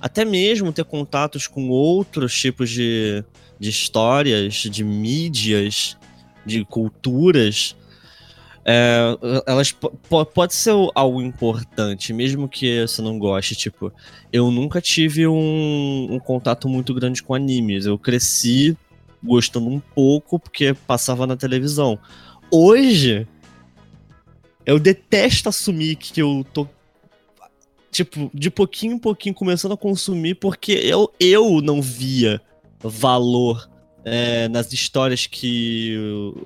até 0.00 0.24
mesmo 0.24 0.72
ter 0.72 0.84
contatos 0.84 1.46
com 1.46 1.68
outros 1.68 2.38
tipos 2.38 2.70
de, 2.70 3.22
de 3.58 3.70
histórias, 3.70 4.54
de 4.54 4.82
mídias, 4.82 5.96
de 6.44 6.64
culturas. 6.64 7.76
é, 8.64 9.16
elas 9.46 9.72
po- 9.72 9.90
po- 10.08 10.24
pode 10.26 10.54
ser 10.54 10.72
algo 10.94 11.20
importante, 11.22 12.12
mesmo 12.12 12.48
que 12.48 12.86
você 12.86 13.02
não 13.02 13.18
goste. 13.18 13.54
Tipo, 13.54 13.92
eu 14.32 14.50
nunca 14.50 14.80
tive 14.80 15.26
um, 15.26 16.08
um 16.10 16.18
contato 16.18 16.68
muito 16.68 16.92
grande 16.94 17.22
com 17.22 17.34
animes. 17.34 17.86
Eu 17.86 17.98
cresci 17.98 18.76
gostando 19.22 19.68
um 19.68 19.80
pouco 19.80 20.38
porque 20.38 20.74
passava 20.86 21.26
na 21.26 21.36
televisão. 21.36 21.98
Hoje, 22.50 23.26
eu 24.64 24.78
detesto 24.78 25.48
assumir 25.48 25.96
que 25.96 26.20
eu 26.20 26.44
tô, 26.52 26.66
tipo, 28.04 28.30
de 28.32 28.50
pouquinho 28.50 28.94
em 28.94 28.98
pouquinho 28.98 29.34
começando 29.34 29.72
a 29.72 29.76
consumir 29.76 30.34
porque 30.36 30.72
eu, 30.72 31.12
eu 31.20 31.60
não 31.60 31.82
via 31.82 32.40
valor 32.80 33.68
é, 34.04 34.48
nas 34.48 34.72
histórias 34.72 35.26
que 35.26 35.94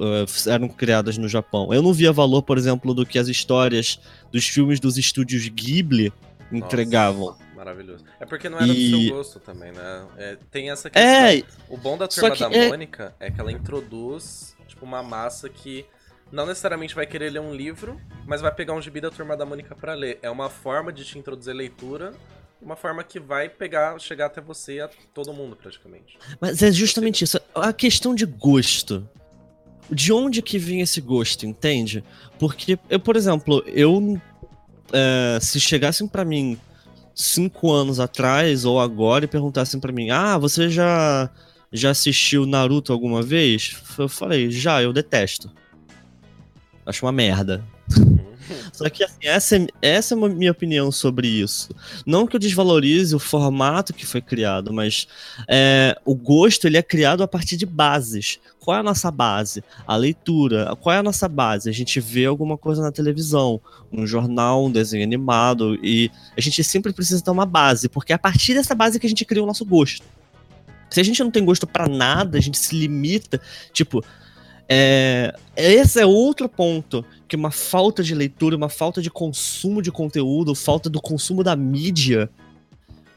uh, 0.01 0.51
eram 0.51 0.69
criadas 0.69 1.17
no 1.17 1.29
Japão. 1.29 1.73
Eu 1.73 1.83
não 1.83 1.93
via 1.93 2.13
valor, 2.13 2.43
por 2.43 2.59
exemplo, 2.59 2.93
do 2.93 3.07
que 3.07 3.19
as 3.19 3.29
histórias 3.29 4.01
dos 4.33 4.47
filmes 4.49 4.81
dos 4.81 4.99
estúdios 4.99 5.47
Ghibli 5.49 6.13
entregavam. 6.53 7.27
Nossa, 7.27 7.45
maravilhoso. 7.55 8.05
É 8.19 8.27
porque 8.27 8.49
não 8.49 8.59
era 8.59 8.67
do 8.67 8.73
E- 8.75 8.91
seu 9.07 9.17
gosto 9.17 9.39
também, 9.39 9.71
né? 9.73 10.07
É, 10.17 10.37
tem 10.51 10.71
essa 10.71 10.91
questão. 10.91 11.11
É, 11.11 11.43
O 11.69 11.77
bom 11.77 11.97
da 11.97 12.09
Turma 12.09 12.31
que 12.33 12.41
da 12.41 12.51
é- 12.53 12.69
Mônica 12.69 13.15
é 13.21 13.31
que 13.31 13.41
ela 13.41 13.53
introduz, 13.53 14.57
tipo, 14.67 14.85
uma 14.85 15.03
massa 15.03 15.49
que 15.49 15.85
não 16.35 16.47
necessariamente 16.47 16.95
vai 16.95 17.07
querer 17.07 17.31
ler 17.31 17.41
um 17.41 17.55
livro, 17.55 17.99
mas 18.27 18.41
vai 18.41 18.53
pegar 18.53 18.75
um 18.75 18.83
gibi 18.83 19.01
da 19.01 19.09
Turma 19.09 19.37
da 19.37 19.47
Mônica 19.47 19.75
pra 19.75 19.95
ler. 19.95 20.19
É 20.21 20.29
uma 20.29 20.51
forma 20.51 20.93
de 20.93 21.05
te 21.05 21.17
introduzir 21.17 21.55
leitura, 21.55 22.13
uma 22.61 22.75
forma 22.75 23.05
que 23.05 23.21
vai 23.21 23.49
pegar, 23.49 23.99
chegar 24.01 24.27
até 24.27 24.41
você, 24.41 24.81
a 24.81 24.91
todo 25.15 25.33
mundo 25.33 25.55
praticamente. 25.55 26.19
Mas 26.41 26.61
é 26.61 26.73
justamente 26.73 27.23
isso. 27.23 27.41
A 27.55 27.73
questão 27.73 28.15
de 28.15 28.27
gosto. 28.27 29.09
De 29.91 30.13
onde 30.13 30.43
que 30.43 30.59
vem 30.59 30.81
esse 30.81 31.01
gosto, 31.01 31.47
entende? 31.47 32.03
Porque, 32.39 32.79
eu, 32.89 32.99
por 32.99 33.17
exemplo, 33.17 33.63
eu. 33.67 34.21
é, 34.93 35.39
se 35.41 35.61
chegassem 35.61 36.09
pra 36.09 36.25
mim 36.25 36.59
cinco 37.15 37.71
anos 37.71 38.01
atrás 38.01 38.65
ou 38.65 38.81
agora 38.81 39.27
e 39.27 39.29
perguntassem 39.29 39.79
pra 39.79 39.93
mim: 39.93 40.11
Ah, 40.11 40.39
você 40.39 40.71
já, 40.71 41.31
já 41.71 41.91
assistiu 41.91 42.47
Naruto 42.47 42.93
alguma 42.95 43.23
vez? 43.23 43.77
Eu 43.99 44.09
falei: 44.09 44.51
Já, 44.51 44.83
eu 44.83 44.93
detesto. 44.93 45.53
Acho 46.87 47.07
uma 47.07 47.13
merda. 47.13 47.65
Só 48.73 48.89
que 48.89 49.05
assim, 49.05 49.17
essa, 49.23 49.57
é, 49.57 49.67
essa 49.81 50.15
é 50.15 50.19
a 50.19 50.29
minha 50.29 50.51
opinião 50.51 50.91
sobre 50.93 51.29
isso. 51.29 51.75
Não 52.05 52.27
que 52.27 52.37
eu 52.37 52.41
desvalorize 52.41 53.15
o 53.15 53.19
formato 53.19 53.95
que 53.95 54.07
foi 54.07 54.21
criado, 54.21 54.73
mas 54.73 55.07
é, 55.49 55.99
o 56.05 56.15
gosto 56.15 56.67
ele 56.67 56.77
é 56.77 56.83
criado 56.83 57.23
a 57.23 57.29
partir 57.29 57.57
de 57.57 57.67
bases. 57.67 58.39
Qual 58.59 58.77
é 58.77 58.81
a 58.81 58.83
nossa 58.83 59.11
base? 59.11 59.63
A 59.87 59.97
leitura. 59.97 60.75
Qual 60.77 60.95
é 60.95 60.99
a 60.99 61.03
nossa 61.03 61.29
base? 61.29 61.69
A 61.69 61.73
gente 61.73 62.01
vê 62.01 62.27
alguma 62.27 62.57
coisa 62.57 62.83
na 62.83 62.93
televisão, 62.93 63.61
um 63.93 64.07
jornal, 64.07 64.65
um 64.65 64.71
desenho 64.71 65.05
animado, 65.05 65.79
e 65.83 66.11
a 66.37 66.41
gente 66.41 66.63
sempre 66.65 66.93
precisa 66.93 67.23
ter 67.23 67.31
uma 67.31 67.47
base, 67.47 67.89
porque 67.89 68.13
é 68.13 68.17
a 68.17 68.19
partir 68.19 68.55
dessa 68.55 68.75
base 68.75 68.99
que 68.99 69.07
a 69.07 69.09
gente 69.09 69.25
cria 69.25 69.43
o 69.43 69.47
nosso 69.47 69.65
gosto. 69.65 70.05
Se 70.91 71.01
a 71.01 71.03
gente 71.03 71.23
não 71.23 71.31
tem 71.31 71.45
gosto 71.45 71.67
para 71.67 71.89
nada, 71.89 72.39
a 72.39 72.41
gente 72.41 72.57
se 72.57 72.77
limita, 72.77 73.41
tipo, 73.73 74.05
é, 74.69 75.35
esse 75.57 76.01
é 76.01 76.07
outro 76.07 76.49
ponto 76.49 77.05
que 77.29 77.37
uma 77.37 77.51
falta 77.51 78.03
de 78.03 78.15
leitura, 78.15 78.57
uma 78.57 78.69
falta 78.69 79.03
de 79.03 79.11
consumo 79.11 79.83
de 79.83 79.91
conteúdo, 79.91 80.55
falta 80.55 80.89
do 80.89 81.01
consumo 81.01 81.43
da 81.43 81.55
mídia 81.55 82.31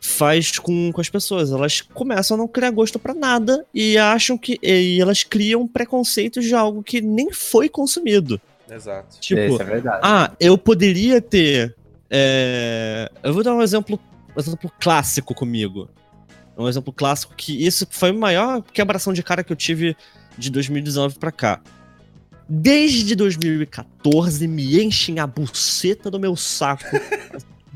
faz 0.01 0.57
com, 0.59 0.91
com 0.91 1.01
as 1.01 1.09
pessoas. 1.09 1.51
Elas 1.51 1.81
começam 1.81 2.35
a 2.35 2.37
não 2.37 2.47
criar 2.47 2.71
gosto 2.71 2.99
para 2.99 3.13
nada 3.13 3.65
e 3.73 3.97
acham 3.97 4.37
que 4.37 4.59
e 4.61 4.99
elas 4.99 5.23
criam 5.23 5.67
preconceitos 5.67 6.45
de 6.45 6.53
algo 6.53 6.83
que 6.83 7.01
nem 7.01 7.31
foi 7.31 7.69
consumido. 7.69 8.39
Exato. 8.69 9.19
Tipo, 9.19 9.61
é 9.61 9.65
verdade. 9.65 9.99
ah, 10.03 10.31
eu 10.39 10.57
poderia 10.57 11.21
ter. 11.21 11.75
é, 12.09 13.09
Eu 13.23 13.33
vou 13.33 13.43
dar 13.43 13.53
um 13.53 13.61
exemplo, 13.61 13.99
um 14.35 14.39
exemplo 14.39 14.71
clássico 14.79 15.33
comigo. 15.33 15.89
Um 16.57 16.67
exemplo 16.67 16.91
clássico 16.91 17.35
que 17.35 17.65
isso 17.65 17.87
foi 17.89 18.09
a 18.09 18.13
maior 18.13 18.61
quebração 18.61 19.13
de 19.13 19.21
cara 19.21 19.43
que 19.43 19.53
eu 19.53 19.55
tive 19.55 19.95
de 20.37 20.49
2019 20.49 21.17
pra 21.19 21.31
cá. 21.31 21.61
Desde 22.49 23.15
2014 23.15 24.47
me 24.47 24.81
enchem 24.81 25.19
a 25.19 25.27
buceta 25.27 26.09
do 26.09 26.19
meu 26.19 26.35
saco 26.35 26.85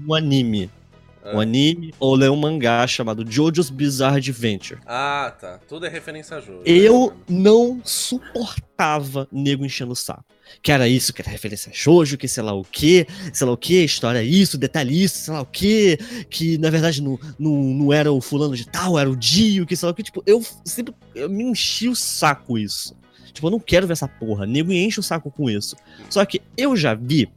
um 0.07 0.13
anime. 0.13 0.69
Um 1.23 1.37
Ah. 1.37 1.43
anime 1.43 1.93
ou 1.99 2.15
ler 2.15 2.31
um 2.31 2.35
mangá 2.35 2.87
chamado 2.87 3.23
JoJo's 3.23 3.69
Bizarre 3.69 4.17
Adventure. 4.17 4.79
Ah, 4.87 5.31
tá. 5.39 5.59
Tudo 5.69 5.85
é 5.85 5.89
referência 5.89 6.35
a 6.37 6.41
jogo. 6.41 6.63
Eu 6.65 7.13
não 7.29 7.79
suportava 7.85 9.27
nego 9.31 9.63
enchendo 9.63 9.91
o 9.91 9.95
saco. 9.95 10.25
Que 10.63 10.71
era 10.71 10.87
isso, 10.87 11.13
que 11.13 11.21
era 11.21 11.29
referência 11.31 11.71
a 11.71 11.73
Jojo, 11.75 12.17
que 12.17 12.27
sei 12.27 12.43
lá 12.43 12.53
o 12.53 12.63
que, 12.63 13.05
sei 13.33 13.45
lá 13.47 13.53
o 13.53 13.57
que, 13.57 13.83
história 13.83 14.23
isso, 14.23 14.57
detalhe 14.57 15.03
isso, 15.03 15.17
sei 15.19 15.33
lá 15.33 15.41
o 15.41 15.45
que, 15.45 15.97
que 16.29 16.57
na 16.57 16.69
verdade 16.69 17.01
não, 17.01 17.19
não, 17.37 17.51
não 17.51 17.93
era 17.93 18.11
o 18.11 18.21
fulano 18.21 18.55
de 18.55 18.67
tal, 18.67 18.97
era 18.97 19.09
o 19.09 19.15
Dio, 19.15 19.65
que 19.65 19.75
sei 19.75 19.85
lá 19.87 19.91
o 19.91 19.95
que, 19.95 20.03
tipo, 20.03 20.23
eu 20.25 20.43
sempre 20.65 20.93
eu 21.15 21.29
me 21.29 21.43
enchi 21.43 21.87
o 21.89 21.95
saco 21.95 22.57
isso. 22.57 22.95
Tipo, 23.33 23.47
eu 23.47 23.51
não 23.51 23.59
quero 23.59 23.87
ver 23.87 23.93
essa 23.93 24.07
porra, 24.07 24.45
nego 24.45 24.71
enche 24.73 24.99
o 24.99 25.03
saco 25.03 25.31
com 25.31 25.49
isso. 25.49 25.75
Só 26.09 26.23
que 26.25 26.41
eu 26.57 26.75
já 26.75 26.93
vi, 26.93 27.29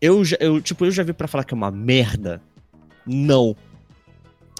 eu 0.00 0.24
já, 0.24 0.36
eu, 0.40 0.60
tipo, 0.60 0.84
eu 0.84 0.90
já 0.90 1.02
vi 1.02 1.12
pra 1.12 1.26
falar 1.26 1.42
que 1.44 1.54
é 1.54 1.56
uma 1.56 1.70
merda, 1.70 2.40
não. 3.06 3.56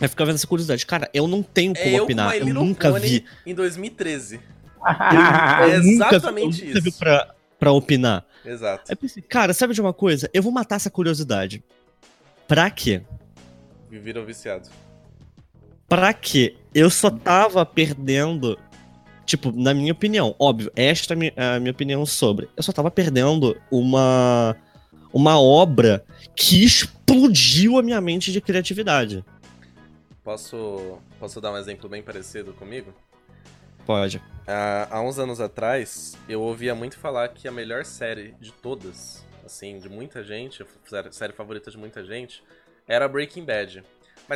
Aí 0.01 0.09
ficava 0.09 0.27
vendo 0.29 0.37
essa 0.37 0.47
curiosidade, 0.47 0.85
cara, 0.87 1.09
eu 1.15 1.27
não 1.29 1.43
tenho 1.43 1.73
É 1.77 1.83
como 1.85 1.97
eu 1.97 2.05
opinar, 2.05 2.31
My 2.33 2.39
eu 2.39 2.45
Little 2.47 2.65
nunca 2.65 2.91
Pony 2.91 3.07
vi. 3.09 3.25
em 3.47 3.55
2013. 3.55 4.41
Eu 4.87 5.69
É 5.73 5.79
nunca- 5.79 5.89
exatamente 5.89 6.61
eu 6.63 6.67
nunca 6.69 6.81
vi 6.81 6.89
isso. 6.91 6.99
pra, 6.99 7.35
pra 7.59 7.73
opinar. 7.73 8.25
Exato. 8.45 8.85
Aí 8.91 8.97
pensei, 8.97 9.23
cara, 9.23 9.53
sabe 9.55 9.75
de 9.75 9.81
uma 9.81 9.93
coisa? 9.93 10.29
Eu 10.33 10.43
vou 10.43 10.53
matar 10.53 10.77
essa 10.77 10.91
curiosidade. 10.91 11.63
Pra 12.47 12.71
quê? 12.71 13.03
Viram 13.91 14.25
viciado. 14.25 14.69
Pra 15.89 16.13
quê? 16.13 16.57
Eu 16.75 16.91
só 16.91 17.11
tava 17.11 17.65
perdendo. 17.65 18.59
Tipo, 19.25 19.51
na 19.51 19.75
minha 19.75 19.93
opinião, 19.93 20.35
óbvio, 20.39 20.71
esta 20.77 21.15
é 21.15 21.17
a 21.17 21.19
mi- 21.19 21.33
a 21.37 21.59
minha 21.59 21.73
opinião 21.73 22.05
sobre. 22.07 22.49
Eu 22.57 22.63
só 22.63 22.73
tava 22.73 22.91
perdendo 22.91 23.57
uma. 23.71 24.57
Uma 25.13 25.41
obra 25.41 26.05
que 26.35 26.63
explodiu 26.63 27.79
a 27.79 27.83
minha 27.83 28.01
mente 28.03 28.31
de 28.31 28.41
criatividade. 28.41 29.25
Posso, 30.23 30.99
posso 31.19 31.41
dar 31.41 31.53
um 31.53 31.57
exemplo 31.57 31.89
bem 31.89 32.03
parecido 32.03 32.53
comigo? 32.53 32.93
Pode. 33.87 34.21
Há, 34.47 34.89
há 34.91 35.01
uns 35.01 35.19
anos 35.19 35.41
atrás, 35.41 36.17
eu 36.29 36.41
ouvia 36.43 36.75
muito 36.75 36.99
falar 36.99 37.29
que 37.29 37.47
a 37.49 37.53
melhor 37.53 37.85
série 37.85 38.35
de 38.41 38.53
todas, 38.53 39.25
assim, 39.45 39.79
de 39.79 39.89
muita 39.89 40.23
gente, 40.23 40.65
série- 41.11 41.33
favorita 41.33 41.71
de 41.71 41.79
muita 41.79 42.05
gente, 42.05 42.43
era 42.87 43.09
Breaking 43.09 43.45
Bad. 43.45 43.83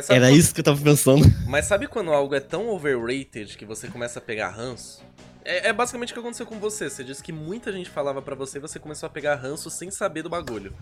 Era 0.09 0.27
quando, 0.27 0.37
isso 0.37 0.53
que 0.53 0.61
eu 0.61 0.63
tava 0.63 0.81
pensando. 0.81 1.25
mas 1.47 1.65
sabe 1.65 1.85
quando 1.85 2.11
algo 2.13 2.33
é 2.33 2.39
tão 2.39 2.69
overrated 2.69 3.57
que 3.57 3.65
você 3.65 3.89
começa 3.89 4.19
a 4.19 4.21
pegar 4.21 4.49
ranço? 4.49 5.03
É, 5.43 5.67
é 5.69 5.73
basicamente 5.73 6.11
o 6.11 6.13
que 6.13 6.19
aconteceu 6.19 6.45
com 6.45 6.57
você. 6.59 6.89
Você 6.89 7.03
disse 7.03 7.21
que 7.21 7.33
muita 7.33 7.73
gente 7.73 7.89
falava 7.89 8.21
pra 8.21 8.35
você 8.35 8.57
e 8.57 8.61
você 8.61 8.79
começou 8.79 9.07
a 9.07 9.09
pegar 9.09 9.35
ranço 9.35 9.69
sem 9.69 9.91
saber 9.91 10.21
do 10.23 10.29
bagulho. 10.29 10.73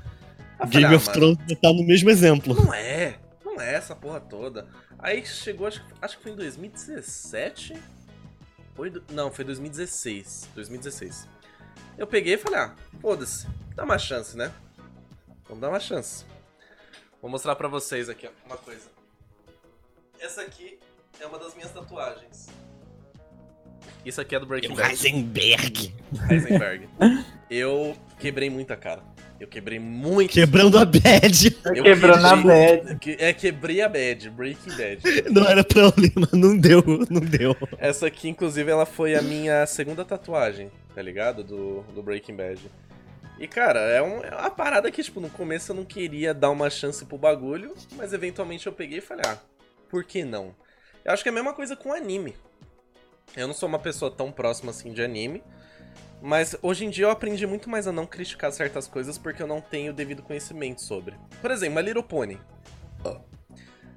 Eu 0.59 0.67
falei, 0.67 0.81
Game 0.81 0.93
"Ah, 0.93 0.97
of 0.97 1.09
Thrones 1.09 1.37
tá 1.61 1.73
no 1.73 1.83
mesmo 1.83 2.09
exemplo. 2.09 2.53
Não 2.53 2.71
é, 2.73 3.15
não 3.43 3.59
é 3.59 3.73
essa 3.73 3.95
porra 3.95 4.19
toda. 4.19 4.67
Aí 4.99 5.25
chegou, 5.25 5.65
acho, 5.65 5.81
acho 6.01 6.17
que 6.17 6.23
foi 6.23 6.33
em 6.33 6.35
2017. 6.35 7.73
Foi 8.79 8.89
do- 8.89 9.03
não, 9.11 9.29
foi 9.29 9.43
2016. 9.43 10.47
2016. 10.55 11.27
Eu 11.97 12.07
peguei 12.07 12.35
e 12.35 12.37
falei, 12.37 12.59
ah, 12.59 12.73
foda-se, 13.01 13.45
dá 13.75 13.83
uma 13.83 13.97
chance, 13.97 14.37
né? 14.37 14.53
Vamos 15.43 15.59
dar 15.59 15.67
uma 15.67 15.81
chance. 15.81 16.23
Vou 17.21 17.29
mostrar 17.29 17.57
pra 17.57 17.67
vocês 17.67 18.07
aqui, 18.07 18.25
ó, 18.25 18.29
uma 18.45 18.55
coisa. 18.55 18.87
Essa 20.17 20.43
aqui 20.43 20.79
é 21.19 21.25
uma 21.27 21.37
das 21.37 21.53
minhas 21.55 21.73
tatuagens. 21.73 22.47
Isso 24.05 24.21
aqui 24.21 24.33
é 24.33 24.39
do 24.39 24.45
Breaking 24.45 24.73
Bad. 24.73 24.91
Heisenberg. 24.91 25.93
Heisenberg. 26.31 26.89
Eu 27.49 27.97
quebrei 28.17 28.49
muita 28.49 28.77
cara. 28.77 29.03
Eu 29.39 29.47
quebrei 29.47 29.79
muito. 29.79 30.31
Quebrando 30.33 30.77
a 30.77 30.83
bad. 30.85 31.57
Eu 31.73 31.83
Quebrando 31.83 32.25
a 32.25 32.35
quebrei- 32.37 32.81
bad. 32.81 33.15
É, 33.19 33.33
quebrei 33.33 33.81
a 33.81 33.87
bad, 33.87 34.29
Breaking 34.31 34.71
Bad. 34.75 34.99
Não 35.31 35.45
era 35.47 35.65
mas 36.15 36.31
não 36.33 36.57
deu, 36.57 36.83
não 37.09 37.21
deu. 37.21 37.55
Essa 37.77 38.07
aqui, 38.07 38.27
inclusive, 38.27 38.69
ela 38.69 38.85
foi 38.85 39.15
a 39.15 39.21
minha 39.21 39.65
segunda 39.65 40.03
tatuagem, 40.03 40.69
tá 40.93 41.01
ligado? 41.01 41.43
Do, 41.43 41.83
do 41.95 42.03
Breaking 42.03 42.35
Bad. 42.35 42.59
E, 43.39 43.47
cara, 43.47 43.79
é, 43.79 44.01
um- 44.01 44.21
é 44.23 44.35
uma 44.35 44.51
parada 44.51 44.91
que, 44.91 45.01
tipo, 45.01 45.21
no 45.21 45.29
começo 45.29 45.71
eu 45.71 45.75
não 45.77 45.85
queria 45.85 46.33
dar 46.33 46.49
uma 46.49 46.69
chance 46.69 47.05
pro 47.05 47.17
bagulho, 47.17 47.73
mas 47.95 48.11
eventualmente 48.11 48.67
eu 48.67 48.73
peguei 48.73 48.97
e 48.97 49.01
falei, 49.01 49.23
ah, 49.25 49.37
por 49.89 50.03
que 50.03 50.25
não? 50.25 50.53
Eu 51.05 51.13
acho 51.13 51.23
que 51.23 51.29
é 51.29 51.31
a 51.31 51.35
mesma 51.35 51.53
coisa 51.53 51.77
com 51.77 51.93
anime. 51.93 52.35
Eu 53.37 53.47
não 53.47 53.53
sou 53.53 53.69
uma 53.69 53.79
pessoa 53.79 54.11
tão 54.11 54.31
próxima 54.33 54.71
assim 54.71 54.91
de 54.91 55.01
anime, 55.01 55.41
mas 56.21 56.55
hoje 56.61 56.85
em 56.85 56.89
dia 56.89 57.05
eu 57.05 57.11
aprendi 57.11 57.45
muito 57.47 57.69
mais 57.69 57.87
a 57.87 57.91
não 57.91 58.05
criticar 58.05 58.51
certas 58.51 58.87
coisas 58.87 59.17
porque 59.17 59.41
eu 59.41 59.47
não 59.47 59.61
tenho 59.61 59.91
o 59.91 59.95
devido 59.95 60.21
conhecimento 60.21 60.81
sobre. 60.81 61.15
Por 61.41 61.51
exemplo, 61.51 61.75
My 61.75 61.81
Little 61.81 62.03
Pony. 62.03 62.39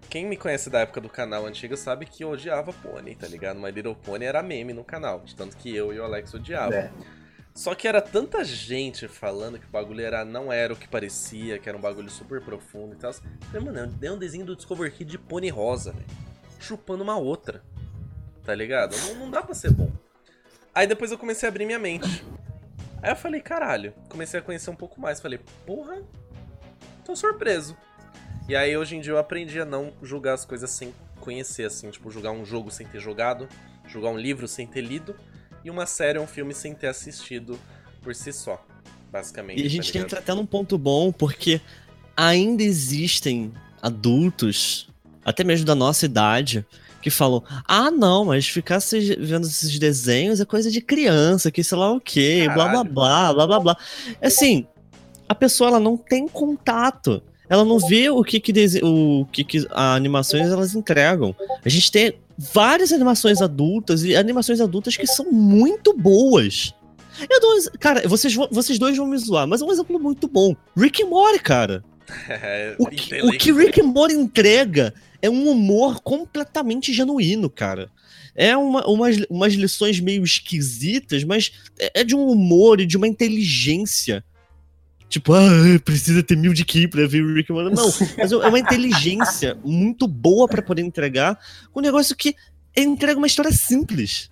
Quem 0.09 0.27
me 0.27 0.37
conhece 0.37 0.69
da 0.69 0.81
época 0.81 1.01
do 1.01 1.09
canal 1.09 1.47
antigo 1.47 1.75
sabe 1.75 2.05
que 2.05 2.23
eu 2.23 2.31
odiava 2.31 2.71
Pony, 2.71 3.15
tá 3.15 3.27
ligado? 3.27 3.59
My 3.59 3.71
Little 3.71 3.95
Pony 3.95 4.27
era 4.27 4.43
meme 4.43 4.75
no 4.75 4.85
canal, 4.85 5.21
de 5.21 5.35
tanto 5.35 5.57
que 5.57 5.75
eu 5.75 5.91
e 5.91 5.99
o 5.99 6.05
Alex 6.05 6.35
odiava. 6.35 6.75
É. 6.75 6.93
Só 7.55 7.75
que 7.75 7.89
era 7.89 8.01
tanta 8.01 8.45
gente 8.45 9.09
falando 9.09 9.59
que 9.59 9.67
o 9.67 9.71
bagulho 9.71 10.03
era, 10.03 10.25
não 10.25 10.53
era 10.53 10.73
o 10.73 10.77
que 10.77 10.87
parecia, 10.89 11.59
que 11.59 11.69
era 11.69 11.77
um 11.77 11.81
bagulho 11.81 12.11
super 12.11 12.41
profundo 12.43 12.95
e 12.95 12.99
tal. 12.99 13.11
Eu 13.11 13.17
Falei, 13.47 13.65
mano, 13.65 13.99
é 14.03 14.11
um 14.11 14.19
desenho 14.19 14.45
do 14.45 14.57
Discover 14.57 14.93
Kid 14.93 15.11
de 15.11 15.19
pônei 15.19 15.51
rosa, 15.51 15.93
velho. 15.93 16.07
Chupando 16.59 17.03
uma 17.03 17.17
outra. 17.17 17.63
Tá 18.45 18.55
ligado? 18.55 18.97
Não, 18.97 19.15
não 19.15 19.31
dá 19.31 19.43
pra 19.43 19.55
ser 19.55 19.71
bom. 19.71 19.91
Aí 20.75 20.87
depois 20.87 21.11
eu 21.11 21.19
comecei 21.19 21.47
a 21.47 21.51
abrir 21.51 21.67
minha 21.67 21.79
mente. 21.79 22.25
Aí 23.03 23.11
eu 23.11 23.17
falei, 23.17 23.41
caralho. 23.41 23.93
Comecei 24.09 24.41
a 24.41 24.43
conhecer 24.43 24.71
um 24.71 24.77
pouco 24.77 25.01
mais. 25.01 25.21
Falei, 25.21 25.41
porra, 25.67 26.03
tô 27.05 27.15
surpreso. 27.15 27.77
E 28.49 28.57
aí 28.57 28.77
hoje 28.77 28.97
em 28.97 29.01
dia 29.01 29.13
eu 29.13 29.19
aprendi 29.19 29.61
a 29.61 29.65
não 29.65 29.93
julgar 30.03 30.35
as 30.35 30.45
coisas 30.45 30.71
sem 30.71 30.95
conhecer, 31.21 31.65
assim. 31.65 31.91
Tipo, 31.91 32.11
julgar 32.11 32.33
um 32.33 32.45
jogo 32.45 32.71
sem 32.71 32.87
ter 32.87 33.01
jogado, 33.01 33.49
julgar 33.87 34.11
um 34.11 34.19
livro 34.19 34.49
sem 34.49 34.67
ter 34.67 34.81
lido 34.81 35.15
e 35.65 35.71
uma 35.71 35.87
série 35.87 36.19
ou 36.19 36.25
um 36.25 36.29
filme 36.29 36.55
sem 36.55 36.75
ter 36.75 36.89
assistido 36.89 37.59
por 38.03 38.15
si 38.15 38.33
só, 38.33 38.65
basicamente. 39.11 39.59
E 39.59 39.63
a 39.63 39.65
tá 39.65 39.71
gente 39.71 39.87
ligado? 39.93 40.05
entra 40.05 40.19
até 40.19 40.35
num 40.35 40.47
ponto 40.47 40.77
bom, 40.77 41.13
porque 41.13 41.61
ainda 42.17 42.63
existem 42.63 43.53
adultos, 43.81 44.89
até 45.25 45.45
mesmo 45.45 45.65
da 45.65 45.75
nossa 45.75 46.05
idade, 46.05 46.67
que 47.03 47.11
falam: 47.11 47.43
ah, 47.69 47.91
não, 47.91 48.25
mas 48.27 48.47
ficar 48.49 48.81
se- 48.81 49.17
vendo 49.17 49.47
esses 49.47 49.79
desenhos 49.79 50.41
é 50.41 50.45
coisa 50.45 50.71
de 50.71 50.81
criança, 50.81 51.51
que 51.51 51.63
sei 51.63 51.77
lá 51.77 51.91
o 51.93 52.01
quê, 52.01 52.49
blá 52.55 52.69
blá 52.69 52.85
blá, 52.85 53.33
blá 53.35 53.47
blá 53.47 53.61
blá. 53.61 53.77
Assim, 54.23 54.67
a 55.29 55.35
pessoa 55.35 55.69
ela 55.71 55.81
não 55.81 55.97
tem 55.97 56.27
contato. 56.29 57.23
Ela 57.49 57.65
não 57.67 57.79
vê 57.79 58.09
o 58.09 58.23
que 58.25 58.41
que, 58.41 58.53
dese- 58.53 58.81
o 58.83 59.27
que, 59.31 59.45
que 59.45 59.59
as 59.59 59.67
animações 59.71 60.49
elas 60.49 60.75
entregam. 60.75 61.35
A 61.63 61.69
gente 61.69 61.93
tem 61.93 62.15
várias 62.39 62.93
animações 62.93 63.43
adultas 63.43 64.05
e 64.05 64.17
animações 64.17 64.59
adultas 64.61 64.97
que 64.97 65.07
são 65.07 65.31
muito 65.31 65.93
boas. 65.95 66.73
Eu 67.29 67.41
dou 67.41 67.51
cara, 67.79 68.09
vocês, 68.09 68.35
vocês 68.51 68.79
dois 68.79 68.97
vão 68.97 69.07
me 69.07 69.19
zoar, 69.19 69.47
mas 69.47 69.61
é 69.61 69.65
um 69.67 69.71
exemplo 69.71 69.99
muito 69.99 70.27
bom. 70.27 70.57
Rick 70.75 71.03
and 71.03 71.09
Morty, 71.09 71.41
cara. 71.41 71.85
O 72.79 72.87
que, 72.87 73.23
o 73.23 73.31
que 73.33 73.53
Rick 73.53 73.81
and 73.81 73.87
Morty 73.87 74.15
entrega 74.15 74.95
é 75.21 75.31
um 75.31 75.49
humor 75.49 76.01
completamente 76.01 76.93
genuíno, 76.93 77.49
cara. 77.49 77.91
É 78.35 78.57
uma, 78.57 78.87
umas, 78.87 79.17
umas 79.29 79.53
lições 79.55 80.01
meio 80.01 80.25
esquisitas, 80.25 81.23
mas 81.23 81.53
é 81.79 82.01
é 82.01 82.05
de 82.05 82.15
um 82.15 82.27
humor 82.27 82.81
e 82.81 82.87
de 82.87 82.97
uma 82.97 83.07
inteligência. 83.07 84.25
Tipo, 85.09 85.35
ah, 85.35 85.51
precisa 85.85 86.23
ter 86.23 86.37
mil 86.37 86.55
de 86.55 86.65
ki 86.65 86.89
pra 86.89 87.07
ver 87.07 87.23
o 87.23 87.35
Rick 87.35 87.53
and 87.53 87.55
Morty. 87.55 87.77
Não, 87.77 87.93
mas 88.17 88.33
é 88.33 88.37
uma 88.37 88.59
inteligência 88.59 89.57
muito 89.63 90.09
boa 90.09 90.49
pra 90.49 90.63
poder 90.63 90.83
entregar 90.83 91.39
um 91.75 91.81
negócio 91.81 92.17
que 92.17 92.35
entrega 92.77 93.19
uma 93.19 93.27
história 93.27 93.53
simples. 93.53 94.31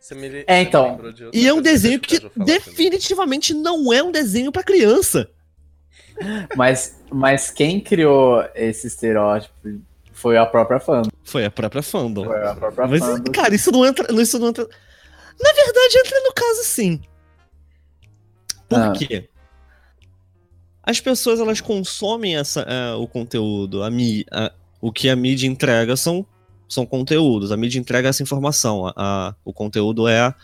Você 0.00 0.14
me 0.14 0.26
É, 0.26 0.44
você 0.44 0.54
me 0.54 0.62
então. 0.62 1.00
E 1.32 1.46
é 1.46 1.54
um 1.54 1.62
desenho 1.62 2.00
que 2.00 2.20
que 2.20 2.30
definitivamente 2.36 3.54
não 3.54 3.92
é 3.92 4.02
um 4.02 4.10
desenho 4.10 4.50
pra 4.50 4.64
criança. 4.64 5.30
Mas, 6.56 7.00
mas 7.12 7.50
quem 7.50 7.80
criou 7.80 8.42
esse 8.54 8.86
estereótipo 8.86 9.54
foi 10.12 10.36
a 10.38 10.46
própria 10.46 10.80
fã. 10.80 11.02
Foi 11.24 11.44
a 11.44 11.50
própria 11.50 11.82
fandom. 11.82 12.24
Foi 12.24 12.42
a 12.46 12.54
própria 12.54 12.86
Mas, 12.86 13.00
fã. 13.00 13.20
do- 13.20 13.30
cara, 13.32 13.54
isso 13.54 13.70
não 13.70 13.84
entra. 13.84 14.06
Isso 14.22 14.38
não 14.38 14.48
entra. 14.48 14.64
Na 14.64 15.52
verdade, 15.52 15.98
entra 15.98 16.20
no 16.24 16.32
caso 16.32 16.64
sim. 16.64 17.00
Por 18.68 18.78
Ah. 18.78 18.92
quê? 18.92 19.28
As 20.82 21.00
pessoas 21.00 21.40
elas 21.40 21.60
consomem 21.60 22.36
essa, 22.36 22.60
é, 22.62 22.94
o 22.94 23.06
conteúdo, 23.06 23.82
a, 23.82 23.88
a- 24.30 24.52
o 24.80 24.92
que 24.92 25.08
a 25.08 25.16
mídia 25.16 25.46
entrega 25.48 25.96
são, 25.96 26.24
são 26.68 26.86
conteúdos. 26.86 27.50
A 27.52 27.56
mídia 27.56 27.78
entrega 27.78 28.08
essa 28.08 28.22
informação. 28.22 28.86
A, 28.86 28.92
a- 28.96 29.34
o 29.44 29.52
conteúdo 29.52 30.06
é 30.08 30.20
a, 30.20 30.34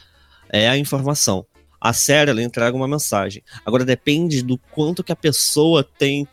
é 0.50 0.68
a 0.68 0.76
informação. 0.76 1.46
A 1.84 1.92
série 1.92 2.30
ela 2.30 2.40
entrega 2.40 2.76
uma 2.76 2.86
mensagem. 2.86 3.42
Agora 3.66 3.84
depende 3.84 4.40
do 4.40 4.56
quanto 4.56 5.02
que 5.02 5.10
a 5.10 5.16
pessoa 5.16 5.82
tem 5.82 6.28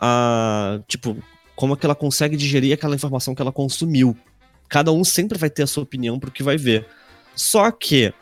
a. 0.00 0.80
Tipo, 0.88 1.16
como 1.54 1.74
é 1.74 1.76
que 1.76 1.86
ela 1.86 1.94
consegue 1.94 2.36
digerir 2.36 2.74
aquela 2.74 2.96
informação 2.96 3.32
que 3.32 3.40
ela 3.40 3.52
consumiu. 3.52 4.16
Cada 4.68 4.90
um 4.90 5.04
sempre 5.04 5.38
vai 5.38 5.48
ter 5.48 5.62
a 5.62 5.66
sua 5.68 5.84
opinião 5.84 6.18
pro 6.18 6.32
que 6.32 6.42
vai 6.42 6.56
ver. 6.56 6.84
Só 7.36 7.70
que 7.70 8.12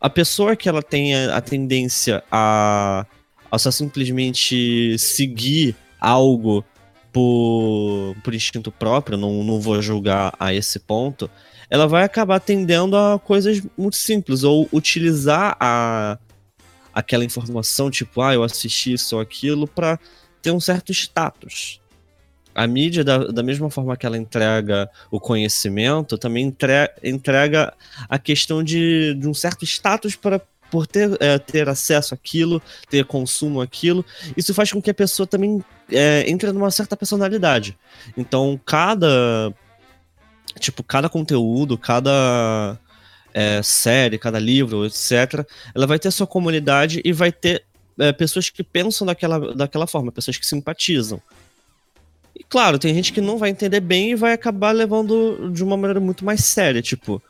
a 0.00 0.08
pessoa 0.08 0.56
que 0.56 0.70
ela 0.70 0.82
tem 0.82 1.14
a, 1.14 1.40
tendência 1.42 2.24
a, 2.32 3.04
a 3.50 3.58
só 3.58 3.70
simplesmente 3.70 4.98
seguir 4.98 5.76
algo 6.00 6.64
por, 7.12 8.16
por 8.24 8.34
instinto 8.34 8.72
próprio, 8.72 9.18
não, 9.18 9.44
não 9.44 9.60
vou 9.60 9.82
julgar 9.82 10.32
a 10.40 10.54
esse 10.54 10.78
ponto, 10.78 11.30
ela 11.70 11.86
vai 11.86 12.04
acabar 12.04 12.40
tendendo 12.40 12.96
a 12.96 13.18
coisas 13.18 13.62
muito 13.76 13.96
simples, 13.96 14.42
ou 14.42 14.68
utilizar 14.72 15.56
a, 15.60 16.18
aquela 16.92 17.24
informação, 17.24 17.90
tipo, 17.90 18.22
ah, 18.22 18.34
eu 18.34 18.42
assisti 18.42 18.92
isso 18.92 19.16
ou 19.16 19.22
aquilo, 19.22 19.66
para 19.66 19.98
ter 20.40 20.50
um 20.50 20.60
certo 20.60 20.92
status. 20.92 21.80
A 22.54 22.66
mídia, 22.66 23.04
da, 23.04 23.18
da 23.18 23.42
mesma 23.42 23.70
forma 23.70 23.96
que 23.96 24.04
ela 24.04 24.18
entrega 24.18 24.90
o 25.10 25.20
conhecimento, 25.20 26.18
também 26.18 26.46
entre- 26.46 26.92
entrega 27.04 27.72
a 28.08 28.18
questão 28.18 28.64
de, 28.64 29.14
de 29.14 29.28
um 29.28 29.34
certo 29.34 29.64
status 29.64 30.16
para 30.16 30.40
por 30.70 30.86
ter, 30.86 31.16
é, 31.20 31.38
ter 31.38 31.68
acesso 31.68 32.12
àquilo, 32.12 32.60
ter 32.90 33.04
consumo 33.04 33.60
àquilo. 33.60 34.04
Isso 34.36 34.52
faz 34.52 34.70
com 34.70 34.82
que 34.82 34.90
a 34.90 34.94
pessoa 34.94 35.26
também 35.26 35.64
é, 35.90 36.24
entre 36.28 36.52
numa 36.52 36.70
certa 36.70 36.96
personalidade. 36.96 37.78
Então, 38.16 38.60
cada 38.66 39.54
tipo, 40.58 40.82
cada 40.82 41.08
conteúdo, 41.08 41.78
cada 41.78 42.78
é, 43.32 43.62
série, 43.62 44.18
cada 44.18 44.38
livro, 44.38 44.84
etc., 44.86 45.46
ela 45.74 45.86
vai 45.86 45.98
ter 45.98 46.10
sua 46.10 46.26
comunidade 46.26 47.00
e 47.04 47.12
vai 47.12 47.30
ter 47.32 47.64
é, 47.98 48.12
pessoas 48.12 48.50
que 48.50 48.62
pensam 48.62 49.06
daquela, 49.06 49.54
daquela 49.54 49.86
forma, 49.86 50.12
pessoas 50.12 50.36
que 50.36 50.46
simpatizam. 50.46 51.20
E 52.36 52.44
claro, 52.44 52.78
tem 52.78 52.94
gente 52.94 53.12
que 53.12 53.20
não 53.20 53.38
vai 53.38 53.50
entender 53.50 53.80
bem 53.80 54.12
e 54.12 54.14
vai 54.14 54.32
acabar 54.32 54.72
levando 54.72 55.50
de 55.52 55.64
uma 55.64 55.76
maneira 55.76 56.00
muito 56.00 56.24
mais 56.24 56.44
séria, 56.44 56.80
tipo. 56.80 57.20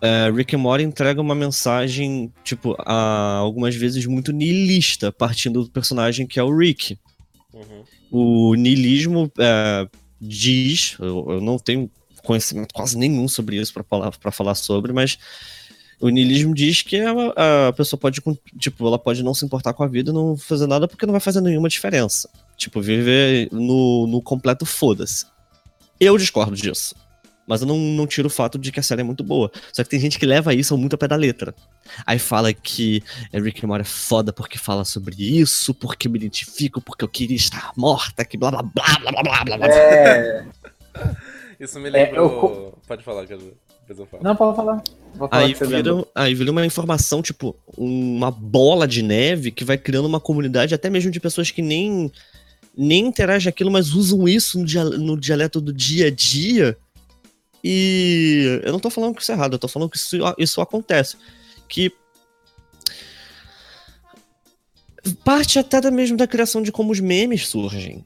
é, 0.00 0.30
Rick 0.30 0.54
and 0.54 0.58
Morty 0.58 0.84
entrega 0.84 1.20
uma 1.20 1.34
mensagem, 1.34 2.30
tipo, 2.44 2.76
a, 2.78 3.36
algumas 3.36 3.74
vezes 3.74 4.04
muito 4.04 4.32
niilista, 4.32 5.10
partindo 5.10 5.64
do 5.64 5.70
personagem 5.70 6.26
que 6.26 6.38
é 6.38 6.42
o 6.42 6.54
Rick. 6.54 6.98
Uhum. 7.52 7.84
O 8.10 8.54
niilismo 8.54 9.32
é, 9.38 9.88
diz, 10.20 10.96
eu, 11.00 11.26
eu 11.30 11.40
não 11.40 11.58
tenho 11.58 11.90
conhecimento 12.24 12.74
quase 12.74 12.98
nenhum 12.98 13.28
sobre 13.28 13.56
isso 13.56 13.72
para 13.72 13.84
falar, 13.84 14.10
pra 14.18 14.32
falar 14.32 14.54
sobre, 14.54 14.92
mas 14.92 15.18
o 16.00 16.08
niilismo 16.08 16.54
diz 16.54 16.82
que 16.82 17.00
a, 17.00 17.68
a, 17.68 17.72
pessoa 17.72 17.98
pode, 17.98 18.20
tipo, 18.58 18.86
ela 18.86 18.98
pode 18.98 19.22
não 19.22 19.32
se 19.32 19.44
importar 19.44 19.72
com 19.72 19.82
a 19.82 19.86
vida 19.86 20.10
e 20.10 20.14
não 20.14 20.36
fazer 20.36 20.66
nada 20.66 20.88
porque 20.88 21.06
não 21.06 21.12
vai 21.12 21.20
fazer 21.20 21.40
nenhuma 21.40 21.68
diferença. 21.68 22.28
Tipo, 22.56 22.80
viver 22.80 23.48
no, 23.52 24.06
no 24.06 24.20
completo 24.20 24.66
foda-se. 24.66 25.26
Eu 25.98 26.18
discordo 26.18 26.56
disso. 26.56 26.94
Mas 27.46 27.60
eu 27.60 27.66
não, 27.66 27.78
não 27.78 28.06
tiro 28.06 28.28
o 28.28 28.30
fato 28.30 28.58
de 28.58 28.72
que 28.72 28.80
a 28.80 28.82
série 28.82 29.02
é 29.02 29.04
muito 29.04 29.22
boa. 29.22 29.50
Só 29.72 29.84
que 29.84 29.90
tem 29.90 30.00
gente 30.00 30.18
que 30.18 30.24
leva 30.24 30.54
isso 30.54 30.76
muito 30.78 30.94
a 30.94 30.98
pé 30.98 31.06
da 31.06 31.16
letra. 31.16 31.54
Aí 32.06 32.18
fala 32.18 32.52
que 32.52 33.02
Rick 33.32 33.64
and 33.64 33.68
Morty 33.68 33.82
é 33.82 33.84
foda 33.84 34.32
porque 34.32 34.58
fala 34.58 34.84
sobre 34.84 35.16
isso, 35.16 35.74
porque 35.74 36.08
me 36.08 36.18
identifico, 36.18 36.80
porque 36.80 37.04
eu 37.04 37.08
queria 37.08 37.36
estar 37.36 37.72
morta, 37.76 38.24
que 38.24 38.38
blá 38.38 38.50
blá 38.50 38.62
blá 38.62 38.98
blá 38.98 39.22
blá 39.22 39.44
blá 39.44 39.56
blá. 39.58 39.66
É. 39.68 40.46
Isso 41.64 41.80
me 41.80 41.88
É, 41.88 41.92
lembrou. 41.92 42.24
eu 42.32 42.40
co- 42.40 42.78
Pode 42.86 43.02
falar, 43.02 43.26
quer 43.26 43.38
dizer. 43.38 43.54
Depois 43.88 44.08
eu. 44.12 44.18
Não, 44.22 44.36
pode 44.36 44.56
falar. 44.56 44.82
Vou 45.14 45.28
falar 45.28 45.42
Aí 45.42 45.52
que 45.52 45.58
você 45.58 45.66
vira, 45.66 45.92
lembra. 45.94 46.06
aí 46.14 46.34
vira 46.34 46.50
uma 46.50 46.64
informação, 46.66 47.22
tipo, 47.22 47.56
uma 47.76 48.30
bola 48.30 48.86
de 48.88 49.02
neve 49.02 49.50
que 49.50 49.64
vai 49.64 49.76
criando 49.78 50.06
uma 50.06 50.20
comunidade, 50.20 50.74
até 50.74 50.88
mesmo 50.90 51.10
de 51.10 51.20
pessoas 51.20 51.50
que 51.50 51.62
nem, 51.62 52.10
nem 52.76 53.06
interagem 53.06 53.48
aquilo, 53.48 53.70
mas 53.70 53.92
usam 53.94 54.26
isso 54.28 54.58
no, 54.58 54.64
dia, 54.64 54.84
no 54.84 55.18
dialeto 55.18 55.60
do 55.60 55.72
dia 55.72 56.08
a 56.08 56.10
dia. 56.10 56.76
E 57.62 58.60
eu 58.62 58.72
não 58.72 58.80
tô 58.80 58.90
falando 58.90 59.14
que 59.14 59.22
isso 59.22 59.32
é 59.32 59.34
errado, 59.34 59.54
eu 59.54 59.58
tô 59.58 59.68
falando 59.68 59.88
que 59.90 59.96
isso, 59.96 60.16
isso 60.38 60.60
acontece. 60.60 61.16
Que 61.68 61.90
parte 65.24 65.58
até 65.58 65.80
da 65.80 65.90
mesmo 65.90 66.16
da 66.16 66.26
criação 66.26 66.62
de 66.62 66.72
como 66.72 66.92
os 66.92 67.00
memes 67.00 67.46
surgem. 67.48 68.04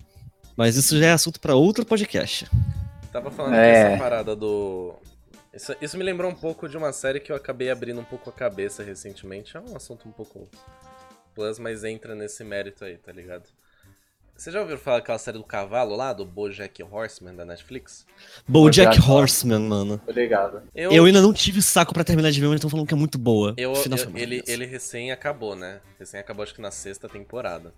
Mas 0.57 0.77
isso 0.77 0.99
já 0.99 1.07
é 1.07 1.13
assunto 1.13 1.39
pra 1.41 1.55
outro 1.55 1.85
podcast. 1.85 2.47
Tava 3.23 3.31
falando 3.31 3.55
É. 3.55 3.85
dessa 3.91 4.03
parada 4.03 4.35
do. 4.37 4.95
Isso, 5.53 5.75
isso 5.81 5.97
me 5.99 6.05
lembrou 6.05 6.31
um 6.31 6.35
pouco 6.35 6.69
de 6.69 6.77
uma 6.77 6.93
série 6.93 7.19
que 7.21 7.33
eu 7.33 7.37
acabei 7.37 7.71
abrindo 7.71 8.01
um 8.01 8.05
pouco 8.05 8.31
a 8.31 8.33
cabeça 8.33 8.83
recentemente. 8.83 9.57
É 9.57 9.61
um 9.61 9.77
assunto 9.77 10.09
um 10.09 10.13
pouco 10.13 10.49
plus, 11.35 11.59
mas 11.59 11.85
entra 11.85 12.15
nesse 12.15 12.45
mérito 12.45 12.85
aí, 12.85 12.97
tá 12.97 13.11
ligado? 13.13 13.45
Você 14.37 14.53
já 14.53 14.61
ouviu 14.61 14.79
falar 14.79 14.99
daquela 14.99 15.19
série 15.19 15.37
do 15.37 15.43
cavalo 15.43 15.97
lá, 15.97 16.13
do 16.13 16.25
Bojack 16.25 16.81
Horseman 16.85 17.35
da 17.35 17.45
Netflix? 17.45 18.07
BoJack 18.47 19.01
Horseman, 19.01 19.59
mano. 19.59 20.01
Obrigado. 20.07 20.63
Eu 20.73 21.05
ainda 21.07 21.21
não 21.21 21.33
tive 21.33 21.61
saco 21.61 21.93
pra 21.93 22.05
terminar 22.05 22.31
de 22.31 22.41
ver, 22.41 22.47
mas 22.47 22.57
estão 22.57 22.71
falando 22.71 22.87
que 22.87 22.95
é 22.95 22.97
muito 22.97 23.19
boa. 23.19 23.53
Eu, 23.57 23.73
eu- 23.73 24.17
ele, 24.17 24.45
ele 24.47 24.65
recém 24.65 25.11
acabou, 25.11 25.57
né? 25.57 25.81
Recém 25.99 26.21
acabou, 26.21 26.45
acho 26.45 26.55
que 26.55 26.61
na 26.61 26.71
sexta 26.71 27.09
temporada. 27.09 27.75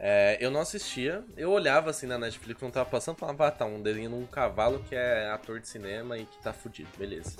É, 0.00 0.38
eu 0.40 0.48
não 0.48 0.60
assistia, 0.60 1.24
eu 1.36 1.50
olhava 1.50 1.90
assim 1.90 2.06
na 2.06 2.16
Netflix, 2.16 2.62
não 2.62 2.70
tava 2.70 2.88
passando, 2.88 3.16
falava, 3.16 3.48
ah, 3.48 3.50
tá, 3.50 3.64
um 3.64 3.82
desenho 3.82 4.10
num 4.10 4.24
cavalo 4.26 4.84
que 4.88 4.94
é 4.94 5.28
ator 5.28 5.58
de 5.58 5.66
cinema 5.66 6.16
e 6.16 6.24
que 6.24 6.40
tá 6.40 6.52
fudido, 6.52 6.88
beleza. 6.96 7.36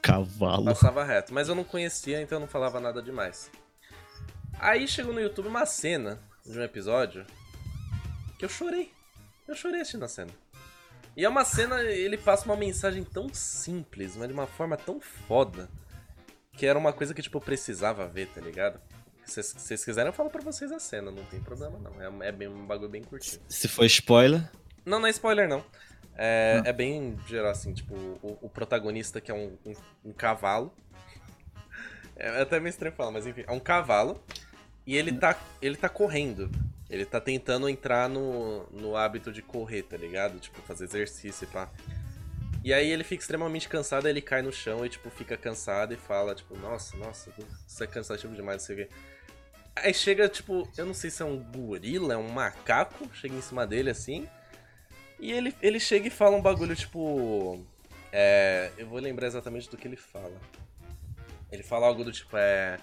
Cavalo. 0.00 0.64
Passava 0.64 1.04
reto, 1.04 1.34
mas 1.34 1.48
eu 1.48 1.54
não 1.54 1.64
conhecia, 1.64 2.22
então 2.22 2.36
eu 2.36 2.40
não 2.40 2.48
falava 2.48 2.80
nada 2.80 3.02
demais. 3.02 3.50
Aí 4.58 4.88
chegou 4.88 5.12
no 5.12 5.20
YouTube 5.20 5.48
uma 5.48 5.66
cena 5.66 6.18
de 6.46 6.58
um 6.58 6.62
episódio 6.62 7.26
que 8.38 8.44
eu 8.44 8.48
chorei. 8.48 8.90
Eu 9.46 9.54
chorei 9.54 9.82
assistindo 9.82 10.04
a 10.04 10.08
cena. 10.08 10.32
E 11.14 11.24
é 11.24 11.28
uma 11.28 11.44
cena, 11.44 11.82
ele 11.82 12.16
passa 12.16 12.46
uma 12.46 12.56
mensagem 12.56 13.04
tão 13.04 13.28
simples, 13.34 14.16
mas 14.16 14.28
de 14.28 14.34
uma 14.34 14.46
forma 14.46 14.76
tão 14.76 15.00
foda, 15.00 15.68
que 16.52 16.64
era 16.64 16.78
uma 16.78 16.92
coisa 16.92 17.12
que, 17.12 17.20
tipo, 17.20 17.36
eu 17.36 17.42
precisava 17.42 18.06
ver, 18.06 18.28
tá 18.28 18.40
ligado? 18.40 18.80
Se 19.28 19.34
vocês- 19.42 19.46
se 19.46 19.60
vocês 19.60 19.84
quiserem, 19.84 20.08
eu 20.08 20.12
falo 20.12 20.30
pra 20.30 20.40
vocês 20.42 20.72
a 20.72 20.78
cena, 20.78 21.10
não 21.10 21.24
tem 21.26 21.40
problema 21.40 21.78
não. 21.78 22.22
É, 22.22 22.28
é 22.28 22.32
bem, 22.32 22.48
um 22.48 22.66
bagulho 22.66 22.88
bem 22.90 23.02
curtinho. 23.02 23.42
Se 23.48 23.68
for 23.68 23.84
spoiler, 23.84 24.42
Não, 24.84 24.98
não 24.98 25.06
é 25.06 25.10
spoiler, 25.10 25.48
não. 25.48 25.64
É, 26.16 26.62
é 26.64 26.72
bem 26.72 27.16
geral, 27.26 27.50
assim, 27.52 27.72
tipo, 27.72 27.94
o, 27.94 28.38
o 28.42 28.48
protagonista 28.48 29.20
que 29.20 29.30
é 29.30 29.34
um, 29.34 29.56
um, 29.64 29.72
um 30.06 30.12
cavalo. 30.12 30.72
É 32.16 32.40
até 32.42 32.58
meio 32.58 32.70
estranho 32.70 32.94
falar, 32.94 33.10
mas 33.12 33.26
enfim, 33.26 33.44
é 33.46 33.52
um 33.52 33.60
cavalo. 33.60 34.20
E 34.86 34.96
ele 34.96 35.12
tá, 35.12 35.38
ele 35.62 35.76
tá 35.76 35.88
correndo. 35.88 36.50
Ele 36.90 37.04
tá 37.04 37.20
tentando 37.20 37.68
entrar 37.68 38.08
no, 38.08 38.64
no 38.70 38.96
hábito 38.96 39.30
de 39.30 39.42
correr, 39.42 39.82
tá 39.82 39.96
ligado? 39.96 40.40
Tipo, 40.40 40.60
fazer 40.62 40.84
exercício 40.84 41.44
e 41.44 41.46
pá. 41.46 41.70
E 42.64 42.72
aí 42.72 42.90
ele 42.90 43.04
fica 43.04 43.22
extremamente 43.22 43.68
cansado, 43.68 44.08
ele 44.08 44.20
cai 44.22 44.42
no 44.42 44.50
chão 44.52 44.84
e, 44.84 44.88
tipo, 44.88 45.08
fica 45.10 45.36
cansado 45.36 45.92
e 45.94 45.96
fala, 45.96 46.34
tipo, 46.34 46.56
nossa, 46.58 46.96
nossa, 46.96 47.30
você 47.66 47.84
é 47.84 47.86
cansativo 47.86 48.34
demais, 48.34 48.62
não 48.62 48.66
sei 48.66 48.74
o 48.74 48.78
quê. 48.88 48.94
Aí 49.82 49.94
chega, 49.94 50.28
tipo, 50.28 50.68
eu 50.76 50.86
não 50.86 50.94
sei 50.94 51.10
se 51.10 51.22
é 51.22 51.24
um 51.24 51.38
gorila, 51.38 52.14
é 52.14 52.16
um 52.16 52.28
macaco, 52.28 53.08
chega 53.14 53.34
em 53.34 53.42
cima 53.42 53.66
dele 53.66 53.90
assim. 53.90 54.28
E 55.18 55.32
ele, 55.32 55.54
ele 55.60 55.80
chega 55.80 56.06
e 56.06 56.10
fala 56.10 56.36
um 56.36 56.42
bagulho, 56.42 56.76
tipo. 56.76 57.64
É. 58.12 58.70
Eu 58.78 58.86
vou 58.86 59.00
lembrar 59.00 59.26
exatamente 59.26 59.68
do 59.68 59.76
que 59.76 59.88
ele 59.88 59.96
fala. 59.96 60.36
Ele 61.50 61.62
fala 61.62 61.86
algo 61.86 62.04
do 62.04 62.12
tipo, 62.12 62.36
é. 62.36 62.78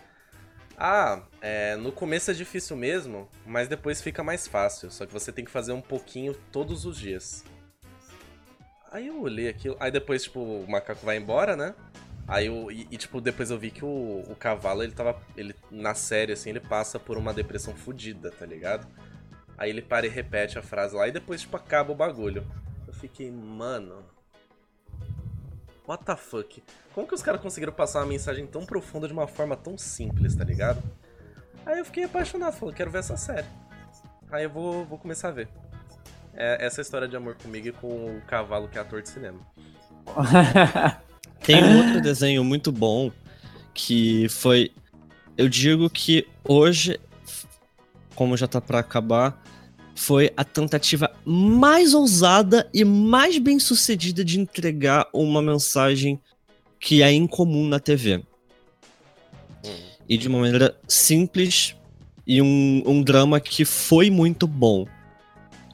Ah, 0.77 1.23
é, 1.41 1.77
no 1.77 1.91
começo 1.91 2.29
é 2.31 2.33
difícil 2.33 2.75
mesmo, 2.75 3.29
mas 3.45 3.69
depois 3.69 4.01
fica 4.01 4.21
mais 4.23 4.45
fácil. 4.45 4.91
Só 4.91 5.05
que 5.05 5.13
você 5.13 5.31
tem 5.31 5.45
que 5.45 5.51
fazer 5.51 5.71
um 5.71 5.81
pouquinho 5.81 6.33
todos 6.51 6.85
os 6.85 6.97
dias. 6.97 7.45
Aí 8.91 9.07
eu 9.07 9.21
olhei 9.21 9.47
aquilo. 9.47 9.77
Aí 9.79 9.91
depois, 9.91 10.23
tipo, 10.23 10.39
o 10.39 10.69
macaco 10.69 11.05
vai 11.05 11.17
embora, 11.17 11.55
né? 11.55 11.73
Aí 12.27 12.47
eu. 12.47 12.71
E, 12.71 12.87
e, 12.89 12.97
tipo, 12.97 13.21
depois 13.21 13.51
eu 13.51 13.57
vi 13.57 13.71
que 13.71 13.85
o, 13.85 14.23
o 14.27 14.35
cavalo, 14.35 14.83
ele 14.83 14.93
tava. 14.93 15.21
Ele, 15.37 15.55
na 15.69 15.93
série, 15.93 16.33
assim, 16.33 16.49
ele 16.49 16.59
passa 16.59 16.99
por 16.99 17.17
uma 17.17 17.33
depressão 17.33 17.75
fodida, 17.75 18.31
tá 18.31 18.45
ligado? 18.45 18.87
Aí 19.57 19.69
ele 19.69 19.81
para 19.81 20.05
e 20.05 20.09
repete 20.09 20.57
a 20.57 20.61
frase 20.61 20.95
lá 20.95 21.07
e 21.07 21.11
depois, 21.11 21.41
tipo, 21.41 21.55
acaba 21.55 21.91
o 21.91 21.95
bagulho. 21.95 22.45
Eu 22.87 22.93
fiquei, 22.93 23.31
mano. 23.31 24.03
What 25.87 26.03
the 26.03 26.15
fuck? 26.15 26.63
Como 26.93 27.07
que 27.07 27.13
os 27.13 27.21
caras 27.21 27.41
conseguiram 27.41 27.71
passar 27.71 27.99
uma 27.99 28.07
mensagem 28.07 28.47
tão 28.47 28.65
profunda 28.65 29.07
de 29.07 29.13
uma 29.13 29.27
forma 29.27 29.55
tão 29.55 29.77
simples, 29.77 30.35
tá 30.35 30.43
ligado? 30.43 30.81
Aí 31.65 31.77
eu 31.77 31.85
fiquei 31.85 32.05
apaixonado, 32.05 32.53
falei, 32.53 32.73
quero 32.73 32.89
ver 32.89 32.99
essa 32.99 33.15
série. 33.15 33.47
Aí 34.31 34.43
eu 34.45 34.49
vou, 34.49 34.83
vou 34.85 34.97
começar 34.97 35.29
a 35.29 35.31
ver. 35.31 35.47
É 36.33 36.65
essa 36.65 36.81
história 36.81 37.07
de 37.07 37.15
amor 37.15 37.35
comigo 37.35 37.67
e 37.67 37.71
com 37.71 38.17
o 38.17 38.21
cavalo 38.21 38.67
que 38.67 38.77
é 38.77 38.81
ator 38.81 39.01
de 39.01 39.09
cinema. 39.09 39.39
Tem 41.45 41.63
um 41.63 41.77
outro 41.77 42.01
desenho 42.01 42.43
muito 42.43 42.71
bom 42.71 43.11
que 43.71 44.27
foi. 44.29 44.71
Eu 45.37 45.47
digo 45.47 45.87
que 45.91 46.25
hoje, 46.43 46.99
como 48.15 48.35
já 48.35 48.47
tá 48.47 48.59
para 48.59 48.79
acabar, 48.79 49.43
foi 49.93 50.31
a 50.35 50.43
tentativa 50.43 51.11
mais 51.23 51.93
ousada 51.93 52.67
e 52.73 52.83
mais 52.83 53.37
bem 53.37 53.59
sucedida 53.59 54.25
de 54.25 54.39
entregar 54.39 55.07
uma 55.13 55.39
mensagem 55.39 56.19
que 56.79 57.03
é 57.03 57.11
incomum 57.11 57.67
na 57.67 57.79
TV. 57.79 58.23
E 60.09 60.17
de 60.17 60.27
uma 60.27 60.39
maneira 60.39 60.75
simples 60.87 61.75
e 62.25 62.41
um, 62.41 62.81
um 62.87 63.03
drama 63.03 63.39
que 63.39 63.63
foi 63.63 64.09
muito 64.09 64.47
bom. 64.47 64.87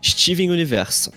Steven 0.04 0.52
Universo. 0.52 1.14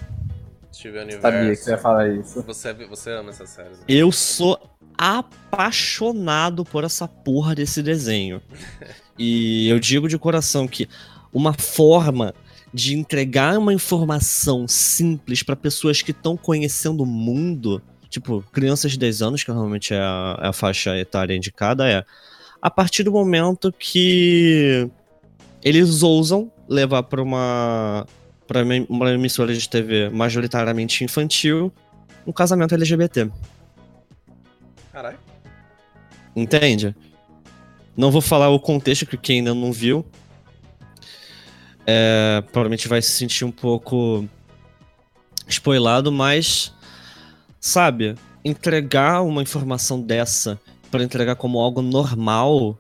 Steven 0.85 1.03
Universo. 1.03 1.23
Sabia 1.23 1.51
que 1.51 1.57
você 1.57 1.71
ia 1.71 1.79
falar 1.79 2.09
isso. 2.11 2.43
Você, 2.43 2.75
você 2.75 3.11
ama 3.13 3.31
essa 3.31 3.47
série. 3.47 3.71
Né? 3.71 3.77
Eu 3.89 4.13
sou 4.13 4.59
apaixonado 4.99 6.65
por 6.65 6.85
essa 6.85 7.09
porra 7.09 7.55
desse 7.55 7.83
desenho. 7.83 8.43
e 9.19 9.69
eu 9.69 9.81
digo 9.81 10.09
de 10.09 10.19
coração 10.19 10.69
que 10.69 10.87
uma 11.33 11.55
forma 11.55 12.35
de 12.73 12.95
entregar 12.95 13.57
uma 13.59 13.73
informação 13.73 14.69
simples 14.69 15.43
para 15.43 15.57
pessoas 15.57 16.03
que 16.03 16.11
estão 16.11 16.37
conhecendo 16.37 17.05
o 17.05 17.07
mundo, 17.07 17.81
tipo, 18.11 18.45
crianças 18.53 18.93
de 18.93 18.99
10 18.99 19.23
anos, 19.23 19.45
que 19.45 19.51
normalmente 19.51 19.95
é 19.95 19.99
a, 19.99 20.39
é 20.43 20.49
a 20.49 20.53
faixa 20.53 20.97
etária 20.99 21.35
indicada, 21.35 21.89
é 21.89 22.05
a 22.61 22.71
partir 22.71 23.05
do 23.05 23.13
momento 23.13 23.73
que 23.73 24.89
eles 25.63 26.03
ousam 26.03 26.51
levar 26.69 27.05
para 27.05 27.23
uma 27.23 28.07
para 28.47 28.63
uma 28.89 29.11
emissora 29.11 29.55
de 29.55 29.69
TV 29.69 30.11
majoritariamente 30.11 31.03
infantil 31.05 31.73
um 32.27 32.33
casamento 32.33 32.75
LGBT. 32.75 33.31
Caralho. 34.93 35.19
Entende? 36.35 36.95
Não 37.97 38.11
vou 38.11 38.21
falar 38.21 38.49
o 38.49 38.59
contexto 38.59 39.07
que 39.07 39.17
quem 39.17 39.39
ainda 39.39 39.55
não 39.55 39.73
viu, 39.73 40.05
é, 41.87 42.43
provavelmente 42.51 42.89
vai 42.89 43.01
se 43.03 43.11
sentir 43.11 43.45
um 43.45 43.53
pouco 43.53 44.29
spoilado, 45.47 46.11
mas 46.11 46.73
sabe, 47.61 48.15
entregar 48.45 49.23
uma 49.23 49.43
informação 49.43 50.01
dessa 50.01 50.61
para 50.91 51.05
entregar 51.05 51.37
como 51.37 51.59
algo 51.61 51.83
normal, 51.83 52.79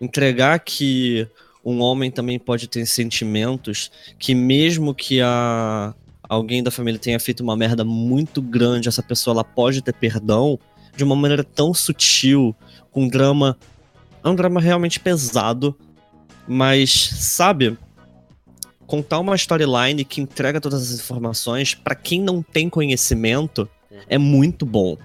entregar 0.00 0.58
que 0.60 1.28
um 1.64 1.80
homem 1.80 2.10
também 2.10 2.38
pode 2.38 2.68
ter 2.68 2.84
sentimentos, 2.86 3.90
que 4.18 4.34
mesmo 4.34 4.94
que 4.94 5.20
a 5.20 5.94
alguém 6.28 6.62
da 6.62 6.70
família 6.70 7.00
tenha 7.00 7.18
feito 7.18 7.42
uma 7.42 7.56
merda 7.56 7.84
muito 7.84 8.42
grande, 8.42 8.88
essa 8.88 9.02
pessoa 9.02 9.34
ela 9.34 9.44
pode 9.44 9.82
ter 9.82 9.94
perdão 9.94 10.58
de 10.96 11.02
uma 11.02 11.16
maneira 11.16 11.42
tão 11.42 11.72
sutil, 11.72 12.54
com 12.90 13.04
um 13.04 13.08
drama, 13.08 13.56
é 14.22 14.28
um 14.28 14.34
drama 14.34 14.60
realmente 14.60 15.00
pesado, 15.00 15.76
mas 16.46 16.92
sabe, 16.92 17.76
contar 18.86 19.18
uma 19.18 19.34
storyline 19.34 20.04
que 20.04 20.20
entrega 20.20 20.60
todas 20.60 20.82
as 20.92 21.00
informações 21.00 21.74
para 21.74 21.94
quem 21.94 22.20
não 22.20 22.42
tem 22.42 22.68
conhecimento 22.68 23.68
é 24.08 24.18
muito 24.18 24.66
bom. 24.66 24.96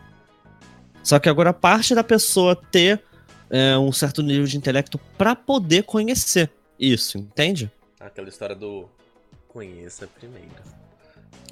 Só 1.03 1.17
que 1.17 1.29
agora 1.29 1.53
parte 1.53 1.95
da 1.95 2.03
pessoa 2.03 2.55
ter 2.55 3.01
é, 3.49 3.77
um 3.77 3.91
certo 3.91 4.21
nível 4.21 4.45
de 4.45 4.57
intelecto 4.57 4.99
para 5.17 5.35
poder 5.35 5.83
conhecer 5.83 6.49
isso, 6.79 7.17
entende? 7.17 7.71
Aquela 7.99 8.29
história 8.29 8.55
do 8.55 8.87
conheça 9.47 10.07
primeiro. 10.07 10.47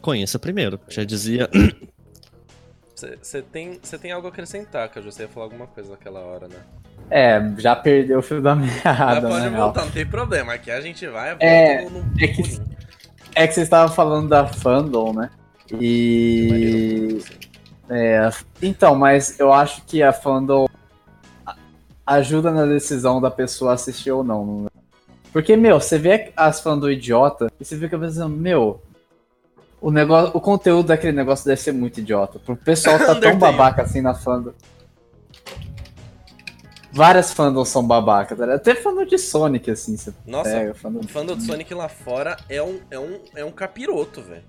Conheça 0.02 0.40
primeiro, 0.40 0.80
já 0.88 1.04
dizia. 1.04 1.50
Você 2.96 3.42
tem, 3.52 3.80
tem 3.80 4.12
algo 4.12 4.28
a 4.28 4.30
acrescentar, 4.30 4.90
que 4.90 5.00
eu 5.00 5.04
já 5.04 5.24
ia 5.24 5.28
falar 5.28 5.48
alguma 5.48 5.68
coisa 5.68 5.92
naquela 5.92 6.20
hora, 6.20 6.48
né? 6.48 6.58
É, 7.10 7.42
já 7.58 7.76
perdeu 7.76 8.20
o 8.20 8.22
fio 8.22 8.42
da 8.42 8.56
meada. 8.56 9.22
Mas 9.22 9.34
pode 9.34 9.50
né, 9.50 9.58
voltar, 9.58 9.86
não 9.86 9.92
tem 9.92 10.06
problema. 10.06 10.54
Aqui 10.54 10.72
a 10.72 10.82
gente 10.82 11.08
vai 11.08 11.36
é, 11.40 11.84
no, 11.84 12.02
no... 12.02 12.22
é, 12.22 12.28
que, 12.28 12.62
é 13.36 13.48
que 13.48 13.54
você 13.54 13.62
estava 13.62 13.92
falando 13.92 14.30
da 14.30 14.48
fandom, 14.48 15.14
né? 15.14 15.30
E. 15.80 17.22
É, 17.90 18.30
então, 18.62 18.96
mas 18.96 19.40
eu 19.40 19.54
acho 19.54 19.84
que 19.86 20.04
a 20.04 20.12
fandom 20.12 20.68
ajuda 22.08 22.50
na 22.52 22.66
decisão 22.66 23.20
da 23.20 23.30
pessoa 23.30 23.74
assistir 23.74 24.12
ou 24.12 24.24
não. 24.24 24.64
Né? 24.64 24.70
Porque, 25.34 25.58
meu, 25.58 25.80
você 25.80 26.00
vê 26.00 26.32
as 26.38 26.62
fandom 26.62 26.90
idiota 26.90 27.52
e 27.60 27.66
você 27.66 27.78
fica 27.78 28.00
pensando, 28.00 28.36
meu, 28.36 28.82
o, 29.82 29.92
negócio, 29.92 30.32
o 30.34 30.40
conteúdo 30.40 30.88
daquele 30.88 31.16
negócio 31.16 31.46
deve 31.46 31.60
ser 31.60 31.74
muito 31.74 32.00
idiota. 32.00 32.40
O 32.48 32.56
pessoal 32.56 32.98
tá 32.98 33.14
tão 33.20 33.38
babaca 33.38 33.82
assim 33.82 34.00
na 34.00 34.14
fandom. 34.14 34.54
Várias 36.92 37.34
fandoms 37.34 37.68
são 37.68 37.86
babacas, 37.86 38.38
tá 38.38 38.56
até 38.56 38.74
fandom 38.74 39.06
de 39.06 39.20
Sonic, 39.20 39.70
assim. 39.70 39.98
Você 39.98 40.12
Nossa, 40.26 40.50
pega, 40.50 40.74
fandom... 40.74 41.00
o 41.02 41.08
fandom 41.08 41.36
de 41.36 41.44
Sonic 41.44 41.72
lá 41.74 41.90
fora 41.90 42.38
é 42.50 42.64
um, 42.64 42.80
é 42.90 42.98
um, 42.98 43.20
é 43.36 43.46
um 43.46 43.52
capiroto, 43.52 44.22
velho. 44.22 44.44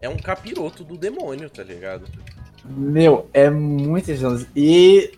É 0.00 0.08
um 0.08 0.16
capiroto 0.16 0.84
do 0.84 0.96
demônio, 0.96 1.50
tá 1.50 1.64
ligado? 1.64 2.04
Meu, 2.64 3.28
é 3.32 3.50
muito 3.50 4.12
injusto. 4.12 4.46
E 4.54 5.17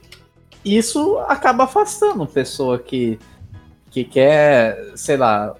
isso 0.65 1.19
acaba 1.21 1.65
afastando 1.65 2.27
pessoa 2.27 2.79
que, 2.79 3.19
que 3.91 4.05
quer, 4.05 4.93
sei 4.95 5.17
lá, 5.17 5.55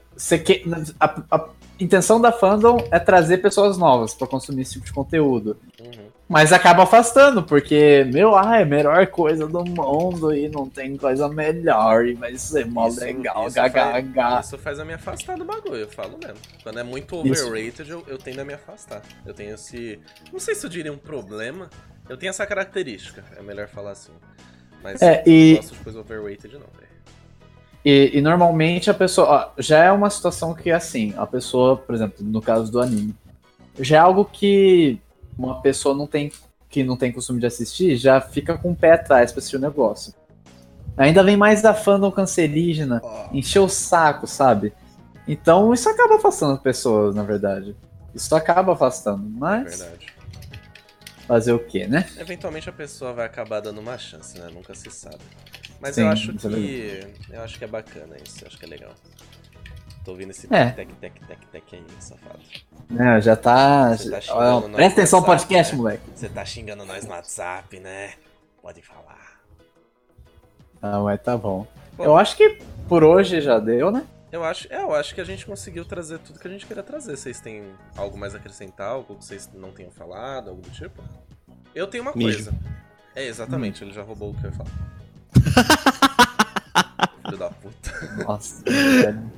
a, 0.99 1.21
a 1.31 1.49
intenção 1.79 2.21
da 2.21 2.31
fandom 2.31 2.79
é 2.91 2.99
trazer 2.99 3.39
pessoas 3.39 3.79
novas 3.79 4.15
para 4.15 4.27
consumir 4.27 4.63
esse 4.63 4.75
tipo 4.75 4.87
de 4.87 4.93
conteúdo. 4.93 5.57
Uhum. 5.81 6.11
Mas 6.29 6.53
acaba 6.53 6.85
afastando, 6.85 7.43
porque, 7.43 8.09
meu, 8.13 8.37
ah, 8.37 8.59
é 8.59 8.63
a 8.63 8.65
melhor 8.65 9.05
coisa 9.09 9.49
do 9.49 9.65
mundo 9.65 10.33
e 10.33 10.49
não 10.49 10.69
tem 10.69 10.97
coisa 10.97 11.29
melhor 11.29 12.07
e 12.07 12.15
vai 12.15 12.37
ser 12.37 12.67
mó 12.67 12.87
isso, 12.87 13.01
legal, 13.01 13.49
isso 13.49 13.57
gagagá. 13.57 14.31
Faz, 14.31 14.47
isso 14.47 14.59
faz 14.59 14.79
a 14.79 14.85
me 14.85 14.95
afastar 14.95 15.37
do 15.37 15.45
bagulho, 15.45 15.79
eu 15.79 15.89
falo 15.89 16.17
mesmo. 16.23 16.39
Quando 16.63 16.79
é 16.79 16.85
muito 16.85 17.17
overrated, 17.17 17.91
eu, 17.91 18.05
eu 18.07 18.17
tendo 18.17 18.39
a 18.43 18.45
me 18.45 18.55
afastar. 18.55 19.03
Eu 19.27 19.35
tenho 19.35 19.55
esse. 19.55 19.99
Não 20.33 20.39
sei 20.39 20.55
se 20.55 20.65
eu 20.65 20.71
diria 20.71 20.93
um 20.93 20.99
problema. 20.99 21.69
Eu 22.09 22.17
tenho 22.17 22.31
essa 22.31 22.47
característica, 22.47 23.25
é 23.37 23.43
melhor 23.43 23.67
falar 23.67 23.91
assim. 23.91 24.13
Mas 24.83 25.01
é, 25.03 25.23
e... 25.27 25.55
não 25.55 25.61
gosto 25.63 25.75
de 25.75 25.81
coisa 25.81 26.01
overrated, 26.01 26.55
não, 26.55 26.61
velho. 26.61 26.91
E, 27.85 28.11
e, 28.15 28.21
normalmente 28.21 28.91
a 28.91 28.95
pessoa. 28.95 29.29
Ó, 29.57 29.63
já 29.63 29.85
é 29.85 29.91
uma 29.91 30.11
situação 30.11 30.55
que 30.55 30.71
é 30.71 30.75
assim, 30.75 31.15
a 31.17 31.27
pessoa, 31.27 31.77
por 31.77 31.95
exemplo, 31.95 32.17
no 32.21 32.43
caso 32.43 32.71
do 32.71 32.81
anime, 32.81 33.15
já 33.79 33.97
é 33.97 34.01
algo 34.01 34.25
que 34.25 35.01
uma 35.39 35.61
pessoa 35.63 35.95
não 35.95 36.07
tem 36.07 36.31
que 36.69 36.85
não 36.85 36.97
tem 36.97 37.11
costume 37.11 37.41
de 37.41 37.47
assistir, 37.47 37.97
já 37.97 38.21
fica 38.21 38.57
com 38.57 38.71
o 38.71 38.77
pé 38.77 38.93
atrás 38.93 39.33
pra 39.33 39.41
assistir 39.41 39.57
o 39.57 39.61
negócio. 39.61 40.15
Ainda 40.97 41.23
vem 41.25 41.37
mais 41.37 41.61
da 41.61 41.75
fandom 41.75 42.13
cancerígena, 42.13 43.01
oh. 43.03 43.37
encher 43.37 43.59
o 43.59 43.69
saco, 43.69 44.27
sabe? 44.27 44.73
Então 45.27 45.75
isso 45.75 45.89
acaba 45.89 46.17
afastando 46.17 46.53
as 46.53 46.61
pessoas, 46.61 47.15
na 47.15 47.23
verdade. 47.23 47.75
Isso 48.15 48.35
acaba 48.35 48.73
afastando, 48.73 49.25
mas. 49.25 49.79
Verdade. 49.79 50.07
Fazer 51.31 51.53
o 51.53 51.61
quê, 51.61 51.87
né? 51.87 52.05
Eventualmente 52.19 52.69
a 52.69 52.73
pessoa 52.73 53.13
vai 53.13 53.25
acabar 53.25 53.61
dando 53.61 53.79
uma 53.81 53.97
chance, 53.97 54.37
né? 54.37 54.49
Nunca 54.53 54.75
se 54.75 54.91
sabe. 54.91 55.21
Mas 55.81 55.95
Sim, 55.95 56.01
eu 56.03 56.09
acho 56.09 56.33
é 56.33 56.35
que. 56.35 57.01
É 57.31 57.37
eu 57.37 57.43
acho 57.43 57.57
que 57.57 57.65
é 57.65 57.69
bacana 57.69 58.17
isso, 58.17 58.43
eu 58.43 58.49
acho 58.49 58.59
que 58.59 58.65
é 58.65 58.69
legal. 58.69 58.91
Tô 60.05 60.11
ouvindo 60.11 60.31
esse 60.31 60.53
É. 60.53 60.71
tec, 60.71 60.93
tec, 60.95 61.15
tec, 61.29 61.39
tec 61.53 61.65
aí, 61.73 61.85
safado. 62.01 62.41
Não, 62.91 63.21
já 63.21 63.37
tá. 63.37 63.97
Você 63.97 64.11
tá 64.11 64.21
xingando 64.21 64.71
presta 64.71 65.01
atenção 65.01 65.21
no 65.21 65.27
podcast, 65.27 65.73
né? 65.73 65.79
moleque. 65.79 66.03
Você 66.17 66.29
tá 66.29 66.45
xingando 66.45 66.85
nós 66.85 67.05
no 67.05 67.13
WhatsApp, 67.13 67.79
né? 67.79 68.15
Pode 68.61 68.83
falar. 68.83 69.41
Ah, 70.83 70.99
mas 70.99 71.23
tá 71.23 71.37
bom. 71.37 71.65
Bom. 71.93 72.05
Eu 72.07 72.17
acho 72.17 72.37
que 72.37 72.59
por 72.89 73.05
hoje 73.05 73.41
já 73.41 73.61
deu, 73.61 73.93
né? 73.93 74.05
Eu 74.33 74.45
acho, 74.45 74.73
é, 74.73 74.81
eu 74.81 74.95
acho 74.95 75.15
que 75.15 75.21
a 75.21 75.25
gente 75.25 75.45
conseguiu 75.45 75.85
trazer 75.85 76.19
tudo 76.21 76.39
que 76.39 76.47
a 76.47 76.51
gente 76.51 76.65
queria 76.65 76.83
trazer. 76.83 77.17
Vocês 77.17 77.41
têm 77.41 77.65
algo 77.97 78.17
mais 78.17 78.35
a 78.35 78.39
acrescentar? 78.39 78.91
Algo 78.91 79.17
que 79.17 79.25
vocês 79.25 79.51
não 79.53 79.73
tenham 79.73 79.91
falado? 79.91 80.51
Algo 80.51 80.63
do 80.63 80.71
tipo? 80.71 81.03
Eu 81.75 81.87
tenho 81.89 82.03
uma 82.05 82.13
Mijo. 82.15 82.45
coisa. 82.45 82.55
É, 83.15 83.27
exatamente, 83.27 83.83
ele 83.83 83.93
já 83.93 84.03
roubou 84.03 84.31
o 84.31 84.35
que 84.35 84.47
eu 84.47 84.51
ia 84.51 84.57
falar. 84.57 84.71
Filho 87.27 87.39
da 87.39 87.51
puta. 87.51 88.25
Nossa, 88.25 88.63
velho. 88.65 89.33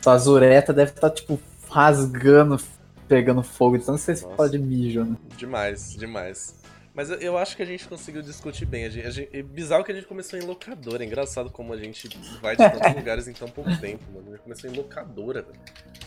Sua 0.00 0.18
zureta 0.18 0.72
deve 0.72 0.90
estar, 0.92 1.10
tipo, 1.10 1.38
rasgando, 1.70 2.58
pegando 3.06 3.42
fogo. 3.42 3.76
Então 3.76 3.96
você 3.96 4.12
Nossa. 4.12 4.28
fala 4.36 4.48
de 4.48 4.58
mijo, 4.58 5.04
né? 5.04 5.16
Demais, 5.36 5.94
demais. 5.94 6.54
Mas 6.94 7.10
eu, 7.10 7.36
acho 7.36 7.56
que 7.56 7.62
a 7.62 7.66
gente 7.66 7.88
conseguiu 7.88 8.22
discutir 8.22 8.64
bem. 8.66 8.84
A 8.84 8.88
gente, 8.88 9.06
a 9.06 9.10
gente- 9.10 9.28
é 9.36 9.42
bizarro 9.42 9.82
que 9.82 9.90
a 9.90 9.94
gente 9.94 10.06
começou 10.06 10.38
em 10.38 10.42
locadora. 10.42 11.02
É 11.02 11.06
engraçado 11.06 11.50
como 11.50 11.72
a 11.72 11.76
gente 11.76 12.08
vai 12.40 12.54
de 12.56 12.70
tantos 12.70 12.94
lugares 12.94 13.26
em 13.26 13.32
tão 13.32 13.48
pouco 13.48 13.76
tempo, 13.80 14.04
mano. 14.14 14.28
A 14.28 14.30
gente 14.32 14.42
começou 14.42 14.70
em 14.70 14.74
locadora, 14.76 15.42
velho. 15.42 15.58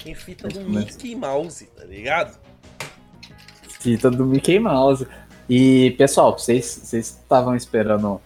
Em 0.05 0.15
fita 0.15 0.47
do 0.47 0.61
Começa. 0.61 0.85
Mickey 0.85 1.13
Mouse, 1.15 1.65
tá 1.75 1.83
ligado? 1.83 2.39
Fita 3.81 4.09
do 4.09 4.25
Mickey 4.25 4.59
Mouse. 4.59 5.05
E, 5.49 5.91
pessoal, 5.97 6.37
vocês 6.37 6.65
vocês 6.65 7.07
estavam 7.07 7.55
esperando 7.55 8.21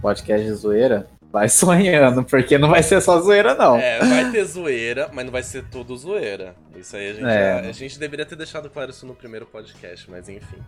podcast 0.00 0.46
de 0.46 0.52
zoeira? 0.54 1.06
Vai 1.30 1.48
sonhando, 1.48 2.24
porque 2.24 2.58
não 2.58 2.68
vai 2.68 2.82
ser 2.82 3.00
só 3.00 3.18
zoeira, 3.20 3.54
não. 3.54 3.76
É, 3.78 3.98
vai 4.00 4.30
ter 4.30 4.44
zoeira, 4.44 5.08
mas 5.12 5.24
não 5.24 5.32
vai 5.32 5.42
ser 5.42 5.64
tudo 5.70 5.96
zoeira. 5.96 6.54
Isso 6.76 6.94
aí 6.94 7.10
a 7.10 7.12
gente, 7.14 7.24
É. 7.26 7.62
já- 7.62 7.68
a 7.68 7.72
gente 7.72 7.98
deveria 7.98 8.26
ter 8.26 8.36
deixado 8.36 8.68
claro 8.68 8.90
isso 8.90 9.06
no 9.06 9.14
primeiro 9.14 9.46
podcast, 9.46 10.10
mas 10.10 10.28
enfim. 10.28 10.58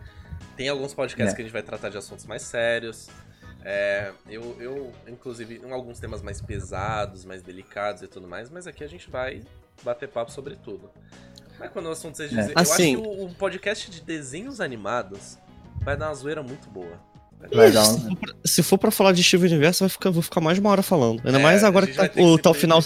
Tem 0.56 0.68
alguns 0.68 0.94
podcasts 0.94 1.32
É. 1.32 1.36
que 1.36 1.42
a 1.42 1.44
gente 1.44 1.52
vai 1.52 1.62
tratar 1.62 1.88
de 1.88 1.98
assuntos 1.98 2.26
mais 2.26 2.42
sérios. 2.42 3.08
É, 3.64 4.12
eu, 4.28 4.56
eu, 4.60 4.92
inclusive, 5.08 5.60
em 5.64 5.70
alguns 5.72 5.98
temas 5.98 6.20
mais 6.22 6.40
pesados, 6.40 7.24
mais 7.24 7.42
delicados 7.42 8.02
e 8.02 8.06
tudo 8.06 8.28
mais, 8.28 8.50
mas 8.50 8.66
aqui 8.66 8.84
a 8.84 8.86
gente 8.86 9.08
vai 9.10 9.42
bater 9.82 10.08
papo 10.08 10.30
sobre 10.30 10.54
tudo. 10.56 10.90
Mas 11.58 11.70
quando 11.70 11.86
o 11.86 11.90
assunto 11.90 12.16
seja 12.16 12.38
É. 12.38 12.42
dizer, 12.42 12.52
Assim- 12.56 12.94
eu 12.94 13.00
acho 13.00 13.10
que 13.12 13.20
o, 13.22 13.24
o 13.26 13.34
podcast 13.34 13.90
de 13.90 14.00
desenhos 14.02 14.60
animados 14.60 15.38
vai 15.80 15.96
dar 15.96 16.08
uma 16.08 16.14
zoeira 16.14 16.42
muito 16.42 16.68
boa. 16.68 17.00
Vai 17.52 17.70
dar 17.70 17.84
Se 17.84 17.92
um- 17.96 18.00
for 18.10 18.16
pra- 18.16 18.34
Se 18.44 18.62
for 18.62 18.78
pra 18.78 18.90
falar 18.90 19.12
de 19.12 19.22
Steven 19.24 19.50
Universo, 19.50 19.80
vai 19.84 19.88
ficar, 19.88 20.10
vou 20.10 20.22
ficar 20.22 20.40
mais 20.40 20.56
de 20.56 20.60
uma 20.60 20.70
hora 20.70 20.82
falando. 20.82 21.20
Ainda 21.24 21.38
É, 21.38 21.42
mais 21.42 21.64
agora 21.64 21.86
que 21.86 21.94
tá, 21.94 22.10
o, 22.22 22.38
tá 22.38 22.50
o 22.50 22.54
final. 22.54 22.82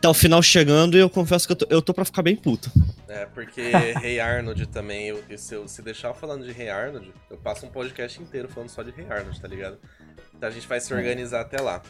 Tá 0.00 0.10
o 0.10 0.14
final 0.14 0.42
chegando 0.42 0.96
e 0.96 1.00
eu 1.00 1.08
confesso 1.08 1.46
que 1.46 1.52
eu 1.52 1.56
tô, 1.56 1.66
eu 1.70 1.82
tô 1.82 1.94
pra 1.94 2.04
ficar 2.04 2.22
bem 2.22 2.36
puto. 2.36 2.70
É, 3.08 3.26
porque 3.26 3.62
Rei 4.00 4.20
Arnold 4.20 4.66
também, 4.66 5.08
eu, 5.08 5.22
se 5.36 5.54
eu 5.54 5.66
se 5.66 5.82
deixar 5.82 6.12
falando 6.14 6.44
de 6.44 6.52
Rei 6.52 6.68
Arnold, 6.68 7.12
eu 7.30 7.36
passo 7.36 7.66
um 7.66 7.70
podcast 7.70 8.20
inteiro 8.22 8.48
falando 8.48 8.68
só 8.68 8.82
de 8.82 8.90
Rei 8.90 9.06
Arnold, 9.08 9.40
tá 9.40 9.48
ligado? 9.48 9.78
Então 10.34 10.48
a 10.48 10.52
gente 10.52 10.68
vai 10.68 10.80
se 10.80 10.92
organizar 10.92 11.40
até 11.40 11.60
lá. 11.60 11.82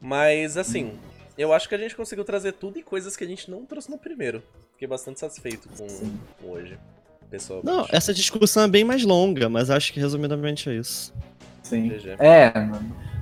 Mas 0.00 0.56
assim, 0.56 0.98
eu 1.38 1.52
acho 1.52 1.68
que 1.68 1.74
a 1.74 1.78
gente 1.78 1.94
conseguiu 1.94 2.24
trazer 2.24 2.52
tudo 2.52 2.78
e 2.78 2.82
coisas 2.82 3.16
que 3.16 3.24
a 3.24 3.26
gente 3.26 3.50
não 3.50 3.64
trouxe 3.64 3.90
no 3.90 3.98
primeiro. 3.98 4.42
Fiquei 4.72 4.88
bastante 4.88 5.20
satisfeito 5.20 5.68
com 5.68 5.88
Sim. 5.88 6.18
hoje. 6.42 6.78
Pessoal, 7.30 7.60
Não, 7.64 7.86
essa 7.90 8.14
discussão 8.14 8.64
é 8.64 8.68
bem 8.68 8.84
mais 8.84 9.02
longa, 9.02 9.48
mas 9.48 9.68
acho 9.68 9.92
que 9.92 9.98
resumidamente 9.98 10.70
é 10.70 10.74
isso. 10.74 11.12
Sim. 11.68 11.88
GG. 11.88 12.16
É, 12.18 12.52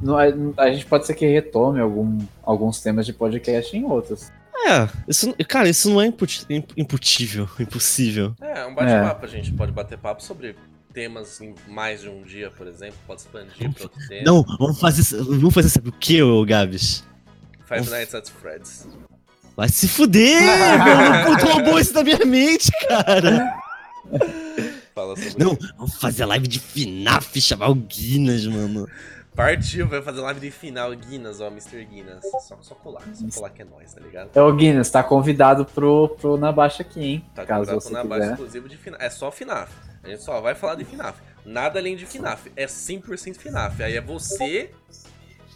não- 0.03 0.17
a, 0.19 0.25
a 0.63 0.71
gente 0.73 0.87
pode 0.87 1.07
ser 1.07 1.15
que 1.15 1.27
retome 1.27 1.81
algum, 1.81 2.19
alguns 2.43 2.81
temas 2.81 3.07
de 3.07 3.13
podcast 3.13 3.77
em 3.77 3.85
outros. 3.85 4.31
É, 4.67 4.89
isso, 5.09 5.35
cara, 5.49 5.69
isso 5.69 5.91
não 5.91 6.01
é 6.01 6.07
imputi- 6.07 6.47
im- 6.49 6.65
imputível, 6.77 7.49
impossível. 7.59 8.35
É, 8.41 8.65
um 8.65 8.75
bate-papo, 8.75 9.25
a 9.25 9.29
gente 9.29 9.53
pode 9.53 9.73
bater 9.73 9.99
papo 9.99 10.23
sobre 10.23 10.57
temas 10.93 11.41
em 11.41 11.55
mais 11.69 12.03
de 12.03 12.09
um 12.09 12.23
dia, 12.23 12.51
por 12.51 12.67
exemplo, 12.67 12.97
pode 13.07 13.21
expandir 13.23 13.73
pra 13.73 13.83
outro 13.85 14.09
tema. 14.09 14.23
Não, 14.25 14.43
vamos 14.59 14.79
fazer, 14.81 15.17
vamos 15.23 15.53
fazer 15.53 15.69
sabe 15.69 15.89
o 15.89 15.93
que, 15.93 16.23
ô 16.23 16.45
Gabs? 16.45 17.05
Five 17.67 17.91
Nights 17.91 18.15
at 18.15 18.29
Freddy's. 18.29 18.87
Vai 19.57 19.69
se 19.69 19.87
fuder, 19.89 20.41
mano! 20.43 21.27
Puto, 21.37 21.47
roubou 21.53 21.79
isso 21.79 21.93
da 21.93 22.03
minha 22.03 22.25
mente, 22.25 22.71
cara! 22.89 23.55
Fala 24.95 25.17
sobre 25.17 25.43
Não, 25.43 25.59
vamos 25.77 25.97
fazer 25.97 26.25
live 26.25 26.47
de 26.47 26.61
FNAF, 26.61 27.41
chamar 27.41 27.69
o 27.69 27.75
Guinness, 27.75 28.47
mano. 28.47 28.89
Partiu, 29.35 29.89
vai 29.89 30.01
fazer 30.01 30.21
live 30.21 30.39
de 30.39 30.51
final, 30.53 30.95
Guinness, 30.95 31.41
ó, 31.41 31.49
Mr. 31.49 31.85
Guinness. 31.85 32.23
Só, 32.47 32.57
só 32.63 32.75
colar, 32.77 33.03
só 33.13 33.27
colar 33.35 33.51
que 33.51 33.63
é 33.63 33.65
nóis, 33.65 33.93
tá 33.93 34.01
ligado? 34.01 34.31
É 34.33 34.41
o 34.41 34.55
Guinness, 34.55 34.91
tá 34.91 35.03
convidado 35.03 35.65
pro, 35.65 36.11
pro 36.21 36.37
Na 36.37 36.53
Baixa 36.53 36.83
aqui, 36.83 37.03
hein? 37.03 37.25
Tá 37.35 37.45
caso 37.45 37.73
convidado 37.73 37.81
você 37.81 37.93
na 37.93 38.03
quiser. 38.03 38.31
exclusivo 38.31 38.69
de 38.69 38.77
FNAF. 38.77 39.03
É 39.05 39.11
só 39.11 39.33
FNAF. 39.33 39.73
A 40.05 40.09
gente 40.09 40.23
só 40.23 40.41
vai 40.41 40.55
falar 40.55 40.77
de 40.77 40.85
FNAF. 40.85 41.19
Nada 41.45 41.81
além 41.81 41.97
de 41.97 42.07
FNAF. 42.07 42.53
É 42.55 42.67
100% 42.67 43.37
FNAF. 43.39 43.83
Aí 43.83 43.97
é 43.97 44.01
você 44.01 44.71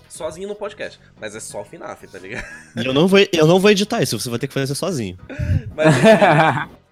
sozinho 0.09 0.49
no 0.49 0.57
podcast. 0.57 0.99
Mas 1.21 1.37
é 1.37 1.41
só 1.41 1.65
FNAF, 1.65 2.09
tá 2.09 2.19
ligado? 2.19 2.45
E 2.75 2.85
eu 2.85 2.93
não 2.93 3.07
vou, 3.07 3.21
eu 3.33 3.47
não 3.47 3.61
vou 3.61 3.71
editar 3.71 4.03
isso, 4.03 4.19
você 4.19 4.29
vai 4.29 4.41
ter 4.41 4.49
que 4.49 4.55
fazer 4.55 4.75
sozinho. 4.75 5.17
Mas 5.77 5.95
enfim. 5.97 6.75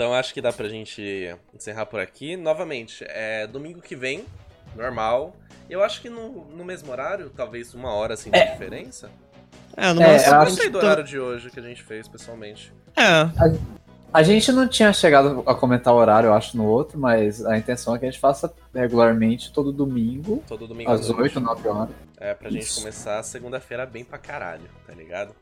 Então 0.00 0.14
acho 0.14 0.32
que 0.32 0.40
dá 0.40 0.50
pra 0.50 0.66
gente 0.66 1.36
encerrar 1.54 1.84
por 1.84 2.00
aqui. 2.00 2.34
Novamente, 2.34 3.04
é 3.06 3.46
domingo 3.46 3.82
que 3.82 3.94
vem, 3.94 4.24
normal. 4.74 5.36
Eu 5.68 5.84
acho 5.84 6.00
que 6.00 6.08
no, 6.08 6.46
no 6.46 6.64
mesmo 6.64 6.90
horário, 6.90 7.28
talvez 7.36 7.74
uma 7.74 7.92
hora 7.92 8.14
assim 8.14 8.30
de 8.30 8.38
É. 8.38 8.50
diferença. 8.52 9.10
É, 9.76 9.92
no 9.92 10.00
É, 10.00 10.26
eu 10.26 10.38
gostei 10.38 10.70
do 10.70 10.78
horário 10.78 11.04
de 11.04 11.18
hoje 11.20 11.50
que 11.50 11.60
a 11.60 11.62
gente 11.62 11.82
fez, 11.82 12.08
pessoalmente. 12.08 12.72
É, 12.96 13.30
A 14.10 14.22
gente 14.22 14.50
não 14.52 14.66
tinha 14.66 14.90
chegado 14.90 15.42
a 15.46 15.54
comentar 15.54 15.92
o 15.92 15.98
horário, 15.98 16.28
eu 16.28 16.32
acho, 16.32 16.56
no 16.56 16.64
outro, 16.64 16.98
mas 16.98 17.44
a 17.44 17.58
intenção 17.58 17.94
é 17.94 17.98
que 17.98 18.06
a 18.06 18.10
gente 18.10 18.18
faça 18.20 18.50
regularmente 18.74 19.52
todo 19.52 19.70
domingo, 19.70 20.42
Todo 20.48 20.66
domingo 20.66 20.90
às 20.90 21.06
noite. 21.10 21.22
8, 21.24 21.40
9 21.40 21.68
horas. 21.68 21.94
É, 22.16 22.32
pra 22.32 22.48
gente 22.48 22.62
Isso. 22.62 22.80
começar 22.80 23.18
a 23.18 23.22
segunda-feira 23.22 23.84
bem 23.84 24.02
pra 24.02 24.16
caralho, 24.16 24.64
tá 24.86 24.94
ligado? 24.94 25.34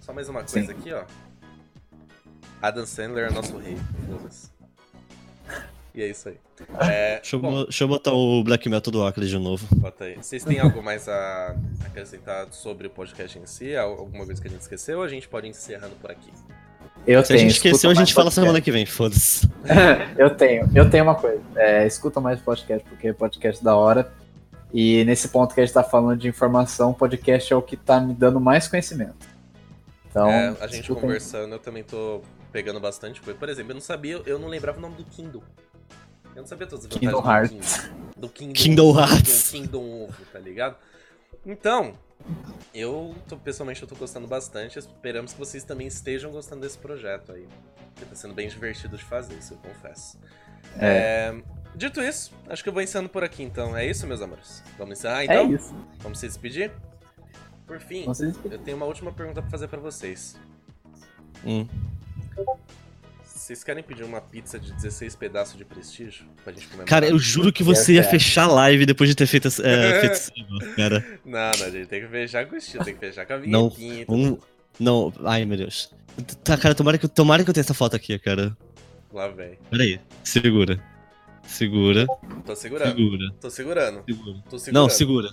Só 0.00 0.14
mais 0.14 0.26
uma 0.26 0.42
coisa 0.42 0.68
Sim. 0.68 0.72
aqui, 0.72 0.92
ó. 0.94 1.02
Adam 2.66 2.86
Sandler 2.86 3.28
é 3.28 3.30
nosso 3.30 3.56
rei. 3.58 3.76
Foda-se. 4.10 4.50
E 5.94 6.02
é 6.02 6.08
isso 6.08 6.28
aí. 6.28 6.36
É, 6.80 7.16
deixa 7.16 7.36
eu, 7.36 7.40
bom, 7.40 7.62
deixa 7.64 7.84
eu 7.84 7.88
botar 7.88 8.12
o 8.12 8.42
Black 8.44 8.68
Metal 8.68 8.90
do 8.92 9.04
Acre 9.04 9.26
de 9.26 9.38
novo. 9.38 9.66
bota 9.76 10.04
aí. 10.04 10.16
Vocês 10.16 10.44
têm 10.44 10.58
algo 10.58 10.82
mais 10.82 11.08
a 11.08 11.54
acrescentar 11.86 12.46
sobre 12.50 12.86
o 12.86 12.90
podcast 12.90 13.38
em 13.38 13.46
si? 13.46 13.74
Al- 13.76 13.92
Alguma 13.98 14.26
coisa 14.26 14.40
que 14.40 14.48
a 14.48 14.50
gente 14.50 14.60
esqueceu 14.60 14.98
ou 14.98 15.04
a 15.04 15.08
gente 15.08 15.26
pode 15.28 15.46
ir 15.46 15.50
encerrando 15.50 15.94
por 15.96 16.10
aqui? 16.10 16.30
Eu 17.06 17.20
Se 17.24 17.32
a 17.32 17.36
tenho. 17.36 17.48
gente 17.48 17.56
esqueceu, 17.56 17.88
a 17.90 17.94
gente 17.94 18.12
fala 18.12 18.24
podcast. 18.26 18.40
semana 18.40 18.60
que 18.60 18.70
vem, 18.72 18.84
foda-se. 18.84 19.48
eu 20.18 20.28
tenho, 20.30 20.68
eu 20.74 20.90
tenho 20.90 21.04
uma 21.04 21.14
coisa. 21.14 21.40
É, 21.54 21.86
escuta 21.86 22.20
mais 22.20 22.40
podcast, 22.40 22.86
porque 22.88 23.08
é 23.08 23.12
podcast 23.12 23.62
da 23.64 23.74
hora. 23.76 24.12
E 24.74 25.04
nesse 25.04 25.28
ponto 25.28 25.54
que 25.54 25.60
a 25.60 25.64
gente 25.64 25.72
tá 25.72 25.84
falando 25.84 26.18
de 26.18 26.28
informação, 26.28 26.92
podcast 26.92 27.50
é 27.52 27.56
o 27.56 27.62
que 27.62 27.76
tá 27.76 28.00
me 28.00 28.12
dando 28.12 28.40
mais 28.40 28.66
conhecimento. 28.68 29.26
Então, 30.10 30.28
É, 30.28 30.48
a 30.60 30.66
gente 30.66 30.80
escutem. 30.82 31.02
conversando, 31.02 31.52
eu 31.54 31.58
também 31.58 31.84
tô 31.84 32.20
pegando 32.56 32.80
bastante 32.80 33.20
coisa. 33.20 33.38
Por 33.38 33.50
exemplo, 33.50 33.72
eu 33.72 33.74
não 33.74 33.82
sabia, 33.82 34.22
eu 34.24 34.38
não 34.38 34.48
lembrava 34.48 34.78
o 34.78 34.80
nome 34.80 34.94
do 34.94 35.04
Kindle. 35.04 35.42
Eu 36.34 36.40
não 36.40 36.46
sabia 36.46 36.66
todas 36.66 36.86
as 36.86 36.90
vantagens 36.90 37.12
Kingdom 37.12 37.22
do 37.22 37.28
Hearts. 37.30 37.76
Kindle. 37.82 38.12
Do 38.16 38.28
Kingdom, 38.30 38.52
Kingdom 38.54 38.98
Hearts. 38.98 39.42
Do 39.44 39.52
Kingdom 39.52 40.04
Ovo, 40.04 40.24
tá 40.32 40.38
ligado? 40.38 40.76
Então, 41.44 41.98
eu 42.74 43.14
tô, 43.28 43.36
pessoalmente 43.36 43.82
eu 43.82 43.88
tô 43.88 43.94
gostando 43.94 44.26
bastante. 44.26 44.78
Esperamos 44.78 45.34
que 45.34 45.38
vocês 45.38 45.64
também 45.64 45.86
estejam 45.86 46.30
gostando 46.32 46.62
desse 46.62 46.78
projeto 46.78 47.30
aí. 47.32 47.46
Porque 47.94 48.06
tá 48.08 48.14
sendo 48.16 48.32
bem 48.32 48.48
divertido 48.48 48.96
de 48.96 49.04
fazer, 49.04 49.34
isso 49.34 49.52
eu 49.52 49.58
confesso. 49.58 50.18
É, 50.78 51.34
dito 51.74 52.00
isso, 52.02 52.32
acho 52.48 52.62
que 52.62 52.68
eu 52.70 52.72
vou 52.72 52.80
encerrando 52.82 53.10
por 53.10 53.22
aqui 53.22 53.42
então. 53.42 53.76
É 53.76 53.86
isso, 53.86 54.06
meus 54.06 54.22
amores? 54.22 54.62
Vamos 54.78 54.98
encerrar 54.98 55.20
É 55.22 55.24
então? 55.26 55.54
isso. 55.54 55.74
Vamos 55.98 56.18
se 56.18 56.26
despedir? 56.26 56.72
Por 57.66 57.80
fim, 57.80 58.04
Vocês- 58.06 58.34
eu 58.50 58.58
tenho 58.58 58.78
uma 58.78 58.86
última 58.86 59.12
pergunta 59.12 59.42
pra 59.42 59.50
fazer 59.50 59.68
pra 59.68 59.78
vocês. 59.78 60.36
Hum. 61.44 61.66
Vocês 63.24 63.62
querem 63.62 63.82
pedir 63.82 64.02
uma 64.02 64.20
pizza 64.20 64.58
de 64.58 64.72
16 64.72 65.14
pedaços 65.14 65.56
de 65.56 65.64
prestígio 65.64 66.24
pra 66.42 66.52
gente 66.52 66.66
comemorar? 66.66 66.88
Cara, 66.88 67.06
eu 67.08 67.16
juro 67.18 67.52
que 67.52 67.62
você 67.62 67.92
ia 67.94 68.00
é. 68.00 68.02
fechar 68.02 68.44
a 68.44 68.52
live 68.52 68.84
depois 68.86 69.08
de 69.08 69.14
ter 69.14 69.26
feito, 69.26 69.46
essa- 69.46 69.62
é, 69.64 70.00
feito 70.00 70.12
esse 70.14 70.32
negócio, 70.36 70.74
cara. 70.74 71.20
Não, 71.24 71.32
não, 71.58 71.66
a 71.66 71.70
gente 71.70 71.86
tem 71.86 72.00
que 72.02 72.08
fechar 72.08 72.44
com 72.46 72.54
o 72.54 72.58
estilo, 72.58 72.84
tem 72.84 72.94
que 72.94 73.00
fechar 73.00 73.24
com 73.24 73.34
a 73.34 73.38
Não, 73.38 73.68
vinhetinha. 73.70 74.06
tudo. 74.06 74.16
Um, 74.18 74.38
não, 74.80 75.12
ai 75.24 75.44
meu 75.44 75.56
Deus. 75.56 75.92
Tá, 76.42 76.56
cara, 76.56 76.74
tomara 76.74 76.98
que, 76.98 77.04
eu- 77.04 77.10
tomara 77.10 77.44
que 77.44 77.50
eu 77.50 77.54
tenha 77.54 77.62
essa 77.62 77.74
foto 77.74 77.94
aqui, 77.94 78.18
cara. 78.18 78.56
Lá 79.12 79.28
vem. 79.28 79.56
Pera 79.70 79.82
aí, 79.84 80.00
segura. 80.24 80.82
Segura, 81.46 82.06
Tô 82.44 82.54
segurando. 82.56 82.88
segura, 82.96 83.30
Tô 83.40 83.50
segurando. 83.50 84.02
segura. 84.04 84.38
Tô 84.50 84.58
segurando. 84.58 84.72
Não, 84.82 84.88
segura. 84.88 85.30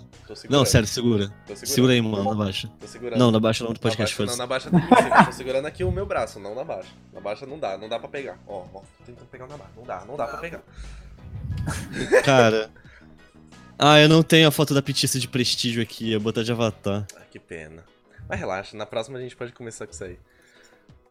Não, 0.49 0.65
sério, 0.65 0.87
segura. 0.87 1.33
Segura 1.55 1.93
aí, 1.93 2.01
mano, 2.01 2.23
na 2.23 2.35
baixa. 2.35 2.69
Tô 2.79 2.87
segurando. 2.87 3.19
Não, 3.19 3.31
na 3.31 3.39
baixa 3.39 3.63
não 3.63 3.73
do 3.73 3.79
podcast, 3.79 4.19
não, 4.25 4.37
na 4.37 4.47
baixa 4.47 4.69
tem 4.69 4.79
que 4.79 4.95
ser. 4.95 5.25
Tô 5.25 5.31
segurando 5.31 5.65
aqui 5.65 5.83
o 5.83 5.91
meu 5.91 6.05
braço, 6.05 6.39
não 6.39 6.55
na 6.55 6.63
baixa. 6.63 6.89
Na 7.11 7.19
baixa 7.19 7.45
não 7.45 7.59
dá, 7.59 7.77
não 7.77 7.89
dá 7.89 7.99
pra 7.99 8.07
pegar. 8.07 8.37
Ó, 8.47 8.63
ó, 8.73 8.79
tô 8.79 8.83
tentando 9.05 9.27
pegar 9.27 9.47
na 9.47 9.57
baixa. 9.57 9.71
Não 9.75 9.83
dá, 9.83 10.05
não 10.05 10.15
dá 10.15 10.27
pra 10.27 10.37
pegar. 10.37 10.61
Cara. 12.23 12.69
Ah, 13.77 13.99
eu 13.99 14.07
não 14.07 14.21
tenho 14.23 14.47
a 14.47 14.51
foto 14.51 14.73
da 14.73 14.81
petiça 14.81 15.19
de 15.19 15.27
prestígio 15.27 15.81
aqui, 15.81 16.11
eu 16.13 16.19
botar 16.19 16.43
de 16.43 16.51
avatar. 16.51 17.05
Ah, 17.15 17.21
que 17.29 17.39
pena. 17.39 17.83
Mas 18.29 18.39
relaxa, 18.39 18.77
na 18.77 18.85
próxima 18.85 19.17
a 19.17 19.21
gente 19.21 19.35
pode 19.35 19.51
começar 19.51 19.85
com 19.85 19.91
isso 19.93 20.03
aí. 20.03 20.17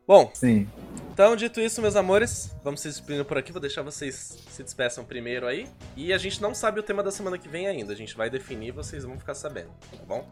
Bom, 0.07 0.31
Sim. 0.35 0.69
então 1.13 1.37
dito 1.37 1.61
isso, 1.61 1.81
meus 1.81 1.95
amores, 1.97 2.55
vamos 2.65 2.81
se 2.81 2.89
despedindo 2.89 3.25
por 3.25 3.39
aqui. 3.39 3.53
Vou 3.53 3.61
deixar 3.61 3.83
vocês 3.83 4.15
se 4.51 4.63
despeçam 4.63 5.05
primeiro 5.05 5.47
aí. 5.47 5.69
E 5.97 6.13
a 6.13 6.19
gente 6.19 6.43
não 6.43 6.55
sabe 6.55 6.81
o 6.81 6.83
tema 6.83 7.03
da 7.03 7.11
semana 7.11 7.39
que 7.39 7.49
vem 7.49 7.67
ainda. 7.69 7.93
A 7.93 7.97
gente 7.97 8.17
vai 8.17 8.29
definir 8.29 8.69
e 8.69 8.73
vocês 8.73 9.05
vão 9.05 9.19
ficar 9.19 9.35
sabendo, 9.35 9.71
tá 9.91 10.05
bom? 10.07 10.27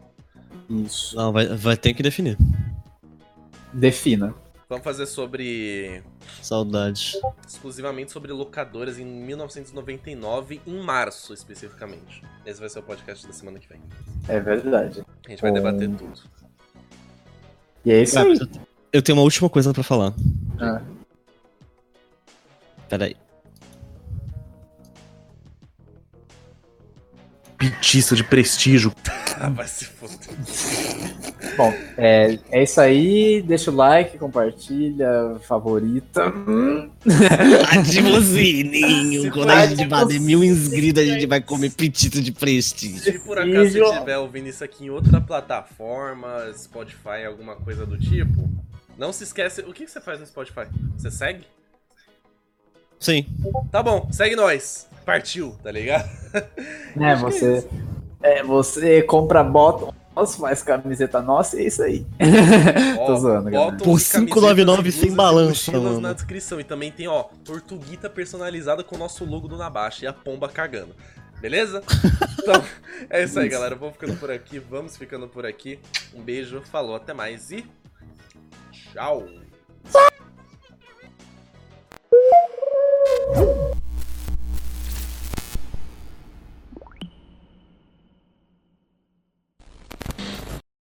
Isso. 0.69 1.15
Não, 1.15 1.31
vai, 1.31 1.47
vai 1.47 1.77
ter 1.77 1.93
que 1.93 2.03
definir. 2.03 2.37
Defina. 3.73 4.35
Vamos 4.67 4.83
fazer 4.83 5.05
sobre. 5.05 6.01
Saudades. 6.41 7.17
exclusivamente 7.47 8.11
sobre 8.11 8.31
locadoras 8.31 8.97
em 8.99 9.05
1999, 9.05 10.61
em 10.65 10.79
março 10.81 11.33
especificamente. 11.33 12.23
Esse 12.45 12.59
vai 12.59 12.69
ser 12.69 12.79
o 12.79 12.83
podcast 12.83 13.25
da 13.27 13.33
semana 13.33 13.59
que 13.59 13.67
vem. 13.67 13.81
É 14.27 14.39
verdade. 14.39 15.03
A 15.25 15.29
gente 15.29 15.41
vai 15.41 15.51
Bom. 15.51 15.55
debater 15.57 15.89
tudo. 15.89 16.19
E 17.85 17.91
é 17.91 18.01
isso 18.01 18.17
Ah, 18.19 18.23
aí. 18.23 18.39
Eu- 18.93 19.01
tenho 19.01 19.17
uma 19.17 19.23
última 19.23 19.49
coisa 19.49 19.73
pra 19.73 19.83
falar. 19.83 20.13
Ah, 20.59 20.81
Peraí. 22.89 23.15
Petista 27.57 28.15
de 28.15 28.23
prestígio. 28.23 28.91
Ah, 29.39 29.49
vai 29.49 29.67
se 29.67 29.85
foder. 29.85 30.17
Bom, 31.55 31.71
é, 31.97 32.39
é 32.49 32.63
isso 32.63 32.81
aí. 32.81 33.41
Deixa 33.43 33.69
o 33.69 33.75
like, 33.75 34.17
compartilha, 34.17 35.37
favorita. 35.47 36.25
Ativa 37.71 38.09
o 38.09 38.21
sininho. 38.21 39.21
Se 39.21 39.31
Quando 39.31 39.51
a 39.51 39.67
gente 39.67 39.85
bater 39.85 40.19
mil 40.19 40.43
inscritos, 40.43 41.03
a 41.03 41.05
gente 41.05 41.27
vai 41.27 41.39
comer 41.39 41.69
petito 41.71 42.19
de 42.21 42.31
prestígio. 42.31 42.99
Se 42.99 43.19
por 43.19 43.37
acaso 43.37 43.71
você 43.71 43.79
estiver 43.79 44.17
ouvindo 44.17 44.47
isso 44.47 44.63
aqui 44.63 44.85
em 44.85 44.89
outra 44.89 45.21
plataforma, 45.21 46.51
Spotify, 46.57 47.25
alguma 47.27 47.55
coisa 47.55 47.85
do 47.85 47.97
tipo, 47.97 48.49
não 49.01 49.11
se 49.11 49.23
esquece. 49.23 49.61
O 49.61 49.73
que 49.73 49.87
você 49.87 49.99
faz 49.99 50.19
no 50.19 50.27
Spotify? 50.27 50.67
Você 50.95 51.09
segue? 51.09 51.47
Sim. 52.99 53.25
Tá 53.71 53.81
bom, 53.81 54.07
segue 54.11 54.35
nós. 54.35 54.87
Partiu, 55.03 55.57
tá 55.63 55.71
ligado? 55.71 56.07
É, 56.33 56.41
que 56.93 57.03
é 57.03 57.15
você, 57.15 57.57
isso. 57.57 57.69
é, 58.21 58.43
você 58.43 59.01
compra 59.01 59.43
bota 59.43 59.91
nossa, 60.15 60.37
faz 60.37 60.61
camiseta 60.61 61.19
nossa 61.19 61.57
e 61.57 61.63
é 61.63 61.67
isso 61.67 61.81
aí. 61.81 62.05
Tô 63.07 63.15
zoando, 63.15 63.49
galera. 63.49 63.77
Por 63.77 63.99
e 63.99 64.03
camisetas 64.03 64.43
5,99 64.43 64.59
e 64.59 64.65
blusas 64.65 64.93
sem 64.93 65.11
balança, 65.15 65.49
mochilas 65.49 65.83
mano. 65.83 66.01
na 66.01 66.13
descrição. 66.13 66.59
E 66.59 66.63
também 66.63 66.91
tem, 66.91 67.07
ó, 67.07 67.23
tortuguita 67.43 68.07
personalizada 68.07 68.83
com 68.83 68.95
o 68.95 68.99
nosso 68.99 69.25
logo 69.25 69.47
do 69.47 69.57
Nabaxa 69.57 70.05
e 70.05 70.07
a 70.07 70.13
pomba 70.13 70.47
cagando. 70.47 70.95
Beleza? 71.39 71.81
Então, 72.41 72.63
é 73.07 73.23
isso 73.23 73.39
aí, 73.39 73.47
galera. 73.47 73.75
Vamos 73.75 73.93
ficando 73.93 74.17
por 74.17 74.31
aqui, 74.31 74.57
vamos 74.57 74.97
ficando 74.97 75.27
por 75.27 75.45
aqui. 75.45 75.79
Um 76.11 76.23
beijo, 76.23 76.59
falou, 76.61 76.95
até 76.95 77.13
mais 77.13 77.51
e. 77.51 77.63
Tchau. 78.93 79.23